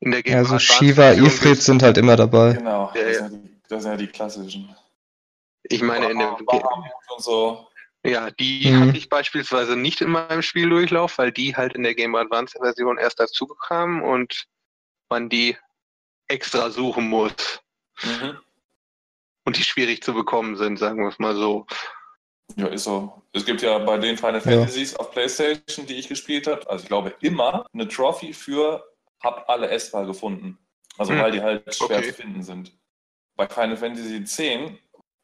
in 0.00 0.10
der 0.10 0.26
ja, 0.26 0.44
so 0.44 0.54
Advance 0.54 0.60
Shiva, 0.60 1.12
Ifrit 1.12 1.62
sind 1.62 1.82
halt 1.82 1.98
immer 1.98 2.16
dabei. 2.16 2.54
Genau, 2.54 2.92
Ja, 2.94 3.02
das, 3.02 3.16
ja. 3.16 3.28
Sind 3.28 3.32
ja 3.44 3.48
die, 3.48 3.60
das 3.68 3.82
sind 3.82 3.92
ja 3.92 3.96
die 3.96 4.06
klassischen. 4.06 4.76
Ich 5.64 5.82
meine, 5.82 6.10
in 6.10 6.18
der, 6.18 6.36
und 6.38 6.88
so. 7.18 7.68
ja, 8.04 8.30
die 8.30 8.70
Mhm. 8.70 8.80
hatte 8.80 8.96
ich 8.98 9.08
beispielsweise 9.08 9.76
nicht 9.76 10.00
in 10.00 10.10
meinem 10.10 10.42
Spieldurchlauf, 10.42 11.18
weil 11.18 11.32
die 11.32 11.56
halt 11.56 11.74
in 11.74 11.82
der 11.82 11.94
Game 11.94 12.14
Advance 12.14 12.56
Version 12.60 12.98
erst 12.98 13.18
dazu 13.18 13.46
kamen 13.46 14.02
und 14.02 14.46
man 15.08 15.28
die 15.28 15.56
extra 16.28 16.70
suchen 16.70 17.08
muss 17.08 17.60
Mhm. 18.02 18.38
und 19.44 19.56
die 19.56 19.64
schwierig 19.64 20.02
zu 20.02 20.12
bekommen 20.14 20.56
sind, 20.56 20.78
sagen 20.78 21.00
wir 21.02 21.08
es 21.08 21.18
mal 21.18 21.34
so. 21.34 21.66
Ja, 22.54 22.68
ist 22.68 22.84
so. 22.84 23.22
Es 23.32 23.44
gibt 23.44 23.60
ja 23.62 23.78
bei 23.78 23.98
den 23.98 24.16
Final 24.16 24.40
Fantasies 24.40 24.94
auf 24.96 25.10
PlayStation, 25.10 25.84
die 25.86 25.96
ich 25.96 26.08
gespielt 26.08 26.46
habe, 26.46 26.68
also 26.70 26.82
ich 26.82 26.88
glaube 26.88 27.14
immer 27.20 27.66
eine 27.72 27.88
Trophy 27.88 28.32
für 28.32 28.84
hab 29.20 29.48
alle 29.48 29.68
Esper 29.68 30.06
gefunden. 30.06 30.58
Also 30.96 31.12
Hm, 31.12 31.20
weil 31.20 31.32
die 31.32 31.42
halt 31.42 31.74
schwer 31.74 31.98
okay. 31.98 32.08
zu 32.08 32.14
finden 32.14 32.42
sind. 32.42 32.72
Bei 33.36 33.48
Final 33.48 33.76
Fantasy 33.76 34.16
X, 34.16 34.40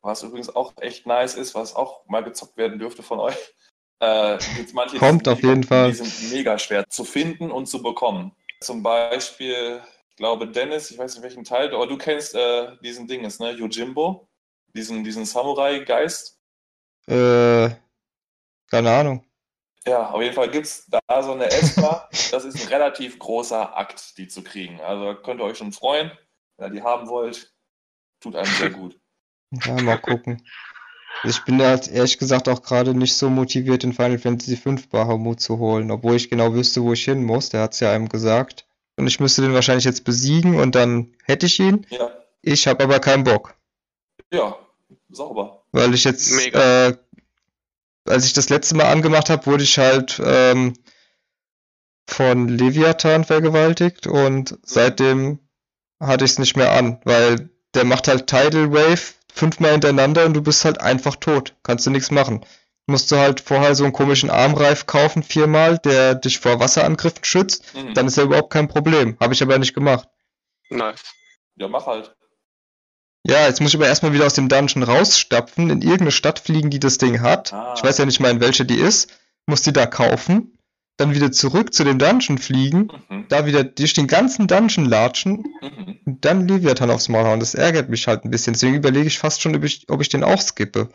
was 0.03 0.23
übrigens 0.23 0.55
auch 0.55 0.75
echt 0.81 1.07
nice 1.07 1.35
ist, 1.35 1.55
was 1.55 1.75
auch 1.75 2.07
mal 2.07 2.23
gezockt 2.23 2.57
werden 2.57 2.79
dürfte 2.79 3.03
von 3.03 3.21
euch, 3.21 3.37
äh, 4.01 4.39
gibt's 4.57 4.73
manche, 4.73 4.95
die 4.95 4.99
Kommt 4.99 5.25
sind 5.25 5.33
auf 5.33 5.43
jeden 5.43 5.61
mega, 5.61 5.69
Fall. 5.69 5.91
Die 5.93 5.97
sind 5.97 6.33
mega 6.33 6.59
schwer 6.59 6.85
zu 6.89 7.05
finden 7.05 7.51
und 7.51 7.67
zu 7.67 7.83
bekommen. 7.83 8.33
Zum 8.61 8.83
Beispiel, 8.83 9.81
ich 10.11 10.17
glaube, 10.17 10.49
Dennis, 10.49 10.91
ich 10.91 10.99
weiß 10.99 11.15
nicht 11.15 11.23
welchen 11.23 11.45
Teil, 11.45 11.73
aber 11.73 11.87
du 11.87 11.97
kennst 11.97 12.35
äh, 12.35 12.77
diesen 12.83 13.07
Dinges, 13.07 13.39
ne? 13.39 13.53
Yojimbo, 13.53 14.29
diesen, 14.75 15.05
diesen 15.05 15.25
Samurai-Geist. 15.25 16.42
Äh, 17.07 17.71
keine 18.71 18.91
Ahnung. 18.91 19.25
Ja, 19.87 20.11
auf 20.11 20.23
jeden 20.23 20.35
Fall 20.35 20.51
gibt 20.51 20.67
es 20.67 20.87
da 20.89 21.23
so 21.23 21.33
eine 21.33 21.47
Esper. 21.47 22.09
das 22.31 22.45
ist 22.45 22.63
ein 22.63 22.69
relativ 22.69 23.19
großer 23.19 23.77
Akt, 23.77 24.17
die 24.19 24.29
zu 24.29 24.43
kriegen. 24.43 24.81
Also 24.81 25.15
könnt 25.21 25.41
ihr 25.41 25.45
euch 25.45 25.59
schon 25.59 25.73
freuen, 25.73 26.13
wenn 26.57 26.69
ihr 26.69 26.81
die 26.81 26.83
haben 26.83 27.09
wollt. 27.09 27.53
Tut 28.21 28.37
einem 28.37 28.53
sehr 28.53 28.71
gut. 28.71 28.99
Ja, 29.67 29.75
mal 29.83 29.99
gucken. 29.99 30.43
Ich 31.25 31.45
bin 31.45 31.59
da 31.59 31.77
ehrlich 31.77 32.17
gesagt 32.17 32.49
auch 32.49 32.63
gerade 32.63 32.95
nicht 32.95 33.15
so 33.15 33.29
motiviert, 33.29 33.83
den 33.83 33.93
Final 33.93 34.19
Fantasy 34.19 34.57
V 34.57 34.77
Bahamut 34.91 35.41
zu 35.41 35.59
holen, 35.59 35.91
obwohl 35.91 36.17
ich 36.17 36.31
genau 36.31 36.55
wüsste, 36.55 36.83
wo 36.83 36.95
ich 36.95 37.05
hin 37.05 37.23
muss. 37.23 37.51
Der 37.51 37.61
hat 37.61 37.75
es 37.75 37.81
ja 37.81 37.93
einem 37.93 38.09
gesagt. 38.09 38.67
Und 38.97 39.07
ich 39.07 39.21
müsste 39.21 39.43
den 39.43 39.53
wahrscheinlich 39.53 39.85
jetzt 39.85 40.05
besiegen 40.05 40.59
und 40.59 40.75
dann 40.75 41.15
hätte 41.25 41.45
ich 41.45 41.61
ihn. 41.61 41.87
Ja, 41.91 42.11
Ich 42.41 42.67
habe 42.67 42.83
aber 42.85 42.99
keinen 42.99 43.25
Bock, 43.25 43.55
ja, 44.33 44.57
sauber. 45.11 45.62
Weil 45.73 45.95
ich 45.95 46.05
jetzt, 46.05 46.31
äh, 46.55 46.97
als 48.07 48.27
ich 48.27 48.33
das 48.33 48.49
letzte 48.49 48.77
Mal 48.77 48.91
angemacht 48.91 49.31
habe, 49.31 49.47
wurde 49.47 49.65
ich 49.65 49.79
halt 49.79 50.21
ähm, 50.25 50.75
von 52.07 52.49
Leviathan 52.49 53.25
vergewaltigt 53.25 54.07
und 54.07 54.59
seitdem 54.65 55.39
hatte 56.01 56.25
ich 56.25 56.33
es 56.33 56.39
nicht 56.39 56.57
mehr 56.57 56.73
an, 56.73 57.01
weil 57.05 57.51
der 57.75 57.85
macht 57.85 58.09
halt 58.09 58.27
Tidal 58.27 58.73
Wave 58.73 59.15
fünfmal 59.33 59.73
hintereinander 59.73 60.27
und 60.27 60.35
du 60.35 60.43
bist 60.43 60.65
halt 60.65 60.81
einfach 60.81 61.17
tot. 61.17 61.55
Kannst 61.63 61.87
du 61.87 61.91
nichts 61.91 62.11
machen. 62.11 62.45
Musst 62.87 63.11
du 63.11 63.17
halt 63.17 63.41
vorher 63.41 63.75
so 63.75 63.85
einen 63.85 63.93
komischen 63.93 64.29
Armreif 64.29 64.87
kaufen, 64.87 65.23
viermal, 65.23 65.79
der 65.79 66.17
dich 66.17 66.41
vor 66.41 66.61
Wasserangriffen 66.61 67.25
schützt. 67.25 67.75
Mhm. 67.75 67.95
Dann 67.95 68.09
ist 68.09 68.17
ja 68.17 68.25
überhaupt 68.25 68.53
kein 68.53 68.69
Problem. 68.69 69.17
Habe 69.21 69.33
ich 69.33 69.43
aber 69.43 69.59
nicht 69.59 69.73
gemacht. 69.73 70.09
Nice. 70.69 71.03
Ja, 71.57 71.69
mach 71.69 71.87
halt. 71.87 72.15
Ja, 73.25 73.47
jetzt 73.47 73.61
muss 73.61 73.71
ich 73.71 73.77
aber 73.77 73.87
erstmal 73.87 74.13
wieder 74.13 74.27
aus 74.27 74.35
dem 74.35 74.49
Dungeon 74.49 74.83
rausstapfen, 74.83 75.71
in 75.71 75.81
irgendeine 75.83 76.11
Stadt 76.11 76.41
fliegen, 76.41 76.71
die 76.71 76.81
das 76.81 76.99
Ding 76.99 77.21
hat. 77.21 77.53
Ah. 77.53 77.75
Ich 77.77 77.85
weiß 77.85 77.99
ja 77.99 78.05
nicht 78.07 78.19
mal, 78.21 78.31
in 78.31 78.41
welche 78.41 78.65
die 78.65 78.79
ist. 78.81 79.17
Muss 79.47 79.63
die 79.63 79.73
da 79.73 79.87
kaufen, 79.87 80.59
dann 80.97 81.15
wieder 81.15 81.31
zurück 81.33 81.73
zu 81.75 81.85
dem 81.85 81.99
Dungeon 81.99 82.39
fliegen, 82.39 82.89
Mhm. 83.09 83.27
da 83.29 83.47
wieder 83.47 83.65
durch 83.65 83.93
den 83.95 84.07
ganzen 84.07 84.47
Dungeon 84.49 84.85
latschen 84.87 85.45
Mhm. 85.61 86.01
und 86.05 86.25
dann 86.25 86.47
Leviathan 86.49 86.91
aufs 86.91 87.09
Maul 87.09 87.25
hauen. 87.25 87.41
Das 87.41 87.55
ärgert 87.55 87.89
mich 87.89 88.07
halt 88.09 88.25
ein 88.25 88.31
bisschen. 88.31 88.55
Deswegen 88.55 88.75
überlege 88.77 89.07
ich 89.07 89.19
fast 89.19 89.41
schon, 89.43 89.55
ob 89.57 89.63
ich, 89.65 89.89
ob 89.89 90.01
ich 90.01 90.09
den 90.09 90.25
auch 90.25 90.41
skippe. 90.41 90.89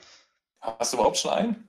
Hast 0.62 0.94
du 0.94 0.98
überhaupt 0.98 1.18
schon 1.18 1.32
einen? 1.32 1.68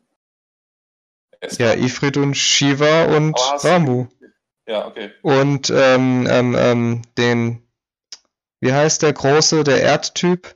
Ja? 1.58 1.74
Ifrit 1.74 2.16
und 2.16 2.36
Shiva 2.36 3.04
und 3.16 3.36
Ramu. 3.64 4.08
Ja, 4.68 4.86
okay. 4.88 5.10
Und 5.22 5.70
ähm, 5.70 6.26
ähm, 6.28 6.56
ähm, 6.58 7.02
den, 7.16 7.62
wie 8.60 8.72
heißt 8.72 9.02
der 9.02 9.12
große, 9.12 9.64
der 9.64 9.82
Erdtyp? 9.82 10.54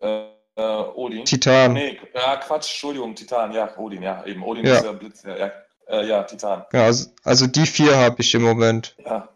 Äh, 0.00 0.26
äh, 0.56 0.62
Odin. 0.94 1.24
Titan. 1.24 1.74
Nee, 1.74 1.98
ja, 2.14 2.36
Quatsch, 2.36 2.70
Entschuldigung, 2.70 3.14
Titan, 3.14 3.52
ja, 3.52 3.76
Odin, 3.76 4.02
ja, 4.02 4.24
eben. 4.24 4.42
Odin 4.42 4.66
Ja. 4.66 4.76
ist 4.76 4.84
ja 4.84 4.92
Blitz, 4.92 5.22
ja, 5.22 5.36
ja, 5.36 5.52
äh, 5.88 6.06
ja 6.06 6.22
Titan. 6.24 6.64
Ja, 6.72 6.84
also, 6.84 7.10
also 7.24 7.46
die 7.46 7.66
vier 7.66 7.96
habe 7.96 8.16
ich 8.20 8.34
im 8.34 8.42
Moment. 8.42 8.96
Ja, 9.04 9.28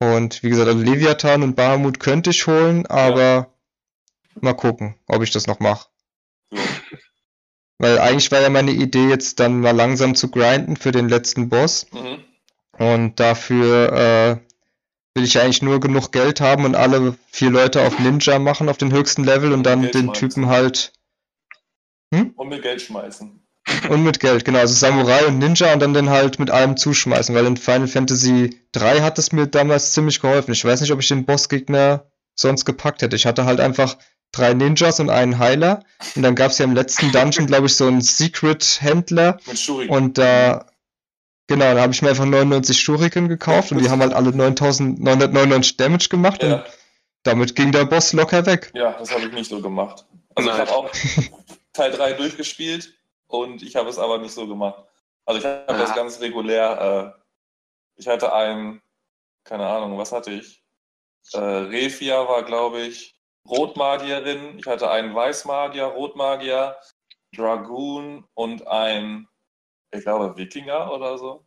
Und 0.00 0.42
wie 0.42 0.50
gesagt, 0.50 0.68
also 0.68 0.82
Leviathan 0.82 1.42
und 1.42 1.54
Bahamut 1.56 1.98
könnte 2.00 2.30
ich 2.30 2.46
holen, 2.46 2.86
aber 2.86 3.54
mal 4.40 4.54
gucken, 4.54 4.96
ob 5.06 5.22
ich 5.22 5.30
das 5.30 5.46
noch 5.46 5.60
mache. 5.60 5.88
Weil 7.78 7.98
eigentlich 7.98 8.30
war 8.30 8.40
ja 8.40 8.50
meine 8.50 8.70
Idee, 8.70 9.08
jetzt 9.08 9.40
dann 9.40 9.60
mal 9.60 9.74
langsam 9.74 10.14
zu 10.14 10.30
grinden 10.30 10.76
für 10.76 10.92
den 10.92 11.08
letzten 11.08 11.48
Boss. 11.48 11.86
Mhm. 11.92 12.24
Und 12.78 13.20
dafür 13.20 13.92
äh, 13.92 14.53
will 15.14 15.24
ich 15.24 15.40
eigentlich 15.40 15.62
nur 15.62 15.80
genug 15.80 16.12
Geld 16.12 16.40
haben 16.40 16.64
und 16.64 16.74
alle 16.74 17.16
vier 17.30 17.50
Leute 17.50 17.82
auf 17.82 17.98
Ninja 17.98 18.38
machen 18.38 18.68
auf 18.68 18.78
den 18.78 18.92
höchsten 18.92 19.24
Level 19.24 19.52
und 19.52 19.62
dann 19.62 19.82
Geld 19.82 19.94
den 19.94 20.06
schmeißen. 20.06 20.28
Typen 20.28 20.46
halt. 20.48 20.92
Und 22.10 22.48
mit 22.48 22.62
Geld 22.62 22.82
schmeißen. 22.82 23.40
Und 23.88 24.04
mit 24.04 24.20
Geld, 24.20 24.44
genau. 24.44 24.58
Also 24.58 24.74
Samurai 24.74 25.26
und 25.26 25.38
Ninja 25.38 25.72
und 25.72 25.80
dann 25.80 25.94
den 25.94 26.10
halt 26.10 26.38
mit 26.38 26.50
allem 26.50 26.76
zuschmeißen, 26.76 27.34
weil 27.34 27.46
in 27.46 27.56
Final 27.56 27.88
Fantasy 27.88 28.60
3 28.72 29.00
hat 29.00 29.18
es 29.18 29.32
mir 29.32 29.46
damals 29.46 29.92
ziemlich 29.92 30.20
geholfen. 30.20 30.52
Ich 30.52 30.64
weiß 30.64 30.80
nicht, 30.80 30.92
ob 30.92 31.00
ich 31.00 31.08
den 31.08 31.24
Bossgegner 31.24 32.10
sonst 32.34 32.64
gepackt 32.64 33.02
hätte. 33.02 33.16
Ich 33.16 33.26
hatte 33.26 33.46
halt 33.46 33.60
einfach 33.60 33.96
drei 34.32 34.52
Ninjas 34.52 35.00
und 35.00 35.10
einen 35.10 35.38
Heiler. 35.38 35.84
Und 36.14 36.22
dann 36.22 36.34
gab 36.34 36.50
es 36.50 36.58
ja 36.58 36.64
im 36.64 36.74
letzten 36.74 37.10
Dungeon, 37.12 37.46
glaube 37.46 37.66
ich, 37.66 37.76
so 37.76 37.86
einen 37.86 38.02
Secret-Händler. 38.02 39.38
Und 39.88 40.18
da, 40.18 40.66
genau, 41.46 41.74
da 41.74 41.80
habe 41.82 41.92
ich 41.92 42.02
mir 42.02 42.10
einfach 42.10 42.24
99 42.24 42.78
Shuriken 42.80 43.28
gekauft 43.28 43.72
und 43.72 43.78
die 43.78 43.90
haben 43.90 44.00
halt 44.00 44.12
alle 44.14 44.30
9999 44.32 45.76
Damage 45.76 46.08
gemacht 46.08 46.42
ja, 46.42 46.56
und 46.56 46.64
damit 47.22 47.54
ging 47.56 47.72
der 47.72 47.84
Boss 47.84 48.12
locker 48.12 48.44
weg. 48.46 48.70
ja, 48.74 48.92
das 48.98 49.10
habe 49.12 49.22
ich 49.26 49.32
nicht 49.32 49.48
so 49.50 49.60
gemacht. 49.60 50.04
Also 50.34 50.50
ich 50.50 50.56
Nice. 50.56 50.68
habe 50.70 50.78
auch 50.78 50.90
Teil 51.72 51.92
3 51.92 52.12
durchgespielt 52.14 52.94
und 53.28 53.62
ich 53.62 53.76
habe 53.76 53.88
es 53.88 53.98
aber 53.98 54.18
nicht 54.18 54.32
so 54.34 54.46
gemacht. 54.46 54.82
Also 55.26 55.38
ich 55.40 55.46
habe 55.46 55.78
das 55.78 55.90
Ah. 55.90 55.94
ganz 55.94 56.20
regulär. 56.20 57.14
Äh, 57.16 57.20
ich 57.96 58.06
hatte 58.08 58.32
einen, 58.32 58.82
keine 59.44 59.66
Ahnung, 59.66 59.96
was 59.96 60.12
hatte 60.12 60.30
ich? 60.32 60.62
Äh, 61.32 61.38
Refia 61.38 62.28
war, 62.28 62.42
glaube 62.42 62.82
ich, 62.82 63.14
Rotmagierin. 63.48 64.58
Ich 64.58 64.66
hatte 64.66 64.90
einen 64.90 65.14
Weißmagier, 65.14 65.84
Rotmagier, 65.84 66.76
Dragoon 67.34 68.24
und 68.34 68.66
ein, 68.68 69.28
ich 69.94 70.02
glaube, 70.02 70.36
Wikinger 70.36 70.92
oder 70.92 71.18
so. 71.18 71.44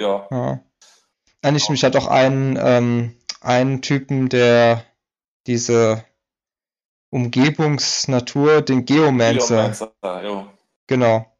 Ja, 0.00 0.26
Ja. 0.30 0.60
Eigentlich, 1.42 1.68
mich 1.68 1.84
hat 1.84 1.94
auch 1.94 2.06
einen, 2.06 2.58
ähm, 2.58 3.16
einen 3.42 3.82
Typen, 3.82 4.30
der 4.30 4.82
diese 5.46 6.04
Umgebungsnatur, 7.10 8.62
den 8.62 8.86
Geomancer, 8.86 9.56
Geomancer, 9.56 10.24
jo. 10.24 10.46
genau. 10.86 11.30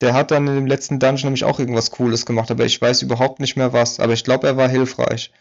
Der 0.00 0.14
hat 0.14 0.30
dann 0.30 0.46
in 0.46 0.54
dem 0.54 0.66
letzten 0.66 0.98
Dungeon 0.98 1.26
nämlich 1.26 1.44
auch 1.44 1.58
irgendwas 1.58 1.90
Cooles 1.90 2.26
gemacht, 2.26 2.50
aber 2.50 2.64
ich 2.64 2.80
weiß 2.80 3.02
überhaupt 3.02 3.40
nicht 3.40 3.56
mehr 3.56 3.72
was. 3.72 4.00
Aber 4.00 4.14
ich 4.14 4.24
glaube, 4.24 4.46
er 4.46 4.56
war 4.56 4.68
hilfreich. 4.68 5.32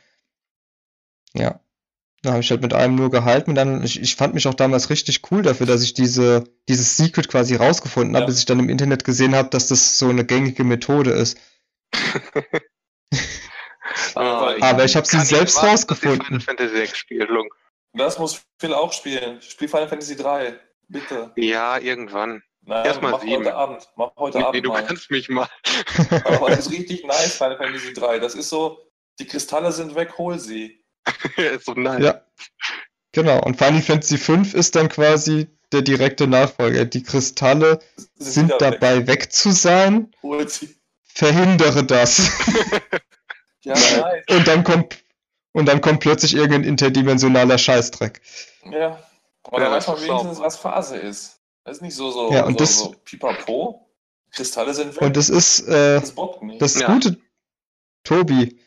Ja. 1.34 1.60
Da 2.26 2.32
habe 2.32 2.42
ich 2.42 2.50
halt 2.52 2.62
mit 2.62 2.74
einem 2.74 2.96
nur 2.96 3.10
gehalten 3.12 3.52
und 3.52 3.56
dann, 3.56 3.84
ich, 3.84 4.02
ich 4.02 4.16
fand 4.16 4.34
mich 4.34 4.48
auch 4.48 4.54
damals 4.54 4.90
richtig 4.90 5.22
cool 5.32 5.42
dafür, 5.44 5.66
dass 5.68 5.82
ich 5.84 5.94
diese, 5.94 6.44
dieses 6.68 6.98
Secret 6.98 7.28
quasi 7.30 7.56
rausgefunden 7.56 8.16
habe, 8.16 8.24
Ja. 8.24 8.28
bis 8.28 8.40
ich 8.40 8.46
dann 8.46 8.60
im 8.60 8.70
Internet 8.70 9.04
gesehen 9.04 9.36
habe, 9.36 9.50
dass 9.50 9.68
das 9.68 9.98
so 9.98 10.10
eine 10.10 10.26
gängige 10.26 10.64
Methode 10.64 11.12
ist. 11.12 11.38
Aber 14.16 14.84
ich 14.86 14.96
habe 14.96 15.06
sie 15.06 15.20
selbst 15.22 15.62
ihr 15.62 15.70
rausgefunden. 15.70 16.26
Final 16.26 16.42
Fantasy 16.42 16.76
6 16.78 16.98
spielt, 16.98 17.30
Lung. 17.30 17.48
Das 17.94 18.20
muss 18.20 18.42
Phil 18.60 18.74
auch 18.74 18.92
spielen. 18.92 19.42
Spiel 19.42 19.68
Final 19.68 19.88
Fantasy 19.88 20.16
3. 20.16 20.60
Bitte. 20.88 21.32
Ja, 21.36 21.78
irgendwann. 21.78 22.44
Nein, 22.62 22.86
Erst 22.86 23.02
mal 23.02 23.12
mach 23.12 23.22
sieben. 23.22 23.38
heute 23.38 23.56
Abend. 23.56 23.88
Mach 23.96 24.12
heute 24.18 24.40
Nee, 24.40 24.44
Abend 24.44 24.66
du 24.66 24.70
mal. 24.70 24.84
kannst 24.86 25.10
mich 25.12 25.30
mal. 25.30 25.48
Aber 26.26 26.50
das 26.50 26.60
ist 26.68 26.72
richtig 26.72 27.06
nice, 27.06 27.38
Final 27.38 27.58
Fantasy 27.58 27.94
3. 27.94 28.20
Das 28.20 28.36
ist 28.36 28.50
so, 28.50 28.80
die 29.20 29.28
Kristalle 29.28 29.72
sind 29.72 29.96
weg, 29.96 30.18
hol 30.18 30.40
sie. 30.40 30.84
so 31.64 31.73
nice. 31.73 32.03
Ja. 32.03 32.22
Genau. 33.11 33.41
Und 33.44 33.57
Final 33.57 33.82
Fantasy 33.82 34.18
V 34.18 34.34
ist 34.53 34.76
dann 34.76 34.90
quasi 34.90 35.48
der 35.72 35.82
direkte 35.82 36.27
Nachfolger. 36.27 36.86
Die 36.86 37.03
Kristalle 37.03 37.80
Sie 38.18 38.32
sind 38.32 38.48
wieder 38.48 38.57
dabei 38.57 39.07
weg 39.07 39.32
zu 39.32 39.52
sein. 39.52 40.11
Verhindere 41.03 41.84
das. 41.84 42.30
Ja, 43.61 43.73
nice. 43.73 44.23
Und 44.30 44.48
dann 44.48 44.64
kommt, 44.64 45.03
und 45.52 45.65
dann 45.65 45.82
kommt 45.82 45.99
plötzlich 45.99 46.36
irgendein 46.36 46.65
interdimensionaler 46.65 47.57
Scheißdreck. 47.57 48.22
Ja. 48.69 48.99
Aber 49.44 49.57
Ja, 49.60 49.65
da 49.65 49.72
weiß 49.76 49.88
man 49.88 49.95
das 49.95 50.06
wenigstens, 50.07 50.40
was 50.40 50.57
Phase 50.57 50.98
ist. 50.98 51.40
Das 51.64 51.77
ist 51.77 51.82
nicht 51.82 51.95
so, 51.95 52.11
so, 52.11 52.32
Ja, 52.32 52.45
und 52.45 52.53
so, 52.53 52.57
das- 52.60 52.77
so 52.77 52.95
pipapo. 53.03 53.90
Kristalle 54.32 54.72
sind 54.76 54.94
weg. 54.95 55.02
Und 55.02 55.18
es 55.18 55.30
ist, 55.30 55.61
äh, 55.61 55.99
das 55.99 56.14
das 56.60 56.80
Ja. 56.80 56.94
Gute, 56.94 57.18
Tobi, 58.03 58.60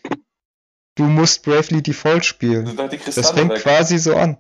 du 0.98 1.04
musst 1.04 1.42
Bravely 1.44 1.82
Default 1.82 2.24
spielen. 2.26 2.66
sind 2.66 2.92
die 2.92 2.98
Das 2.98 3.30
fängt 3.30 3.50
weg. 3.52 3.62
quasi 3.62 3.98
so 3.98 4.14
an. 4.16 4.36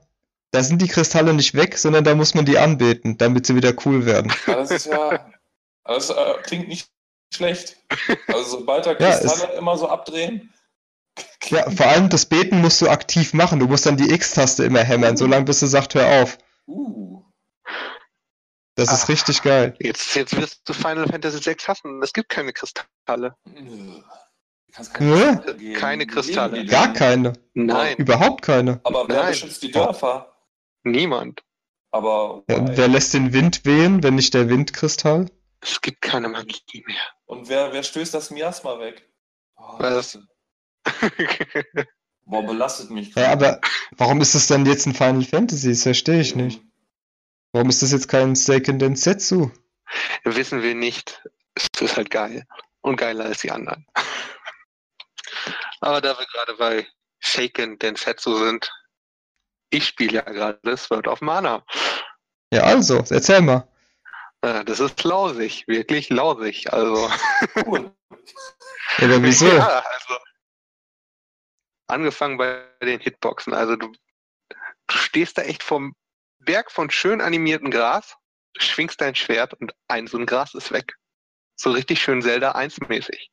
Da 0.50 0.62
sind 0.62 0.82
die 0.82 0.88
Kristalle 0.88 1.32
nicht 1.34 1.54
weg, 1.54 1.78
sondern 1.78 2.04
da 2.04 2.14
muss 2.14 2.34
man 2.34 2.44
die 2.44 2.58
anbeten, 2.58 3.16
damit 3.18 3.46
sie 3.46 3.54
wieder 3.54 3.72
cool 3.86 4.04
werden. 4.06 4.32
Ja, 4.46 4.56
das 4.56 4.70
ist 4.70 4.86
ja. 4.86 5.30
Das 5.84 6.10
äh, 6.10 6.14
klingt 6.42 6.68
nicht 6.68 6.88
schlecht. 7.32 7.76
Also 8.26 8.58
sobald 8.58 8.86
da 8.86 8.90
Ja, 8.98 9.18
Kristalle 9.18 9.54
immer 9.54 9.78
so 9.78 9.88
abdrehen. 9.88 10.52
Ja, 11.50 11.68
vor 11.70 11.86
allem 11.86 12.08
das 12.10 12.26
Beten 12.26 12.60
musst 12.60 12.80
du 12.80 12.88
aktiv 12.88 13.32
machen. 13.32 13.58
Du 13.58 13.66
musst 13.66 13.86
dann 13.86 13.96
die 13.96 14.12
X-Taste 14.12 14.64
immer 14.64 14.84
hämmern, 14.84 15.16
solange 15.16 15.46
bis 15.46 15.58
du 15.60 15.66
sagst, 15.66 15.94
hör 15.94 16.22
auf. 16.22 16.38
Uh. 16.66 17.22
Das 18.76 18.92
ist 18.92 19.04
Ah. 19.04 19.06
richtig 19.06 19.42
geil. 19.42 19.74
Jetzt, 19.80 20.14
jetzt 20.14 20.36
wirst 20.36 20.60
du 20.68 20.72
Final 20.74 21.08
Fantasy 21.08 21.38
6 21.38 21.66
hassen. 21.66 22.00
Es 22.02 22.12
gibt 22.12 22.28
keine 22.28 22.52
Kristalle. 22.52 23.34
Kannst 24.72 24.98
Hä? 25.00 25.72
Keine 25.74 26.06
Kristalle. 26.06 26.64
Gar 26.66 26.92
keine. 26.92 27.32
Nein, 27.54 27.96
Überhaupt 27.96 28.42
keine. 28.42 28.80
Aber 28.84 29.08
wer 29.08 29.16
Nein. 29.22 29.30
beschützt 29.30 29.62
die 29.62 29.70
Dörfer? 29.70 30.34
niemand. 30.84 31.42
Aber 31.90 32.44
Ja, 32.50 32.76
wer 32.76 32.88
lässt 32.88 33.14
den 33.14 33.32
Wind 33.32 33.64
wehen, 33.64 34.02
wenn 34.02 34.14
nicht 34.14 34.34
der 34.34 34.48
Windkristall? 34.48 35.30
Es 35.60 35.80
gibt 35.80 36.02
keine 36.02 36.28
Magie 36.28 36.84
mehr. 36.86 37.00
und 37.26 37.48
wer, 37.48 37.72
wer 37.72 37.82
stößt 37.82 38.12
das 38.14 38.30
Miasma 38.30 38.78
weg? 38.78 39.08
Oh, 39.56 39.78
Was? 39.78 40.18
Boah, 42.26 42.42
belastet 42.42 42.90
mich. 42.90 43.14
Ja, 43.14 43.32
aber 43.32 43.60
warum 43.92 44.20
ist 44.20 44.34
es 44.34 44.46
dann 44.46 44.66
jetzt 44.66 44.86
ein 44.86 44.94
Final 44.94 45.24
Fantasy? 45.24 45.70
Das 45.70 45.82
verstehe 45.82 46.20
ich 46.20 46.34
nicht. 46.36 46.60
Warum 47.52 47.70
ist 47.70 47.82
das 47.82 47.92
jetzt 47.92 48.08
kein 48.08 48.34
Seiken 48.34 48.78
Densetsu? 48.78 49.50
Wissen 50.24 50.62
wir 50.62 50.74
nicht. 50.74 51.22
Es 51.54 51.66
ist 51.80 51.96
halt 51.96 52.10
geil. 52.10 52.44
Und 52.82 52.96
geiler 52.96 53.24
als 53.24 53.40
die 53.40 53.50
anderen. 53.50 53.86
Aber 55.80 56.00
da 56.00 56.18
wir 56.18 56.26
gerade 56.26 56.54
bei 56.54 56.86
Shaken 57.20 57.78
Densetsu 57.78 58.34
sind, 58.36 58.70
ich 59.70 59.86
spiele 59.86 60.14
ja 60.14 60.22
gerade 60.22 60.76
Sword 60.76 61.08
of 61.08 61.20
Mana. 61.20 61.64
Ja, 62.52 62.62
also, 62.62 63.04
erzähl 63.10 63.42
mal. 63.42 63.68
Äh, 64.42 64.64
Das 64.64 64.80
ist 64.80 65.02
lausig, 65.04 65.66
wirklich 65.68 66.08
lausig. 66.10 66.72
Also, 66.72 67.10
Cool. 67.66 67.92
Oder 68.98 69.22
wieso? 69.22 69.46
ja, 69.46 69.84
also 69.84 70.14
angefangen 71.88 72.38
bei 72.38 72.64
den 72.82 73.00
Hitboxen. 73.00 73.54
Also 73.54 73.76
du, 73.76 73.92
du 74.48 74.96
stehst 74.96 75.38
da 75.38 75.42
echt 75.42 75.62
vom 75.62 75.94
Berg 76.38 76.70
von 76.70 76.90
schön 76.90 77.20
animiertem 77.20 77.70
Gras, 77.70 78.16
schwingst 78.56 79.00
dein 79.00 79.14
Schwert 79.14 79.54
und 79.54 79.72
ein 79.88 80.06
so 80.06 80.18
ein 80.18 80.26
Gras 80.26 80.54
ist 80.54 80.72
weg. 80.72 80.94
So 81.56 81.70
richtig 81.72 82.00
schön 82.00 82.22
Zelda 82.22 82.52
1-mäßig. 82.52 83.30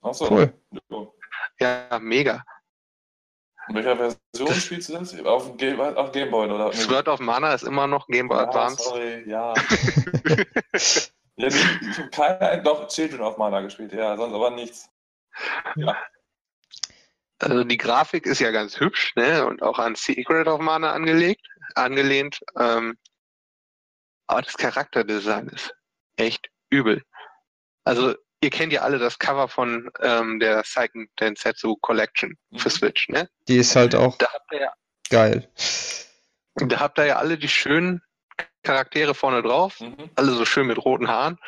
Achso. 0.00 0.28
Cool. 0.28 0.52
Ja, 1.60 1.98
mega. 2.00 2.44
In 3.68 3.74
welcher 3.74 3.96
Version 3.96 4.48
Das- 4.48 4.64
spielst 4.64 4.88
du 4.88 4.94
das? 4.94 5.18
Auf 5.24 5.46
dem 5.46 5.56
Game, 5.56 5.80
auf 5.80 6.12
Game 6.12 6.30
Boy 6.30 6.50
oder? 6.50 6.72
Sword 6.72 7.08
of 7.08 7.20
Mana 7.20 7.52
ist 7.52 7.64
immer 7.64 7.86
noch 7.86 8.06
Game 8.06 8.28
Boy 8.28 8.38
ja, 8.38 8.44
Advance. 8.44 8.82
Sorry, 8.82 9.28
ja. 9.28 9.54
ja 11.36 11.48
die, 11.48 11.88
ich 11.90 11.98
habe 11.98 12.10
keine, 12.10 12.62
doch 12.62 12.88
Children 12.88 13.20
of 13.22 13.36
Mana 13.36 13.60
gespielt, 13.60 13.92
ja, 13.92 14.16
sonst 14.16 14.34
aber 14.34 14.50
nichts. 14.50 14.88
Also 17.40 17.64
die 17.64 17.76
Grafik 17.76 18.26
ist 18.26 18.40
ja 18.40 18.50
ganz 18.50 18.80
hübsch, 18.80 19.14
ne? 19.16 19.46
Und 19.46 19.62
auch 19.62 19.78
an 19.78 19.94
Secret 19.94 20.48
of 20.48 20.60
Mana 20.60 20.92
angelegt, 20.92 21.46
angelehnt. 21.74 22.40
Ähm, 22.56 22.96
aber 24.26 24.42
das 24.42 24.56
Charakterdesign 24.56 25.48
ist 25.48 25.74
echt 26.16 26.50
übel. 26.70 27.04
Also 27.84 28.14
ihr 28.40 28.50
kennt 28.50 28.72
ja 28.72 28.82
alle 28.82 28.98
das 28.98 29.18
Cover 29.18 29.48
von 29.48 29.90
ähm, 30.00 30.38
der 30.40 30.62
Seiken 30.64 31.08
Densetsu 31.18 31.76
Collection 31.76 32.36
für 32.56 32.68
Mhm. 32.68 32.72
Switch, 32.72 33.08
ne? 33.08 33.28
Die 33.48 33.56
ist 33.56 33.74
halt 33.76 33.94
auch 33.94 34.16
Da 34.18 34.26
habt 34.32 34.52
ihr 34.52 34.60
ja, 34.60 34.72
geil. 35.10 35.50
da 36.56 36.80
habt 36.80 36.98
ihr 36.98 37.06
ja 37.06 37.16
alle 37.16 37.38
die 37.38 37.48
schönen 37.48 38.02
Charaktere 38.62 39.14
vorne 39.14 39.42
drauf, 39.42 39.80
Mhm. 39.80 40.10
alle 40.14 40.32
so 40.32 40.44
schön 40.44 40.66
mit 40.66 40.78
roten 40.78 41.08
Haaren. 41.08 41.38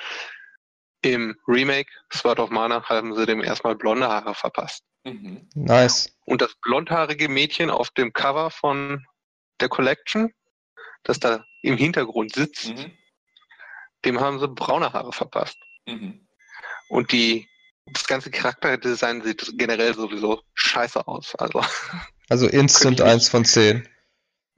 Im 1.03 1.37
Remake 1.47 1.91
Sword 2.13 2.41
of 2.41 2.51
Mana 2.51 2.83
haben 2.89 3.15
sie 3.15 3.25
dem 3.25 3.43
erstmal 3.43 3.75
blonde 3.75 4.09
Haare 4.09 4.35
verpasst. 4.35 4.85
Mhm. 5.05 5.49
Nice. 5.55 6.13
Und 6.27 6.43
das 6.43 6.55
blondhaarige 6.57 7.29
Mädchen 7.29 7.71
auf 7.71 7.91
dem 7.91 8.13
Cover 8.13 8.51
von 8.51 9.07
der 9.61 9.69
Collection, 9.71 10.33
das 11.05 11.19
da 11.19 11.43
im 11.63 11.77
Hintergrund 11.77 12.35
sitzt, 12.35 12.69
Mhm. 12.69 12.93
dem 14.05 14.21
haben 14.21 14.39
sie 14.41 14.49
braune 14.49 14.93
Haare 14.93 15.13
verpasst. 15.13 15.57
Mhm. 15.87 16.27
Und 16.91 17.13
die, 17.13 17.49
das 17.87 18.07
ganze 18.07 18.31
Charakterdesign 18.31 19.23
sieht 19.23 19.53
generell 19.57 19.95
sowieso 19.95 20.43
scheiße 20.55 21.07
aus. 21.07 21.35
Also, 21.37 21.63
Also 22.29 22.47
Instant 22.49 22.99
Könnte 22.99 23.03
ich 23.05 23.11
1 23.11 23.29
von 23.29 23.45
10. 23.45 23.89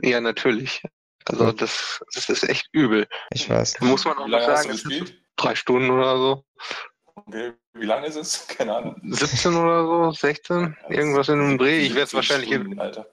ja, 0.03 0.21
natürlich. 0.21 0.83
Also, 1.27 1.47
Gut. 1.47 1.63
das, 1.63 2.03
das 2.15 2.29
ist 2.29 2.43
echt 2.49 2.69
übel. 2.73 3.07
Ich 3.33 3.49
weiß. 3.49 3.75
Da 3.75 3.85
muss 3.85 4.05
man 4.05 4.19
auch 4.19 4.29
hast 4.31 4.47
sagen, 4.47 4.71
es 4.71 4.83
gespielt? 4.83 5.23
drei 5.37 5.55
Stunden 5.55 5.91
oder 5.91 6.17
so. 6.17 6.45
Okay. 7.15 7.53
Wie 7.75 7.87
lange 7.87 8.07
ist 8.07 8.17
es? 8.17 8.47
Keine 8.49 8.75
Ahnung. 8.75 9.01
17 9.05 9.55
oder 9.55 9.85
so, 9.85 10.11
16, 10.13 10.77
irgendwas 10.89 11.29
in 11.29 11.39
dem 11.39 11.59
Dreh. 11.59 11.81
Ich 11.81 11.95
werde 11.95 12.05
es 12.05 12.11
17 12.11 12.17
wahrscheinlich 12.17 12.51
in, 12.51 13.05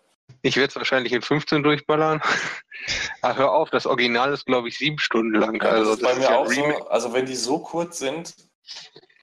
ich 0.41 0.55
werde 0.55 0.69
es 0.69 0.75
wahrscheinlich 0.75 1.13
in 1.13 1.21
15 1.21 1.63
durchballern. 1.63 2.21
Aber 3.21 3.35
hör 3.37 3.51
auf, 3.51 3.69
das 3.69 3.85
Original 3.85 4.33
ist, 4.33 4.45
glaube 4.45 4.69
ich, 4.69 4.77
sieben 4.77 4.99
Stunden 4.99 5.35
lang. 5.39 5.55
Ja, 5.61 5.69
also, 5.69 5.91
das 5.91 5.99
ist 5.99 6.03
bei 6.03 6.11
ist 6.11 6.17
mir 6.19 6.23
ja 6.25 6.37
auch 6.37 6.49
Remake. 6.49 6.77
so. 6.79 6.87
Also 6.89 7.13
wenn 7.13 7.25
die 7.25 7.35
so 7.35 7.59
kurz 7.59 7.99
sind, 7.99 8.33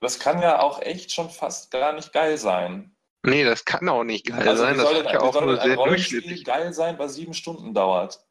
das 0.01 0.19
kann 0.19 0.41
ja 0.41 0.59
auch 0.59 0.81
echt 0.81 1.11
schon 1.13 1.29
fast 1.29 1.71
gar 1.71 1.93
nicht 1.93 2.13
geil 2.13 2.37
sein. 2.37 2.95
Nee, 3.25 3.43
das 3.43 3.65
kann 3.65 3.89
auch 3.89 4.03
nicht 4.03 4.27
geil 4.27 4.47
Also 4.47 4.63
sein. 4.63 4.77
Das 4.77 4.87
soll 4.89 5.03
denn, 5.03 5.13
ja 5.13 5.19
auch 5.21 5.41
nur 5.41 5.57
sehr 5.59 5.75
Rollenspiel 5.75 6.21
durchschnittlich. 6.21 6.45
geil 6.45 6.73
sein, 6.73 6.97
was 6.99 7.15
sieben 7.15 7.33
Stunden 7.33 7.73
dauert? 7.73 8.23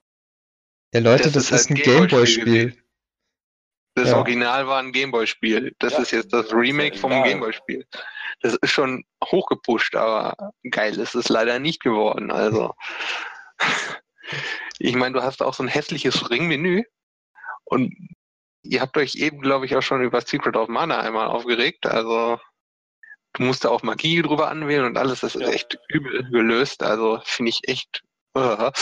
Ja, 0.94 1.00
Leute, 1.00 1.24
Das 1.24 1.32
das, 1.32 1.44
ist 1.44 1.50
halt 1.52 1.60
ist 1.62 1.70
ein 1.70 1.74
Gameboy-Spiel 1.74 2.44
Gameboy-Spiel. 2.44 2.82
Das 3.94 4.08
Ja. 4.10 4.16
Original 4.18 4.66
war 4.68 4.78
ein 4.78 4.92
Gameboy-Spiel. 4.92 5.74
Das 5.78 5.94
Ja, 5.94 5.98
ist 6.00 6.10
jetzt 6.12 6.32
das 6.32 6.52
Remake 6.52 6.96
vom. 6.98 7.10
Gameboy-Spiel. 7.10 7.86
Das 8.40 8.54
ist 8.54 8.70
schon 8.70 9.04
hochgepusht, 9.24 9.96
aber 9.96 10.52
geil 10.70 10.98
ist 10.98 11.14
es 11.14 11.28
leider 11.28 11.58
nicht 11.58 11.82
geworden. 11.82 12.30
Also, 12.30 12.74
ich 14.78 14.94
meine, 14.94 15.14
du 15.14 15.22
hast 15.22 15.42
auch 15.42 15.54
so 15.54 15.62
ein 15.62 15.68
hässliches 15.68 16.30
Ringmenü 16.30 16.84
und 17.64 17.94
ihr 18.70 18.80
habt 18.80 18.96
euch 18.96 19.14
eben, 19.16 19.40
glaube 19.40 19.66
ich, 19.66 19.74
auch 19.76 19.82
schon 19.82 20.02
über 20.02 20.20
Secret 20.20 20.56
of 20.56 20.68
Mana 20.68 21.00
einmal 21.00 21.26
aufgeregt. 21.28 21.86
Also, 21.86 22.38
du 23.34 23.42
musst 23.42 23.64
da 23.64 23.68
auch 23.70 23.82
Magie 23.82 24.20
drüber 24.22 24.48
anwählen 24.48 24.84
und 24.84 24.96
alles. 24.98 25.20
Das 25.20 25.34
ist 25.34 25.42
Ja. 25.42 25.48
echt 25.48 25.78
übel 25.88 26.28
gelöst. 26.30 26.82
Also, 26.82 27.20
finde 27.24 27.50
ich 27.50 27.66
echt. 27.68 28.02
Uh. 28.36 28.70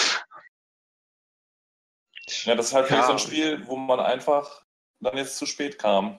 Ja, 2.44 2.54
das 2.54 2.68
ist 2.68 2.72
halt 2.74 2.88
Ja. 2.90 3.02
so 3.04 3.12
ein 3.12 3.18
Spiel, 3.18 3.66
wo 3.66 3.76
man 3.76 4.00
einfach 4.00 4.62
dann 5.00 5.16
jetzt 5.18 5.36
zu 5.36 5.44
spät 5.44 5.78
kam. 5.78 6.18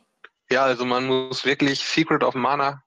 Ja, 0.52 0.64
also 0.64 0.86
man 0.86 1.08
muss 1.08 1.46
wirklich 1.46 1.80
Secret 1.84 2.24
of 2.24 2.36
Mana 2.36 2.84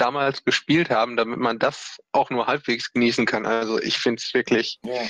damals 0.00 0.44
gespielt 0.44 0.90
haben, 0.90 1.16
damit 1.16 1.38
man 1.38 1.58
das 1.58 2.00
auch 2.12 2.30
nur 2.30 2.46
halbwegs 2.46 2.92
genießen 2.92 3.26
kann. 3.26 3.46
Also 3.46 3.78
ich 3.80 3.98
finde 3.98 4.20
es 4.24 4.32
wirklich, 4.34 4.78
Ja, 4.84 5.00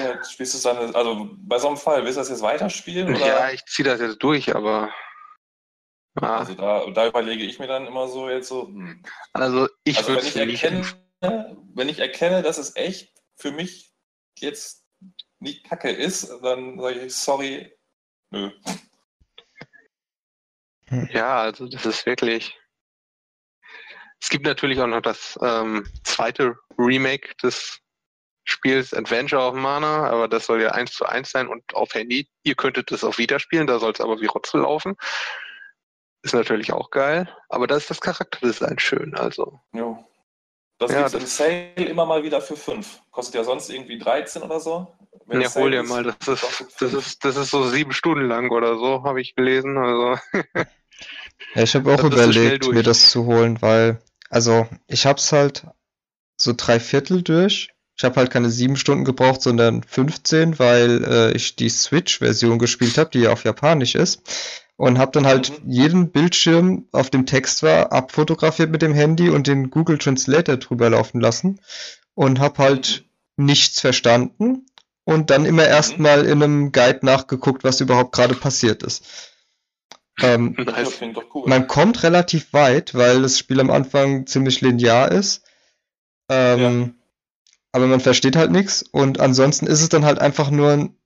halt, 0.00 0.26
spielst 0.26 0.54
du 0.54 0.68
dann, 0.68 0.94
also 0.94 1.30
bei 1.38 1.58
so 1.58 1.68
einem 1.68 1.76
Fall, 1.76 2.04
willst 2.04 2.16
du 2.16 2.20
das 2.20 2.28
jetzt 2.30 2.42
weiterspielen? 2.42 3.14
Oder? 3.14 3.26
ja, 3.26 3.50
ich 3.50 3.64
ziehe 3.66 3.88
das 3.88 4.00
jetzt 4.00 4.18
durch, 4.22 4.54
aber 4.54 4.92
ja, 6.20 6.36
Also 6.38 6.54
da, 6.54 6.86
da 6.90 7.06
überlege 7.06 7.44
ich 7.44 7.58
mir 7.58 7.66
dann 7.66 7.86
immer 7.86 8.08
so 8.08 8.28
jetzt 8.28 8.48
so, 8.48 8.66
hm. 8.66 9.02
also 9.32 9.68
ich 9.84 9.98
Also 9.98 10.10
würde 10.10 10.22
wenn 10.22 10.28
es 10.28 10.54
ich 10.54 10.62
erkenne, 10.64 11.56
wenn 11.74 11.88
ich 11.88 11.98
erkenne, 11.98 12.42
dass 12.42 12.58
es 12.58 12.74
echt 12.76 13.12
für 13.36 13.52
mich 13.52 13.92
jetzt 14.38 14.84
nicht 15.38 15.64
kacke 15.64 15.90
ist, 15.90 16.30
dann 16.42 16.78
sage 16.80 17.00
ich, 17.00 17.14
sorry, 17.14 17.76
nö. 18.30 18.50
Ja, 21.10 21.40
also 21.40 21.68
das 21.68 21.84
ist 21.84 22.06
wirklich. 22.06 22.56
Es 24.22 24.28
gibt 24.30 24.44
natürlich 24.44 24.80
auch 24.80 24.86
noch 24.86 25.02
das 25.02 25.38
ähm, 25.42 25.86
zweite 26.04 26.56
Remake 26.78 27.34
des 27.42 27.80
Spiels 28.44 28.94
Adventure 28.94 29.42
of 29.42 29.54
Mana, 29.54 30.08
aber 30.08 30.28
das 30.28 30.46
soll 30.46 30.62
ja 30.62 30.70
eins 30.70 30.92
zu 30.92 31.04
eins 31.04 31.30
sein 31.30 31.48
und 31.48 31.74
auf 31.74 31.94
Handy. 31.94 32.28
Ihr 32.44 32.54
könntet 32.54 32.92
es 32.92 33.02
auch 33.04 33.18
wieder 33.18 33.38
spielen, 33.40 33.66
da 33.66 33.78
soll 33.78 33.92
es 33.92 34.00
aber 34.00 34.20
wie 34.20 34.26
Rotzel 34.26 34.60
laufen. 34.62 34.96
Ist 36.22 36.34
natürlich 36.34 36.72
auch 36.72 36.90
geil, 36.90 37.28
aber 37.48 37.66
da 37.66 37.76
ist 37.76 37.90
das 37.90 38.00
Charakterdesign 38.00 38.78
schön, 38.78 39.14
also. 39.16 39.60
Jo. 39.72 40.04
Das 40.78 40.92
Ja, 40.92 40.98
gibt's 40.98 41.14
im 41.14 41.20
das- 41.20 41.36
Sale 41.36 41.72
immer 41.76 42.04
mal 42.06 42.22
wieder 42.22 42.40
für 42.40 42.56
5. 42.56 43.00
Kostet 43.10 43.34
ja 43.36 43.44
sonst 43.44 43.70
irgendwie 43.70 43.98
13 43.98 44.42
oder 44.42 44.60
so. 44.60 44.94
Wenn 45.24 45.40
Ja, 45.40 45.52
hol 45.54 45.70
dir 45.70 45.82
mal, 45.82 46.02
das 46.04 46.16
ist, 46.28 46.42
das 46.42 46.90
5. 46.90 46.92
ist, 46.94 47.24
das 47.24 47.36
ist 47.36 47.50
so 47.50 47.64
sieben 47.68 47.92
Stunden 47.92 48.28
lang 48.28 48.50
oder 48.50 48.76
so, 48.78 49.02
habe 49.02 49.20
ich 49.20 49.34
gelesen. 49.34 49.76
Also 49.78 50.20
Ja, 51.54 51.62
ich 51.62 51.74
habe 51.74 51.92
auch 51.94 52.02
überlegt, 52.04 52.70
mir 52.72 52.82
das 52.82 53.10
zu 53.10 53.24
holen, 53.26 53.60
weil, 53.62 53.98
also, 54.30 54.68
ich 54.86 55.06
hab's 55.06 55.32
halt 55.32 55.64
so 56.36 56.52
drei 56.56 56.80
Viertel 56.80 57.22
durch. 57.22 57.70
Ich 57.96 58.04
habe 58.04 58.16
halt 58.16 58.30
keine 58.30 58.50
sieben 58.50 58.76
Stunden 58.76 59.04
gebraucht, 59.06 59.40
sondern 59.40 59.82
15, 59.82 60.58
weil 60.58 61.02
äh, 61.04 61.32
ich 61.32 61.56
die 61.56 61.70
Switch-Version 61.70 62.58
gespielt 62.58 62.98
habe, 62.98 63.10
die 63.10 63.20
ja 63.20 63.32
auf 63.32 63.44
Japanisch 63.44 63.94
ist. 63.94 64.22
Und 64.76 64.98
habe 64.98 65.12
dann 65.12 65.26
halt 65.26 65.50
Mhm. 65.64 65.70
jeden 65.70 66.10
Bildschirm, 66.10 66.86
auf 66.92 67.08
dem 67.08 67.24
Text 67.24 67.62
war, 67.62 67.92
abfotografiert 67.92 68.70
mit 68.70 68.82
dem 68.82 68.92
Handy 68.92 69.30
und 69.30 69.46
den 69.46 69.70
Google 69.70 69.96
Translator 69.96 70.58
drüber 70.58 70.90
laufen 70.90 71.20
lassen. 71.20 71.60
Und 72.14 72.38
habe 72.40 72.58
halt 72.62 73.04
nichts 73.36 73.80
verstanden. 73.80 74.66
Und 75.04 75.30
dann 75.30 75.46
immer 75.46 75.66
erstmal 75.66 76.26
in 76.26 76.42
einem 76.42 76.72
Guide 76.72 76.98
nachgeguckt, 77.06 77.64
was 77.64 77.80
überhaupt 77.80 78.12
gerade 78.12 78.34
passiert 78.34 78.82
ist. 78.82 79.04
Ähm, 80.20 80.56
Ja, 80.66 80.84
klingt 80.84 81.16
doch 81.16 81.24
cool. 81.34 81.48
man 81.48 81.66
kommt 81.66 82.02
relativ 82.02 82.52
weit, 82.52 82.94
weil 82.94 83.22
das 83.22 83.38
Spiel 83.38 83.60
am 83.60 83.70
Anfang 83.70 84.26
ziemlich 84.26 84.60
linear 84.60 85.12
ist. 85.12 85.42
Ähm, 86.28 86.94
Aber 87.72 87.86
man 87.86 88.00
versteht 88.00 88.36
halt 88.36 88.50
nichts. 88.50 88.82
Und 88.82 89.20
ansonsten 89.20 89.66
ist 89.66 89.82
es 89.82 89.88
dann 89.88 90.04
halt 90.04 90.18
einfach 90.18 90.50
nur 90.50 90.70
ein, 90.70 90.96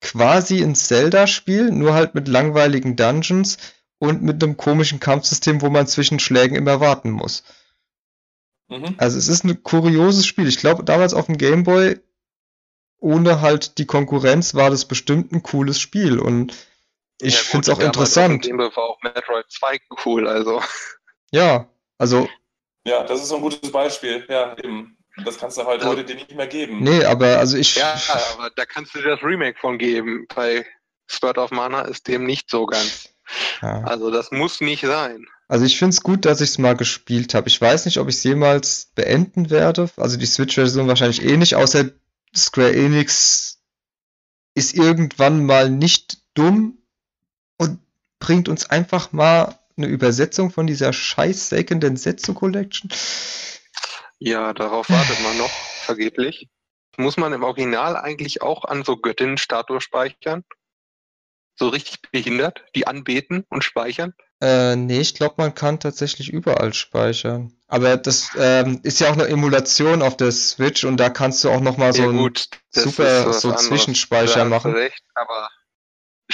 quasi 0.00 0.62
ein 0.62 0.74
Zelda-Spiel, 0.74 1.70
nur 1.70 1.94
halt 1.94 2.14
mit 2.14 2.28
langweiligen 2.28 2.96
Dungeons 2.96 3.56
und 3.98 4.22
mit 4.22 4.42
einem 4.42 4.56
komischen 4.56 5.00
Kampfsystem, 5.00 5.62
wo 5.62 5.70
man 5.70 5.86
zwischen 5.86 6.18
Schlägen 6.18 6.56
immer 6.56 6.80
warten 6.80 7.10
muss. 7.10 7.44
Mhm. 8.68 8.94
Also 8.98 9.16
es 9.16 9.28
ist 9.28 9.44
ein 9.44 9.62
kurioses 9.62 10.26
Spiel. 10.26 10.48
Ich 10.48 10.58
glaube, 10.58 10.84
damals 10.84 11.14
auf 11.14 11.26
dem 11.26 11.38
Game 11.38 11.62
Boy, 11.62 12.00
ohne 12.98 13.40
halt 13.40 13.78
die 13.78 13.86
Konkurrenz, 13.86 14.54
war 14.54 14.70
das 14.70 14.84
bestimmt 14.84 15.32
ein 15.32 15.42
cooles 15.42 15.80
Spiel. 15.80 16.18
Und 16.18 16.54
ich 17.20 17.34
Ja, 17.34 17.40
finde 17.40 17.70
es 17.70 17.76
auch 17.76 17.80
interessant. 17.82 18.44
Auf 18.44 18.48
dem 18.48 18.58
war 18.58 18.78
auch 18.78 19.00
Metroid 19.02 19.46
2 19.50 19.78
cool, 20.04 20.28
also. 20.28 20.62
Ja, 21.32 21.68
also 21.98 22.28
Ja, 22.84 23.02
das 23.04 23.20
ist 23.22 23.28
so 23.28 23.36
ein 23.36 23.42
gutes 23.42 23.70
Beispiel. 23.72 24.24
Ja, 24.28 24.56
eben. 24.62 24.96
Das 25.24 25.38
kannst 25.38 25.56
du 25.56 25.64
halt 25.64 25.80
Also- 25.80 25.92
heute 25.92 26.04
dir 26.04 26.14
nicht 26.16 26.34
mehr 26.34 26.46
geben. 26.46 26.82
Nee, 26.82 27.04
aber 27.04 27.38
also 27.38 27.56
ich. 27.56 27.74
Ja, 27.76 27.98
aber 28.34 28.50
da 28.54 28.66
kannst 28.66 28.94
du 28.94 28.98
dir 29.00 29.16
das 29.16 29.22
Remake 29.22 29.58
von 29.58 29.78
geben. 29.78 30.26
Bei 30.34 30.66
Sword 31.10 31.38
of 31.38 31.50
Mana 31.50 31.82
ist 31.82 32.06
dem 32.06 32.24
nicht 32.24 32.50
so 32.50 32.66
ganz. 32.66 33.08
Ja. 33.62 33.82
Also 33.84 34.10
das 34.10 34.30
muss 34.30 34.60
nicht 34.60 34.82
sein. 34.82 35.26
Also 35.48 35.64
ich 35.64 35.78
finde 35.78 35.94
es 35.94 36.02
gut, 36.02 36.24
dass 36.24 36.40
ich 36.40 36.50
es 36.50 36.58
mal 36.58 36.76
gespielt 36.76 37.32
habe. 37.34 37.48
Ich 37.48 37.60
weiß 37.60 37.86
nicht, 37.86 37.98
ob 37.98 38.08
ich 38.08 38.16
es 38.16 38.24
jemals 38.24 38.90
beenden 38.94 39.48
werde. 39.50 39.88
Also 39.96 40.16
die 40.16 40.26
Switch-Version 40.26 40.86
wahrscheinlich 40.88 41.24
eh 41.24 41.36
nicht, 41.36 41.54
außer 41.54 41.90
Square 42.36 42.74
Enix 42.74 43.58
ist 44.54 44.74
irgendwann 44.74 45.46
mal 45.46 45.70
nicht 45.70 46.18
dumm 46.34 46.78
bringt 48.18 48.48
uns 48.48 48.68
einfach 48.68 49.12
mal 49.12 49.58
eine 49.76 49.86
Übersetzung 49.86 50.50
von 50.50 50.66
dieser 50.66 50.92
scheiß 50.92 51.48
Seiken 51.50 51.80
Densetsu 51.80 52.34
Collection. 52.34 52.90
Ja, 54.18 54.54
darauf 54.54 54.88
wartet 54.88 55.20
man 55.22 55.36
noch, 55.36 55.50
vergeblich. 55.50 56.48
Muss 56.96 57.18
man 57.18 57.34
im 57.34 57.42
Original 57.42 57.96
eigentlich 57.96 58.40
auch 58.40 58.64
an 58.64 58.82
so 58.84 58.96
Göttinnenstatue 58.96 59.82
speichern? 59.82 60.44
So 61.58 61.68
richtig 61.68 62.00
behindert, 62.10 62.64
die 62.74 62.86
anbeten 62.86 63.44
und 63.48 63.64
speichern? 63.64 64.14
Äh, 64.42 64.76
nee, 64.76 65.00
ich 65.00 65.14
glaube, 65.14 65.34
man 65.38 65.54
kann 65.54 65.80
tatsächlich 65.80 66.30
überall 66.30 66.74
speichern. 66.74 67.52
Aber 67.68 67.96
das 67.96 68.30
ähm, 68.38 68.80
ist 68.82 69.00
ja 69.00 69.08
auch 69.08 69.14
eine 69.14 69.26
Emulation 69.28 70.02
auf 70.02 70.16
der 70.16 70.32
Switch 70.32 70.84
und 70.84 70.98
da 70.98 71.08
kannst 71.10 71.42
du 71.44 71.50
auch 71.50 71.60
noch 71.60 71.78
mal 71.78 71.92
so 71.94 72.02
ja 72.02 72.10
gut, 72.10 72.48
das 72.72 72.84
super 72.84 73.32
so 73.32 73.48
anderes. 73.48 73.66
Zwischenspeicher 73.66 74.44
machen. 74.44 74.72
Recht, 74.72 75.02
aber 75.14 75.48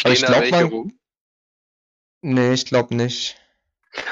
Aber 0.02 0.12
ich 0.12 0.20
da 0.20 0.26
glaub, 0.26 0.40
welche 0.40 0.54
man- 0.56 0.64
rum? 0.68 0.98
Nee, 2.23 2.55
ich 2.55 2.65
glaube 2.66 2.94
nicht. 2.97 3.36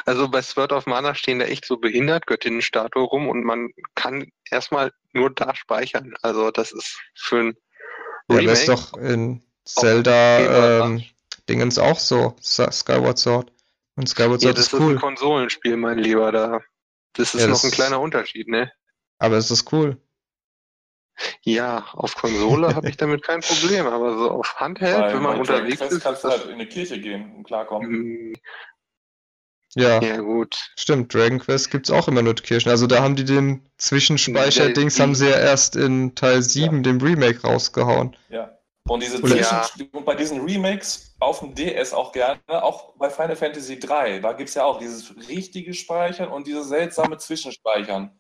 Also 0.05 0.29
bei 0.29 0.43
Sword 0.43 0.73
of 0.73 0.87
Mana 0.87 1.15
stehen 1.15 1.39
da 1.39 1.47
echt 1.47 1.65
so 1.65 1.79
behindert 1.79 2.27
Göttinnenstatue 2.27 3.03
rum 3.03 3.29
und 3.29 3.45
man 3.45 3.71
kann 3.95 4.31
erstmal 4.51 4.93
nur 5.13 5.31
da 5.31 5.55
speichern. 5.55 6.15
Also 6.23 6.51
das 6.51 6.73
ist 6.73 6.99
für 7.15 7.39
ein 7.41 7.57
Ja, 8.29 8.39
aber 8.39 8.53
ist 8.53 8.69
Remake. 8.69 8.83
doch 8.93 8.95
in 8.95 9.43
Zelda 9.65 10.81
Boy 10.81 10.91
ähm, 10.93 11.05
Dingens 11.49 11.79
auch 11.79 11.99
so. 11.99 12.37
Skyward 12.43 13.19
Sword. 13.19 13.53
Und 13.97 14.09
Skyward 14.09 14.43
ja, 14.43 14.53
Sword 14.53 14.59
das 14.59 14.67
ist 14.67 14.73
ist 14.75 14.81
ein 14.81 14.81
cool. 14.81 14.97
Konsolenspiel, 14.97 15.77
mein 15.77 15.99
Lieber. 15.99 16.33
Da, 16.33 16.61
das 17.15 17.35
ist 17.35 17.43
Ja, 17.43 17.47
noch 17.49 17.55
das 17.55 17.65
ein 17.65 17.71
kleiner 17.71 18.01
Unterschied, 18.01 18.49
ne? 18.49 18.73
Aber 19.19 19.37
es 19.37 19.51
ist 19.51 19.73
cool. 19.73 19.99
Ja, 21.43 21.87
auf 21.93 22.15
Konsole 22.17 22.75
habe 22.75 22.89
ich 22.89 22.97
damit 22.97 23.23
kein 23.23 23.41
Problem, 23.41 23.87
aber 23.87 24.19
so 24.19 24.31
auf 24.31 24.57
Handheld, 24.57 24.99
Weil 24.99 25.15
wenn 25.15 25.23
man 25.23 25.39
unterwegs 25.41 25.79
Quest 25.79 25.93
ist, 25.93 26.03
kannst 26.03 26.25
du 26.25 26.29
halt 26.29 26.45
in 26.47 26.53
eine 26.53 26.67
Kirche 26.67 27.01
gehen 27.01 27.35
und 27.37 27.45
klarkommen. 27.45 27.91
Mm, 27.91 28.35
Ja, 29.75 30.03
ja 30.03 30.17
gut. 30.19 30.57
stimmt. 30.77 31.15
Dragon 31.15 31.39
Quest 31.39 31.71
gibt's 31.71 31.91
auch 31.91 32.09
immer 32.09 32.23
nur 32.23 32.35
Kirchen. 32.35 32.71
Also 32.71 32.87
da 32.87 33.03
haben 33.03 33.17
die 33.17 33.25
den 33.25 33.71
Zwischenspeicher-Dings 33.79 34.99
Ja, 34.99 35.03
haben 35.05 35.15
sie 35.15 35.29
ja 35.29 35.39
erst 35.39 35.77
in 35.77 36.15
Teil 36.15 36.43
7, 36.43 36.83
dem 36.83 37.01
Remake, 37.01 37.43
rausgehauen. 37.43 38.17
Ja. 38.29 38.57
Und 38.89 39.03
diese 39.03 39.21
Zwischen 39.23 39.91
und 39.93 40.05
bei 40.05 40.17
diesen 40.17 40.41
Remakes 40.41 41.15
auf 41.21 41.41
dem 41.41 41.55
DS 41.55 41.93
auch 41.93 42.13
gerne, 42.13 42.41
auch 42.49 42.97
bei 42.97 43.09
Final 43.11 43.37
Fantasy 43.37 43.79
3, 43.79 44.19
da 44.19 44.33
gibt 44.33 44.49
es 44.49 44.55
ja 44.57 44.65
auch 44.65 44.79
dieses 44.79 45.15
richtige 45.29 45.75
Speichern 45.75 46.29
und 46.29 46.47
dieses 46.47 46.69
seltsame 46.69 47.19
Zwischenspeichern. 47.19 48.20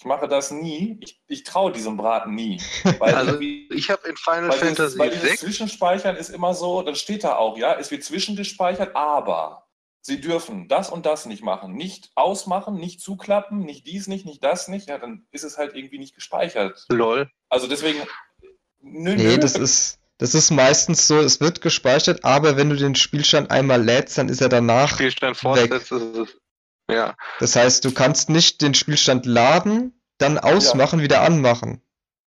Ich 0.00 0.06
mache 0.06 0.28
das 0.28 0.50
nie. 0.50 0.96
Ich, 1.02 1.20
ich 1.28 1.44
traue 1.44 1.72
diesem 1.72 1.98
Braten 1.98 2.34
nie. 2.34 2.58
Weil 3.00 3.14
Also 3.14 3.38
ich 3.38 3.90
habe 3.90 4.08
in 4.08 4.16
Final 4.16 4.48
weil 4.48 4.58
dieses, 4.58 4.94
Fantasy 4.94 4.98
weil 4.98 5.10
dieses 5.10 5.28
6 5.28 5.40
Zwischenspeichern 5.42 6.16
ist 6.16 6.30
immer 6.30 6.54
so, 6.54 6.80
dann 6.80 6.94
steht 6.96 7.22
da 7.22 7.36
auch, 7.36 7.58
ja, 7.58 7.78
es 7.78 7.90
wird 7.90 8.02
zwischengespeichert, 8.02 8.96
aber 8.96 9.68
sie 10.00 10.18
dürfen 10.18 10.68
das 10.68 10.88
und 10.88 11.04
das 11.04 11.26
nicht 11.26 11.42
machen. 11.42 11.74
Nicht 11.74 12.12
ausmachen, 12.14 12.76
nicht 12.76 13.02
zuklappen, 13.02 13.58
nicht 13.58 13.86
dies 13.86 14.06
nicht, 14.06 14.24
nicht 14.24 14.42
das 14.42 14.68
nicht. 14.68 14.88
Ja, 14.88 14.96
dann 14.96 15.26
ist 15.32 15.44
es 15.44 15.58
halt 15.58 15.74
irgendwie 15.74 15.98
nicht 15.98 16.14
gespeichert. 16.14 16.86
lol. 16.88 17.30
Also 17.50 17.66
deswegen. 17.66 17.98
Nö, 18.80 19.16
Nee, 19.16 19.36
das 19.36 19.54
ist, 19.54 19.98
das 20.16 20.34
ist 20.34 20.50
meistens 20.50 21.08
so, 21.08 21.20
es 21.20 21.42
wird 21.42 21.60
gespeichert, 21.60 22.24
aber 22.24 22.56
wenn 22.56 22.70
du 22.70 22.76
den 22.76 22.94
Spielstand 22.94 23.50
einmal 23.50 23.84
lädst, 23.84 24.16
dann 24.16 24.30
ist 24.30 24.40
er 24.40 24.48
danach 24.48 24.94
Spielstand 24.94 25.36
fortsetzt, 25.36 25.92
ist 25.92 26.16
es. 26.16 26.40
Ja, 26.92 27.14
Das 27.38 27.56
heißt, 27.56 27.84
du 27.84 27.92
kannst 27.92 28.30
nicht 28.30 28.60
den 28.62 28.74
Spielstand 28.74 29.26
laden, 29.26 30.00
dann 30.18 30.38
ausmachen, 30.38 31.00
wieder 31.00 31.22
anmachen. 31.22 31.82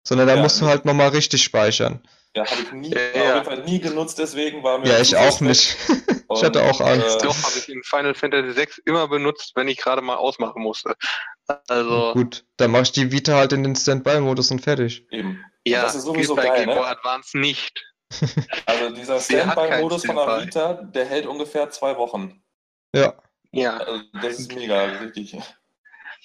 Sondern 0.06 0.28
da 0.28 0.36
Ja. 0.36 0.42
musst 0.42 0.60
du 0.62 0.66
halt 0.68 0.86
nochmal 0.86 1.10
richtig 1.10 1.44
speichern. 1.44 2.02
Ja, 2.36 2.46
habe 2.46 2.62
ich 2.62 2.72
nie, 2.72 2.92
Ja, 2.94 2.98
auf 3.00 3.16
ja. 3.16 3.34
jeden 3.36 3.46
Fall 3.46 3.64
nie 3.64 3.80
genutzt, 3.80 4.20
deswegen 4.20 4.64
war 4.64 4.78
mir 4.80 4.88
Ja, 4.90 5.00
ich 5.00 5.16
auch 5.16 5.42
nicht. 5.42 5.76
Ich 6.30 6.42
Und, 6.42 6.44
hatte 6.44 6.62
auch 6.64 6.82
Angst. 6.82 7.22
äh, 7.22 7.24
doch 7.26 7.42
habe 7.42 7.58
ich 7.58 7.70
in 7.70 7.82
Final 7.84 8.14
Fantasy 8.14 8.52
6 8.52 8.80
immer 8.80 9.08
benutzt, 9.08 9.54
wenn 9.56 9.70
ich 9.70 9.78
gerade 9.78 10.02
mal 10.02 10.18
ausmachen 10.18 10.62
musste. 10.62 10.94
Also, 11.70 12.12
Gut, 12.14 12.44
dann 12.58 12.72
mache 12.72 12.84
ich 12.84 12.92
die 12.92 13.14
Vita 13.14 13.36
halt 13.38 13.54
in 13.54 13.64
den 13.64 13.78
Standby-Modus 13.78 14.52
und 14.52 14.60
fertig. 14.60 15.06
Eben. 15.10 15.42
ja, 15.66 15.84
das 15.84 15.96
ist 15.96 16.04
sowieso 16.04 16.36
geht 16.36 16.44
bei 16.44 16.50
geil, 16.50 16.66
Game 16.66 16.76
Boy 16.76 16.84
ne? 16.84 16.88
Advance 16.88 17.38
nicht. 17.38 17.82
Also 18.66 18.90
dieser 18.94 19.20
Standby-Modus 19.22 20.06
von 20.06 20.16
der 20.18 20.24
Standby. 20.26 20.46
Vita, 20.48 20.74
der 20.74 21.06
hält 21.06 21.26
ungefähr 21.28 21.70
zwei 21.70 21.96
Wochen. 21.98 22.44
Ja. 22.94 23.14
Ja, 23.52 23.78
Also 23.78 24.04
das 24.22 24.40
ist 24.40 24.54
mega, 24.54 24.84
richtig. 24.84 25.38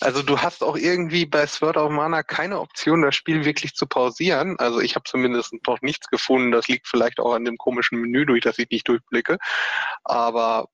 also 0.01 0.23
du 0.23 0.39
hast 0.41 0.63
auch 0.63 0.77
irgendwie 0.77 1.27
bei 1.27 1.47
Sword 1.47 1.77
of 1.77 1.91
Mana 1.91 2.23
keine 2.23 2.61
Option, 2.61 3.03
das 3.03 3.15
Spiel 3.15 3.45
wirklich 3.45 3.75
zu 3.75 3.87
pausieren. 3.87 4.59
Also 4.59 4.81
ich 4.81 4.95
habe 4.95 5.05
zumindest 5.05 5.55
noch 5.67 5.81
nichts 5.83 6.09
gefunden. 6.09 6.51
Das 6.53 6.69
liegt 6.69 6.89
vielleicht 6.89 7.21
auch 7.21 7.35
an 7.35 7.45
dem 7.45 7.57
komischen 7.57 8.01
Menü, 8.01 8.27
durch 8.27 8.43
das 8.43 8.59
ich 8.59 8.71
nicht 8.71 8.89
durchblicke. 8.89 9.39
Aber 10.05 10.69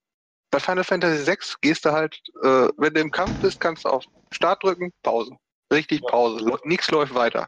bei 0.51 0.59
Final 0.59 0.83
Fantasy 0.83 1.23
6 1.23 1.61
gehst 1.61 1.85
du 1.85 1.91
halt, 1.91 2.19
äh, 2.43 2.69
wenn 2.77 2.93
du 2.93 3.01
im 3.01 3.11
Kampf 3.11 3.37
bist, 3.39 3.59
kannst 3.59 3.85
du 3.85 3.89
auf 3.89 4.05
Start 4.31 4.63
drücken, 4.63 4.91
Pause. 5.03 5.31
Richtig. 5.71 6.01
Pause. 6.01 6.43
Nichts 6.63 6.89
läuft 6.89 7.13
weiter. 7.13 7.47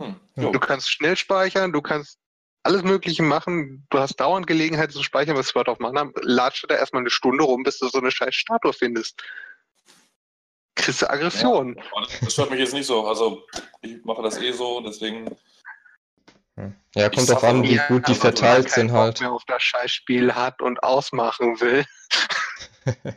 Hm. 0.00 0.20
Du 0.34 0.58
kannst 0.58 0.90
schnell 0.90 1.16
speichern, 1.16 1.72
du 1.72 1.80
kannst 1.80 2.18
alles 2.62 2.82
Mögliche 2.82 3.22
machen. 3.22 3.86
Du 3.90 3.98
hast 3.98 4.16
dauernd 4.16 4.46
Gelegenheit 4.46 4.92
zu 4.92 5.02
speichern, 5.02 5.36
was 5.36 5.48
Sword 5.48 5.68
of 5.68 5.78
Mana 5.78 6.10
latscht 6.20 6.64
da 6.68 6.76
erstmal 6.76 7.00
eine 7.02 7.10
Stunde 7.10 7.44
rum, 7.44 7.62
bis 7.62 7.78
du 7.78 7.88
so 7.88 7.98
eine 7.98 8.10
scheiß 8.10 8.34
Statue 8.34 8.72
findest. 8.72 9.22
Kriegst 10.74 11.02
du 11.02 11.10
Aggression. 11.10 11.76
Ja, 11.76 12.06
das 12.20 12.32
stört 12.32 12.50
mich 12.50 12.60
jetzt 12.60 12.74
nicht 12.74 12.86
so. 12.86 13.06
Also 13.06 13.46
ich 13.82 14.02
mache 14.04 14.22
das 14.22 14.38
eh 14.38 14.52
so, 14.52 14.80
deswegen. 14.80 15.36
Ja, 16.94 17.08
kommt 17.08 17.28
drauf 17.28 17.44
an, 17.44 17.62
wie 17.62 17.80
gut 17.88 18.06
die 18.08 18.14
verteilt 18.14 18.70
sind 18.70 18.88
Bock 18.88 18.96
halt. 18.96 19.20
mehr 19.20 19.32
auf 19.32 19.44
das 19.46 19.62
Scheißspiel 19.62 20.34
hat 20.34 20.60
und 20.60 20.82
ausmachen 20.82 21.60
will. 21.60 21.84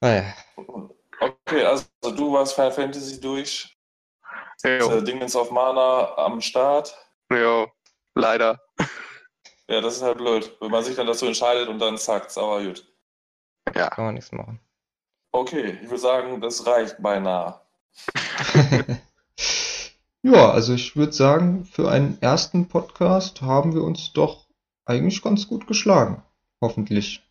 Naja, 0.00 0.32
Okay, 1.20 1.64
also 1.64 1.86
du 2.02 2.32
warst 2.32 2.54
Final 2.54 2.72
Fantasy 2.72 3.20
durch. 3.20 3.76
Jo, 4.64 4.90
Äh, 4.90 5.02
Dingens 5.04 5.36
auf 5.36 5.50
Mana 5.50 6.16
am 6.16 6.40
Start. 6.40 6.96
jo, 7.32 7.68
leider. 8.14 8.60
Ja, 9.68 9.80
das 9.80 9.96
ist 9.96 10.02
halt 10.02 10.18
blöd, 10.18 10.56
wenn 10.60 10.70
man 10.70 10.82
sich 10.82 10.96
dann 10.96 11.06
dazu 11.06 11.26
entscheidet 11.26 11.68
und 11.68 11.78
dann 11.78 11.98
zackt's, 11.98 12.38
aber 12.38 12.62
gut. 12.62 12.86
Ja, 13.74 13.90
kann 13.90 14.06
man 14.06 14.14
nichts 14.14 14.32
machen. 14.32 14.60
Okay, 15.32 15.78
ich 15.82 15.88
würde 15.90 15.98
sagen, 15.98 16.40
das 16.40 16.66
reicht 16.66 17.02
beinahe. 17.02 17.60
Ja, 20.22 20.50
also 20.50 20.74
ich 20.74 20.96
würde 20.96 21.12
sagen, 21.12 21.64
für 21.64 21.90
einen 21.90 22.20
ersten 22.20 22.66
Podcast 22.68 23.40
haben 23.40 23.72
wir 23.74 23.82
uns 23.84 24.12
doch 24.12 24.46
eigentlich 24.84 25.22
ganz 25.22 25.46
gut 25.46 25.68
geschlagen. 25.68 26.22
Hoffentlich. 26.60 27.22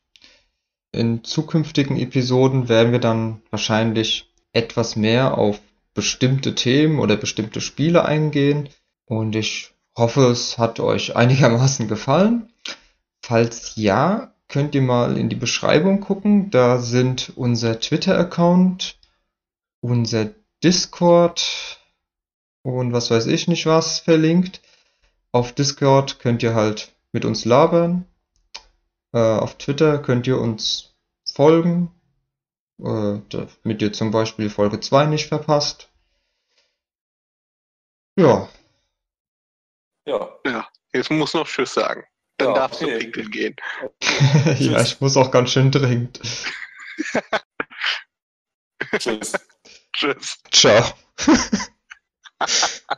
In 0.94 1.24
zukünftigen 1.26 1.98
Episoden 1.98 2.70
werden 2.70 2.94
wir 2.94 3.00
dann 3.00 3.42
wahrscheinlich 3.52 4.34
etwas 4.54 4.96
mehr 4.96 5.38
auf 5.38 5.60
bestimmte 5.98 6.54
Themen 6.54 7.00
oder 7.00 7.18
bestimmte 7.18 7.60
Spiele 7.60 8.06
eingehen. 8.06 8.70
Und 9.06 9.36
ich 9.36 9.74
hoffe, 9.98 10.28
es 10.28 10.60
hat 10.60 10.80
euch 10.80 11.16
einigermaßen 11.24 11.88
gefallen. 11.88 12.54
Falls 13.22 13.74
ja, 13.76 14.32
könnt 14.48 14.76
ihr 14.76 14.84
mal 14.84 15.18
in 15.18 15.28
die 15.28 15.36
Beschreibung 15.36 16.00
gucken. 16.00 16.52
Da 16.52 16.78
sind 16.78 17.34
unser 17.36 17.80
Twitter-Account, 17.80 19.00
unser 19.82 20.30
Discord 20.64 21.80
und 22.62 22.94
was 22.94 23.10
weiß 23.10 23.26
ich 23.26 23.48
nicht 23.48 23.66
was 23.66 24.00
verlinkt. 24.00 24.62
Auf 25.32 25.52
Discord 25.52 26.20
könnt 26.20 26.44
ihr 26.44 26.54
halt 26.54 26.94
mit 27.12 27.26
uns 27.26 27.44
labern. 27.44 28.06
Äh, 29.14 29.18
auf 29.18 29.58
Twitter 29.58 29.98
könnt 29.98 30.28
ihr 30.28 30.40
uns 30.40 30.94
folgen, 31.34 31.92
damit 32.80 33.82
ihr 33.82 33.94
zum 33.94 34.12
Beispiel 34.12 34.50
Folge 34.50 34.80
2 34.80 35.06
nicht 35.08 35.28
verpasst. 35.28 35.90
Ja, 38.16 38.50
Ja, 40.46 40.68
jetzt 40.94 41.12
muss 41.12 41.34
noch 41.34 41.48
Tschüss 41.48 41.74
sagen. 41.74 42.06
Dann 42.38 42.50
Ja, 42.50 42.54
darfst 42.54 42.82
okay. 42.82 42.94
du 42.94 43.00
pinkeln 43.00 43.32
gehen. 43.32 43.56
ja, 44.60 44.82
ich 44.82 45.02
muss 45.02 45.18
auch 45.18 45.32
ganz 45.32 45.52
schön 45.52 45.72
dringend. 45.72 46.20
tschüss. 49.00 49.34
Tschüss. 49.94 50.40
Ciao. 50.52 50.84